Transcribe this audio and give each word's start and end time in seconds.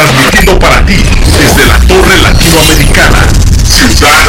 Transmitiendo 0.00 0.58
para 0.58 0.86
ti 0.86 0.96
desde 0.96 1.66
la 1.66 1.78
Torre 1.80 2.16
Latinoamericana, 2.22 3.18
Ciudad 3.68 4.19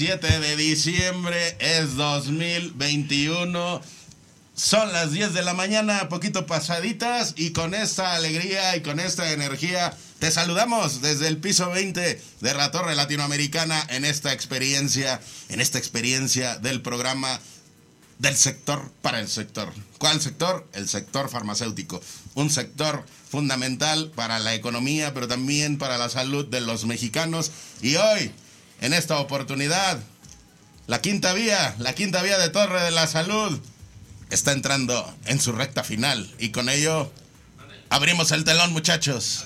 17 0.00 0.40
de 0.40 0.56
diciembre 0.56 1.56
es 1.58 1.94
2021. 1.94 3.82
Son 4.54 4.92
las 4.94 5.12
10 5.12 5.34
de 5.34 5.42
la 5.42 5.52
mañana, 5.52 6.08
poquito 6.08 6.46
pasaditas, 6.46 7.34
y 7.36 7.50
con 7.50 7.74
esta 7.74 8.14
alegría 8.14 8.74
y 8.76 8.80
con 8.80 8.98
esta 8.98 9.30
energía 9.30 9.94
te 10.18 10.30
saludamos 10.30 11.02
desde 11.02 11.28
el 11.28 11.36
piso 11.36 11.68
20 11.68 12.22
de 12.40 12.54
la 12.54 12.70
Torre 12.70 12.94
Latinoamericana 12.94 13.86
en 13.90 14.06
esta 14.06 14.32
experiencia, 14.32 15.20
en 15.50 15.60
esta 15.60 15.76
experiencia 15.76 16.56
del 16.56 16.80
programa 16.80 17.38
del 18.20 18.36
sector 18.36 18.90
para 19.02 19.20
el 19.20 19.28
sector. 19.28 19.70
¿Cuál 19.98 20.22
sector? 20.22 20.66
El 20.72 20.88
sector 20.88 21.28
farmacéutico. 21.28 22.00
Un 22.34 22.48
sector 22.48 23.04
fundamental 23.28 24.12
para 24.14 24.38
la 24.38 24.54
economía, 24.54 25.12
pero 25.12 25.28
también 25.28 25.76
para 25.76 25.98
la 25.98 26.08
salud 26.08 26.46
de 26.46 26.62
los 26.62 26.86
mexicanos. 26.86 27.50
Y 27.82 27.96
hoy, 27.96 28.32
en 28.80 28.94
esta 28.94 29.18
oportunidad, 29.18 29.98
la 30.86 31.00
quinta 31.00 31.32
vía, 31.32 31.74
la 31.78 31.94
quinta 31.94 32.22
vía 32.22 32.38
de 32.38 32.48
Torre 32.48 32.82
de 32.82 32.90
la 32.90 33.06
Salud, 33.06 33.60
está 34.30 34.52
entrando 34.52 35.14
en 35.26 35.40
su 35.40 35.52
recta 35.52 35.84
final. 35.84 36.28
Y 36.38 36.50
con 36.50 36.68
ello, 36.68 37.12
abrimos 37.90 38.32
el 38.32 38.44
telón, 38.44 38.72
muchachos. 38.72 39.44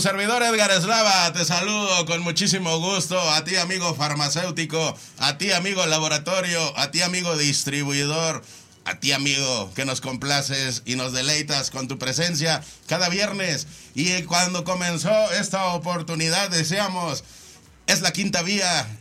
Servidor 0.00 0.42
Edgar 0.42 0.70
Eslava, 0.70 1.30
te 1.34 1.44
saludo 1.44 2.06
con 2.06 2.22
muchísimo 2.22 2.78
gusto. 2.78 3.20
A 3.20 3.44
ti, 3.44 3.56
amigo 3.56 3.94
farmacéutico, 3.94 4.96
a 5.18 5.36
ti, 5.36 5.52
amigo 5.52 5.84
laboratorio, 5.84 6.78
a 6.78 6.90
ti, 6.90 7.02
amigo 7.02 7.36
distribuidor, 7.36 8.42
a 8.86 8.98
ti, 8.98 9.12
amigo 9.12 9.70
que 9.74 9.84
nos 9.84 10.00
complaces 10.00 10.82
y 10.86 10.96
nos 10.96 11.12
deleitas 11.12 11.70
con 11.70 11.86
tu 11.86 11.98
presencia 11.98 12.62
cada 12.86 13.10
viernes. 13.10 13.66
Y 13.94 14.22
cuando 14.22 14.64
comenzó 14.64 15.32
esta 15.32 15.66
oportunidad, 15.66 16.48
deseamos, 16.48 17.22
es 17.86 18.00
la 18.00 18.12
quinta 18.12 18.40
vía, 18.40 18.99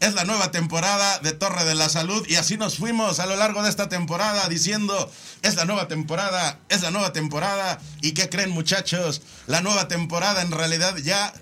es 0.00 0.14
la 0.14 0.24
nueva 0.24 0.50
temporada 0.50 1.18
de 1.20 1.32
Torre 1.32 1.64
de 1.64 1.74
la 1.74 1.88
Salud 1.88 2.24
y 2.28 2.36
así 2.36 2.56
nos 2.56 2.76
fuimos 2.76 3.18
a 3.18 3.26
lo 3.26 3.36
largo 3.36 3.62
de 3.62 3.70
esta 3.70 3.88
temporada 3.88 4.48
diciendo, 4.48 5.10
es 5.42 5.56
la 5.56 5.64
nueva 5.64 5.88
temporada, 5.88 6.60
es 6.68 6.82
la 6.82 6.90
nueva 6.90 7.12
temporada. 7.12 7.80
¿Y 8.00 8.12
qué 8.12 8.28
creen 8.28 8.50
muchachos? 8.50 9.22
La 9.46 9.60
nueva 9.60 9.88
temporada 9.88 10.42
en 10.42 10.52
realidad 10.52 10.96
ya, 10.98 11.32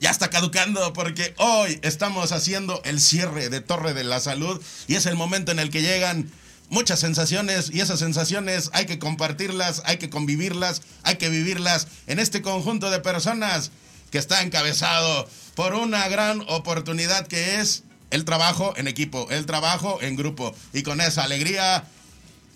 ya 0.00 0.10
está 0.10 0.30
caducando 0.30 0.92
porque 0.92 1.34
hoy 1.38 1.80
estamos 1.82 2.30
haciendo 2.30 2.80
el 2.84 3.00
cierre 3.00 3.48
de 3.48 3.60
Torre 3.60 3.94
de 3.94 4.04
la 4.04 4.20
Salud 4.20 4.62
y 4.86 4.94
es 4.94 5.06
el 5.06 5.16
momento 5.16 5.50
en 5.50 5.58
el 5.58 5.70
que 5.70 5.82
llegan 5.82 6.30
muchas 6.68 7.00
sensaciones 7.00 7.70
y 7.72 7.80
esas 7.80 7.98
sensaciones 7.98 8.70
hay 8.72 8.86
que 8.86 9.00
compartirlas, 9.00 9.82
hay 9.84 9.98
que 9.98 10.08
convivirlas, 10.08 10.82
hay 11.02 11.16
que 11.16 11.28
vivirlas 11.28 11.88
en 12.06 12.20
este 12.20 12.42
conjunto 12.42 12.90
de 12.90 13.00
personas 13.00 13.72
que 14.12 14.18
está 14.18 14.42
encabezado 14.42 15.28
por 15.54 15.74
una 15.74 16.08
gran 16.08 16.42
oportunidad 16.48 17.26
que 17.26 17.60
es 17.60 17.84
el 18.10 18.24
trabajo 18.24 18.74
en 18.76 18.88
equipo, 18.88 19.26
el 19.30 19.46
trabajo 19.46 19.98
en 20.02 20.16
grupo. 20.16 20.54
Y 20.72 20.82
con 20.82 21.00
esa 21.00 21.24
alegría, 21.24 21.84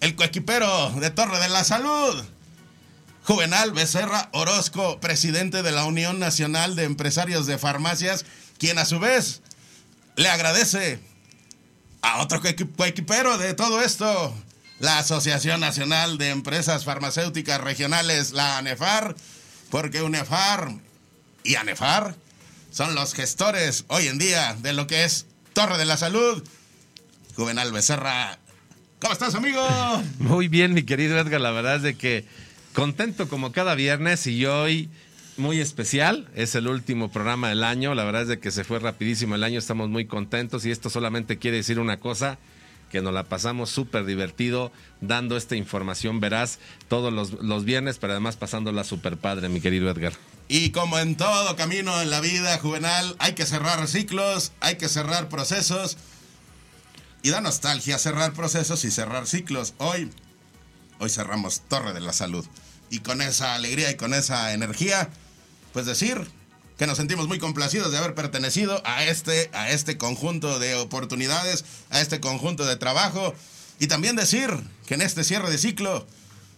el 0.00 0.14
coequipero 0.16 0.90
de 0.92 1.10
Torre 1.10 1.38
de 1.40 1.48
la 1.48 1.64
Salud, 1.64 2.24
Juvenal 3.24 3.72
Becerra 3.72 4.28
Orozco, 4.32 5.00
presidente 5.00 5.62
de 5.62 5.72
la 5.72 5.84
Unión 5.84 6.18
Nacional 6.18 6.76
de 6.76 6.84
Empresarios 6.84 7.46
de 7.46 7.58
Farmacias, 7.58 8.24
quien 8.58 8.78
a 8.78 8.84
su 8.84 8.98
vez 8.98 9.42
le 10.16 10.28
agradece 10.28 11.00
a 12.02 12.22
otro 12.22 12.40
coequi- 12.40 12.74
coequipero 12.76 13.36
de 13.36 13.54
todo 13.54 13.82
esto, 13.82 14.34
la 14.78 14.98
Asociación 14.98 15.60
Nacional 15.60 16.18
de 16.18 16.30
Empresas 16.30 16.84
Farmacéuticas 16.84 17.60
Regionales, 17.60 18.32
la 18.32 18.58
ANEFAR, 18.58 19.16
porque 19.70 20.02
UNEFAR 20.02 20.70
y 21.42 21.56
ANEFAR 21.56 22.14
son 22.76 22.94
los 22.94 23.14
gestores 23.14 23.86
hoy 23.88 24.06
en 24.06 24.18
día 24.18 24.54
de 24.60 24.74
lo 24.74 24.86
que 24.86 25.04
es 25.04 25.24
Torre 25.54 25.78
de 25.78 25.86
la 25.86 25.96
Salud. 25.96 26.44
Juvenal 27.34 27.72
Becerra, 27.72 28.38
¿cómo 29.00 29.14
estás, 29.14 29.34
amigo? 29.34 29.66
Muy 30.18 30.48
bien, 30.48 30.74
mi 30.74 30.82
querido 30.82 31.18
Edgar, 31.18 31.40
la 31.40 31.52
verdad 31.52 31.76
es 31.76 31.82
de 31.82 31.96
que 31.96 32.26
contento 32.74 33.30
como 33.30 33.50
cada 33.50 33.74
viernes 33.74 34.26
y 34.26 34.44
hoy 34.44 34.90
muy 35.38 35.60
especial, 35.60 36.28
es 36.34 36.54
el 36.54 36.68
último 36.68 37.10
programa 37.10 37.48
del 37.48 37.64
año, 37.64 37.94
la 37.94 38.04
verdad 38.04 38.22
es 38.22 38.28
de 38.28 38.40
que 38.40 38.50
se 38.50 38.62
fue 38.62 38.78
rapidísimo 38.78 39.36
el 39.36 39.44
año, 39.44 39.58
estamos 39.58 39.88
muy 39.88 40.04
contentos 40.04 40.66
y 40.66 40.70
esto 40.70 40.90
solamente 40.90 41.38
quiere 41.38 41.58
decir 41.58 41.78
una 41.78 41.98
cosa, 41.98 42.38
que 42.90 43.00
nos 43.00 43.14
la 43.14 43.24
pasamos 43.24 43.70
súper 43.70 44.04
divertido 44.04 44.70
dando 45.00 45.38
esta 45.38 45.56
información 45.56 46.20
veraz 46.20 46.58
todos 46.88 47.10
los, 47.10 47.32
los 47.42 47.64
viernes, 47.64 47.96
pero 47.98 48.12
además 48.12 48.36
pasándola 48.36 48.84
súper 48.84 49.16
padre, 49.16 49.48
mi 49.48 49.62
querido 49.62 49.90
Edgar. 49.90 50.12
Y 50.48 50.70
como 50.70 50.98
en 50.98 51.16
todo 51.16 51.56
camino 51.56 52.00
en 52.00 52.10
la 52.10 52.20
vida 52.20 52.56
juvenal, 52.58 53.16
hay 53.18 53.34
que 53.34 53.46
cerrar 53.46 53.88
ciclos, 53.88 54.52
hay 54.60 54.76
que 54.76 54.88
cerrar 54.88 55.28
procesos. 55.28 55.96
Y 57.22 57.30
da 57.30 57.40
nostalgia 57.40 57.98
cerrar 57.98 58.32
procesos 58.32 58.84
y 58.84 58.92
cerrar 58.92 59.26
ciclos. 59.26 59.74
Hoy, 59.78 60.10
hoy 61.00 61.10
cerramos 61.10 61.62
Torre 61.68 61.92
de 61.92 62.00
la 62.00 62.12
Salud. 62.12 62.46
Y 62.90 63.00
con 63.00 63.22
esa 63.22 63.54
alegría 63.54 63.90
y 63.90 63.96
con 63.96 64.14
esa 64.14 64.52
energía, 64.52 65.10
pues 65.72 65.86
decir, 65.86 66.30
que 66.78 66.86
nos 66.86 66.98
sentimos 66.98 67.26
muy 67.26 67.40
complacidos 67.40 67.90
de 67.90 67.98
haber 67.98 68.14
pertenecido 68.14 68.80
a 68.84 69.02
este, 69.02 69.50
a 69.52 69.70
este 69.70 69.98
conjunto 69.98 70.60
de 70.60 70.76
oportunidades, 70.76 71.64
a 71.90 72.00
este 72.00 72.20
conjunto 72.20 72.64
de 72.64 72.76
trabajo. 72.76 73.34
Y 73.80 73.88
también 73.88 74.14
decir 74.14 74.50
que 74.86 74.94
en 74.94 75.02
este 75.02 75.24
cierre 75.24 75.50
de 75.50 75.58
ciclo, 75.58 76.06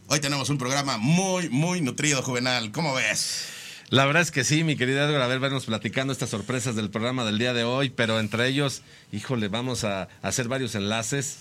hoy 0.08 0.20
tenemos 0.20 0.50
un 0.50 0.58
programa 0.58 0.98
muy, 0.98 1.48
muy 1.48 1.80
nutrido, 1.80 2.22
Juvenal. 2.22 2.70
¿Cómo 2.70 2.92
ves? 2.92 3.57
La 3.90 4.04
verdad 4.04 4.20
es 4.20 4.30
que 4.30 4.44
sí, 4.44 4.64
mi 4.64 4.76
querida 4.76 5.08
Edgar, 5.08 5.22
a 5.22 5.26
ver, 5.26 5.40
vernos 5.40 5.64
platicando 5.64 6.12
estas 6.12 6.28
sorpresas 6.28 6.76
del 6.76 6.90
programa 6.90 7.24
del 7.24 7.38
día 7.38 7.54
de 7.54 7.64
hoy, 7.64 7.88
pero 7.88 8.20
entre 8.20 8.46
ellos, 8.46 8.82
híjole, 9.12 9.48
vamos 9.48 9.84
a 9.84 10.08
hacer 10.20 10.46
varios 10.46 10.74
enlaces. 10.74 11.36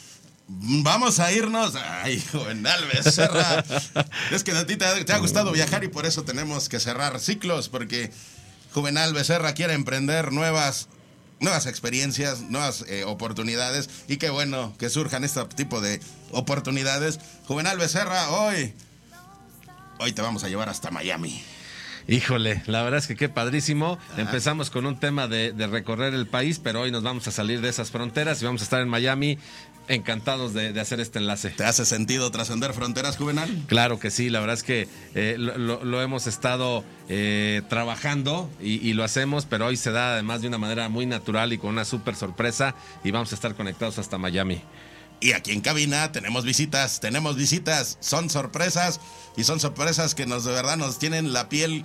Vamos 0.47 1.19
a 1.19 1.29
irnos. 1.33 1.75
Ay, 1.75 2.23
Juvenal 2.31 2.85
Becerra. 2.93 3.65
es 4.31 4.45
que 4.45 4.51
a 4.51 4.65
ti 4.65 4.77
te, 4.77 5.03
te 5.03 5.11
ha 5.11 5.17
gustado 5.17 5.51
viajar 5.51 5.83
y 5.83 5.89
por 5.89 6.05
eso 6.05 6.23
tenemos 6.23 6.69
que 6.69 6.79
cerrar 6.79 7.19
ciclos, 7.19 7.67
porque 7.67 8.11
Juvenal 8.71 9.13
Becerra 9.13 9.53
quiere 9.53 9.73
emprender 9.73 10.31
nuevas 10.31 10.87
nuevas 11.39 11.65
experiencias, 11.65 12.41
nuevas 12.41 12.83
eh, 12.87 13.03
oportunidades 13.03 13.89
y 14.07 14.17
qué 14.17 14.29
bueno 14.29 14.73
que 14.79 14.89
surjan 14.89 15.23
este 15.25 15.43
tipo 15.47 15.81
de 15.81 15.99
oportunidades. 16.31 17.19
Juvenal 17.45 17.77
Becerra, 17.77 18.29
hoy, 18.31 18.73
hoy 19.99 20.13
te 20.13 20.21
vamos 20.21 20.45
a 20.45 20.47
llevar 20.49 20.69
hasta 20.69 20.91
Miami. 20.91 21.43
Híjole, 22.07 22.63
la 22.67 22.83
verdad 22.83 22.99
es 22.99 23.07
que 23.07 23.17
qué 23.17 23.27
padrísimo. 23.27 23.99
Empezamos 24.15 24.69
con 24.69 24.85
un 24.85 24.97
tema 24.97 25.27
de, 25.27 25.51
de, 25.51 25.67
recorrer 25.67 26.13
el 26.13 26.25
país, 26.25 26.57
pero 26.57 26.81
hoy 26.81 26.91
nos 26.91 27.03
vamos 27.03 27.27
a 27.27 27.31
salir 27.31 27.59
de 27.59 27.67
esas 27.67 27.91
fronteras 27.91 28.41
y 28.41 28.45
vamos 28.45 28.61
a 28.61 28.63
estar 28.63 28.81
en 28.81 28.87
Miami. 28.87 29.37
Encantados 29.89 30.53
de, 30.53 30.73
de 30.73 30.79
hacer 30.81 30.99
este 30.99 31.19
enlace. 31.19 31.49
¿Te 31.49 31.63
hace 31.63 31.85
sentido 31.85 32.29
trascender 32.29 32.73
fronteras, 32.73 33.15
Juvenal? 33.15 33.49
Claro 33.67 33.99
que 33.99 34.11
sí, 34.11 34.29
la 34.29 34.41
verdad 34.41 34.55
es 34.55 34.63
que 34.63 34.87
eh, 35.15 35.35
lo, 35.37 35.83
lo, 35.83 36.01
hemos 36.01 36.27
estado 36.27 36.83
eh, 37.07 37.61
trabajando 37.69 38.49
y, 38.61 38.85
y, 38.85 38.93
lo 38.93 39.05
hacemos, 39.05 39.45
pero 39.45 39.67
hoy 39.67 39.77
se 39.77 39.91
da 39.91 40.13
además 40.13 40.41
de 40.41 40.49
una 40.49 40.57
manera 40.57 40.89
muy 40.89 41.05
natural 41.05 41.53
y 41.53 41.57
con 41.57 41.69
una 41.69 41.85
súper 41.85 42.15
sorpresa 42.15 42.75
y 43.05 43.11
vamos 43.11 43.31
a 43.31 43.35
estar 43.35 43.55
conectados 43.55 43.97
hasta 43.97 44.17
Miami. 44.17 44.61
Y 45.19 45.31
aquí 45.31 45.51
en 45.51 45.61
cabina 45.61 46.11
tenemos 46.11 46.45
visitas, 46.45 46.99
tenemos 46.99 47.35
visitas, 47.35 47.97
son 48.01 48.29
sorpresas 48.29 48.99
y 49.35 49.43
son 49.43 49.59
sorpresas 49.59 50.13
que 50.13 50.25
nos 50.27 50.43
de 50.43 50.51
verdad 50.51 50.77
nos 50.77 50.99
tienen 50.99 51.33
la 51.33 51.49
piel 51.49 51.83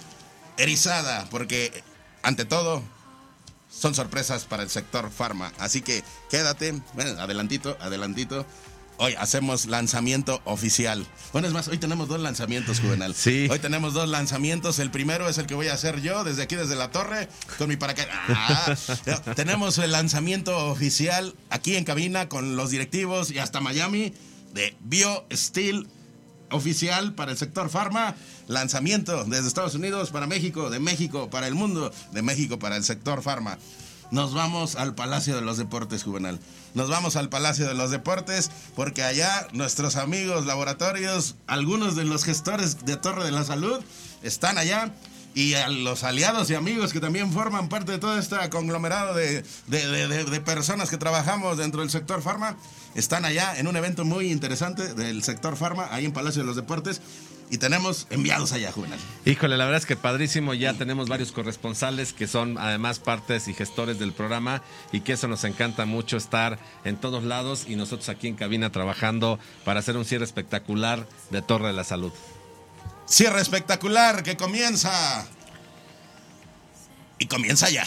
erizada, 0.58 1.26
porque 1.31 1.82
ante 2.23 2.44
todo 2.44 2.82
son 3.70 3.94
sorpresas 3.94 4.44
para 4.44 4.62
el 4.62 4.70
sector 4.70 5.11
farma. 5.11 5.52
Así 5.58 5.81
que 5.81 6.05
quédate, 6.31 6.81
adelantito, 7.19 7.76
adelantito. 7.81 8.46
Hoy 8.99 9.15
hacemos 9.19 9.67
lanzamiento 9.67 10.41
oficial. 10.44 11.06
Bueno, 11.33 11.49
es 11.49 11.55
más, 11.55 11.69
hoy 11.69 11.79
tenemos 11.79 12.09
dos 12.09 12.21
lanzamientos, 12.21 12.81
Juvenal. 12.81 13.15
Sí. 13.15 13.49
Hoy 13.50 13.59
tenemos 13.59 13.94
dos 13.94 14.09
lanzamientos. 14.09 14.79
El 14.79 14.91
primero 14.91 15.29
es 15.29 15.39
el 15.39 15.47
que 15.47 15.55
voy 15.55 15.69
a 15.69 15.75
hacer 15.75 16.00
yo 16.03 16.25
desde 16.25 16.43
aquí, 16.43 16.55
desde 16.55 16.77
la 16.77 16.91
torre, 16.91 17.29
con 17.59 17.69
mi 17.69 17.77
paracaídas. 17.77 18.17
Ah, 18.29 18.75
tenemos 19.37 19.79
el 19.79 19.93
lanzamiento 19.93 20.56
oficial 20.69 21.35
aquí 21.50 21.77
en 21.77 21.85
cabina 21.85 22.29
con 22.29 22.56
los 22.56 22.71
directivos 22.71 23.31
y 23.31 23.39
hasta 23.39 23.61
Miami 23.61 24.15
de 24.53 24.77
BioSteel 24.81 25.88
oficial 26.50 27.15
para 27.15 27.33
el 27.33 27.38
sector 27.38 27.71
farma. 27.71 28.15
Lanzamiento 28.49 29.25
desde 29.25 29.49
Estados 29.49 29.75
Unidos 29.75 30.11
para 30.11 30.27
México, 30.27 30.71
de 30.71 30.79
México 30.79 31.31
para 31.31 31.49
el 31.49 31.55
mundo, 31.55 31.93
de 32.12 32.23
México 32.23 32.59
para 32.59 32.77
el 32.77 32.85
sector 32.85 33.23
farma. 33.23 33.59
Nos 34.12 34.35
vamos 34.35 34.76
al 34.76 34.94
Palacio 34.94 35.35
de 35.35 35.41
los 35.41 35.56
Deportes, 35.56 36.05
Juvenal. 36.05 36.38
Nos 36.75 36.91
vamos 36.91 37.17
al 37.17 37.31
Palacio 37.31 37.67
de 37.67 37.73
los 37.73 37.91
Deportes 37.91 38.50
porque 38.76 39.03
allá 39.03 39.49
nuestros 39.55 39.97
amigos 39.97 40.44
laboratorios, 40.44 41.37
algunos 41.47 41.97
de 41.97 42.05
los 42.05 42.23
gestores 42.23 42.85
de 42.85 42.99
Torre 42.99 43.25
de 43.25 43.31
la 43.31 43.43
Salud, 43.43 43.81
están 44.23 44.59
allá 44.59 44.93
y 45.35 45.55
a 45.55 45.70
los 45.70 46.05
aliados 46.05 46.50
y 46.50 46.55
amigos 46.55 46.93
que 46.93 47.00
también 47.00 47.32
forman 47.32 47.70
parte 47.70 47.93
de 47.93 47.99
todo 47.99 48.19
este 48.19 48.37
conglomerado 48.50 49.14
de, 49.14 49.44
de, 49.69 50.06
de, 50.09 50.41
personas 50.43 50.91
que 50.91 50.99
trabajamos 50.99 51.56
dentro 51.56 51.81
del 51.81 51.88
sector 51.88 52.20
farma, 52.20 52.59
están 52.94 53.25
allá 53.25 53.59
en 53.59 53.67
un 53.67 53.76
evento 53.76 54.05
muy 54.05 54.31
interesante 54.31 54.93
del 54.93 55.23
sector 55.23 55.56
farma, 55.56 55.88
ahí 55.91 56.05
en 56.05 56.12
Palacio 56.12 56.43
de 56.43 56.47
los 56.47 56.56
Deportes. 56.56 57.00
Y 57.52 57.58
tenemos 57.58 58.06
enviados 58.08 58.52
allá, 58.52 58.72
Juvenal. 58.72 58.99
Híjole, 59.26 59.58
la 59.58 59.66
verdad 59.66 59.82
es 59.82 59.84
que 59.84 59.94
padrísimo. 59.94 60.54
Ya 60.54 60.72
tenemos 60.72 61.10
varios 61.10 61.32
corresponsales 61.32 62.14
que 62.14 62.26
son 62.26 62.56
además 62.56 62.99
partes 62.99 63.46
y 63.46 63.52
gestores 63.52 63.99
del 63.99 64.14
programa 64.14 64.62
y 64.90 65.02
que 65.02 65.12
eso 65.12 65.28
nos 65.28 65.44
encanta 65.44 65.84
mucho 65.84 66.16
estar 66.16 66.58
en 66.87 66.96
todos 66.96 67.25
lados 67.25 67.66
y 67.69 67.76
nosotros 67.76 68.08
aquí 68.08 68.26
en 68.26 68.37
cabina 68.37 68.72
trabajando 68.72 69.38
para 69.66 69.81
hacer 69.81 69.99
un 69.99 70.06
cierre 70.06 70.25
espectacular 70.25 71.06
de 71.28 71.43
Torre 71.43 71.66
de 71.66 71.72
la 71.75 71.84
Salud. 71.84 72.12
Cierre 73.04 73.43
espectacular 73.43 74.22
que 74.22 74.34
comienza. 74.38 75.26
Y 77.19 77.26
comienza 77.26 77.69
ya. 77.69 77.84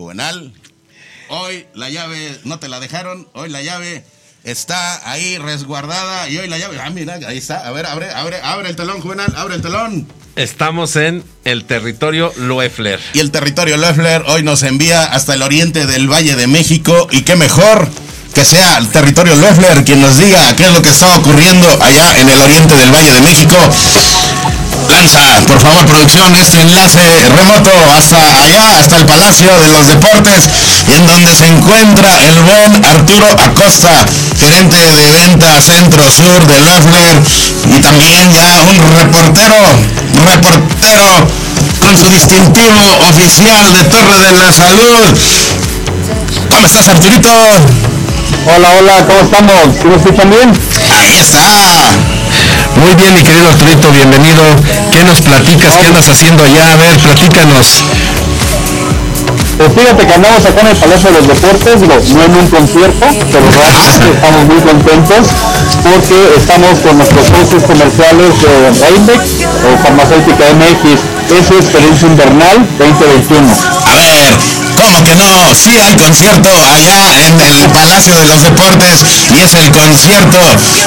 Juvenal, 0.00 0.50
hoy 1.30 1.66
la 1.74 1.88
llave 1.88 2.38
no 2.44 2.58
te 2.58 2.68
la 2.68 2.80
dejaron, 2.80 3.28
hoy 3.32 3.48
la 3.48 3.62
llave 3.62 4.04
está 4.44 5.10
ahí 5.10 5.38
resguardada 5.38 6.28
y 6.28 6.38
hoy 6.38 6.48
la 6.48 6.58
llave, 6.58 6.78
ah, 6.80 6.90
mira, 6.90 7.18
ahí 7.26 7.38
está, 7.38 7.66
a 7.66 7.70
ver, 7.72 7.86
abre, 7.86 8.10
abre, 8.10 8.40
abre 8.42 8.68
el 8.68 8.76
telón, 8.76 9.00
Juvenal, 9.00 9.32
abre 9.36 9.54
el 9.54 9.62
telón. 9.62 10.06
Estamos 10.36 10.96
en 10.96 11.24
el 11.44 11.64
territorio 11.64 12.32
Loeffler. 12.36 13.00
Y 13.14 13.20
el 13.20 13.30
territorio 13.30 13.76
Loeffler 13.76 14.22
hoy 14.26 14.42
nos 14.42 14.62
envía 14.62 15.04
hasta 15.04 15.34
el 15.34 15.42
oriente 15.42 15.86
del 15.86 16.10
Valle 16.10 16.36
de 16.36 16.46
México 16.46 17.08
y 17.10 17.22
qué 17.22 17.36
mejor 17.36 17.88
que 18.34 18.44
sea 18.44 18.78
el 18.78 18.88
territorio 18.88 19.34
Loeffler 19.34 19.84
quien 19.84 20.00
nos 20.00 20.18
diga 20.18 20.54
qué 20.56 20.64
es 20.64 20.72
lo 20.72 20.82
que 20.82 20.90
está 20.90 21.16
ocurriendo 21.16 21.66
allá 21.82 22.20
en 22.20 22.28
el 22.28 22.40
oriente 22.40 22.74
del 22.74 22.90
Valle 22.90 23.12
de 23.12 23.20
México. 23.20 23.56
Por 25.00 25.58
favor, 25.58 25.86
producción, 25.86 26.34
este 26.36 26.60
enlace 26.60 27.00
remoto 27.34 27.70
hasta 27.96 28.18
allá, 28.42 28.80
hasta 28.80 28.98
el 28.98 29.06
Palacio 29.06 29.48
de 29.58 29.68
los 29.68 29.86
Deportes, 29.88 30.44
en 30.94 31.06
donde 31.06 31.34
se 31.34 31.46
encuentra 31.46 32.22
el 32.22 32.38
buen 32.40 32.84
Arturo 32.84 33.26
Acosta, 33.32 34.04
gerente 34.38 34.76
de 34.76 35.12
venta 35.12 35.58
centro-sur 35.58 36.46
de 36.46 36.60
Loeffler, 36.60 37.16
y 37.74 37.80
también 37.80 38.30
ya 38.30 38.60
un 38.60 38.96
reportero, 38.98 39.56
reportero 40.26 41.26
con 41.80 41.96
su 41.96 42.10
distintivo 42.10 42.98
oficial 43.08 43.72
de 43.72 43.84
Torre 43.84 44.18
de 44.20 44.32
la 44.32 44.52
Salud. 44.52 45.18
¿Cómo 46.50 46.66
estás, 46.66 46.88
Arturito? 46.88 47.30
Hola, 48.54 48.68
hola, 48.78 49.06
¿cómo 49.06 49.20
estamos? 49.20 49.76
¿Sí 49.80 49.88
me 49.88 49.96
escuchan 49.96 50.28
bien? 50.28 50.52
Ahí 50.90 51.16
está. 51.16 52.19
Muy 52.76 52.94
bien, 52.94 53.14
mi 53.14 53.22
querido 53.22 53.48
Arturito, 53.48 53.90
bienvenido. 53.92 54.42
¿Qué 54.92 55.04
nos 55.04 55.20
platicas? 55.20 55.74
¿Qué 55.76 55.86
andas 55.86 56.08
haciendo 56.08 56.44
allá? 56.44 56.72
A 56.72 56.76
ver, 56.76 56.98
platícanos. 56.98 57.84
Pues 59.60 59.72
fíjate 59.76 60.06
que 60.06 60.14
andamos 60.14 60.44
acá 60.46 60.60
en 60.62 60.66
el 60.68 60.76
Palacio 60.76 61.10
de 61.12 61.18
los 61.18 61.28
Deportes, 61.28 61.80
digo, 61.82 61.94
no 62.14 62.24
en 62.24 62.34
un 62.34 62.48
concierto, 62.48 63.06
pero 63.30 63.44
realmente 63.44 64.06
estamos 64.16 64.42
muy 64.48 64.60
contentos 64.64 65.28
porque 65.84 66.18
estamos 66.36 66.78
con 66.80 66.96
nuestros 66.96 67.26
socios 67.26 67.62
comerciales 67.64 68.40
de 68.40 68.52
Reindex, 68.80 69.20
o 69.44 69.68
Farmacéutica 69.84 70.44
MX, 70.56 71.00
es 71.36 71.46
su 71.46 71.54
experiencia 71.54 72.08
invernal 72.08 72.66
2021. 72.78 73.48
A 73.84 73.94
ver, 73.96 74.59
¿Cómo 74.80 75.04
que 75.04 75.14
no? 75.14 75.54
Sí 75.54 75.76
hay 75.78 75.94
concierto 75.94 76.48
allá 76.48 77.20
en 77.28 77.38
el 77.38 77.68
Palacio 77.68 78.16
de 78.16 78.24
los 78.24 78.42
Deportes 78.42 79.04
y 79.36 79.40
es 79.40 79.52
el 79.52 79.70
concierto, 79.72 80.38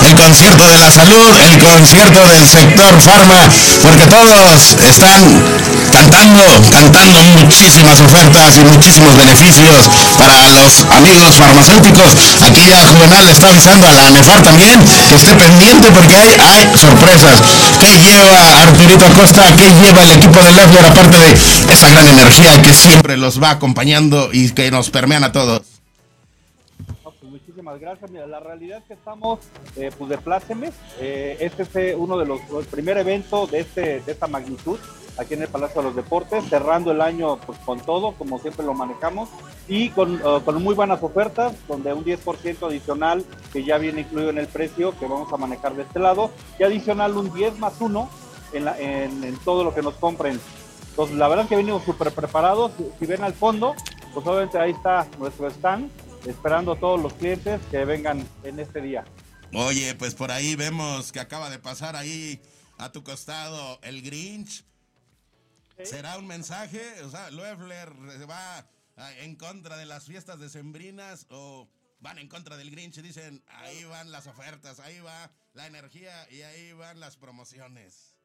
el 0.01 0.15
concierto 0.15 0.67
de 0.67 0.77
la 0.79 0.89
salud, 0.89 1.29
el 1.51 1.59
concierto 1.59 2.27
del 2.27 2.47
sector 2.47 2.99
farma, 3.01 3.47
porque 3.83 4.07
todos 4.07 4.75
están 4.89 5.21
cantando, 5.93 6.43
cantando 6.71 7.19
muchísimas 7.43 7.99
ofertas 8.01 8.57
y 8.57 8.63
muchísimos 8.65 9.15
beneficios 9.15 9.89
para 10.17 10.49
los 10.49 10.81
amigos 10.89 11.35
farmacéuticos. 11.37 12.17
Aquí 12.41 12.65
ya 12.67 12.87
Juvenal 12.87 13.29
está 13.29 13.49
avisando 13.49 13.87
a 13.87 13.93
la 13.93 14.07
ANEFAR 14.07 14.41
también 14.41 14.79
que 14.83 15.15
esté 15.15 15.33
pendiente 15.35 15.91
porque 15.91 16.15
hay, 16.15 16.29
hay 16.39 16.77
sorpresas. 16.77 17.41
¿Qué 17.79 17.97
lleva 17.99 18.61
Arturito 18.61 19.05
Acosta? 19.05 19.55
¿Qué 19.55 19.69
lleva 19.69 20.03
el 20.03 20.11
equipo 20.11 20.39
de 20.43 20.53
Leffler 20.53 20.85
aparte 20.85 21.17
de 21.17 21.73
esa 21.73 21.89
gran 21.89 22.07
energía 22.07 22.61
que 22.61 22.73
siempre 22.73 23.17
los 23.17 23.41
va 23.41 23.51
acompañando 23.51 24.29
y 24.33 24.51
que 24.51 24.71
nos 24.71 24.89
permean 24.89 25.23
a 25.23 25.31
todos? 25.31 25.61
Pues 27.03 27.15
muchísimas 27.23 27.79
gracias. 27.79 28.09
Mira, 28.09 28.25
la 28.25 28.39
realidad 28.39 28.79
es 28.79 28.85
que 28.85 28.93
estamos 28.93 29.39
eh, 29.75 29.91
pues 29.95 30.09
de 30.09 30.17
plácemes. 30.17 30.71
Eh, 30.99 31.37
este 31.39 31.91
es 31.91 31.95
uno 31.97 32.17
de 32.17 32.25
los, 32.25 32.39
el 32.57 32.65
primer 32.65 32.97
evento 32.97 33.45
de, 33.47 33.59
este, 33.59 34.01
de 34.01 34.11
esta 34.11 34.27
magnitud 34.27 34.79
aquí 35.17 35.33
en 35.35 35.43
el 35.43 35.47
Palacio 35.47 35.81
de 35.81 35.87
los 35.87 35.95
Deportes, 35.95 36.43
cerrando 36.49 36.91
el 36.91 37.01
año 37.01 37.37
pues, 37.37 37.57
con 37.59 37.79
todo, 37.79 38.13
como 38.13 38.39
siempre 38.39 38.65
lo 38.65 38.73
manejamos, 38.73 39.29
y 39.67 39.89
con, 39.89 40.15
uh, 40.25 40.41
con 40.43 40.61
muy 40.61 40.75
buenas 40.75 41.01
ofertas, 41.03 41.53
donde 41.67 41.93
un 41.93 42.03
10% 42.03 42.67
adicional 42.67 43.25
que 43.51 43.63
ya 43.63 43.77
viene 43.77 44.01
incluido 44.01 44.29
en 44.29 44.37
el 44.37 44.47
precio 44.47 44.97
que 44.97 45.07
vamos 45.07 45.31
a 45.31 45.37
manejar 45.37 45.75
de 45.75 45.83
este 45.83 45.99
lado, 45.99 46.31
y 46.59 46.63
adicional 46.63 47.15
un 47.17 47.33
10 47.33 47.59
más 47.59 47.79
1 47.79 48.09
en, 48.53 48.65
la, 48.65 48.79
en, 48.79 49.23
en 49.23 49.37
todo 49.37 49.63
lo 49.63 49.73
que 49.73 49.81
nos 49.81 49.95
compren. 49.95 50.39
Entonces, 50.89 51.15
la 51.17 51.27
verdad 51.27 51.45
es 51.45 51.49
que 51.49 51.55
venimos 51.55 51.83
súper 51.83 52.11
preparados. 52.11 52.71
Si 52.99 53.07
ven 53.07 53.23
al 53.23 53.33
fondo, 53.33 53.73
pues 54.13 54.27
obviamente 54.27 54.59
ahí 54.59 54.71
está 54.71 55.07
nuestro 55.17 55.47
stand, 55.49 55.89
esperando 56.27 56.73
a 56.73 56.79
todos 56.79 57.01
los 57.01 57.13
clientes 57.13 57.59
que 57.71 57.83
vengan 57.83 58.27
en 58.43 58.59
este 58.59 58.79
día. 58.79 59.03
Oye, 59.55 59.95
pues 59.95 60.15
por 60.15 60.31
ahí 60.31 60.55
vemos 60.55 61.11
que 61.11 61.19
acaba 61.19 61.49
de 61.49 61.59
pasar 61.59 61.95
ahí 61.95 62.41
a 62.77 62.91
tu 62.91 63.03
costado 63.03 63.79
el 63.83 64.01
Grinch. 64.01 64.65
¿Será 65.83 66.17
un 66.17 66.27
mensaje? 66.27 67.01
O 67.03 67.09
sea, 67.09 67.31
Loeffler 67.31 67.89
va 68.29 68.67
en 69.17 69.35
contra 69.35 69.77
de 69.77 69.85
las 69.85 70.05
fiestas 70.05 70.39
decembrinas 70.39 71.25
o 71.29 71.69
van 71.99 72.17
en 72.17 72.27
contra 72.27 72.57
del 72.57 72.69
Grinch 72.69 72.97
y 72.97 73.01
dicen, 73.01 73.43
ahí 73.47 73.83
van 73.85 74.11
las 74.11 74.27
ofertas, 74.27 74.79
ahí 74.79 74.99
va 74.99 75.31
la 75.53 75.67
energía 75.67 76.29
y 76.29 76.41
ahí 76.41 76.73
van 76.73 76.99
las 76.99 77.17
promociones. 77.17 78.17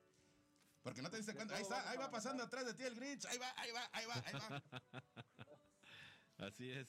Porque 0.82 1.02
no 1.02 1.10
te 1.10 1.16
diste 1.16 1.34
cuenta, 1.34 1.56
ahí 1.56 1.62
está, 1.62 1.88
ahí 1.90 1.96
va 1.96 2.10
pasando 2.10 2.42
atrás 2.42 2.66
de 2.66 2.74
ti 2.74 2.82
el 2.82 2.94
Grinch, 2.94 3.24
ahí 3.26 3.38
va, 3.38 3.52
ahí 3.56 3.70
va, 3.70 3.88
ahí 3.92 4.06
va, 4.06 4.22
ahí 4.26 4.34
va. 4.34 4.62
Así 6.46 6.70
es. 6.70 6.88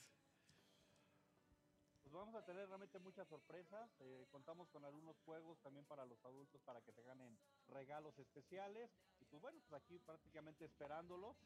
Pues 2.03 2.13
vamos 2.13 2.33
a 2.35 2.43
tener 2.43 2.67
realmente 2.67 2.97
muchas 2.97 3.27
sorpresas. 3.27 3.91
Eh, 3.99 4.25
contamos 4.31 4.67
con 4.69 4.83
algunos 4.83 5.15
juegos 5.25 5.59
también 5.61 5.85
para 5.85 6.07
los 6.07 6.23
adultos 6.25 6.59
para 6.63 6.81
que 6.81 6.91
te 6.91 7.03
ganen 7.03 7.37
regalos 7.67 8.17
especiales. 8.17 8.89
Pues 9.29 9.41
bueno, 9.41 9.59
pues 9.67 9.81
aquí 9.81 9.99
prácticamente 9.99 10.65
esperándolos. 10.65 11.37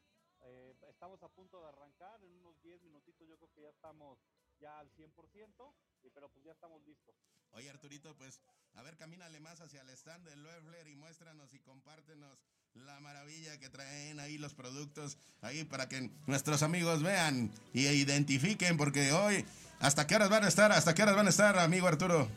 Eh, 0.42 0.76
estamos 0.90 1.22
a 1.24 1.30
punto 1.30 1.62
de 1.62 1.68
arrancar. 1.68 2.24
En 2.24 2.34
unos 2.36 2.62
10 2.62 2.82
minutitos 2.84 3.28
yo 3.28 3.38
creo 3.38 3.52
que 3.54 3.62
ya 3.62 3.70
estamos 3.70 4.20
ya 4.60 4.80
al 4.80 4.90
100%, 4.92 5.74
y, 6.04 6.10
pero 6.10 6.30
pues 6.30 6.46
ya 6.46 6.52
estamos 6.52 6.82
listos. 6.84 7.16
Oye 7.52 7.70
Arturito, 7.70 8.16
pues 8.16 8.42
a 8.76 8.82
ver, 8.82 8.98
camínale 8.98 9.40
más 9.40 9.62
hacia 9.62 9.82
el 9.82 9.90
stand 9.90 10.28
de 10.28 10.36
Loeffler 10.36 10.88
y 10.88 10.96
muéstranos 10.96 11.54
y 11.54 11.60
compártenos 11.60 12.40
la 12.74 13.00
maravilla 13.00 13.60
que 13.60 13.70
traen 13.70 14.20
ahí 14.20 14.38
los 14.38 14.56
productos, 14.56 15.18
ahí 15.42 15.64
para 15.64 15.88
que 15.88 16.10
nuestros 16.26 16.64
amigos 16.64 17.04
vean 17.04 17.52
y 17.74 17.86
identifiquen, 17.88 18.78
porque 18.78 19.12
hoy, 19.12 19.46
¿hasta 19.80 20.08
qué 20.08 20.16
horas 20.16 20.30
van 20.30 20.44
a 20.44 20.48
estar? 20.48 20.72
¿Hasta 20.72 20.96
qué 20.96 21.04
horas 21.04 21.16
van 21.16 21.28
a 21.28 21.30
estar, 21.30 21.60
amigo 21.60 21.88
Arturo? 21.88 22.28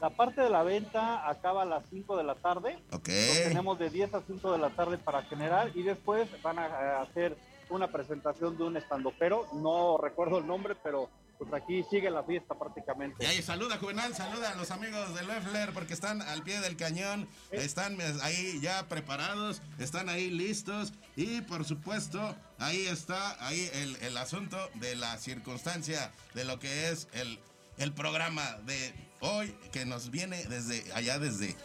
La 0.00 0.10
parte 0.10 0.40
de 0.40 0.48
la 0.48 0.62
venta 0.62 1.28
acaba 1.28 1.62
a 1.62 1.66
las 1.66 1.84
5 1.90 2.16
de 2.16 2.24
la 2.24 2.34
tarde. 2.34 2.78
Ok. 2.92 3.04
tenemos 3.48 3.78
de 3.78 3.90
10 3.90 4.14
a 4.14 4.22
5 4.26 4.52
de 4.52 4.58
la 4.58 4.70
tarde 4.70 4.96
para 4.96 5.22
generar 5.22 5.70
y 5.74 5.82
después 5.82 6.28
van 6.42 6.58
a 6.58 7.02
hacer 7.02 7.36
una 7.68 7.88
presentación 7.88 8.56
de 8.56 8.64
un 8.64 8.76
estandopero. 8.76 9.46
No 9.54 9.98
recuerdo 9.98 10.38
el 10.38 10.46
nombre, 10.46 10.74
pero 10.82 11.10
pues 11.38 11.52
aquí 11.54 11.82
sigue 11.90 12.10
la 12.10 12.22
fiesta 12.22 12.54
prácticamente. 12.54 13.24
Y 13.24 13.26
ahí 13.26 13.42
saluda 13.42 13.78
Juvenal, 13.78 14.14
saluda 14.14 14.50
a 14.50 14.54
los 14.56 14.70
amigos 14.70 15.14
de 15.14 15.22
Loeffler 15.22 15.72
porque 15.72 15.94
están 15.94 16.20
al 16.20 16.42
pie 16.42 16.60
del 16.60 16.76
cañón, 16.76 17.28
están 17.50 17.96
ahí 18.22 18.60
ya 18.60 18.86
preparados, 18.88 19.62
están 19.78 20.10
ahí 20.10 20.30
listos 20.30 20.92
y 21.16 21.40
por 21.42 21.64
supuesto 21.64 22.36
ahí 22.58 22.86
está 22.86 23.36
ahí 23.46 23.70
el, 23.72 23.96
el 24.02 24.16
asunto 24.18 24.58
de 24.74 24.96
la 24.96 25.16
circunstancia 25.16 26.12
de 26.34 26.44
lo 26.44 26.58
que 26.58 26.90
es 26.90 27.08
el, 27.14 27.38
el 27.78 27.92
programa 27.94 28.44
de 28.66 28.92
hoy 29.20 29.56
que 29.72 29.84
nos 29.84 30.10
viene 30.10 30.44
desde 30.44 30.84
allá 30.94 31.18
desde 31.18 31.56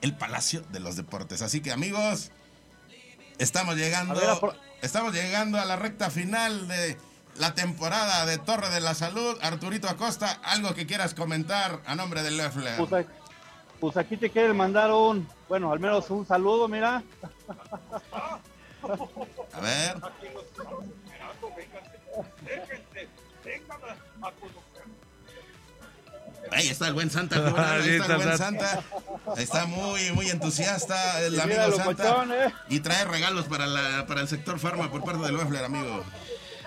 el 0.00 0.16
Palacio 0.16 0.62
de 0.70 0.80
los 0.80 0.96
Deportes. 0.96 1.42
Así 1.42 1.60
que 1.60 1.72
amigos, 1.72 2.30
estamos 3.38 3.76
llegando, 3.76 4.14
ver, 4.14 4.38
por... 4.40 4.56
estamos 4.82 5.14
llegando 5.14 5.58
a 5.58 5.64
la 5.64 5.76
recta 5.76 6.10
final 6.10 6.68
de 6.68 6.98
la 7.36 7.54
temporada 7.54 8.26
de 8.26 8.38
Torre 8.38 8.70
de 8.70 8.80
la 8.80 8.94
Salud. 8.94 9.38
Arturito 9.42 9.88
Acosta, 9.88 10.40
algo 10.42 10.74
que 10.74 10.86
quieras 10.86 11.14
comentar 11.14 11.80
a 11.86 11.94
nombre 11.94 12.22
de 12.22 12.32
Leffler. 12.32 12.76
Pues, 12.88 13.06
pues, 13.80 13.96
aquí 13.96 14.16
te 14.16 14.30
quieren 14.30 14.56
mandar 14.56 14.90
un, 14.90 15.28
bueno, 15.48 15.72
al 15.72 15.80
menos 15.80 16.10
un 16.10 16.26
saludo, 16.26 16.68
mira. 16.68 17.02
A 19.52 19.60
ver. 19.60 19.96
Ahí 26.54 26.68
está 26.68 26.88
el 26.88 26.94
buen 26.94 27.10
Santa, 27.10 27.36
ahí 27.74 27.90
está 27.90 28.16
el 28.16 28.22
buen 28.22 28.38
Santa. 28.38 28.82
Está 29.36 29.66
muy, 29.66 30.12
muy 30.12 30.30
entusiasta 30.30 31.20
el 31.22 31.40
amigo 31.40 31.72
Santa. 31.72 32.24
¿eh? 32.30 32.52
Y 32.68 32.80
trae 32.80 33.04
regalos 33.04 33.46
para, 33.46 33.66
la, 33.66 34.06
para 34.06 34.20
el 34.20 34.28
sector 34.28 34.58
farma 34.58 34.90
por 34.90 35.04
parte 35.04 35.22
de 35.22 35.32
Loeffler, 35.32 35.64
amigo. 35.64 36.04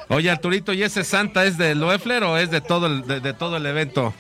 Oye, 0.09 0.29
Arturito, 0.29 0.73
¿y 0.73 0.83
ese 0.83 1.03
Santa 1.03 1.45
es 1.45 1.57
de 1.57 1.75
Loeffler 1.75 2.23
o 2.23 2.37
es 2.37 2.51
de 2.51 2.61
todo 2.61 2.87
el, 2.87 3.07
de, 3.07 3.19
de 3.19 3.33
todo 3.33 3.57
el 3.57 3.65
evento? 3.65 4.13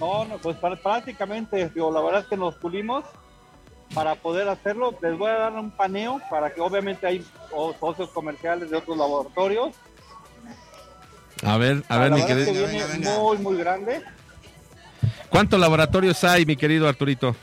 No, 0.00 0.24
no, 0.24 0.38
pues 0.38 0.56
prácticamente, 0.56 1.70
digo, 1.70 1.90
la 1.90 2.00
verdad 2.00 2.20
es 2.22 2.26
que 2.26 2.36
nos 2.36 2.54
pulimos 2.56 3.04
para 3.94 4.14
poder 4.16 4.48
hacerlo. 4.48 4.96
Les 5.00 5.16
voy 5.16 5.30
a 5.30 5.34
dar 5.34 5.52
un 5.52 5.70
paneo 5.70 6.20
para 6.28 6.52
que 6.52 6.60
obviamente 6.60 7.06
hay 7.06 7.24
socios 7.80 8.10
comerciales 8.10 8.70
de 8.70 8.76
otros 8.76 8.96
laboratorios. 8.98 9.74
A 11.44 11.56
ver, 11.56 11.82
a 11.88 11.98
ver, 11.98 12.12
mi 12.12 12.24
querido. 12.24 12.52
que 12.52 12.66
viene 12.66 13.18
muy, 13.18 13.38
muy 13.38 13.56
grande. 13.56 14.02
¿Cuántos 15.28 15.58
laboratorios 15.60 16.22
hay, 16.24 16.44
mi 16.46 16.56
querido 16.56 16.88
Arturito? 16.88 17.34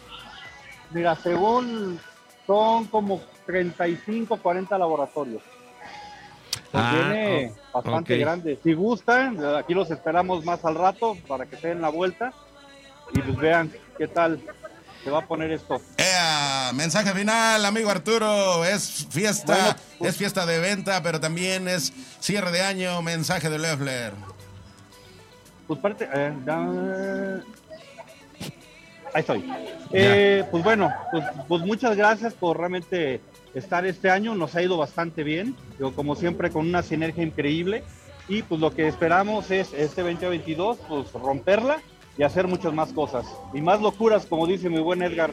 Mira, 0.91 1.15
según 1.15 1.99
son 2.47 2.85
como 2.85 3.21
35, 3.45 4.37
40 4.37 4.77
laboratorios. 4.77 5.41
Ah, 6.73 7.13
bastante 7.73 8.15
ok. 8.15 8.19
grande. 8.21 8.59
Si 8.63 8.73
gustan, 8.73 9.37
aquí 9.57 9.73
los 9.73 9.91
esperamos 9.91 10.45
más 10.45 10.63
al 10.63 10.75
rato 10.75 11.17
para 11.27 11.45
que 11.45 11.57
se 11.57 11.69
den 11.69 11.81
la 11.81 11.89
vuelta 11.89 12.31
y 13.13 13.19
pues 13.19 13.37
vean 13.37 13.71
qué 13.97 14.07
tal 14.07 14.41
se 15.03 15.09
va 15.09 15.19
a 15.19 15.25
poner 15.27 15.51
esto. 15.51 15.81
Ea, 15.97 16.71
mensaje 16.73 17.11
final, 17.11 17.65
amigo 17.65 17.89
Arturo. 17.89 18.63
Es 18.63 19.05
fiesta, 19.09 19.53
Bueno, 19.53 19.75
pues- 19.97 20.11
es 20.11 20.17
fiesta 20.17 20.45
de 20.45 20.59
venta, 20.59 21.01
pero 21.03 21.19
también 21.19 21.67
es 21.67 21.91
cierre 22.19 22.51
de 22.51 22.61
año. 22.61 23.01
Mensaje 23.01 23.49
de 23.49 23.57
Loeffler. 23.59 24.13
Pues 25.71 25.79
parte, 25.79 26.05
eh, 26.13 26.33
da- 26.43 27.41
ahí 29.13 29.21
estoy. 29.21 29.49
Eh, 29.93 30.43
pues 30.51 30.65
bueno, 30.65 30.91
pues, 31.13 31.23
pues 31.47 31.61
muchas 31.61 31.95
gracias 31.95 32.33
por 32.33 32.57
realmente 32.57 33.21
estar 33.53 33.85
este 33.85 34.09
año. 34.09 34.35
Nos 34.35 34.53
ha 34.55 34.61
ido 34.61 34.75
bastante 34.75 35.23
bien, 35.23 35.55
Yo, 35.79 35.95
como 35.95 36.17
siempre 36.17 36.51
con 36.51 36.67
una 36.67 36.83
sinergia 36.83 37.23
increíble. 37.23 37.85
Y 38.27 38.43
pues 38.43 38.59
lo 38.59 38.75
que 38.75 38.89
esperamos 38.89 39.49
es 39.49 39.71
este 39.71 40.01
2022, 40.01 40.77
pues 40.89 41.09
romperla 41.13 41.77
y 42.17 42.23
hacer 42.23 42.47
muchas 42.49 42.73
más 42.73 42.91
cosas. 42.91 43.25
Y 43.53 43.61
más 43.61 43.79
locuras, 43.79 44.25
como 44.25 44.47
dice 44.47 44.67
mi 44.69 44.79
buen 44.79 45.01
Edgar. 45.01 45.31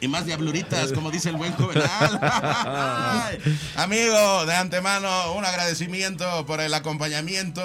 Y 0.00 0.08
más 0.08 0.24
diabluritas, 0.24 0.90
como 0.94 1.10
dice 1.10 1.28
el 1.28 1.36
buen 1.36 1.52
Juvenal. 1.52 2.18
Amigo, 3.76 4.46
de 4.46 4.54
antemano, 4.54 5.34
un 5.34 5.44
agradecimiento 5.44 6.46
por 6.46 6.62
el 6.62 6.72
acompañamiento, 6.72 7.62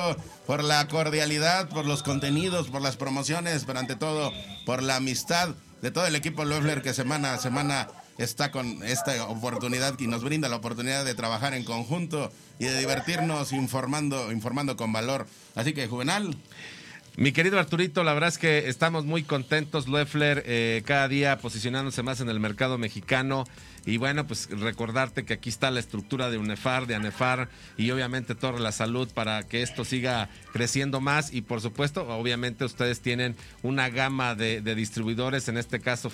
por 0.50 0.64
la 0.64 0.88
cordialidad, 0.88 1.70
por 1.70 1.86
los 1.86 2.02
contenidos, 2.02 2.70
por 2.70 2.82
las 2.82 2.98
promociones, 2.98 3.66
pero 3.66 3.78
ante 3.78 3.96
todo, 3.96 4.34
por 4.66 4.82
la 4.82 4.96
amistad 4.96 5.50
de 5.84 5.92
todo 5.92 6.08
el 6.08 6.16
equipo 6.16 6.44
Loeffler 6.44 6.82
que 6.82 6.96
semana 6.96 7.36
a 7.36 7.38
semana 7.38 7.88
está 8.18 8.50
con 8.50 8.82
esta 8.82 9.26
oportunidad 9.26 9.94
y 10.00 10.08
nos 10.08 10.24
brinda 10.24 10.50
la 10.50 10.56
oportunidad 10.56 11.06
de 11.06 11.14
trabajar 11.14 11.54
en 11.54 11.66
conjunto 11.66 12.32
y 12.58 12.66
de 12.66 12.80
divertirnos 12.80 13.52
informando, 13.54 14.32
informando 14.32 14.76
con 14.76 14.92
valor. 14.92 15.28
Así 15.54 15.74
que, 15.74 15.88
Juvenal, 15.88 16.36
Mi 17.16 17.32
querido 17.32 17.60
Arturito, 17.60 18.04
la 18.04 18.14
verdad 18.16 18.30
es 18.30 18.40
que 18.40 18.70
estamos 18.70 19.06
muy 19.06 19.22
contentos. 19.22 19.88
Loeffler 19.88 20.42
eh, 20.48 20.82
cada 20.84 21.08
día 21.08 21.38
posicionándose 21.38 22.02
más 22.02 22.22
en 22.22 22.30
el 22.30 22.40
mercado 22.40 22.80
mexicano. 22.80 23.46
Y 23.86 23.98
bueno, 23.98 24.28
pues 24.28 24.50
recordarte 24.50 25.26
que 25.26 25.34
aquí 25.34 25.50
está 25.50 25.72
la 25.72 25.80
estructura 25.80 26.30
de 26.30 26.38
UNEFAR, 26.38 26.88
de 26.88 26.96
ANEFAR 26.96 27.50
y 27.78 27.92
obviamente 27.92 28.36
Torre 28.36 28.60
la 28.60 28.72
Salud 28.72 29.10
para 29.14 29.44
que 29.44 29.62
esto 29.62 29.86
siga 29.86 30.30
creciendo 30.52 31.02
más. 31.02 31.34
Y 31.34 31.42
por 31.42 31.62
supuesto, 31.62 32.08
obviamente 32.08 32.66
ustedes 32.66 33.02
tienen 33.02 33.36
una 33.62 33.90
gama 33.90 34.36
de, 34.36 34.62
distribuidores, 34.76 35.48
en 35.48 35.58
este 35.58 35.80
caso 35.80 36.10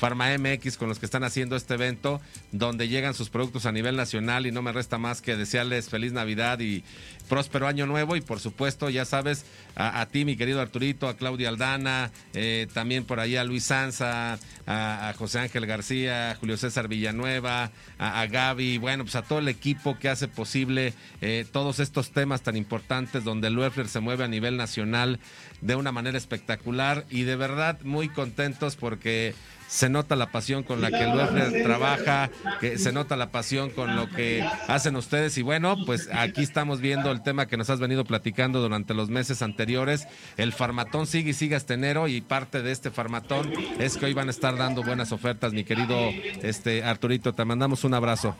Pharma 0.00 0.30
MX, 0.38 0.78
con 0.78 0.88
los 0.88 0.98
que 0.98 1.04
están 1.04 1.24
haciendo 1.24 1.56
este 1.56 1.74
evento, 1.74 2.22
donde 2.52 2.88
llegan 2.88 3.12
sus 3.12 3.28
productos 3.28 3.66
a 3.66 3.72
nivel 3.72 3.96
nacional 3.96 4.46
y 4.46 4.50
no 4.50 4.62
me 4.62 4.72
resta 4.72 4.96
más 4.96 5.20
que 5.20 5.36
desearles 5.36 5.90
feliz 5.90 6.14
Navidad 6.14 6.58
y 6.60 6.82
próspero 7.28 7.68
año 7.68 7.86
nuevo. 7.86 8.16
Y 8.16 8.22
por 8.22 8.40
supuesto, 8.40 8.88
ya 8.88 9.04
sabes, 9.04 9.44
a, 9.76 10.04
ti, 10.06 10.24
mi 10.24 10.36
querido 10.36 10.62
Arturito, 10.62 11.06
a 11.06 11.16
Claudia 11.16 11.50
Aldana, 11.50 12.10
eh, 12.32 12.66
también 12.72 13.04
por 13.04 13.20
ahí 13.20 13.36
a 13.36 13.44
Luis 13.44 13.64
Sanza, 13.64 14.38
a, 14.66 15.14
José 15.18 15.40
Ángel 15.40 15.66
García, 15.66 16.30
a 16.30 16.34
Julio 16.34 16.56
César 16.56 16.88
Villanueva, 16.88 17.70
a, 17.98 18.26
Gaby, 18.26 18.78
bueno, 18.78 19.04
pues 19.04 19.16
a 19.16 19.22
todo 19.22 19.38
el 19.38 19.48
equipo 19.48 19.98
que 19.98 20.08
hace 20.08 20.28
posible 20.28 20.94
eh, 21.20 21.44
todos 21.52 21.78
estos 21.78 22.10
temas 22.10 22.40
tan 22.40 22.56
importantes 22.56 23.22
donde 23.22 23.48
el 23.48 23.58
UEFLER 23.58 23.88
se 23.88 24.00
mueve 24.00 24.24
a 24.24 24.28
nivel 24.28 24.56
nacional 24.56 25.20
de 25.60 25.76
una 25.76 25.92
manera 25.92 26.16
espectacular 26.16 27.04
y 27.10 27.22
de 27.22 27.36
verdad 27.36 27.78
muy 27.82 28.08
contentos 28.08 28.76
porque 28.76 29.34
se 29.70 29.88
nota 29.88 30.16
la 30.16 30.32
pasión 30.32 30.64
con 30.64 30.80
la 30.80 30.90
que 30.90 31.00
el 31.04 31.14
UEFLER 31.14 31.62
trabaja, 31.62 32.28
que 32.60 32.76
se 32.76 32.90
nota 32.90 33.14
la 33.14 33.30
pasión 33.30 33.70
con 33.70 33.94
lo 33.94 34.10
que 34.10 34.44
hacen 34.66 34.96
ustedes 34.96 35.38
y 35.38 35.42
bueno, 35.42 35.76
pues 35.86 36.08
aquí 36.12 36.42
estamos 36.42 36.80
viendo 36.80 37.12
el 37.12 37.22
tema 37.22 37.46
que 37.46 37.56
nos 37.56 37.70
has 37.70 37.78
venido 37.78 38.04
platicando 38.04 38.60
durante 38.60 38.94
los 38.94 39.10
meses 39.10 39.42
anteriores. 39.42 40.08
El 40.36 40.52
farmatón 40.52 41.06
sigue 41.06 41.30
y 41.30 41.34
sigue 41.34 41.54
hasta 41.54 41.74
enero 41.74 42.08
y 42.08 42.20
parte 42.20 42.62
de 42.62 42.72
este 42.72 42.90
farmatón 42.90 43.52
es 43.78 43.96
que 43.96 44.06
hoy 44.06 44.12
van 44.12 44.26
a 44.26 44.32
estar 44.32 44.56
dando 44.56 44.82
buenas 44.82 45.12
ofertas, 45.12 45.52
mi 45.52 45.62
querido 45.62 45.96
este 46.42 46.82
Arturito, 46.82 47.32
te 47.32 47.44
mandamos 47.44 47.84
un 47.84 47.94
abrazo. 47.94 48.34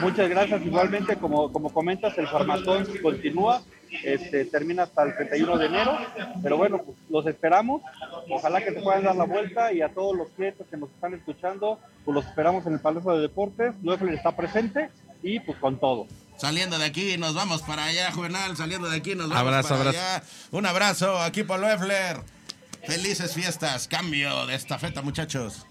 Muchas 0.00 0.30
gracias. 0.30 0.64
Igualmente, 0.64 1.16
como, 1.16 1.52
como 1.52 1.70
comentas, 1.70 2.16
el 2.16 2.28
farmatón 2.28 2.86
continúa 3.02 3.62
este, 4.04 4.44
termina 4.46 4.84
hasta 4.84 5.02
el 5.02 5.14
31 5.14 5.58
de 5.58 5.66
enero, 5.66 5.98
pero 6.42 6.56
bueno, 6.56 6.78
pues 6.78 6.96
los 7.08 7.26
esperamos, 7.26 7.82
ojalá 8.30 8.62
que 8.62 8.72
se 8.72 8.80
puedan 8.80 9.04
dar 9.04 9.16
la 9.16 9.24
vuelta 9.24 9.72
y 9.72 9.82
a 9.82 9.88
todos 9.88 10.16
los 10.16 10.28
clientes 10.30 10.66
que 10.70 10.76
nos 10.76 10.90
están 10.90 11.14
escuchando, 11.14 11.78
pues 12.04 12.14
los 12.14 12.26
esperamos 12.26 12.66
en 12.66 12.74
el 12.74 12.80
Palacio 12.80 13.12
de 13.12 13.20
Deportes, 13.20 13.74
Luefler 13.82 14.14
está 14.14 14.34
presente 14.34 14.90
y 15.22 15.40
pues 15.40 15.58
con 15.58 15.78
todo. 15.78 16.06
Saliendo 16.36 16.78
de 16.78 16.84
aquí 16.84 17.16
nos 17.16 17.34
vamos 17.34 17.62
para 17.62 17.84
allá, 17.84 18.12
Juvenal, 18.12 18.56
saliendo 18.56 18.90
de 18.90 18.98
aquí 18.98 19.14
nos 19.14 19.28
vamos 19.28 19.66
para 19.66 19.90
allá. 19.90 20.22
Un 20.50 20.66
abrazo, 20.66 21.18
aquí 21.18 21.44
por 21.44 21.58
Loeffler. 21.58 22.18
Felices 22.86 23.34
fiestas, 23.34 23.88
cambio 23.88 24.46
de 24.46 24.54
estafeta, 24.54 25.02
muchachos. 25.02 25.66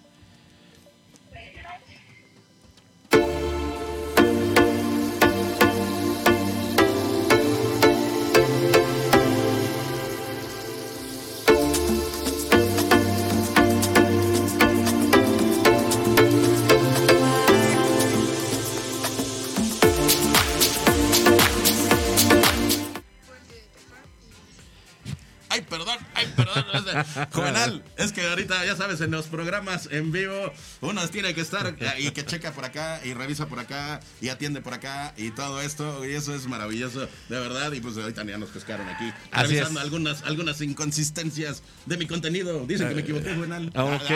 Juvenal, 27.31 27.84
es 27.98 28.12
que 28.12 28.27
ahorita, 28.27 28.65
ya 28.65 28.75
sabes, 28.75 29.01
en 29.01 29.12
los 29.12 29.27
programas 29.27 29.89
en 29.91 30.12
vivo, 30.12 30.51
uno 30.81 31.07
tiene 31.10 31.34
que 31.34 31.41
estar 31.41 31.75
y 31.98 32.12
que 32.12 32.25
checa 32.25 32.51
por 32.51 32.65
acá 32.65 33.01
y 33.03 33.13
revisa 33.13 33.48
por 33.48 33.60
acá 33.60 34.00
y 34.22 34.29
atiende 34.29 34.62
por 34.62 34.74
acá 34.74 35.13
y 35.17 35.31
todo 35.31 35.62
esto. 35.62 36.05
Y 36.05 36.13
eso 36.13 36.36
es 36.36 36.48
maravilloso, 36.48 37.01
de 37.01 37.39
verdad. 37.39 37.72
Y 37.72 37.81
pues 37.81 37.98
ahorita 37.98 38.24
ya 38.25 38.38
nos 38.38 38.50
pescaron 38.50 38.88
aquí, 38.88 39.12
revisando 39.31 39.79
algunas, 39.79 40.24
algunas 40.24 40.62
inconsistencias 40.62 41.63
de 41.86 41.98
mi 41.98 42.07
contenido. 42.07 42.65
Dicen 42.65 42.89
que 42.89 42.95
me 42.95 43.01
equivoqué, 43.01 43.34
Juvenal. 43.34 43.72
Ok, 43.75 44.10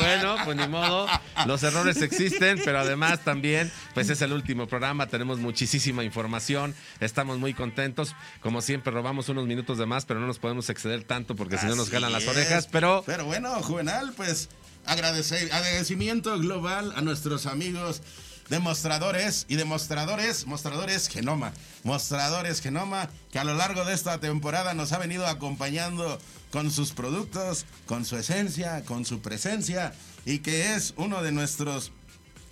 bueno, 0.00 0.36
pues 0.44 0.56
ni 0.56 0.68
modo. 0.68 1.06
Los 1.46 1.62
errores 1.62 2.00
existen, 2.02 2.60
pero 2.64 2.78
además 2.78 3.20
también, 3.24 3.70
pues 3.94 4.10
es 4.10 4.20
el 4.22 4.32
último 4.32 4.66
programa. 4.66 5.06
Tenemos 5.06 5.38
muchísima 5.38 6.04
información. 6.04 6.74
Estamos 7.00 7.38
muy 7.38 7.54
contentos. 7.54 8.14
Como 8.40 8.60
siempre, 8.60 8.92
robamos 8.92 9.28
unos 9.28 9.46
minutos 9.46 9.78
de 9.78 9.86
más, 9.86 10.04
pero 10.04 10.20
no 10.20 10.26
nos 10.26 10.38
podemos 10.38 10.68
exceder 10.70 10.95
tanto 11.04 11.36
porque 11.36 11.58
si 11.58 11.66
no 11.66 11.76
nos 11.76 11.90
ganan 11.90 12.12
las 12.12 12.26
orejas, 12.26 12.68
pero... 12.70 13.02
Pero 13.06 13.24
bueno, 13.24 13.62
Juvenal, 13.62 14.12
pues 14.16 14.48
agradecer, 14.84 15.52
agradecimiento 15.52 16.38
global 16.38 16.92
a 16.96 17.02
nuestros 17.02 17.46
amigos 17.46 18.02
demostradores 18.48 19.46
y 19.48 19.56
demostradores, 19.56 20.46
mostradores 20.46 21.08
Genoma, 21.08 21.52
mostradores 21.82 22.60
Genoma, 22.60 23.10
que 23.32 23.38
a 23.38 23.44
lo 23.44 23.54
largo 23.54 23.84
de 23.84 23.94
esta 23.94 24.18
temporada 24.20 24.74
nos 24.74 24.92
ha 24.92 24.98
venido 24.98 25.26
acompañando 25.26 26.18
con 26.50 26.70
sus 26.70 26.92
productos, 26.92 27.66
con 27.86 28.04
su 28.04 28.16
esencia, 28.16 28.84
con 28.84 29.04
su 29.04 29.20
presencia 29.20 29.92
y 30.24 30.38
que 30.38 30.74
es 30.74 30.94
uno 30.96 31.22
de 31.22 31.32
nuestros 31.32 31.92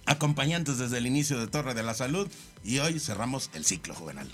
acompañantes 0.07 0.79
desde 0.79 0.99
el 0.99 1.07
inicio 1.07 1.39
de 1.39 1.47
Torre 1.47 1.75
de 1.75 1.83
la 1.83 1.95
Salud 1.95 2.29
y 2.65 2.79
hoy 2.79 2.99
cerramos 2.99 3.51
el 3.55 3.65
ciclo 3.65 3.95
juvenal. 3.95 4.29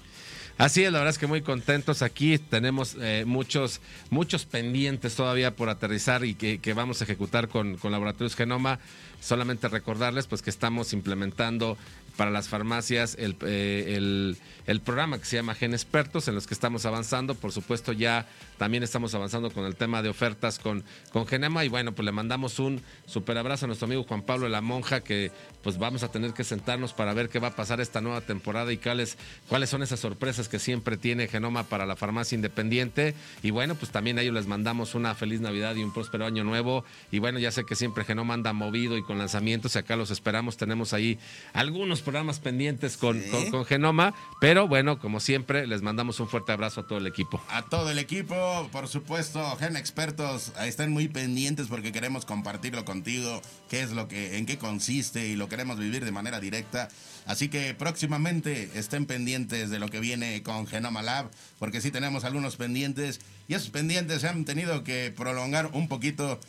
Así 0.61 0.85
es, 0.85 0.93
la 0.93 0.99
verdad 0.99 1.15
es 1.15 1.19
que 1.19 1.27
muy 1.27 1.41
contentos 1.41 2.03
aquí. 2.03 2.37
Tenemos 2.37 2.95
eh, 3.01 3.25
muchos, 3.27 3.81
muchos 4.11 4.45
pendientes 4.45 5.15
todavía 5.15 5.57
por 5.57 5.71
aterrizar 5.71 6.23
y 6.23 6.35
que, 6.35 6.75
vamos 6.75 7.01
a 7.01 7.05
ejecutar 7.05 7.49
con, 7.49 7.79
con 7.79 7.93
Laboratorios 7.93 8.37
Genoma. 8.37 8.79
Solamente 9.21 9.69
recordarles 9.69 10.27
pues 10.27 10.43
que 10.43 10.51
estamos 10.51 10.93
implementando 10.93 11.79
para 12.17 12.31
las 12.31 12.49
farmacias 12.49 13.17
eh, 13.19 13.95
el, 13.97 14.37
el, 14.67 14.81
programa 14.81 15.19
que 15.19 15.25
se 15.25 15.37
llama 15.37 15.55
Gen 15.55 15.73
Expertos, 15.73 16.29
en 16.29 16.35
los 16.35 16.47
que 16.47 16.55
estamos 16.55 16.87
avanzando. 16.87 17.35
Por 17.35 17.53
supuesto, 17.53 17.93
ya 17.93 18.27
también 18.59 18.83
estamos 18.83 19.15
avanzando 19.15 19.51
con 19.51 19.65
el 19.65 19.77
tema 19.77 20.03
de 20.03 20.09
ofertas 20.09 20.59
con, 20.59 20.85
con 21.13 21.27
Genema. 21.27 21.65
Y 21.65 21.69
bueno, 21.69 21.93
pues 21.93 22.05
le 22.05 22.13
mandamos 22.13 22.59
un 22.59 22.83
super 23.07 23.39
abrazo 23.39 23.67
a 23.67 23.69
nuestro 23.69 23.87
amigo 23.87 24.05
Juan 24.05 24.23
Pablo 24.23 24.45
de 24.45 24.51
la 24.51 24.61
Monja, 24.61 25.01
que 25.01 25.31
pues 25.63 25.79
vamos 25.79 26.03
a 26.03 26.11
tener 26.11 26.33
que 26.33 26.45
sentarnos 26.45 26.93
para 26.93 27.15
ver 27.15 27.29
qué 27.29 27.39
va 27.39 27.49
a 27.49 27.57
pasar 27.57 27.81
esta 27.81 28.01
nueva 28.01 28.21
temporada 28.23 28.73
y 28.73 28.79
cuáles, 28.79 29.19
cuáles 29.49 29.71
son 29.71 29.83
esas 29.83 30.01
sorpresas 30.01 30.49
que 30.49 30.59
siempre 30.59 30.97
tiene 30.97 31.29
Genoma 31.29 31.65
para 31.65 31.87
la 31.87 31.97
farmacia 31.97 32.37
independiente. 32.37 33.15
Y 33.43 33.51
bueno, 33.51 33.75
pues 33.75 33.93
también 33.93 34.19
a 34.19 34.23
ellos 34.23 34.35
les 34.35 34.47
mandamos 34.47 34.95
una 34.95 35.15
feliz 35.15 35.41
Navidad 35.41 35.75
y 35.77 35.83
un 35.83 35.93
próspero 35.93 36.27
año 36.27 36.45
nuevo. 36.45 36.85
Y 37.11 37.19
bueno, 37.19 37.39
ya 37.39 37.51
sé 37.51 37.65
que 37.65 37.77
siempre 37.77 38.05
Genoma 38.05 38.35
anda 38.35 38.53
movido 38.53 38.97
y 38.97 39.03
con 39.03 39.19
lanzamientos 39.19 39.75
y 39.75 39.79
acá 39.79 39.97
los 39.97 40.11
esperamos. 40.11 40.57
Tenemos 40.57 40.93
ahí 40.93 41.19
algunos 41.53 42.03
programas 42.11 42.41
pendientes 42.41 42.97
con, 42.97 43.23
con, 43.53 43.65
Genoma, 43.65 44.15
pero 44.41 44.67
bueno, 44.67 44.99
como 44.99 45.21
siempre, 45.21 45.69
les 45.69 45.81
mandamos 45.81 46.19
un 46.19 46.27
fuerte 46.27 46.51
abrazo 46.51 46.81
a 46.81 46.87
todo 46.89 46.99
el 46.99 47.07
equipo. 47.07 47.41
A 47.49 47.63
todo 47.63 47.89
el 47.89 48.01
equipo, 48.01 48.69
por 48.73 48.89
supuesto, 48.89 49.57
Gen 49.59 49.77
Expertos, 49.77 50.51
están 50.61 50.91
muy 50.91 51.07
pendientes 51.07 51.69
porque 51.69 51.93
queremos 51.93 52.25
compartirlo 52.25 52.85
contigo, 52.85 53.41
qué 53.69 53.83
es 53.83 53.93
lo 53.93 54.09
que, 54.09 54.39
en 54.39 54.47
qué 54.47 54.59
consiste 54.59 55.29
y 55.29 55.37
lo 55.37 55.49
queremos 55.49 55.79
vivir 55.79 56.05
de 56.05 56.11
manera 56.11 56.41
directa. 56.41 56.89
Así 57.27 57.49
que 57.49 57.75
próximamente 57.75 58.73
estén 58.75 59.07
pendientes 59.07 59.71
de 59.71 59.79
lo 59.79 59.87
que 59.87 60.01
viene 60.01 60.43
con 60.43 60.67
Genoma 60.67 61.03
Lab, 61.03 61.31
porque 61.61 61.81
sí 61.81 61.93
tenemos 61.93 62.25
algunos 62.25 62.57
pendientes 62.57 63.21
y 63.47 63.55
esos 63.55 63.71
pendientes 63.71 64.23
se 64.23 64.29
han 64.29 64.45
tenido 64.45 64.83
que 64.83 65.15
prolongar 65.17 65.71
un 65.75 65.87
poquito 65.87 66.41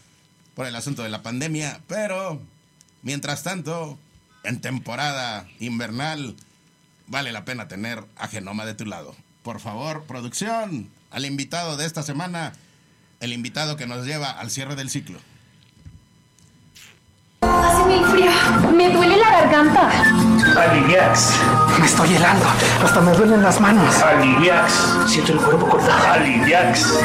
por 0.56 0.66
el 0.66 0.76
asunto 0.76 1.04
de 1.04 1.10
la 1.10 1.22
pandemia, 1.22 1.82
pero 1.88 2.42
mientras 3.04 3.44
tanto, 3.44 4.00
en 4.44 4.62
temporada 4.62 5.46
invernal, 5.60 6.36
vale 7.08 7.32
la 7.32 7.46
pena 7.46 7.68
tener 7.68 8.04
a 8.18 8.28
Genoma 8.28 8.66
de 8.66 8.74
tu 8.74 8.86
lado. 8.86 9.16
Por 9.44 9.60
favor, 9.60 10.04
producción, 10.04 10.90
al 11.12 11.26
invitado 11.26 11.78
de 11.78 11.86
esta 11.86 12.04
semana, 12.04 12.54
el 13.20 13.34
invitado 13.34 13.76
que 13.76 13.88
nos 13.88 14.06
lleva 14.06 14.30
al 14.32 14.50
cierre 14.50 14.76
del 14.76 14.90
ciclo. 14.90 15.20
Hace 17.42 17.84
muy 17.84 18.04
frío, 18.12 18.32
me 18.76 18.94
duele 18.94 19.18
la 19.18 19.32
garganta. 19.32 19.90
Aliviax. 20.60 21.32
Me 21.80 21.86
estoy 21.86 22.16
helando, 22.16 22.46
hasta 22.84 23.02
me 23.02 23.12
duelen 23.14 23.42
las 23.42 23.60
manos. 23.60 23.96
Aliviax. 24.02 24.74
Siento 25.08 25.34
el 25.34 25.40
cuerpo 25.40 25.70
cortado. 25.70 26.14
Aliviax. 26.14 26.98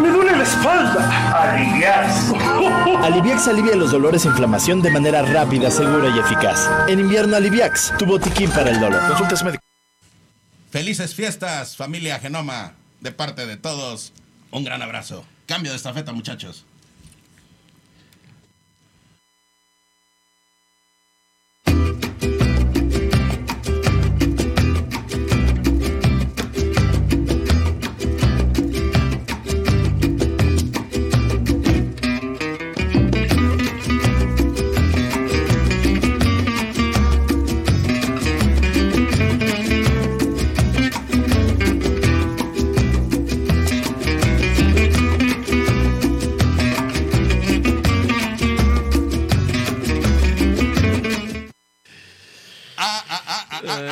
Me 0.00 0.08
duele 0.10 0.36
la 0.36 0.42
espalda. 0.42 1.52
Aliviax. 1.52 2.32
Aliviax 3.04 3.48
alivia 3.48 3.76
los 3.76 3.90
dolores 3.90 4.24
e 4.24 4.28
inflamación 4.28 4.82
de 4.82 4.90
manera 4.90 5.22
rápida, 5.22 5.70
segura 5.70 6.08
y 6.08 6.18
eficaz. 6.18 6.68
En 6.88 7.00
invierno 7.00 7.36
Aliviax, 7.36 7.92
tu 7.98 8.06
botiquín 8.06 8.50
para 8.50 8.70
el 8.70 8.80
dolor. 8.80 9.00
Consultas 9.08 9.44
médicas. 9.44 9.64
Felices 10.70 11.14
fiestas, 11.14 11.76
familia 11.76 12.18
Genoma. 12.18 12.74
De 13.00 13.12
parte 13.12 13.46
de 13.46 13.56
todos, 13.56 14.12
un 14.50 14.64
gran 14.64 14.82
abrazo. 14.82 15.24
Cambio 15.46 15.70
de 15.72 15.76
estafeta, 15.76 16.12
muchachos. 16.12 16.64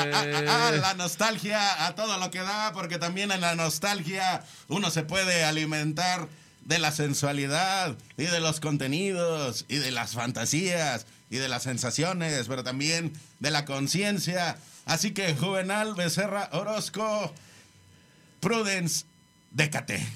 La 0.07 0.95
nostalgia 0.95 1.87
a 1.87 1.95
todo 1.95 2.19
lo 2.19 2.31
que 2.31 2.41
da, 2.41 2.73
porque 2.73 2.99
también 2.99 3.31
en 3.33 3.41
la 3.41 3.55
nostalgia 3.55 4.43
uno 4.69 4.91
se 4.91 5.03
puede 5.03 5.45
alimentar 5.45 6.29
de 6.65 6.79
la 6.79 6.93
sensualidad 6.93 7.97
y 8.17 8.25
de 8.25 8.41
los 8.41 8.61
contenidos 8.61 9.65
y 9.69 9.77
de 9.77 9.91
las 9.91 10.13
fantasías 10.13 11.07
y 11.31 11.37
de 11.37 11.49
las 11.49 11.63
sensaciones, 11.63 12.47
pero 12.49 12.63
también 12.65 13.13
de 13.41 13.51
la 13.51 13.65
conciencia. 13.65 14.57
Así 14.85 15.13
que 15.13 15.35
Juvenal 15.35 15.95
Becerra 15.95 16.49
Orozco, 16.53 17.33
Prudence, 18.41 19.05
décate. 19.51 20.07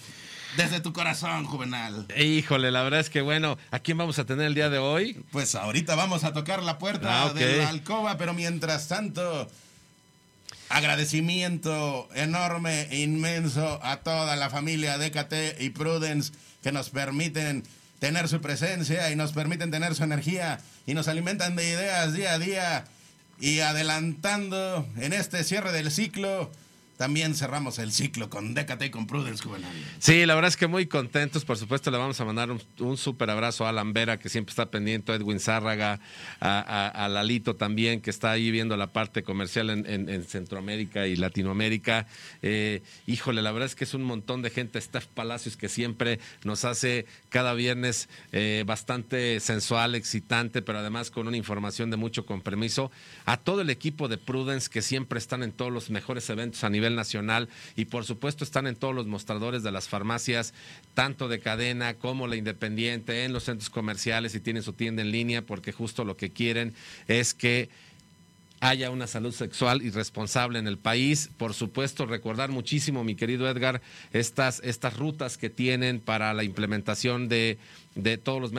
Desde 0.56 0.80
tu 0.80 0.92
corazón, 0.92 1.46
Juvenal. 1.46 2.06
Híjole, 2.14 2.70
la 2.70 2.82
verdad 2.82 3.00
es 3.00 3.08
que 3.08 3.22
bueno, 3.22 3.56
¿a 3.70 3.78
quién 3.78 3.96
vamos 3.96 4.18
a 4.18 4.26
tener 4.26 4.46
el 4.46 4.54
día 4.54 4.68
de 4.68 4.76
hoy? 4.76 5.24
Pues 5.32 5.54
ahorita 5.54 5.94
vamos 5.94 6.24
a 6.24 6.34
tocar 6.34 6.62
la 6.62 6.76
puerta 6.78 7.22
Ah, 7.22 7.32
de 7.32 7.56
la 7.56 7.70
alcoba, 7.70 8.18
pero 8.18 8.34
mientras 8.34 8.86
tanto, 8.88 9.50
agradecimiento 10.72 12.08
enorme, 12.14 12.88
e 12.90 13.02
inmenso 13.02 13.78
a 13.82 13.98
toda 13.98 14.36
la 14.36 14.48
familia 14.48 14.96
DKT 14.96 15.60
y 15.60 15.70
Prudence 15.70 16.32
que 16.62 16.72
nos 16.72 16.88
permiten 16.88 17.62
tener 17.98 18.26
su 18.26 18.40
presencia 18.40 19.10
y 19.10 19.16
nos 19.16 19.32
permiten 19.32 19.70
tener 19.70 19.94
su 19.94 20.02
energía 20.02 20.60
y 20.86 20.94
nos 20.94 21.08
alimentan 21.08 21.56
de 21.56 21.68
ideas 21.68 22.14
día 22.14 22.32
a 22.32 22.38
día 22.38 22.84
y 23.38 23.60
adelantando 23.60 24.88
en 24.96 25.12
este 25.12 25.44
cierre 25.44 25.72
del 25.72 25.90
ciclo. 25.90 26.50
También 27.02 27.34
cerramos 27.34 27.80
el 27.80 27.90
ciclo 27.90 28.30
con 28.30 28.54
DKT 28.54 28.84
y 28.84 28.90
con 28.90 29.08
Prudence 29.08 29.42
Juvenal. 29.42 29.72
Sí, 29.98 30.24
la 30.24 30.36
verdad 30.36 30.50
es 30.50 30.56
que 30.56 30.68
muy 30.68 30.86
contentos. 30.86 31.44
Por 31.44 31.58
supuesto, 31.58 31.90
le 31.90 31.98
vamos 31.98 32.20
a 32.20 32.24
mandar 32.24 32.52
un, 32.52 32.62
un 32.78 32.96
súper 32.96 33.28
abrazo 33.28 33.66
a 33.66 33.70
Alan 33.70 33.92
Vera, 33.92 34.20
que 34.20 34.28
siempre 34.28 34.52
está 34.52 34.70
pendiente, 34.70 35.10
a 35.10 35.16
Edwin 35.16 35.40
Zárraga, 35.40 35.98
a, 36.38 37.08
Lalito 37.10 37.56
también, 37.56 38.02
que 38.02 38.10
está 38.10 38.30
ahí 38.30 38.52
viendo 38.52 38.76
la 38.76 38.92
parte 38.92 39.24
comercial 39.24 39.68
en 39.70 40.24
Centroamérica 40.26 41.08
y 41.08 41.16
Latinoamérica. 41.16 42.06
Eh, 42.40 42.84
híjole, 43.08 43.42
la 43.42 43.50
verdad 43.50 43.66
es 43.66 43.74
que 43.74 43.82
es 43.82 43.94
un 43.94 44.04
montón 44.04 44.40
de 44.42 44.50
gente. 44.50 44.80
Steph 44.80 45.06
Palacios, 45.06 45.56
que 45.56 45.68
siempre 45.68 46.20
nos 46.44 46.64
hace 46.64 47.06
cada 47.30 47.52
viernes 47.52 48.08
eh, 48.30 48.62
bastante 48.64 49.40
sensual, 49.40 49.96
excitante, 49.96 50.62
pero 50.62 50.78
además 50.78 51.10
con 51.10 51.26
una 51.26 51.36
información 51.36 51.90
de 51.90 51.96
mucho 51.96 52.26
compromiso. 52.26 52.92
A 53.24 53.38
todo 53.38 53.62
el 53.62 53.70
equipo 53.70 54.06
de 54.06 54.18
Prudence, 54.18 54.70
que 54.70 54.82
siempre 54.82 55.18
están 55.18 55.42
en 55.42 55.50
todos 55.50 55.72
los 55.72 55.90
mejores 55.90 56.30
eventos 56.30 56.62
a 56.62 56.70
nivel 56.70 56.91
nacional 56.94 57.48
y 57.76 57.86
por 57.86 58.04
supuesto 58.04 58.44
están 58.44 58.66
en 58.66 58.76
todos 58.76 58.94
los 58.94 59.06
mostradores 59.06 59.62
de 59.62 59.72
las 59.72 59.88
farmacias, 59.88 60.54
tanto 60.94 61.28
de 61.28 61.40
cadena 61.40 61.94
como 61.94 62.26
la 62.26 62.36
independiente, 62.36 63.24
en 63.24 63.32
los 63.32 63.44
centros 63.44 63.70
comerciales 63.70 64.34
y 64.34 64.40
tienen 64.40 64.62
su 64.62 64.72
tienda 64.72 65.02
en 65.02 65.10
línea, 65.10 65.42
porque 65.42 65.72
justo 65.72 66.04
lo 66.04 66.16
que 66.16 66.30
quieren 66.30 66.74
es 67.08 67.34
que 67.34 67.68
haya 68.62 68.90
una 68.90 69.08
salud 69.08 69.34
sexual 69.34 69.82
y 69.82 69.90
responsable 69.90 70.60
en 70.60 70.68
el 70.68 70.78
país. 70.78 71.30
Por 71.36 71.52
supuesto, 71.52 72.06
recordar 72.06 72.50
muchísimo, 72.50 73.02
mi 73.02 73.16
querido 73.16 73.48
Edgar, 73.48 73.82
estas, 74.12 74.60
estas 74.62 74.96
rutas 74.96 75.36
que 75.36 75.50
tienen 75.50 75.98
para 75.98 76.32
la 76.32 76.44
implementación 76.44 77.28
de, 77.28 77.58
de 77.96 78.18
todos 78.18 78.40
los 78.40 78.52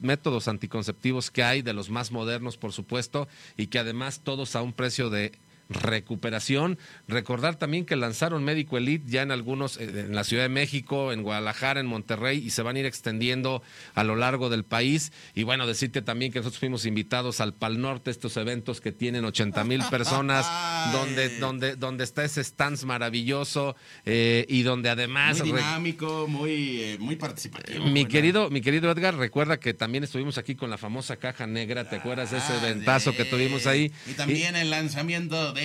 métodos 0.00 0.46
anticonceptivos 0.46 1.30
que 1.30 1.42
hay, 1.42 1.62
de 1.62 1.72
los 1.72 1.88
más 1.88 2.12
modernos, 2.12 2.58
por 2.58 2.72
supuesto, 2.72 3.28
y 3.56 3.68
que 3.68 3.78
además 3.78 4.20
todos 4.22 4.56
a 4.56 4.62
un 4.62 4.74
precio 4.74 5.08
de 5.08 5.32
recuperación. 5.70 6.78
Recordar 7.08 7.56
también 7.56 7.86
que 7.86 7.96
lanzaron 7.96 8.44
Médico 8.44 8.76
Elite 8.76 9.10
ya 9.10 9.22
en 9.22 9.30
algunos, 9.30 9.76
eh, 9.78 9.84
en 10.06 10.14
la 10.14 10.24
Ciudad 10.24 10.42
de 10.42 10.48
México, 10.48 11.12
en 11.12 11.22
Guadalajara, 11.22 11.80
en 11.80 11.86
Monterrey, 11.86 12.38
y 12.38 12.50
se 12.50 12.62
van 12.62 12.76
a 12.76 12.80
ir 12.80 12.86
extendiendo 12.86 13.62
a 13.94 14.04
lo 14.04 14.16
largo 14.16 14.50
del 14.50 14.64
país. 14.64 15.12
Y 15.34 15.44
bueno, 15.44 15.66
decirte 15.66 16.02
también 16.02 16.32
que 16.32 16.40
nosotros 16.40 16.58
fuimos 16.58 16.86
invitados 16.86 17.40
al 17.40 17.54
Pal 17.54 17.80
Norte, 17.80 18.10
estos 18.10 18.36
eventos 18.36 18.80
que 18.80 18.92
tienen 18.92 19.24
80 19.24 19.64
mil 19.64 19.82
personas, 19.90 20.46
donde, 20.92 21.38
donde, 21.38 21.76
donde 21.76 22.04
está 22.04 22.24
ese 22.24 22.42
stance 22.42 22.84
maravilloso 22.84 23.76
eh, 24.04 24.44
y 24.48 24.62
donde 24.62 24.90
además... 24.90 25.38
Muy 25.38 25.52
dinámico, 25.52 26.26
muy, 26.28 26.80
eh, 26.82 26.96
muy 26.98 27.16
participativo. 27.16 27.86
mi 27.86 28.06
querido, 28.06 28.50
mi 28.50 28.60
querido 28.60 28.90
Edgar, 28.90 29.16
recuerda 29.16 29.60
que 29.60 29.74
también 29.74 30.04
estuvimos 30.04 30.38
aquí 30.38 30.54
con 30.54 30.70
la 30.70 30.78
famosa 30.78 31.16
caja 31.16 31.46
negra, 31.46 31.88
¿te 31.88 31.96
acuerdas 31.96 32.30
de 32.30 32.38
ese 32.38 32.52
Ah, 32.52 32.60
eventazo 32.62 33.14
que 33.14 33.24
tuvimos 33.24 33.66
ahí? 33.66 33.92
Y 34.06 34.14
también 34.14 34.56
el 34.56 34.70
lanzamiento 34.70 35.52
de 35.52 35.59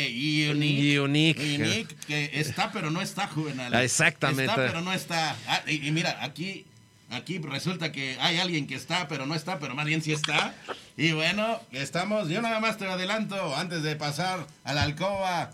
Unique. 0.51 0.99
Unique. 0.99 1.55
Unique, 1.61 1.95
que 2.07 2.29
está 2.39 2.71
pero 2.71 2.91
no 2.91 3.01
está, 3.01 3.27
Juvenal. 3.27 3.73
Ah, 3.73 3.83
exactamente. 3.83 4.43
Está 4.45 4.55
pero 4.55 4.81
no 4.81 4.93
está. 4.93 5.35
Ah, 5.47 5.61
y, 5.67 5.87
y 5.87 5.91
mira, 5.91 6.17
aquí, 6.21 6.65
aquí 7.09 7.37
resulta 7.39 7.91
que 7.91 8.17
hay 8.19 8.37
alguien 8.39 8.67
que 8.67 8.75
está 8.75 9.07
pero 9.07 9.25
no 9.25 9.35
está, 9.35 9.59
pero 9.59 9.75
más 9.75 9.85
bien 9.85 10.01
sí 10.01 10.11
está. 10.11 10.53
Y 10.97 11.11
bueno, 11.11 11.61
estamos, 11.71 12.29
yo 12.29 12.41
nada 12.41 12.59
más 12.59 12.77
te 12.77 12.85
adelanto, 12.87 13.55
antes 13.55 13.83
de 13.83 13.95
pasar 13.95 14.45
a 14.63 14.73
la 14.73 14.83
alcoba, 14.83 15.51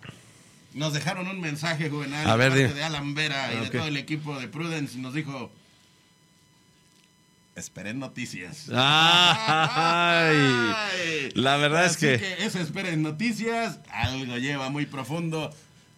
nos 0.74 0.94
dejaron 0.94 1.28
un 1.28 1.40
mensaje, 1.42 1.90
Juvenal, 1.90 2.30
A 2.30 2.38
de 2.38 2.50
ver, 2.50 2.74
de 2.74 2.84
Alan 2.84 3.14
Vera 3.16 3.52
y 3.54 3.58
Ah, 3.58 3.62
de 3.62 3.68
ok. 3.68 3.72
todo 3.74 3.88
el 3.88 3.98
equipo 3.98 4.40
de 4.40 4.48
Prudence, 4.48 4.98
y 4.98 5.02
nos 5.02 5.14
dijo... 5.14 5.52
Esperen 7.56 8.00
noticias. 8.00 8.68
Ay, 9.94 10.38
la 11.36 11.58
verdad 11.58 11.86
es 11.86 11.92
Así 11.98 12.06
que- 12.08 12.46
eso 12.46 12.60
esperen 12.60 13.02
noticias. 13.02 13.80
Algo 13.92 14.38
lleva 14.38 14.70
muy 14.70 14.86
profundo. 14.86 15.54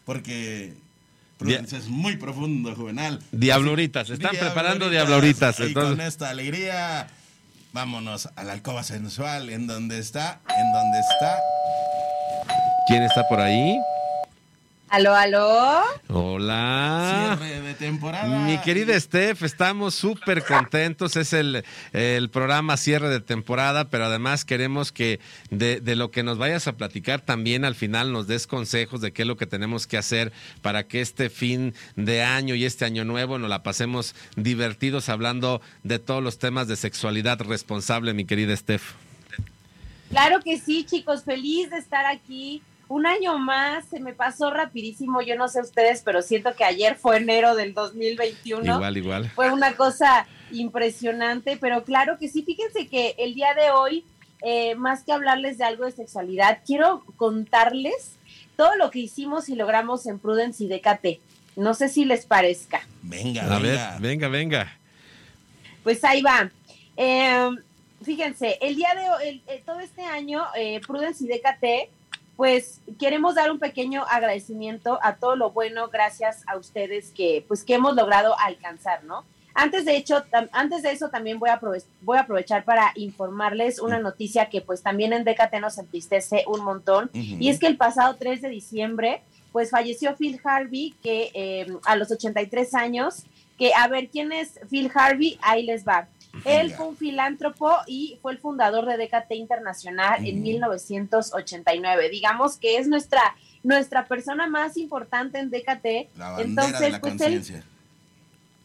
Porque 0.05 0.73
Prudence 1.37 1.77
es 1.77 1.87
muy 1.87 2.17
profundo, 2.17 2.75
juvenal. 2.75 3.21
Diabluritas, 3.31 4.09
están 4.09 4.35
preparando 4.37 4.89
diabluritas, 4.89 5.59
Y 5.59 5.63
entonces- 5.63 5.91
con 5.97 6.01
esta 6.01 6.29
alegría, 6.29 7.07
vámonos 7.71 8.27
a 8.35 8.43
la 8.43 8.51
alcoba 8.53 8.83
sensual, 8.83 9.49
en 9.49 9.65
donde 9.67 9.99
está, 9.99 10.41
en 10.49 10.73
donde 10.73 10.99
está. 10.99 11.39
¿Quién 12.87 13.03
está 13.03 13.25
por 13.29 13.39
ahí? 13.39 13.77
Aló, 14.93 15.15
aló. 15.15 15.81
Hola. 16.09 17.35
Cierre 17.39 17.61
de 17.61 17.73
temporada. 17.73 18.45
Mi 18.45 18.59
querida 18.59 18.99
Steph, 18.99 19.41
estamos 19.41 19.95
súper 19.95 20.45
contentos. 20.45 21.15
Es 21.15 21.33
el, 21.33 21.65
el 21.93 22.29
programa 22.29 22.77
cierre 22.77 23.09
de 23.09 23.19
temporada, 23.19 23.89
pero 23.89 24.05
además 24.05 24.45
queremos 24.45 24.91
que 24.91 25.19
de, 25.49 25.81
de 25.81 25.95
lo 25.95 26.11
que 26.11 26.21
nos 26.21 26.37
vayas 26.37 26.67
a 26.67 26.73
platicar 26.77 27.21
también 27.21 27.65
al 27.65 27.73
final 27.73 28.11
nos 28.11 28.27
des 28.27 28.45
consejos 28.45 29.01
de 29.01 29.11
qué 29.13 29.23
es 29.23 29.27
lo 29.27 29.35
que 29.35 29.47
tenemos 29.47 29.87
que 29.87 29.97
hacer 29.97 30.31
para 30.61 30.83
que 30.83 31.01
este 31.01 31.31
fin 31.31 31.73
de 31.95 32.21
año 32.21 32.53
y 32.53 32.63
este 32.63 32.85
año 32.85 33.03
nuevo 33.03 33.39
nos 33.39 33.49
la 33.49 33.63
pasemos 33.63 34.13
divertidos 34.35 35.09
hablando 35.09 35.59
de 35.81 35.97
todos 35.97 36.21
los 36.21 36.37
temas 36.37 36.67
de 36.67 36.75
sexualidad 36.75 37.41
responsable, 37.41 38.13
mi 38.13 38.25
querida 38.25 38.55
Steph. 38.55 38.93
Claro 40.11 40.39
que 40.43 40.59
sí, 40.59 40.85
chicos, 40.87 41.23
feliz 41.23 41.71
de 41.71 41.79
estar 41.79 42.05
aquí. 42.05 42.61
Un 42.93 43.07
año 43.07 43.39
más, 43.39 43.85
se 43.85 43.99
me 43.99 44.13
pasó 44.13 44.51
rapidísimo, 44.51 45.23
yo 45.23 45.35
no 45.35 45.47
sé 45.47 45.61
ustedes, 45.61 46.03
pero 46.05 46.21
siento 46.21 46.53
que 46.55 46.63
ayer 46.63 46.95
fue 46.95 47.17
enero 47.17 47.55
del 47.55 47.73
2021. 47.73 48.63
Igual, 48.75 48.97
igual. 48.97 49.29
Fue 49.31 49.51
una 49.51 49.73
cosa 49.75 50.27
impresionante, 50.51 51.57
pero 51.57 51.83
claro 51.85 52.19
que 52.19 52.27
sí, 52.29 52.43
fíjense 52.43 52.87
que 52.87 53.15
el 53.17 53.33
día 53.33 53.55
de 53.55 53.71
hoy, 53.71 54.05
eh, 54.43 54.75
más 54.75 55.03
que 55.03 55.11
hablarles 55.11 55.57
de 55.57 55.63
algo 55.63 55.85
de 55.85 55.91
sexualidad, 55.91 56.59
quiero 56.67 57.03
contarles 57.15 58.15
todo 58.57 58.75
lo 58.75 58.91
que 58.91 58.99
hicimos 58.99 59.49
y 59.49 59.55
logramos 59.55 60.05
en 60.05 60.19
Prudence 60.19 60.63
y 60.63 60.67
DKT. 60.67 61.19
No 61.55 61.73
sé 61.73 61.89
si 61.89 62.05
les 62.05 62.27
parezca. 62.27 62.81
Venga, 63.01 63.43
A 63.45 63.57
ver, 63.57 63.71
venga. 63.71 63.97
venga, 63.99 64.27
venga. 64.27 64.77
Pues 65.81 66.03
ahí 66.03 66.21
va. 66.21 66.51
Eh, 66.95 67.49
fíjense, 68.03 68.59
el 68.61 68.75
día 68.75 68.89
de 68.93 69.09
hoy, 69.09 69.27
el- 69.29 69.41
eh, 69.47 69.63
todo 69.65 69.79
este 69.79 70.03
año, 70.03 70.43
eh, 70.55 70.79
Prudence 70.85 71.23
y 71.23 71.27
DKT, 71.27 71.89
pues 72.35 72.81
queremos 72.99 73.35
dar 73.35 73.51
un 73.51 73.59
pequeño 73.59 74.03
agradecimiento 74.09 74.99
a 75.01 75.15
todo 75.15 75.35
lo 75.35 75.51
bueno, 75.51 75.89
gracias 75.89 76.43
a 76.47 76.57
ustedes 76.57 77.11
que, 77.11 77.45
pues, 77.47 77.63
que 77.63 77.75
hemos 77.75 77.95
logrado 77.95 78.37
alcanzar, 78.39 79.03
¿no? 79.03 79.23
Antes 79.55 79.85
de 79.85 79.95
hecho, 79.95 80.23
antes 80.51 80.81
de 80.81 80.91
eso 80.91 81.09
también 81.09 81.37
voy 81.37 81.49
a, 81.49 81.59
voy 82.01 82.17
a 82.17 82.21
aprovechar 82.21 82.65
para 82.65 82.91
informarles 82.95 83.79
una 83.79 83.99
noticia 83.99 84.49
que 84.49 84.61
pues 84.61 84.81
también 84.81 85.13
en 85.13 85.23
DKT 85.23 85.59
nos 85.61 85.77
entristece 85.77 86.43
un 86.47 86.63
montón. 86.63 87.11
Y 87.13 87.49
es 87.49 87.59
que 87.59 87.67
el 87.67 87.77
pasado 87.77 88.15
3 88.15 88.41
de 88.41 88.49
diciembre, 88.49 89.21
pues 89.51 89.69
falleció 89.69 90.15
Phil 90.15 90.41
Harvey, 90.43 90.95
que 91.03 91.29
eh, 91.35 91.67
a 91.85 91.95
los 91.95 92.11
83 92.11 92.73
años, 92.73 93.25
que 93.59 93.73
a 93.75 93.87
ver, 93.87 94.09
¿quién 94.09 94.31
es 94.31 94.59
Phil 94.71 94.91
Harvey? 94.93 95.37
Ahí 95.43 95.63
les 95.63 95.87
va. 95.87 96.07
Él 96.45 96.73
fue 96.73 96.87
un 96.87 96.97
filántropo 96.97 97.71
y 97.87 98.17
fue 98.21 98.33
el 98.33 98.37
fundador 98.39 98.85
de 98.85 98.97
DKT 98.97 99.31
Internacional 99.31 100.25
en 100.25 100.35
Ujú. 100.35 100.43
1989. 100.43 102.09
Digamos 102.09 102.57
que 102.57 102.77
es 102.77 102.87
nuestra, 102.87 103.21
nuestra 103.63 104.05
persona 104.05 104.47
más 104.47 104.77
importante 104.77 105.39
en 105.39 105.49
DKT. 105.49 106.17
La 106.17 106.41
Entonces, 106.41 106.79
de 106.79 106.89
la 106.89 106.99
pues 106.99 107.21
él. 107.21 107.63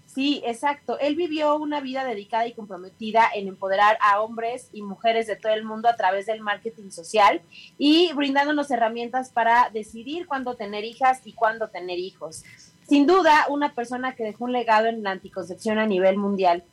Sí, 0.06 0.42
exacto. 0.44 0.98
Él 0.98 1.14
vivió 1.14 1.54
una 1.56 1.80
vida 1.80 2.04
dedicada 2.04 2.46
y 2.48 2.52
comprometida 2.52 3.26
en 3.32 3.46
empoderar 3.46 3.98
a 4.00 4.20
hombres 4.20 4.68
y 4.72 4.82
mujeres 4.82 5.28
de 5.28 5.36
todo 5.36 5.52
el 5.52 5.64
mundo 5.64 5.88
a 5.88 5.94
través 5.94 6.26
del 6.26 6.40
marketing 6.40 6.90
social 6.90 7.40
y 7.76 8.12
brindándonos 8.14 8.68
herramientas 8.72 9.30
para 9.30 9.70
decidir 9.72 10.26
cuándo 10.26 10.54
tener 10.54 10.82
hijas 10.82 11.20
y 11.24 11.34
cuándo 11.34 11.68
tener 11.68 12.00
hijos. 12.00 12.42
Sin 12.88 13.06
duda, 13.06 13.46
una 13.48 13.74
persona 13.74 14.16
que 14.16 14.24
dejó 14.24 14.46
un 14.46 14.52
legado 14.52 14.86
en 14.86 15.04
la 15.04 15.12
anticoncepción 15.12 15.78
a 15.78 15.86
nivel 15.86 16.16
mundial. 16.16 16.64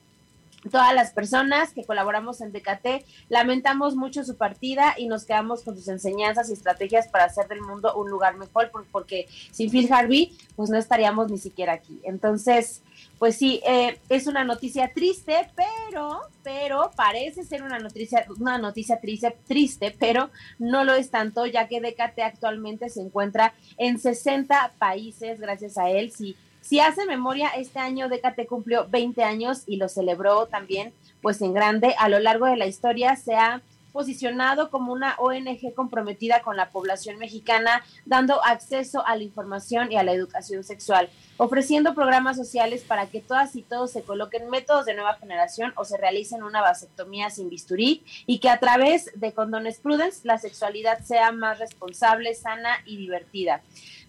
Todas 0.72 0.94
las 0.94 1.12
personas 1.12 1.74
que 1.74 1.84
colaboramos 1.84 2.42
en 2.42 2.52
DKT. 2.52 3.06
Lamentamos 3.30 3.96
mucho 3.96 4.24
su 4.24 4.36
partida 4.38 4.96
y 4.98 5.08
nos 5.08 5.26
quedamos 5.26 5.64
con 5.64 5.76
sus 5.76 5.88
enseñanzas 5.88 6.50
y 6.50 6.54
estrategias 6.54 7.08
para 7.08 7.26
hacer 7.26 7.48
del 7.48 7.62
mundo 7.62 7.94
un 7.96 8.10
lugar 8.10 8.36
mejor, 8.38 8.72
por- 8.72 8.86
porque 8.88 9.28
sin 9.52 9.70
Phil 9.70 9.92
Harvey, 9.92 10.38
pues 10.56 10.70
no 10.70 10.78
estaríamos 10.78 11.30
ni 11.30 11.38
siquiera 11.38 11.74
aquí. 11.74 12.00
Entonces, 12.04 12.82
pues 13.20 13.38
sí, 13.38 13.62
eh, 13.68 14.00
es 14.10 14.28
una 14.28 14.44
noticia 14.44 14.92
triste, 14.94 15.50
pero, 15.56 16.20
pero 16.44 16.92
parece 16.96 17.44
ser 17.44 17.64
una 17.64 17.80
noticia, 17.80 18.26
una 18.40 18.58
noticia 18.58 19.00
triste, 19.00 19.36
triste, 19.48 19.96
pero 20.00 20.30
no 20.60 20.84
lo 20.84 20.94
es 20.94 21.10
tanto, 21.12 21.46
ya 21.46 21.68
que 21.68 21.82
DKT 21.82 22.20
actualmente 22.24 22.90
se 22.90 23.02
encuentra 23.02 23.54
en 23.78 24.00
60 24.00 24.74
países, 24.80 25.40
gracias 25.40 25.78
a 25.78 25.90
él. 25.90 26.12
Si, 26.12 26.36
si 26.66 26.80
hace 26.80 27.06
memoria, 27.06 27.50
este 27.50 27.78
año 27.78 28.10
DKT 28.10 28.48
cumplió 28.50 28.88
20 28.90 29.24
años 29.24 29.62
y 29.68 29.78
lo 29.78 29.88
celebró 29.88 30.48
también, 30.48 30.94
pues 31.22 31.40
en 31.44 31.54
grande. 31.54 31.94
A 32.00 32.10
lo 32.10 32.18
largo 32.18 32.48
de 32.48 32.58
la 32.58 32.66
historia 32.66 33.16
se 33.16 33.36
ha 33.36 33.62
posicionado 33.94 34.72
como 34.72 34.92
una 34.92 35.16
ONG 35.20 35.76
comprometida 35.76 36.42
con 36.42 36.58
la 36.58 36.72
población 36.72 37.20
mexicana, 37.20 37.84
dando 38.06 38.44
acceso 38.44 39.06
a 39.06 39.16
la 39.16 39.22
información 39.22 39.92
y 39.92 39.96
a 39.96 40.04
la 40.04 40.12
educación 40.12 40.64
sexual, 40.64 41.08
ofreciendo 41.38 41.94
programas 41.94 42.36
sociales 42.36 42.84
para 42.84 43.06
que 43.06 43.22
todas 43.22 43.56
y 43.56 43.62
todos 43.62 43.92
se 43.92 44.02
coloquen 44.02 44.50
métodos 44.50 44.86
de 44.86 44.96
nueva 44.96 45.14
generación 45.14 45.72
o 45.78 45.86
se 45.86 45.98
realicen 45.98 46.42
una 46.42 46.62
vasectomía 46.62 47.30
sin 47.30 47.48
bisturí 47.50 48.04
y 48.26 48.40
que 48.40 48.50
a 48.50 48.60
través 48.60 49.12
de 49.14 49.34
condones 49.34 49.78
Prudence 49.78 50.22
la 50.24 50.40
sexualidad 50.40 51.00
sea 51.04 51.32
más 51.32 51.60
responsable, 51.60 52.34
sana 52.34 52.72
y 52.86 52.98
divertida. 52.98 53.62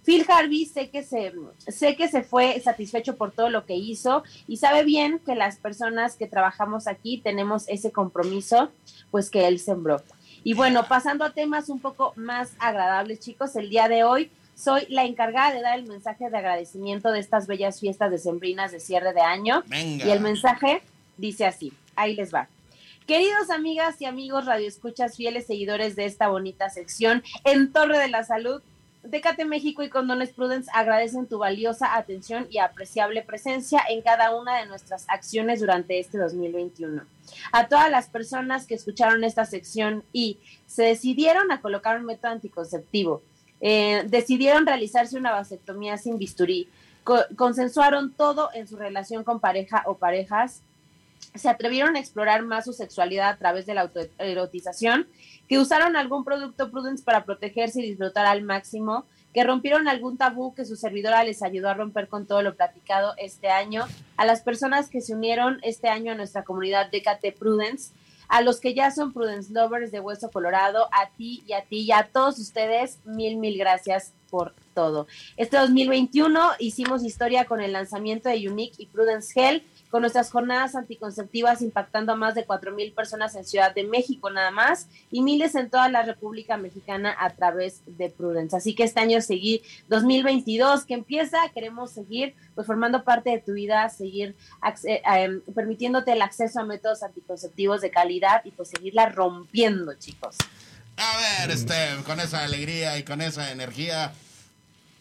Phil 0.06 0.24
Harvey 0.28 0.64
sé 0.66 0.88
que 0.88 1.02
se 1.02 1.32
sé 1.66 1.96
que 1.96 2.06
se 2.06 2.22
fue 2.22 2.60
satisfecho 2.60 3.16
por 3.16 3.32
todo 3.32 3.50
lo 3.50 3.66
que 3.66 3.74
hizo 3.74 4.22
y 4.46 4.58
sabe 4.58 4.84
bien 4.84 5.18
que 5.18 5.34
las 5.34 5.56
personas 5.56 6.14
que 6.14 6.28
trabajamos 6.28 6.86
aquí 6.86 7.18
tenemos 7.18 7.68
ese 7.68 7.90
compromiso 7.90 8.70
pues 9.10 9.30
que 9.30 9.48
él 9.48 9.58
sembró. 9.58 10.00
Y 10.44 10.54
bueno, 10.54 10.86
pasando 10.86 11.24
a 11.24 11.32
temas 11.32 11.68
un 11.68 11.80
poco 11.80 12.12
más 12.14 12.52
agradables, 12.60 13.18
chicos, 13.18 13.56
el 13.56 13.68
día 13.68 13.88
de 13.88 14.04
hoy 14.04 14.30
soy 14.54 14.86
la 14.90 15.04
encargada 15.04 15.52
de 15.52 15.60
dar 15.60 15.76
el 15.76 15.86
mensaje 15.86 16.30
de 16.30 16.38
agradecimiento 16.38 17.10
de 17.10 17.18
estas 17.18 17.48
bellas 17.48 17.80
fiestas 17.80 18.12
decembrinas 18.12 18.70
de 18.70 18.78
cierre 18.78 19.12
de 19.12 19.22
año. 19.22 19.64
Venga. 19.66 20.06
Y 20.06 20.10
el 20.12 20.20
mensaje 20.20 20.82
dice 21.16 21.46
así, 21.46 21.72
ahí 21.96 22.14
les 22.14 22.32
va. 22.32 22.48
Queridos 23.08 23.50
amigas 23.50 24.00
y 24.00 24.04
amigos 24.04 24.46
radioescuchas, 24.46 25.16
fieles 25.16 25.46
seguidores 25.46 25.96
de 25.96 26.04
esta 26.04 26.28
bonita 26.28 26.70
sección, 26.70 27.24
en 27.44 27.72
Torre 27.72 27.98
de 27.98 28.08
la 28.08 28.22
Salud, 28.22 28.62
Decate 29.08 29.44
México 29.44 29.82
y 29.82 29.88
Condones 29.88 30.30
Prudence 30.32 30.70
agradecen 30.74 31.26
tu 31.26 31.38
valiosa 31.38 31.96
atención 31.96 32.46
y 32.50 32.58
apreciable 32.58 33.22
presencia 33.22 33.80
en 33.88 34.02
cada 34.02 34.34
una 34.34 34.58
de 34.58 34.66
nuestras 34.66 35.04
acciones 35.08 35.60
durante 35.60 35.98
este 35.98 36.18
2021. 36.18 37.04
A 37.52 37.68
todas 37.68 37.90
las 37.90 38.08
personas 38.08 38.66
que 38.66 38.74
escucharon 38.74 39.22
esta 39.24 39.44
sección 39.44 40.04
y 40.12 40.38
se 40.66 40.82
decidieron 40.84 41.52
a 41.52 41.60
colocar 41.60 41.98
un 41.98 42.06
método 42.06 42.32
anticonceptivo, 42.32 43.22
eh, 43.60 44.04
decidieron 44.08 44.66
realizarse 44.66 45.16
una 45.16 45.32
vasectomía 45.32 45.96
sin 45.98 46.18
bisturí, 46.18 46.68
co- 47.04 47.24
consensuaron 47.36 48.12
todo 48.12 48.50
en 48.54 48.66
su 48.66 48.76
relación 48.76 49.24
con 49.24 49.40
pareja 49.40 49.82
o 49.86 49.96
parejas, 49.98 50.62
se 51.34 51.48
atrevieron 51.48 51.96
a 51.96 52.00
explorar 52.00 52.42
más 52.42 52.64
su 52.64 52.72
sexualidad 52.72 53.28
a 53.28 53.36
través 53.36 53.66
de 53.66 53.74
la 53.74 53.82
autoerotización, 53.82 55.08
que 55.48 55.58
usaron 55.58 55.96
algún 55.96 56.24
producto 56.24 56.70
Prudence 56.70 57.04
para 57.04 57.24
protegerse 57.24 57.80
y 57.80 57.88
disfrutar 57.90 58.26
al 58.26 58.42
máximo, 58.42 59.04
que 59.32 59.44
rompieron 59.44 59.86
algún 59.86 60.16
tabú 60.16 60.54
que 60.54 60.64
su 60.64 60.76
servidora 60.76 61.22
les 61.22 61.42
ayudó 61.42 61.68
a 61.68 61.74
romper 61.74 62.08
con 62.08 62.26
todo 62.26 62.42
lo 62.42 62.56
platicado 62.56 63.14
este 63.18 63.48
año, 63.48 63.84
a 64.16 64.24
las 64.24 64.40
personas 64.40 64.88
que 64.88 65.02
se 65.02 65.14
unieron 65.14 65.58
este 65.62 65.88
año 65.88 66.12
a 66.12 66.14
nuestra 66.14 66.42
comunidad 66.42 66.90
DKT 66.90 67.38
Prudence, 67.38 67.92
a 68.28 68.40
los 68.40 68.60
que 68.60 68.74
ya 68.74 68.90
son 68.90 69.12
Prudence 69.12 69.52
Lovers 69.52 69.92
de 69.92 70.00
Hueso 70.00 70.30
Colorado, 70.30 70.88
a 70.92 71.10
ti 71.10 71.44
y 71.46 71.52
a 71.52 71.62
ti 71.62 71.82
y 71.82 71.92
a 71.92 72.08
todos 72.12 72.38
ustedes, 72.38 72.98
mil, 73.04 73.36
mil 73.36 73.58
gracias 73.58 74.12
por 74.30 74.54
todo. 74.74 75.06
Este 75.36 75.56
2021 75.56 76.52
hicimos 76.58 77.04
historia 77.04 77.44
con 77.44 77.60
el 77.60 77.72
lanzamiento 77.72 78.28
de 78.28 78.48
Unique 78.48 78.76
y 78.78 78.86
Prudence 78.86 79.38
Hell, 79.38 79.62
con 79.90 80.02
nuestras 80.02 80.30
jornadas 80.30 80.74
anticonceptivas 80.74 81.62
impactando 81.62 82.12
a 82.12 82.16
más 82.16 82.34
de 82.34 82.46
4.000 82.46 82.94
personas 82.94 83.34
en 83.34 83.44
Ciudad 83.44 83.74
de 83.74 83.84
México 83.84 84.30
nada 84.30 84.50
más 84.50 84.88
y 85.10 85.22
miles 85.22 85.54
en 85.54 85.70
toda 85.70 85.88
la 85.88 86.02
República 86.02 86.56
Mexicana 86.56 87.14
a 87.18 87.30
través 87.30 87.82
de 87.86 88.10
Prudence. 88.10 88.56
Así 88.56 88.74
que 88.74 88.84
este 88.84 89.00
año 89.00 89.20
seguir 89.20 89.62
2022 89.88 90.84
que 90.84 90.94
empieza, 90.94 91.38
queremos 91.54 91.92
seguir 91.92 92.34
pues 92.54 92.66
formando 92.66 93.04
parte 93.04 93.30
de 93.30 93.38
tu 93.38 93.52
vida, 93.52 93.88
seguir 93.88 94.36
eh, 94.84 95.40
permitiéndote 95.54 96.12
el 96.12 96.22
acceso 96.22 96.60
a 96.60 96.64
métodos 96.64 97.02
anticonceptivos 97.02 97.80
de 97.80 97.90
calidad 97.90 98.42
y 98.44 98.50
pues 98.50 98.70
seguirla 98.70 99.08
rompiendo, 99.08 99.94
chicos. 99.94 100.36
A 100.96 101.46
ver, 101.46 101.56
Steph, 101.56 102.04
con 102.04 102.20
esa 102.20 102.42
alegría 102.44 102.98
y 102.98 103.02
con 103.02 103.20
esa 103.20 103.52
energía, 103.52 104.12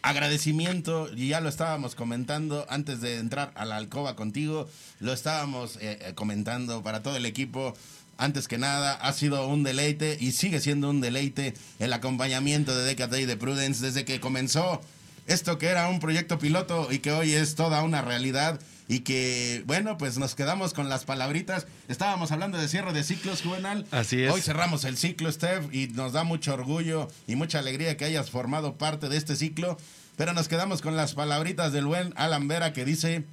agradecimiento, 0.06 1.10
y 1.14 1.28
ya 1.28 1.40
lo 1.40 1.48
estábamos 1.48 1.96
comentando 1.96 2.64
antes 2.68 3.00
de 3.00 3.18
entrar 3.18 3.50
a 3.56 3.64
la 3.64 3.76
alcoba 3.76 4.14
contigo, 4.14 4.68
lo 5.00 5.12
estábamos 5.12 5.76
eh, 5.76 5.98
eh, 6.00 6.12
comentando 6.14 6.84
para 6.84 7.02
todo 7.02 7.16
el 7.16 7.26
equipo. 7.26 7.74
Antes 8.16 8.46
que 8.46 8.56
nada, 8.56 8.94
ha 8.94 9.12
sido 9.12 9.48
un 9.48 9.64
deleite 9.64 10.16
y 10.20 10.30
sigue 10.30 10.60
siendo 10.60 10.90
un 10.90 11.00
deleite 11.00 11.54
el 11.80 11.92
acompañamiento 11.92 12.74
de 12.76 12.84
Decade 12.84 13.20
y 13.20 13.26
de 13.26 13.36
Prudence 13.36 13.84
desde 13.84 14.04
que 14.04 14.20
comenzó 14.20 14.80
esto 15.26 15.58
que 15.58 15.66
era 15.66 15.88
un 15.88 15.98
proyecto 15.98 16.38
piloto 16.38 16.88
y 16.92 17.00
que 17.00 17.10
hoy 17.10 17.32
es 17.34 17.56
toda 17.56 17.82
una 17.82 18.00
realidad 18.00 18.60
y 18.88 19.00
que, 19.00 19.64
bueno, 19.66 19.98
pues 19.98 20.16
nos 20.18 20.34
quedamos 20.34 20.72
con 20.72 20.88
las 20.88 21.04
palabritas. 21.04 21.66
Estábamos 21.88 22.30
hablando 22.30 22.58
de 22.58 22.68
cierre 22.68 22.92
de 22.92 23.02
ciclos, 23.02 23.42
Juvenal. 23.42 23.86
Así 23.90 24.22
es. 24.22 24.32
Hoy 24.32 24.40
cerramos 24.40 24.84
el 24.84 24.96
ciclo, 24.96 25.30
Steph, 25.30 25.74
y 25.74 25.88
nos 25.88 26.12
da 26.12 26.22
mucho 26.22 26.54
orgullo 26.54 27.08
y 27.26 27.34
mucha 27.34 27.58
alegría 27.58 27.96
que 27.96 28.04
hayas 28.04 28.30
formado 28.30 28.76
parte 28.76 29.08
de 29.08 29.16
este 29.16 29.34
ciclo. 29.34 29.76
Pero 30.16 30.32
nos 30.32 30.48
quedamos 30.48 30.82
con 30.82 30.96
las 30.96 31.14
palabritas 31.14 31.72
del 31.72 31.86
buen 31.86 32.12
Alan 32.16 32.48
Vera 32.48 32.72
que 32.72 32.84
dice, 32.84 33.24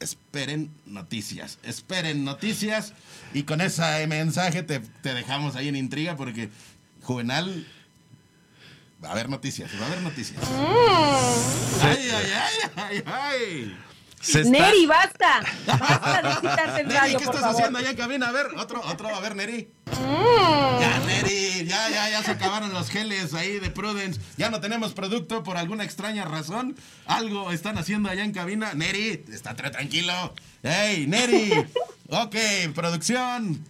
esperen 0.00 0.70
noticias, 0.86 1.58
esperen 1.62 2.24
noticias. 2.24 2.92
Y 3.32 3.44
con 3.44 3.60
ese 3.60 4.06
mensaje 4.06 4.62
te, 4.62 4.80
te 4.80 5.14
dejamos 5.14 5.56
ahí 5.56 5.68
en 5.68 5.76
intriga 5.76 6.16
porque 6.16 6.50
Juvenal... 7.02 7.66
Va 9.02 9.10
a 9.10 9.12
haber 9.12 9.28
noticias, 9.28 9.70
va 9.80 9.84
a 9.84 9.86
haber 9.86 10.02
noticias. 10.02 10.42
Ay, 11.80 12.10
ay, 12.12 12.32
ay, 12.34 12.70
ay, 12.74 13.02
ay. 13.06 13.76
Se 14.20 14.40
está- 14.40 14.50
Neri, 14.50 14.86
basta. 14.86 15.40
Basta 15.66 16.72
de 16.76 16.84
Neri, 16.84 16.96
radio, 16.98 17.18
¿qué 17.18 17.24
por 17.24 17.34
estás 17.34 17.40
favor. 17.40 17.56
haciendo 17.60 17.78
allá 17.78 17.90
en 17.90 17.96
cabina? 17.96 18.28
A 18.28 18.32
ver, 18.32 18.46
otro, 18.56 18.80
otro, 18.84 19.14
a 19.14 19.20
ver, 19.20 19.36
Neri. 19.36 19.68
Mm. 19.86 20.80
Ya, 20.80 20.98
Neri, 21.06 21.64
ya, 21.66 21.88
ya, 21.90 22.10
ya 22.10 22.22
se 22.22 22.32
acabaron 22.32 22.72
los 22.72 22.90
geles 22.90 23.32
ahí 23.34 23.58
de 23.58 23.70
Prudence. 23.70 24.20
Ya 24.36 24.50
no 24.50 24.60
tenemos 24.60 24.92
producto 24.92 25.42
por 25.42 25.56
alguna 25.56 25.84
extraña 25.84 26.24
razón. 26.24 26.76
Algo 27.06 27.52
están 27.52 27.78
haciendo 27.78 28.08
allá 28.10 28.24
en 28.24 28.32
cabina. 28.32 28.74
Neri, 28.74 29.24
está 29.32 29.56
tra- 29.56 29.70
tranquilo. 29.70 30.34
Hey, 30.62 31.06
Neri. 31.08 31.52
Ok, 32.10 32.36
producción. 32.74 33.62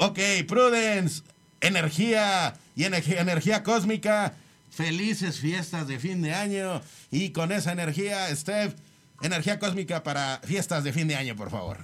Ok, 0.00 0.18
Prudence. 0.48 1.22
Energía 1.60 2.54
y 2.74 2.84
energía, 2.84 3.20
energía 3.20 3.62
cósmica. 3.62 4.34
Felices 4.72 5.38
fiestas 5.38 5.86
de 5.86 6.00
fin 6.00 6.20
de 6.20 6.34
año. 6.34 6.82
Y 7.12 7.30
con 7.30 7.52
esa 7.52 7.70
energía, 7.70 8.34
Steph, 8.34 8.74
energía 9.22 9.58
cósmica 9.58 10.02
para 10.02 10.40
fiestas 10.44 10.84
de 10.84 10.92
fin 10.92 11.08
de 11.08 11.16
año, 11.16 11.36
por 11.36 11.50
favor. 11.50 11.78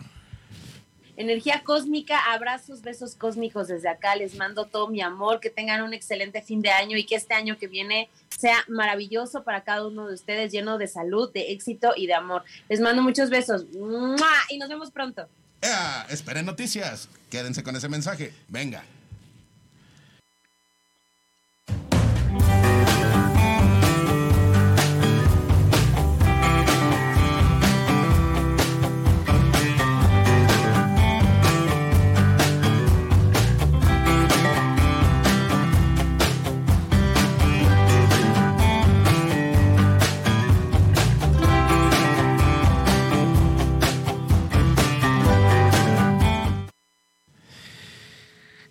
Energía 1.18 1.62
cósmica, 1.64 2.32
abrazos, 2.32 2.82
besos 2.82 3.14
cósmicos 3.14 3.68
desde 3.68 3.88
acá. 3.88 4.16
Les 4.16 4.36
mando 4.36 4.66
todo 4.66 4.88
mi 4.88 5.00
amor, 5.00 5.40
que 5.40 5.48
tengan 5.48 5.82
un 5.82 5.94
excelente 5.94 6.42
fin 6.42 6.60
de 6.60 6.70
año 6.70 6.98
y 6.98 7.04
que 7.04 7.14
este 7.14 7.32
año 7.32 7.56
que 7.56 7.68
viene 7.68 8.10
sea 8.28 8.58
maravilloso 8.68 9.42
para 9.42 9.62
cada 9.64 9.86
uno 9.86 10.06
de 10.08 10.14
ustedes, 10.14 10.52
lleno 10.52 10.76
de 10.76 10.88
salud, 10.88 11.32
de 11.32 11.52
éxito 11.52 11.94
y 11.96 12.06
de 12.06 12.14
amor. 12.14 12.44
Les 12.68 12.80
mando 12.80 13.02
muchos 13.02 13.30
besos. 13.30 13.64
¡Mua! 13.72 14.28
Y 14.50 14.58
nos 14.58 14.68
vemos 14.68 14.90
pronto. 14.90 15.26
Esperen 16.10 16.44
noticias. 16.44 17.08
Quédense 17.30 17.62
con 17.62 17.74
ese 17.76 17.88
mensaje. 17.88 18.34
Venga. 18.48 18.84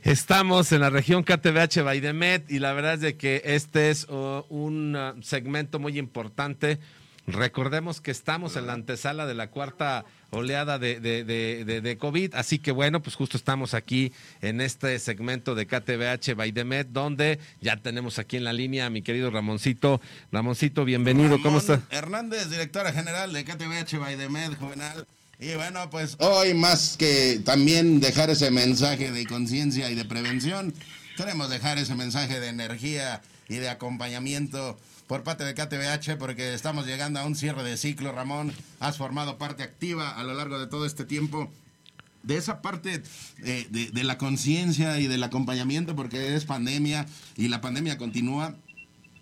Estamos 0.06 0.72
en 0.72 0.82
la 0.82 0.92
región 0.92 1.24
KTBH 1.24 1.82
Baidemet 1.84 2.52
y 2.52 2.60
la 2.60 2.74
verdad 2.74 2.94
es 2.94 3.02
de 3.02 3.18
que 3.18 3.42
este 3.44 3.90
es 3.90 4.06
oh, 4.08 4.46
un 4.50 4.96
ah, 4.96 5.16
segmento 5.24 5.80
muy 5.80 5.98
importante. 5.98 6.78
Recordemos 7.26 8.02
que 8.02 8.12
estamos 8.12 8.56
en 8.56 8.68
la 8.68 8.74
antesala 8.74 9.26
de 9.26 9.34
la 9.34 9.50
cuarta 9.50 10.06
oleada 10.30 10.78
de, 10.78 11.00
de, 11.00 11.24
de, 11.24 11.82
de- 11.82 11.98
COVID. 11.98 12.36
Así 12.36 12.60
que 12.60 12.72
bueno, 12.72 13.02
pues 13.02 13.16
justo 13.16 13.36
estamos 13.36 13.74
aquí 13.74 14.14
en 14.42 14.62
este 14.62 15.00
segmento 15.00 15.56
de 15.56 15.66
KTBH 15.66 16.36
by 16.36 16.52
Demet, 16.52 16.90
donde 16.90 17.40
ya 17.60 17.78
tenemos 17.78 18.20
aquí 18.20 18.38
en 18.38 18.44
la 18.44 18.54
línea 18.54 18.86
a 18.86 18.92
mi 18.92 19.02
querido 19.02 19.32
Ramoncito. 19.32 20.02
Ramoncito, 20.32 20.86
bienvenido, 20.86 21.42
¿cómo 21.42 21.58
está? 21.58 21.82
Hernández, 21.90 22.52
directora 22.52 22.94
general 22.94 23.34
de 23.34 23.44
KTBH 23.44 23.98
Baidemed 23.98 24.54
Juvenal. 24.60 25.08
Y 25.40 25.54
bueno, 25.56 25.90
pues 25.90 26.16
hoy 26.20 26.54
más 26.54 26.96
que 26.98 27.42
también 27.44 28.00
dejar 28.00 28.30
ese 28.30 28.52
mensaje 28.52 29.12
de 29.12 29.26
conciencia 29.26 29.90
y 29.90 29.96
de 29.96 30.06
prevención, 30.06 30.74
queremos 31.18 31.50
dejar 31.50 31.78
ese 31.78 31.94
mensaje 31.94 32.40
de 32.40 32.48
energía 32.48 33.22
y 33.50 33.56
de 33.56 33.70
acompañamiento 33.70 34.78
por 35.08 35.24
parte 35.24 35.44
de 35.44 35.54
KTBH 35.54 36.18
porque 36.18 36.54
estamos 36.54 36.88
llegando 36.88 37.20
a 37.20 37.26
un 37.26 37.36
cierre 37.36 37.64
de 37.64 37.76
ciclo, 37.76 38.14
Ramón. 38.14 38.54
Has 38.80 38.98
formado 38.98 39.38
parte 39.38 39.64
activa 39.64 40.12
a 40.12 40.24
lo 40.24 40.34
largo 40.34 40.58
de 40.58 40.68
todo 40.68 40.86
este 40.86 41.04
tiempo 41.04 41.52
de 42.24 42.38
esa 42.38 42.62
parte 42.62 43.04
eh, 43.44 43.68
de, 43.70 43.92
de 43.92 44.04
la 44.04 44.18
conciencia 44.18 45.00
y 45.00 45.08
del 45.08 45.22
acompañamiento 45.22 45.98
porque 45.98 46.34
es 46.34 46.46
pandemia 46.46 47.06
y 47.36 47.50
la 47.50 47.60
pandemia 47.60 47.98
continúa 47.98 48.56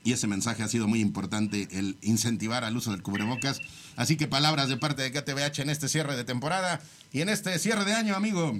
y 0.03 0.13
ese 0.13 0.27
mensaje 0.27 0.63
ha 0.63 0.67
sido 0.67 0.87
muy 0.87 0.99
importante, 0.99 1.67
el 1.71 1.97
incentivar 2.01 2.63
al 2.63 2.75
uso 2.75 2.91
del 2.91 3.01
cubrebocas. 3.01 3.61
Así 3.95 4.17
que 4.17 4.27
palabras 4.27 4.69
de 4.69 4.77
parte 4.77 5.01
de 5.01 5.11
KTBH 5.11 5.61
en 5.61 5.69
este 5.69 5.87
cierre 5.87 6.15
de 6.15 6.23
temporada 6.23 6.81
y 7.11 7.21
en 7.21 7.29
este 7.29 7.57
cierre 7.59 7.85
de 7.85 7.93
año, 7.93 8.15
amigo. 8.15 8.53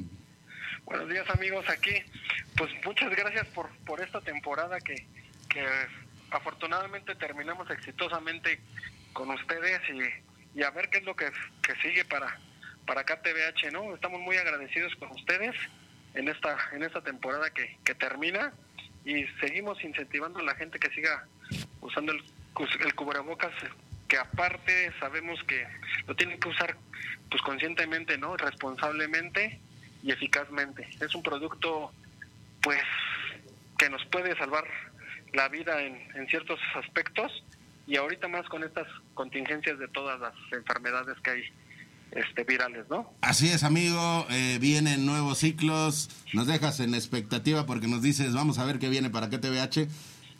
Buenos 0.86 1.10
días 1.10 1.30
amigos 1.30 1.66
aquí. 1.70 1.94
Pues 2.56 2.72
muchas 2.86 3.10
gracias 3.10 3.48
por, 3.48 3.70
por 3.86 4.02
esta 4.02 4.22
temporada 4.22 4.80
que, 4.80 5.06
que 5.50 5.66
afortunadamente 6.32 7.16
terminamos 7.16 7.70
exitosamente 7.70 8.60
con 9.12 9.30
ustedes 9.32 9.82
y, 9.90 10.60
y 10.60 10.64
a 10.64 10.72
ver 10.72 10.90
qué 10.90 11.00
es 11.00 11.04
lo 11.04 11.16
que, 11.16 11.30
que 11.62 11.76
sigue 11.82 12.06
para, 12.06 12.40
para 12.86 13.04
KTBH, 13.04 13.72
¿no? 13.72 13.94
Estamos 13.94 14.22
muy 14.22 14.38
agradecidos 14.38 14.96
con 14.96 15.12
ustedes 15.12 15.56
en 16.14 16.28
esta, 16.30 16.58
en 16.74 16.84
esta 16.84 17.02
temporada 17.02 17.50
que, 17.50 17.78
que 17.84 17.96
termina 17.96 18.54
y 19.06 19.26
seguimos 19.42 19.84
incentivando 19.84 20.40
a 20.40 20.44
la 20.44 20.56
gente 20.56 20.80
que 20.80 20.90
siga 20.92 21.28
usando 21.82 22.12
el, 22.12 22.24
el 22.86 22.96
cubrebocas 22.96 23.52
que 24.08 24.18
aparte 24.18 24.92
sabemos 25.00 25.40
que 25.48 25.66
lo 26.08 26.16
tienen 26.16 26.40
que 26.40 26.50
usar 26.50 26.78
pues 27.30 27.42
conscientemente, 27.42 28.18
¿no? 28.18 28.38
Responsablemente 28.38 29.60
y 30.04 30.12
eficazmente. 30.12 30.88
Es 31.00 31.16
un 31.16 31.24
producto 31.24 31.92
pues 32.62 32.82
que 33.78 33.90
nos 33.90 34.06
puede 34.06 34.38
salvar 34.38 34.66
la 35.34 35.50
vida 35.50 35.82
en, 35.82 35.96
en 36.16 36.28
ciertos 36.28 36.60
aspectos 36.76 37.32
y 37.88 37.98
ahorita 37.98 38.28
más 38.28 38.48
con 38.48 38.64
estas 38.64 38.88
contingencias 39.14 39.80
de 39.80 39.88
todas 39.88 40.20
las 40.20 40.34
enfermedades 40.52 41.18
que 41.24 41.32
hay 41.32 41.44
este 42.12 42.44
virales, 42.44 42.86
¿no? 42.90 43.12
Así 43.22 43.50
es, 43.50 43.64
amigo. 43.64 44.28
eh, 44.30 44.60
vienen 44.62 45.06
nuevos 45.06 45.40
ciclos. 45.40 46.10
Nos 46.34 46.46
dejas 46.48 46.80
en 46.80 46.94
expectativa 46.94 47.66
porque 47.66 47.88
nos 47.88 48.04
dices, 48.04 48.34
vamos 48.34 48.60
a 48.60 48.66
ver 48.66 48.78
qué 48.78 48.90
viene 48.90 49.10
para 49.10 49.30
KTBH. 49.30 49.88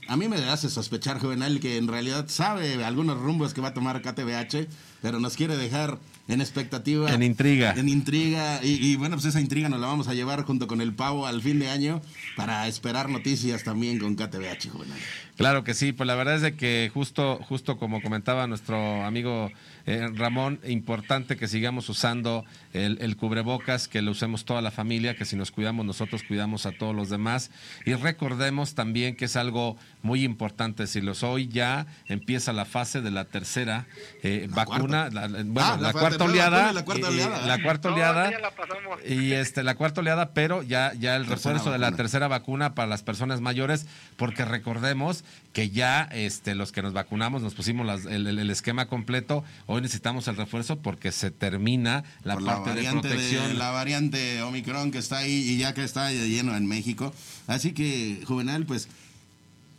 A 0.08 0.18
mí 0.18 0.28
me 0.28 0.38
hace 0.38 0.70
sospechar, 0.70 1.20
Juvenal, 1.20 1.60
que 1.60 1.78
en 1.78 1.88
realidad 1.88 2.26
sabe 2.28 2.84
algunos 2.84 3.20
rumbos 3.20 3.54
que 3.54 3.62
va 3.62 3.70
a 3.70 3.74
tomar 3.74 4.02
KTBH, 4.02 4.68
pero 5.02 5.20
nos 5.20 5.36
quiere 5.36 5.58
dejar 5.58 6.00
en 6.28 6.42
expectativa. 6.42 7.12
En 7.12 7.24
intriga. 7.24 7.74
En 7.76 7.90
intriga. 7.90 8.64
Y, 8.64 8.86
y 8.86 8.96
bueno, 8.96 9.16
pues 9.16 9.26
esa 9.26 9.42
intriga 9.42 9.70
nos 9.70 9.80
la 9.80 9.88
vamos 9.88 10.08
a 10.08 10.14
llevar 10.14 10.44
junto 10.44 10.68
con 10.68 10.82
el 10.82 10.94
pavo 10.94 11.26
al 11.26 11.42
fin 11.42 11.60
de 11.60 11.70
año 11.70 12.02
para 12.36 12.68
esperar 12.68 13.10
noticias 13.10 13.64
también 13.64 14.00
con 14.00 14.16
KTBH, 14.16 14.70
Juvenal. 14.72 15.00
Claro 15.38 15.64
que 15.64 15.74
sí, 15.74 15.94
pues 15.94 16.06
la 16.08 16.16
verdad 16.16 16.36
es 16.36 16.42
de 16.42 16.56
que 16.56 16.92
justo, 16.94 17.40
justo 17.48 17.78
como 17.78 18.02
comentaba 18.02 18.46
nuestro 18.46 19.04
amigo 19.04 19.50
eh, 19.86 20.08
Ramón, 20.14 20.60
importante 20.64 21.36
que 21.38 21.48
sigamos 21.48 21.90
usando 21.90 22.46
el, 22.72 23.00
el 23.02 23.18
cubrebocas, 23.18 23.88
que 23.88 24.02
lo 24.04 24.12
usemos 24.12 24.46
toda 24.46 24.62
la 24.62 24.70
familia, 24.72 25.16
que 25.16 25.26
si 25.26 25.36
nos 25.36 25.50
cuidamos 25.52 25.86
nosotros 25.88 26.22
cuidamos 26.24 26.66
a 26.68 26.72
todos 26.72 26.96
los 26.96 27.10
demás. 27.10 27.50
Y 27.86 27.94
recordemos 27.96 28.76
también 28.76 29.16
que 29.16 29.26
es 29.26 29.36
algo 29.36 29.76
muy 30.04 30.24
importante 30.24 30.84
decirlo. 30.84 31.14
Hoy 31.24 31.48
ya 31.48 31.88
empieza 32.08 32.54
la 32.54 32.66
fase 32.66 33.02
de 33.02 33.10
la 33.12 33.26
tercera 33.26 33.88
eh, 34.22 34.48
vacuna, 34.52 35.10
la- 35.12 35.28
la- 35.28 35.44
bueno, 35.44 35.62
Ah, 35.74 35.78
la, 35.82 35.88
la 35.88 35.94
cuarta 35.94 36.24
oleada, 36.26 36.72
y 36.72 36.76
la 36.76 36.86
cuarta 36.86 37.08
y- 37.10 37.12
y 37.12 37.16
oleada, 37.16 37.48
la 37.48 37.56
¿eh? 37.56 37.64
cuarta 37.64 37.90
No, 37.90 37.96
oleada 37.96 38.32
ya 38.32 38.40
la 38.40 38.52
pasamos. 38.52 39.00
y 39.08 39.34
este 39.34 39.64
la 39.64 39.76
cuarta 39.76 40.02
oleada, 40.02 40.30
pero 40.34 40.62
ya 40.64 40.94
ya 40.94 41.16
el 41.16 41.26
refuerzo 41.26 41.72
de 41.72 41.80
la 41.80 41.92
tercera 41.92 42.28
vacuna 42.28 42.76
para 42.76 42.88
las 42.88 43.02
personas 43.04 43.42
mayores, 43.42 43.88
porque 44.16 44.46
recordemos 44.46 45.23
que 45.54 45.70
ya 45.70 46.04
este 46.12 46.56
los 46.56 46.72
que 46.72 46.82
nos 46.82 46.94
vacunamos 46.94 47.42
nos 47.42 47.54
pusimos 47.54 47.86
las- 47.86 48.06
el, 48.06 48.26
el- 48.28 48.50
esquema 48.50 48.88
completo, 48.88 49.44
hoy 49.68 49.82
necesitamos 49.82 50.28
el 50.28 50.36
refuerzo 50.36 50.80
porque 50.80 51.12
se 51.12 51.32
termina 51.32 52.04
la 52.24 52.34
por 52.36 52.46
parte 52.46 52.70
la 52.70 52.76
de 52.76 52.82
variante 52.84 53.08
de, 53.08 53.14
protección. 53.16 53.60
la 53.60 53.70
variante 53.72 54.42
Omicron 54.42 54.92
que 54.92 54.98
está 55.00 55.18
ahí 55.20 55.32
y 55.34 55.58
ya 55.58 55.74
que 55.74 55.84
está 55.84 56.12
lleno 56.12 56.56
en 56.56 56.66
México. 56.68 57.14
Así 57.48 57.72
que, 57.74 58.22
Juvenal, 58.26 58.66
pues, 58.66 58.88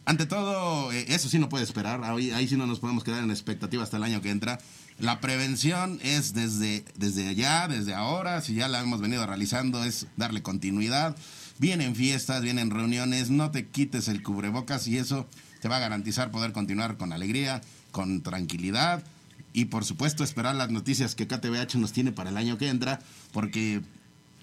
ante 0.07 0.27
todo, 0.27 0.93
eh, 0.93 1.07
eso 1.09 1.29
sí 1.29 1.39
no 1.39 1.49
puede 1.49 1.65
esperar. 1.65 2.03
Ahí, 2.05 2.31
ahí 2.31 2.47
sí 2.47 2.57
no 2.57 2.67
nos 2.67 2.79
podemos 2.81 3.05
quedar 3.05 3.23
en 3.25 3.31
expectativa 3.31 3.83
hasta 3.83 3.97
el 3.97 4.03
año 4.05 4.21
que 4.21 4.31
entra. 4.31 4.59
La 4.99 5.19
prevención 5.21 5.99
es 6.03 6.35
desde, 6.35 6.85
desde 6.97 7.27
allá, 7.27 7.67
desde 7.69 7.95
ahora, 7.95 8.41
si 8.43 8.55
ya 8.55 8.69
la 8.69 8.81
hemos 8.81 9.01
venido 9.01 9.27
realizando, 9.27 9.83
es 9.83 10.07
darle 10.17 10.43
continuidad. 10.43 11.17
Vienen 11.59 11.95
fiestas, 11.95 12.43
vienen 12.43 12.71
reuniones, 12.71 13.31
no 13.31 13.51
te 13.51 13.69
quites 13.69 14.09
el 14.09 14.23
cubrebocas 14.23 14.89
y 14.89 14.99
eso 14.99 15.29
te 15.61 15.69
va 15.69 15.77
a 15.77 15.81
garantizar 15.81 16.31
poder 16.31 16.53
continuar 16.53 16.97
con 16.97 17.13
alegría, 17.13 17.61
con 17.91 18.23
tranquilidad 18.23 19.05
y 19.53 19.67
por 19.67 19.85
supuesto 19.85 20.25
esperar 20.25 20.57
las 20.57 20.71
noticias 20.71 21.15
que 21.15 21.29
KTBH 21.29 21.77
nos 21.77 21.93
tiene 21.93 22.13
para 22.13 22.31
el 22.31 22.37
año 22.37 22.59
que 22.59 22.69
entra, 22.69 23.01
porque 23.33 23.81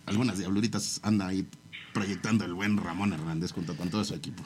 algunas 0.06 0.38
diabluritas 0.38 1.02
anda 1.04 1.28
ahí 1.28 1.46
proyectando 1.94 2.46
el 2.46 2.54
buen 2.54 2.78
Ramón 2.78 3.12
Hernández 3.12 3.52
junto 3.52 3.76
con 3.76 3.90
todo 3.90 4.06
su 4.06 4.16
equipo. 4.16 4.42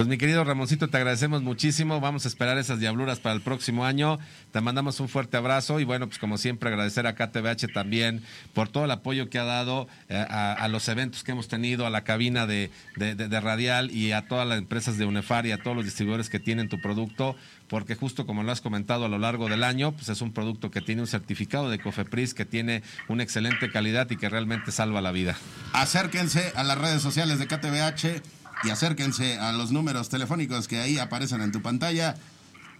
Pues 0.00 0.08
mi 0.08 0.16
querido 0.16 0.42
Ramoncito, 0.44 0.88
te 0.88 0.96
agradecemos 0.96 1.42
muchísimo. 1.42 2.00
Vamos 2.00 2.24
a 2.24 2.28
esperar 2.28 2.56
esas 2.56 2.80
diabluras 2.80 3.20
para 3.20 3.34
el 3.34 3.42
próximo 3.42 3.84
año. 3.84 4.18
Te 4.50 4.62
mandamos 4.62 4.98
un 4.98 5.10
fuerte 5.10 5.36
abrazo 5.36 5.78
y 5.78 5.84
bueno, 5.84 6.06
pues 6.06 6.18
como 6.18 6.38
siempre 6.38 6.70
agradecer 6.70 7.06
a 7.06 7.14
KTBH 7.14 7.70
también 7.74 8.22
por 8.54 8.68
todo 8.68 8.86
el 8.86 8.92
apoyo 8.92 9.28
que 9.28 9.38
ha 9.38 9.44
dado 9.44 9.88
eh, 10.08 10.16
a, 10.16 10.66
los 10.68 10.88
eventos 10.88 11.22
que 11.22 11.32
hemos 11.32 11.48
tenido, 11.48 11.86
a 11.86 11.90
la 11.90 12.02
cabina 12.02 12.46
de, 12.46 12.70
de- 12.96 13.40
Radial 13.40 13.90
y 13.90 14.12
a 14.12 14.26
todas 14.26 14.48
las 14.48 14.56
empresas 14.56 14.96
de 14.96 15.04
UNEFAR 15.04 15.44
y 15.44 15.52
a 15.52 15.58
todos 15.62 15.76
los 15.76 15.84
distribuidores 15.84 16.30
que 16.30 16.40
tienen 16.40 16.70
tu 16.70 16.80
producto, 16.80 17.36
porque 17.68 17.94
justo 17.94 18.24
como 18.24 18.42
lo 18.42 18.52
has 18.52 18.62
comentado 18.62 19.04
a 19.04 19.08
lo 19.10 19.18
largo 19.18 19.50
del 19.50 19.62
año, 19.62 19.92
pues 19.92 20.08
es 20.08 20.22
un 20.22 20.32
producto 20.32 20.70
que 20.70 20.80
tiene 20.80 21.02
un 21.02 21.08
certificado 21.08 21.68
de 21.68 21.78
COFEPRIS, 21.78 22.32
que 22.32 22.46
tiene 22.46 22.82
una 23.08 23.22
excelente 23.22 23.70
calidad 23.70 24.10
y 24.10 24.16
que 24.16 24.30
realmente 24.30 24.72
salva 24.72 25.02
la 25.02 25.12
vida. 25.12 25.36
Acérquense 25.74 26.54
a 26.56 26.64
las 26.64 26.78
redes 26.78 27.02
sociales 27.02 27.38
de 27.38 27.46
KTBH 27.46 28.39
y 28.62 28.70
acérquense 28.70 29.38
a 29.38 29.52
los 29.52 29.72
números 29.72 30.08
telefónicos 30.08 30.68
que 30.68 30.80
ahí 30.80 30.98
aparecen 30.98 31.40
en 31.40 31.52
tu 31.52 31.62
pantalla 31.62 32.16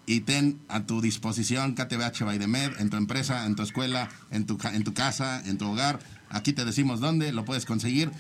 y 0.07 0.21
ten 0.21 0.61
a 0.69 0.85
tu 0.87 1.01
disposición 1.01 1.75
KTBH 1.75 2.25
by 2.25 2.39
the 2.39 2.47
Med 2.47 2.73
en 2.81 2.91
tu 2.91 2.97
empresa, 2.97 3.47
en 3.47 3.55
tu 3.55 3.63
escuela, 3.63 4.09
en 4.31 4.47
tu, 4.47 4.59
en 4.65 4.85
tu 4.85 4.93
casa, 4.95 5.43
en 5.47 5.59
tu 5.59 5.71
hogar. 5.71 6.01
Aquí 6.29 6.53
te 6.53 6.65
decimos 6.65 7.01
dónde 7.01 7.33
lo 7.33 7.45
puedes 7.45 7.65
conseguir. 7.65 8.11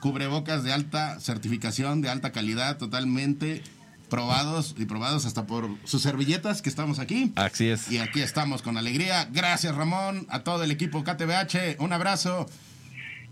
Cubrebocas 0.00 0.64
de 0.64 0.72
alta 0.72 1.18
certificación, 1.20 2.00
de 2.02 2.10
alta 2.10 2.32
calidad, 2.32 2.78
totalmente 2.78 3.62
probados 4.08 4.74
y 4.78 4.84
probados 4.84 5.26
hasta 5.26 5.46
por 5.46 5.68
sus 5.84 6.02
servilletas 6.02 6.62
que 6.62 6.68
estamos 6.68 6.98
aquí. 6.98 7.32
Así 7.36 7.68
es. 7.68 7.90
Y 7.90 7.98
aquí 7.98 8.20
estamos 8.20 8.62
con 8.62 8.76
alegría. 8.76 9.28
Gracias 9.32 9.74
Ramón, 9.74 10.26
a 10.30 10.40
todo 10.40 10.62
el 10.62 10.70
equipo 10.70 11.04
KTBH, 11.04 11.76
un 11.78 11.92
abrazo. 11.92 12.46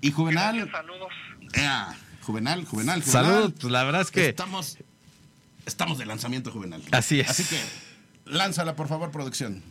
Y 0.01 0.11
Juvenal, 0.11 0.69
Saludos. 0.71 1.13
Ea, 1.55 1.95
Juvenal, 2.25 2.65
Juvenal, 2.65 3.03
Juvenal. 3.03 3.03
Salud, 3.03 3.55
pues 3.61 3.73
la 3.73 3.85
verdad 3.85 4.03
es 4.03 4.11
que 4.11 4.29
Estamos, 4.29 4.79
estamos 5.67 5.99
de 5.99 6.07
lanzamiento 6.07 6.51
Juvenal. 6.51 6.83
Así 6.93 7.21
es. 7.21 7.29
Así 7.29 7.45
que, 7.45 7.61
lánzala 8.27 8.77
por 8.77 8.89
favor, 8.89 9.11
producción. 9.11 9.63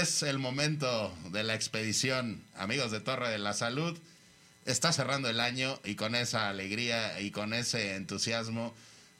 Es 0.00 0.22
el 0.22 0.38
momento 0.38 1.14
de 1.30 1.42
la 1.42 1.54
expedición, 1.54 2.42
amigos 2.56 2.90
de 2.90 3.00
Torre 3.00 3.28
de 3.28 3.38
la 3.38 3.52
Salud. 3.52 3.98
Está 4.64 4.94
cerrando 4.94 5.28
el 5.28 5.40
año 5.40 5.78
y 5.84 5.94
con 5.94 6.14
esa 6.14 6.48
alegría 6.48 7.20
y 7.20 7.30
con 7.30 7.52
ese 7.52 7.96
entusiasmo 7.96 8.74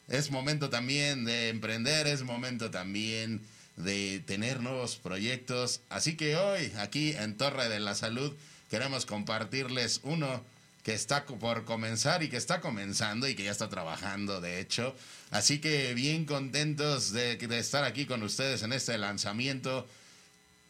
es 0.08 0.30
momento 0.30 0.70
también 0.70 1.26
de 1.26 1.50
emprender, 1.50 2.06
es 2.06 2.22
momento 2.22 2.70
también 2.70 3.42
de 3.76 4.22
tener 4.26 4.60
nuevos 4.60 4.96
proyectos. 4.96 5.82
Así 5.90 6.16
que 6.16 6.36
hoy, 6.36 6.72
aquí 6.78 7.12
en 7.12 7.36
Torre 7.36 7.68
de 7.68 7.80
la 7.80 7.94
Salud, 7.94 8.32
queremos 8.70 9.04
compartirles 9.04 10.00
uno 10.02 10.42
que 10.82 10.94
está 10.94 11.26
por 11.26 11.66
comenzar 11.66 12.22
y 12.22 12.30
que 12.30 12.38
está 12.38 12.62
comenzando 12.62 13.28
y 13.28 13.34
que 13.34 13.44
ya 13.44 13.50
está 13.50 13.68
trabajando, 13.68 14.40
de 14.40 14.60
hecho. 14.60 14.96
Así 15.30 15.58
que 15.58 15.92
bien 15.92 16.24
contentos 16.24 17.12
de, 17.12 17.36
de 17.36 17.58
estar 17.58 17.84
aquí 17.84 18.06
con 18.06 18.22
ustedes 18.22 18.62
en 18.62 18.72
este 18.72 18.96
lanzamiento. 18.96 19.86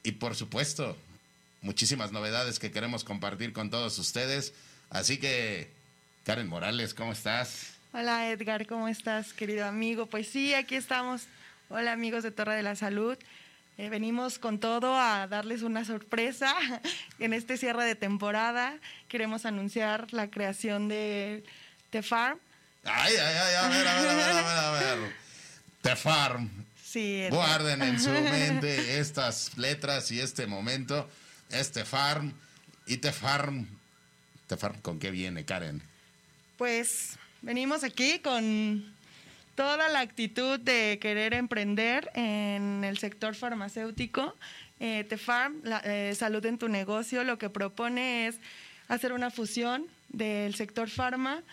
Y 0.02 0.12
por 0.12 0.34
supuesto, 0.34 0.96
muchísimas 1.62 2.12
novedades 2.12 2.58
que 2.58 2.70
queremos 2.70 3.04
compartir 3.04 3.52
con 3.52 3.70
todos 3.70 3.98
ustedes. 3.98 4.54
Así 4.88 5.18
que, 5.18 5.70
Karen 6.24 6.48
Morales, 6.48 6.94
¿cómo 6.94 7.12
estás? 7.12 7.72
Hola 7.92 8.30
Edgar, 8.30 8.66
¿cómo 8.66 8.88
estás, 8.88 9.32
querido 9.32 9.66
amigo? 9.66 10.06
Pues 10.06 10.28
sí, 10.28 10.54
aquí 10.54 10.76
estamos. 10.76 11.22
Hola 11.68 11.92
amigos 11.92 12.22
de 12.22 12.30
Torre 12.30 12.54
de 12.54 12.62
la 12.62 12.76
Salud. 12.76 13.16
Eh, 13.78 13.88
venimos 13.88 14.38
con 14.38 14.58
todo 14.58 14.94
a 14.94 15.26
darles 15.26 15.62
una 15.62 15.84
sorpresa 15.84 16.54
en 17.18 17.32
este 17.32 17.56
cierre 17.56 17.84
de 17.84 17.94
temporada. 17.94 18.78
Queremos 19.08 19.46
anunciar 19.46 20.12
la 20.12 20.30
creación 20.30 20.88
de 20.88 21.44
The 21.90 22.02
Farm. 22.02 22.38
Ay, 22.84 23.14
ay, 23.16 23.36
ay, 23.36 23.54
a 23.54 23.68
ver, 23.68 23.88
a 23.88 24.00
ver, 24.00 24.08
a 24.08 24.14
ver, 24.14 24.30
a 24.30 24.70
ver, 24.70 24.84
a 24.84 24.94
ver. 24.96 25.12
The 25.82 25.96
Farm. 25.96 26.50
Sí. 26.90 27.28
Guarden 27.30 27.82
en 27.82 28.00
su 28.00 28.10
mente 28.10 28.98
estas 28.98 29.56
letras 29.56 30.10
y 30.10 30.18
este 30.18 30.48
momento. 30.48 31.08
Este 31.48 31.84
Farm 31.84 32.34
y 32.84 32.96
The 32.96 33.12
Farm. 33.12 33.68
¿The 34.48 34.56
Farm 34.56 34.80
con 34.80 34.98
qué 34.98 35.12
viene, 35.12 35.44
Karen? 35.44 35.80
Pues 36.56 37.16
venimos 37.42 37.84
aquí 37.84 38.18
con 38.18 38.92
toda 39.54 39.88
la 39.88 40.00
actitud 40.00 40.58
de 40.58 40.98
querer 41.00 41.32
emprender 41.34 42.10
en 42.14 42.82
el 42.82 42.98
sector 42.98 43.36
farmacéutico. 43.36 44.34
Eh, 44.80 45.04
Tefarm, 45.08 45.60
la, 45.62 45.80
eh, 45.84 46.12
Salud 46.16 46.44
en 46.44 46.58
tu 46.58 46.68
negocio, 46.68 47.22
lo 47.22 47.38
que 47.38 47.50
propone 47.50 48.26
es 48.26 48.40
hacer 48.88 49.12
una 49.12 49.30
fusión 49.30 49.86
del 50.08 50.56
sector 50.56 50.90
farma, 50.90 51.44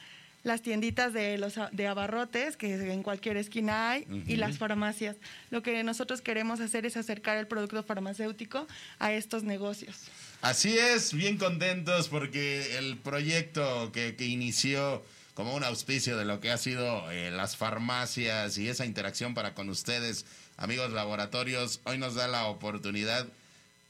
las 0.43 0.61
tienditas 0.61 1.13
de 1.13 1.37
los 1.37 1.55
de 1.71 1.87
abarrotes, 1.87 2.57
que 2.57 2.91
en 2.91 3.03
cualquier 3.03 3.37
esquina 3.37 3.91
hay, 3.91 4.07
y 4.27 4.37
las 4.37 4.57
farmacias. 4.57 5.17
Lo 5.49 5.61
que 5.61 5.83
nosotros 5.83 6.21
queremos 6.21 6.59
hacer 6.59 6.85
es 6.85 6.97
acercar 6.97 7.37
el 7.37 7.47
producto 7.47 7.83
farmacéutico 7.83 8.67
a 8.99 9.11
estos 9.11 9.43
negocios. 9.43 10.03
Así 10.41 10.77
es, 10.77 11.13
bien 11.13 11.37
contentos 11.37 12.07
porque 12.07 12.77
el 12.77 12.97
proyecto 12.97 13.91
que, 13.91 14.15
que 14.15 14.25
inició 14.25 15.03
como 15.33 15.53
un 15.53 15.63
auspicio 15.63 16.17
de 16.17 16.25
lo 16.25 16.39
que 16.39 16.49
ha 16.49 16.57
sido 16.57 17.11
eh, 17.11 17.29
las 17.29 17.57
farmacias 17.57 18.57
y 18.57 18.69
esa 18.69 18.87
interacción 18.87 19.35
para 19.35 19.53
con 19.53 19.69
ustedes, 19.69 20.25
amigos 20.57 20.91
laboratorios, 20.91 21.79
hoy 21.83 21.99
nos 21.99 22.15
da 22.15 22.27
la 22.27 22.45
oportunidad 22.45 23.27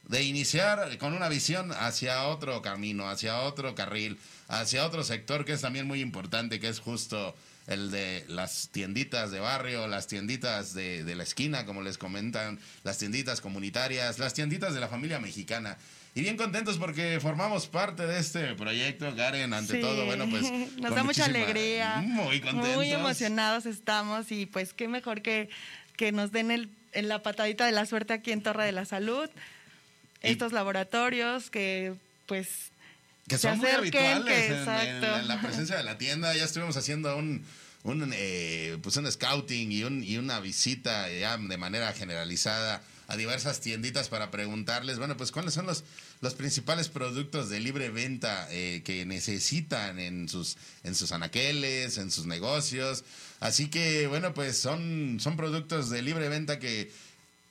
de 0.08 0.24
iniciar 0.24 0.98
con 0.98 1.14
una 1.14 1.30
visión 1.30 1.72
hacia 1.72 2.24
otro 2.28 2.62
camino, 2.62 3.10
hacia 3.10 3.42
otro 3.42 3.76
carril, 3.76 4.18
hacia 4.48 4.86
otro 4.86 5.04
sector 5.04 5.46
que 5.46 5.54
es 5.54 5.62
también 5.62 5.86
muy 5.88 6.02
importante, 6.02 6.60
que 6.60 6.70
es 6.70 6.80
justo 6.80 7.36
el 7.68 7.92
de 7.92 8.24
las 8.30 8.70
tienditas 8.72 9.30
de 9.32 9.42
barrio, 9.42 9.88
las 9.88 10.08
tienditas 10.08 10.74
de, 10.74 11.04
de 11.04 11.16
la 11.16 11.24
esquina, 11.24 11.66
como 11.66 11.82
les 11.82 11.98
comentan, 11.98 12.60
las 12.84 12.98
tienditas 12.98 13.42
comunitarias, 13.42 14.20
las 14.20 14.34
tienditas 14.34 14.74
de 14.74 14.80
la 14.80 14.88
familia 14.88 15.20
mexicana. 15.20 15.78
Y 16.16 16.22
bien 16.22 16.38
contentos 16.38 16.78
porque 16.78 17.20
formamos 17.22 17.68
parte 17.68 18.08
de 18.08 18.20
este 18.20 18.56
proyecto, 18.56 19.14
Karen, 19.16 19.54
ante 19.54 19.74
Sí. 19.74 19.82
todo, 19.82 20.06
bueno, 20.06 20.28
pues... 20.30 20.50
Nos 20.78 20.96
da 20.96 21.04
mucha 21.04 21.26
alegría. 21.26 21.98
Muy 21.98 22.40
contentos. 22.40 22.76
Muy 22.76 22.90
emocionados 22.92 23.66
estamos 23.66 24.32
y 24.32 24.46
pues 24.46 24.74
qué 24.74 24.88
mejor 24.88 25.22
que, 25.22 25.50
que 25.96 26.12
nos 26.14 26.32
den 26.32 26.50
el, 26.50 26.70
la 26.94 27.22
patadita 27.22 27.66
de 27.66 27.72
la 27.74 27.86
suerte 27.86 28.14
aquí 28.14 28.32
en 28.32 28.42
Torre 28.42 28.66
de 28.66 28.72
la 28.72 28.86
Salud. 28.86 29.30
Estos 30.22 30.52
laboratorios 30.54 31.50
que 31.50 31.94
pues 32.26 32.48
que 33.28 33.38
son 33.38 33.58
muy 33.58 33.70
habituales 33.70 34.24
que- 34.34 34.48
en- 34.48 34.66
la, 34.66 35.20
en 35.22 35.28
la 35.28 35.42
presencia 35.42 35.76
de 35.78 35.84
la 35.84 35.98
tienda. 35.98 36.34
Ya 36.36 36.46
estuvimos 36.46 36.78
haciendo 36.78 37.16
un, 37.18 37.46
un, 37.84 38.12
eh, 38.16 38.78
pues 38.82 38.96
un 38.98 39.12
scouting 39.12 39.72
y, 39.72 39.84
un, 39.84 40.04
y 40.04 40.18
una 40.18 40.40
visita 40.40 41.10
ya 41.12 41.38
de 41.38 41.58
manera 41.58 41.92
generalizada 41.94 42.82
a 43.10 43.16
diversas 43.16 43.62
tienditas 43.62 44.10
para 44.10 44.32
preguntarles, 44.32 44.98
bueno, 44.98 45.16
pues 45.16 45.32
cuáles 45.32 45.54
son 45.54 45.66
los, 45.66 45.86
los 46.20 46.34
principales 46.36 46.90
productos 46.90 47.50
de 47.50 47.62
libre 47.62 47.90
venta 47.90 48.48
eh, 48.52 48.82
que 48.84 49.06
necesitan 49.06 49.98
en 50.00 50.28
sus, 50.28 50.58
en 50.84 50.94
sus 50.96 51.14
anaqueles, 51.14 51.98
en 52.00 52.12
sus 52.12 52.26
negocios. 52.26 53.06
Así 53.40 53.70
que, 53.70 54.08
bueno, 54.08 54.34
pues 54.34 54.58
son, 54.58 55.20
son 55.22 55.38
productos 55.38 55.90
de 55.90 56.02
libre 56.02 56.28
venta 56.28 56.60
que 56.60 56.92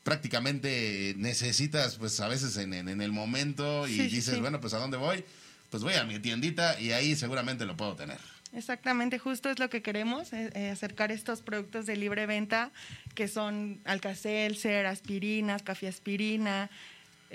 prácticamente 0.07 1.15
necesitas, 1.19 1.97
pues 1.97 2.19
a 2.21 2.29
veces 2.29 2.57
en, 2.59 2.73
en- 2.75 2.89
en 2.89 3.01
el 3.03 3.11
momento 3.13 3.87
y 3.89 3.95
Sí, 3.97 4.03
dices, 4.09 4.35
sí. 4.37 4.41
bueno, 4.41 4.61
pues 4.61 4.73
a 4.73 4.79
dónde 4.79 4.97
voy, 4.97 5.25
pues 5.69 5.83
voy 5.83 5.95
a 5.95 6.05
mi 6.05 6.19
tiendita 6.21 6.81
y 6.81 6.93
ahí 6.93 7.17
seguramente 7.17 7.67
lo 7.67 7.77
puedo 7.77 7.97
tener. 7.97 8.19
Exactamente, 8.53 9.19
justo 9.19 9.51
es 9.51 9.59
lo 9.59 9.69
que 9.69 9.83
queremos, 9.83 10.33
eh, 10.33 10.51
eh, 10.55 10.71
acercar 10.71 11.11
estos 11.11 11.43
productos 11.43 11.85
de 11.87 11.97
libre 11.97 12.25
venta 12.27 12.71
que 13.17 13.27
son 13.29 13.81
Alka-Seltzer, 13.85 14.87
aspirinas, 14.87 15.63
café 15.63 15.89
aspirina. 15.89 16.71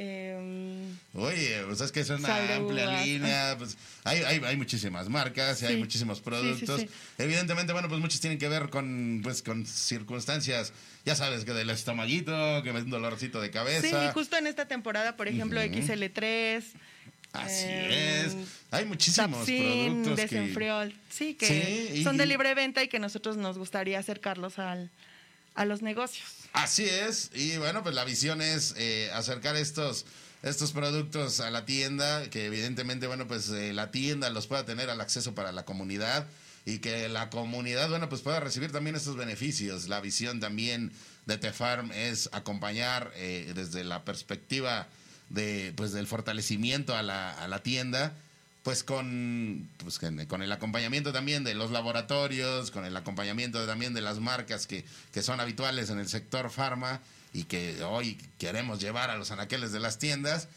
Eh, 0.04 0.94
Oye, 1.14 1.62
pues 1.68 1.82
es 1.82 1.92
que 1.92 2.00
es 2.00 2.10
una 2.10 2.56
amplia 2.56 3.04
línea, 3.04 3.56
pues 3.58 3.78
hay, 4.04 4.24
hay, 4.24 4.42
hay 4.44 4.58
muchísimas 4.58 5.10
marcas 5.10 5.62
y 5.62 5.66
hay 5.66 5.74
Sí. 5.76 5.80
muchísimos 5.80 6.18
Sí, 6.18 6.24
sí, 6.24 6.30
productos. 6.30 6.82
sí. 6.82 6.90
Evidentemente, 7.18 7.74
bueno, 7.74 7.88
pues 7.88 8.00
muchos 8.02 8.20
tienen 8.20 8.40
que 8.40 8.48
ver 8.50 8.70
con, 8.70 9.20
pues, 9.24 9.42
con 9.44 9.66
circunstancias, 9.66 10.74
ya 11.06 11.16
sabes, 11.16 11.46
que 11.46 11.54
del 11.54 11.70
estomaguito, 11.70 12.64
que 12.64 12.72
me 12.74 12.80
da 12.80 12.86
un 12.86 12.92
dolorcito 12.92 13.40
de 13.42 13.48
sí, 13.48 13.54
cabeza. 13.54 14.12
justo 14.14 14.38
en 14.38 14.48
esta 14.48 14.68
temporada, 14.68 15.16
por 15.18 15.28
ejemplo, 15.28 15.60
Ujú. 15.62 15.70
XL3. 15.70 16.64
Así 17.34 17.66
eh, 17.68 18.26
es. 18.26 18.36
Hay 18.72 18.86
muchísimos 18.86 19.40
Tapsin, 19.40 19.64
productos 19.64 20.16
que... 20.16 20.22
Desenfriol. 20.22 20.94
Sí, 21.10 21.34
que 21.36 21.90
Sí, 21.94 22.04
son 22.04 22.18
de 22.18 22.26
libre 22.26 22.54
venta 22.56 22.84
y 22.84 22.88
que 22.90 23.00
nosotros 23.00 23.38
nos 23.38 23.58
gustaría 23.58 24.00
acercarlos 24.00 24.60
al, 24.60 24.90
a 25.56 25.64
los 25.66 25.82
negocios. 25.82 26.28
Así 26.54 26.84
es, 26.84 27.32
y 27.34 27.58
bueno, 27.58 27.82
pues 27.82 27.96
la 27.96 28.04
visión 28.04 28.42
es 28.42 28.74
eh, 28.78 29.10
acercar 29.14 29.56
estos, 29.56 30.06
estos 30.44 30.74
productos 30.74 31.40
a 31.40 31.50
la 31.50 31.66
tienda, 31.66 32.30
que 32.30 32.46
evidentemente, 32.46 33.08
bueno, 33.08 33.26
pues 33.26 33.50
eh, 33.50 33.72
la 33.74 33.90
tienda 33.92 34.30
los 34.30 34.48
pueda 34.48 34.66
tener 34.66 34.90
al 34.90 35.00
acceso 35.00 35.34
para 35.34 35.54
la 35.54 35.64
comunidad 35.64 36.28
y 36.66 36.80
que 36.80 37.08
la 37.08 37.30
comunidad, 37.30 37.90
bueno, 37.90 38.10
pues 38.10 38.22
pueda 38.22 38.42
recibir 38.42 38.72
también 38.72 38.96
estos 38.98 39.16
beneficios. 39.16 39.88
La 39.88 40.02
visión 40.02 40.42
también 40.42 40.92
de 41.26 41.38
Tefarm 41.38 41.92
es 41.94 42.30
acompañar 42.34 43.12
eh, 43.16 43.54
desde 43.56 43.84
la 43.86 44.04
perspectiva 44.04 44.88
de, 45.30 45.74
pues, 45.78 45.94
del 45.94 46.06
fortalecimiento 46.06 46.96
a 46.96 47.02
la, 47.02 47.32
a 47.32 47.48
la 47.48 47.64
tienda, 47.64 48.14
pues 48.64 48.84
con, 48.84 49.68
pues 49.78 49.98
con, 50.00 50.42
el 50.44 50.52
acompañamiento 50.52 51.12
también 51.12 51.44
de 51.44 51.56
los 51.56 51.72
laboratorios, 51.72 52.70
con 52.72 52.86
el 52.86 52.96
acompañamiento 52.96 53.66
también 53.66 53.94
de 53.94 54.02
las 54.02 54.20
marcas 54.20 54.68
que, 54.68 54.86
que 55.12 55.24
son 55.24 55.40
habituales 55.40 55.90
en 55.90 56.00
el 56.00 56.08
sector 56.08 56.50
farma 56.52 57.02
y 57.34 57.46
que 57.46 57.82
hoy 57.84 58.18
queremos 58.38 58.80
llevar 58.80 59.10
a 59.10 59.16
los 59.18 59.32
anaqueles 59.32 59.72
de 59.72 59.80
las 59.80 59.98
tiendas. 59.98 60.48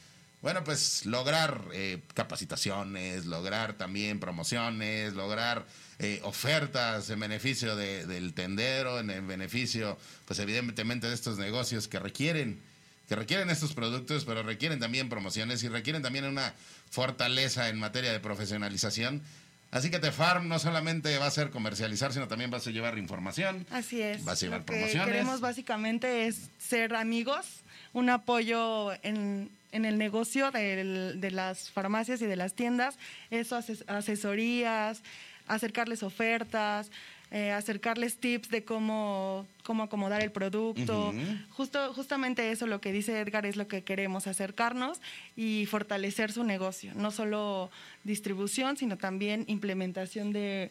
Bueno, 0.43 0.63
pues 0.63 1.07
lograr 1.07 1.63
eh, 1.73 2.03
capacitaciones, 2.13 3.25
lograr 3.25 3.73
también 3.75 4.21
promociones, 4.21 5.15
lograr 5.15 5.65
eh, 5.99 6.21
ofertas 6.23 7.09
en 7.09 7.21
beneficio 7.21 7.77
de- 7.77 8.05
del 8.07 8.35
tendero, 8.35 9.01
en 9.01 9.09
el 9.09 9.23
beneficio, 9.23 9.97
pues 10.27 10.39
evidentemente 10.41 11.07
de 11.09 11.15
estos 11.15 11.39
negocios 11.39 11.89
que 11.89 11.99
requieren 11.99 12.61
que 13.09 13.17
requieren 13.17 13.51
estos 13.51 13.75
productos, 13.75 14.25
pero 14.25 14.43
requieren 14.43 14.79
también 14.81 15.09
promociones 15.09 15.63
y 15.63 15.69
requieren 15.69 16.03
también 16.03 16.25
una 16.25 16.55
fortaleza 16.91 17.69
en 17.69 17.79
materia 17.79 18.13
de 18.13 18.21
profesionalización. 18.21 19.23
Así 19.71 19.91
que 19.91 19.99
Tefarm 19.99 20.47
no 20.49 20.59
solamente 20.61 21.19
va 21.19 21.27
a 21.27 21.31
ser 21.33 21.51
comercializar, 21.51 22.13
sino 22.13 22.29
también 22.29 22.53
va 22.53 22.59
a 22.59 22.61
llevar 22.61 22.97
información. 22.97 23.67
Así 23.71 24.01
es. 24.01 24.25
Vas 24.25 24.39
a 24.41 24.47
llevar 24.47 24.61
Lo 24.61 24.67
que 24.67 24.73
promociones. 24.73 25.07
queremos 25.09 25.41
básicamente 25.41 26.27
es 26.29 26.49
ser 26.59 26.95
amigos, 26.95 27.45
un 27.93 28.09
apoyo 28.09 28.93
en, 29.03 29.51
en 29.73 29.85
el 29.85 29.99
negocio 29.99 30.53
de 30.53 31.31
las 31.33 31.71
farmacias 31.71 32.23
y 32.23 32.27
de 32.27 32.37
las 32.37 32.55
tiendas, 32.55 32.97
eso, 33.31 33.57
ases- 33.59 33.85
asesorías, 33.89 35.03
acercarles 35.49 36.05
ofertas, 36.05 36.91
eh, 37.37 37.51
acercarles 37.51 38.19
tips 38.19 38.49
de 38.49 38.65
cómo, 38.65 39.49
cómo 39.65 39.83
acomodar 39.83 40.23
el 40.23 40.31
producto. 40.31 41.13
Justo, 41.51 41.93
justamente 41.93 42.53
eso, 42.53 42.69
lo 42.69 42.81
que 42.81 42.93
dice 42.93 43.19
Edgar, 43.19 43.45
es 43.45 43.57
lo 43.57 43.67
que 43.67 43.83
queremos, 43.83 44.29
acercarnos 44.29 45.01
y 45.35 45.67
fortalecer 45.67 46.31
su 46.31 46.45
negocio. 46.45 46.93
No 46.95 47.11
solo 47.11 47.73
distribución, 48.05 48.77
sino 48.77 48.99
también 48.99 49.45
implementación 49.49 50.33
de, 50.33 50.71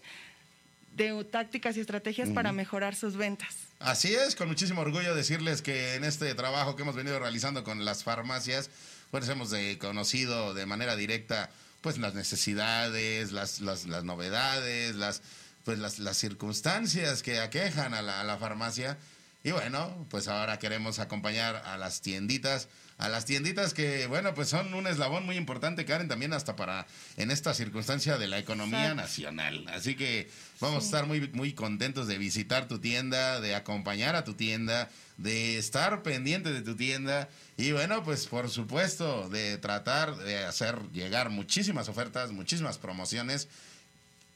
de 0.95 1.21
tácticas 1.25 1.75
y 1.75 1.81
estrategias 1.81 2.29
para 2.29 2.53
mejorar 2.53 2.95
sus 2.95 3.17
ventas. 3.17 3.57
Así 3.79 4.13
es, 4.13 4.33
con 4.33 4.47
muchísimo 4.47 4.79
orgullo 4.79 5.13
decirles 5.15 5.61
que 5.61 5.95
en 5.95 6.05
este 6.05 6.33
trabajo 6.33 6.77
que 6.77 6.83
hemos 6.83 6.95
venido 6.95 7.19
realizando 7.19 7.65
con 7.65 7.83
las 7.83 8.05
farmacias, 8.05 8.69
pues 9.11 9.27
hemos 9.27 9.51
eh, 9.51 9.77
conocido 9.81 10.53
de 10.53 10.65
manera 10.65 10.95
directa 10.95 11.49
pues 11.81 11.97
las 11.97 12.13
necesidades, 12.13 13.33
las, 13.33 13.59
las, 13.59 13.85
las 13.85 14.05
novedades, 14.05 14.95
las, 14.95 15.21
pues 15.63 15.79
las, 15.79 15.99
las 15.99 16.17
circunstancias 16.17 17.23
que 17.23 17.39
aquejan 17.39 17.93
a 17.93 18.01
la, 18.01 18.21
a 18.21 18.23
la 18.23 18.37
farmacia. 18.37 18.97
Y 19.45 19.51
bueno, 19.51 20.07
pues 20.09 20.29
ahora 20.29 20.57
queremos 20.57 20.99
acompañar 20.99 21.57
a 21.65 21.77
las 21.77 21.99
tienditas, 21.99 22.69
a 22.97 23.09
las 23.09 23.25
tienditas 23.25 23.73
que, 23.73 24.07
bueno, 24.07 24.33
pues 24.33 24.47
son 24.47 24.73
un 24.73 24.87
eslabón 24.87 25.25
muy 25.25 25.35
importante, 25.35 25.83
Karen, 25.83 26.07
también 26.07 26.31
hasta 26.31 26.55
para 26.55 26.87
en 27.17 27.29
esta 27.29 27.53
circunstancia 27.53 28.17
de 28.17 28.27
la 28.27 28.37
economía 28.37 28.91
Exacto. 28.91 29.01
nacional. 29.01 29.65
Así 29.67 29.95
que 29.95 30.29
vamos 30.61 30.83
a 30.83 30.85
estar 30.85 31.05
muy, 31.07 31.27
muy 31.33 31.51
contentos 31.51 32.07
de 32.07 32.17
visitar 32.17 32.69
tu 32.69 32.79
tienda, 32.79 33.41
de 33.41 33.53
acompañar 33.53 34.15
a 34.15 34.23
tu 34.23 34.35
tienda, 34.35 34.89
de 35.17 35.57
estar 35.57 36.03
pendiente 36.03 36.53
de 36.53 36.61
tu 36.61 36.77
tienda 36.77 37.27
y 37.57 37.73
bueno, 37.73 38.01
pues 38.03 38.27
por 38.27 38.49
supuesto 38.49 39.27
de 39.27 39.57
tratar 39.57 40.15
de 40.15 40.45
hacer 40.45 40.79
llegar 40.93 41.29
muchísimas 41.29 41.89
ofertas, 41.89 42.31
muchísimas 42.31 42.77
promociones 42.77 43.49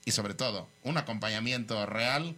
y 0.07 0.11
sobre 0.11 0.33
todo 0.33 0.69
un 0.83 0.97
acompañamiento 0.97 1.85
real 1.85 2.33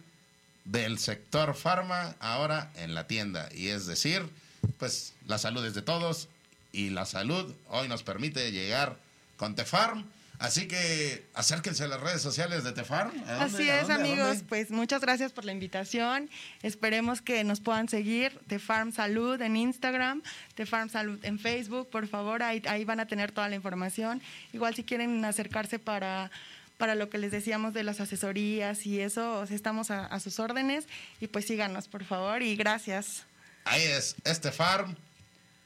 del 0.64 0.98
sector 0.98 1.54
farma 1.54 2.16
ahora 2.18 2.72
en 2.74 2.96
la 2.96 3.06
tienda. 3.06 3.48
Y 3.54 3.68
es 3.68 3.86
decir, 3.86 4.28
pues 4.76 5.14
la 5.28 5.38
salud 5.38 5.64
es 5.64 5.74
de 5.74 5.82
todos 5.82 6.26
y 6.72 6.90
la 6.90 7.06
salud 7.06 7.54
hoy 7.68 7.86
nos 7.86 8.02
permite 8.02 8.50
llegar 8.50 8.96
con 9.36 9.54
Tefarm. 9.54 10.04
Así 10.40 10.66
que 10.66 11.24
acérquense 11.34 11.84
a 11.84 11.86
las 11.86 12.00
redes 12.00 12.22
sociales 12.22 12.64
de 12.64 12.72
Tefarm. 12.72 13.12
Así 13.28 13.70
¿A 13.70 13.82
es, 13.82 13.90
amigos. 13.90 14.38
Pues 14.48 14.72
muchas 14.72 15.00
gracias 15.00 15.30
por 15.30 15.44
la 15.44 15.52
invitación. 15.52 16.28
Esperemos 16.62 17.22
que 17.22 17.44
nos 17.44 17.60
puedan 17.60 17.88
seguir. 17.88 18.36
The 18.48 18.58
Farm 18.58 18.90
Salud 18.90 19.40
en 19.40 19.54
Instagram, 19.54 20.22
The 20.56 20.66
Farm 20.66 20.88
Salud 20.88 21.24
en 21.24 21.38
Facebook. 21.38 21.88
Por 21.88 22.08
favor, 22.08 22.42
ahí, 22.42 22.62
ahí 22.66 22.84
van 22.84 22.98
a 22.98 23.06
tener 23.06 23.30
toda 23.30 23.48
la 23.48 23.54
información. 23.54 24.20
Igual 24.52 24.74
si 24.74 24.82
quieren 24.82 25.24
acercarse 25.24 25.78
para, 25.78 26.32
para 26.80 26.94
lo 26.94 27.10
que 27.10 27.18
les 27.18 27.30
decíamos 27.30 27.74
de 27.74 27.84
las 27.84 28.00
asesorías 28.00 28.86
y 28.86 29.00
eso, 29.00 29.44
estamos 29.44 29.90
a, 29.90 30.06
a 30.06 30.18
sus 30.18 30.40
órdenes. 30.40 30.86
Y 31.20 31.28
pues 31.28 31.46
síganos, 31.46 31.86
por 31.86 32.04
favor. 32.04 32.42
Y 32.42 32.56
gracias. 32.56 33.24
Ahí 33.64 33.82
es, 33.82 34.16
este 34.24 34.50
farm, 34.50 34.96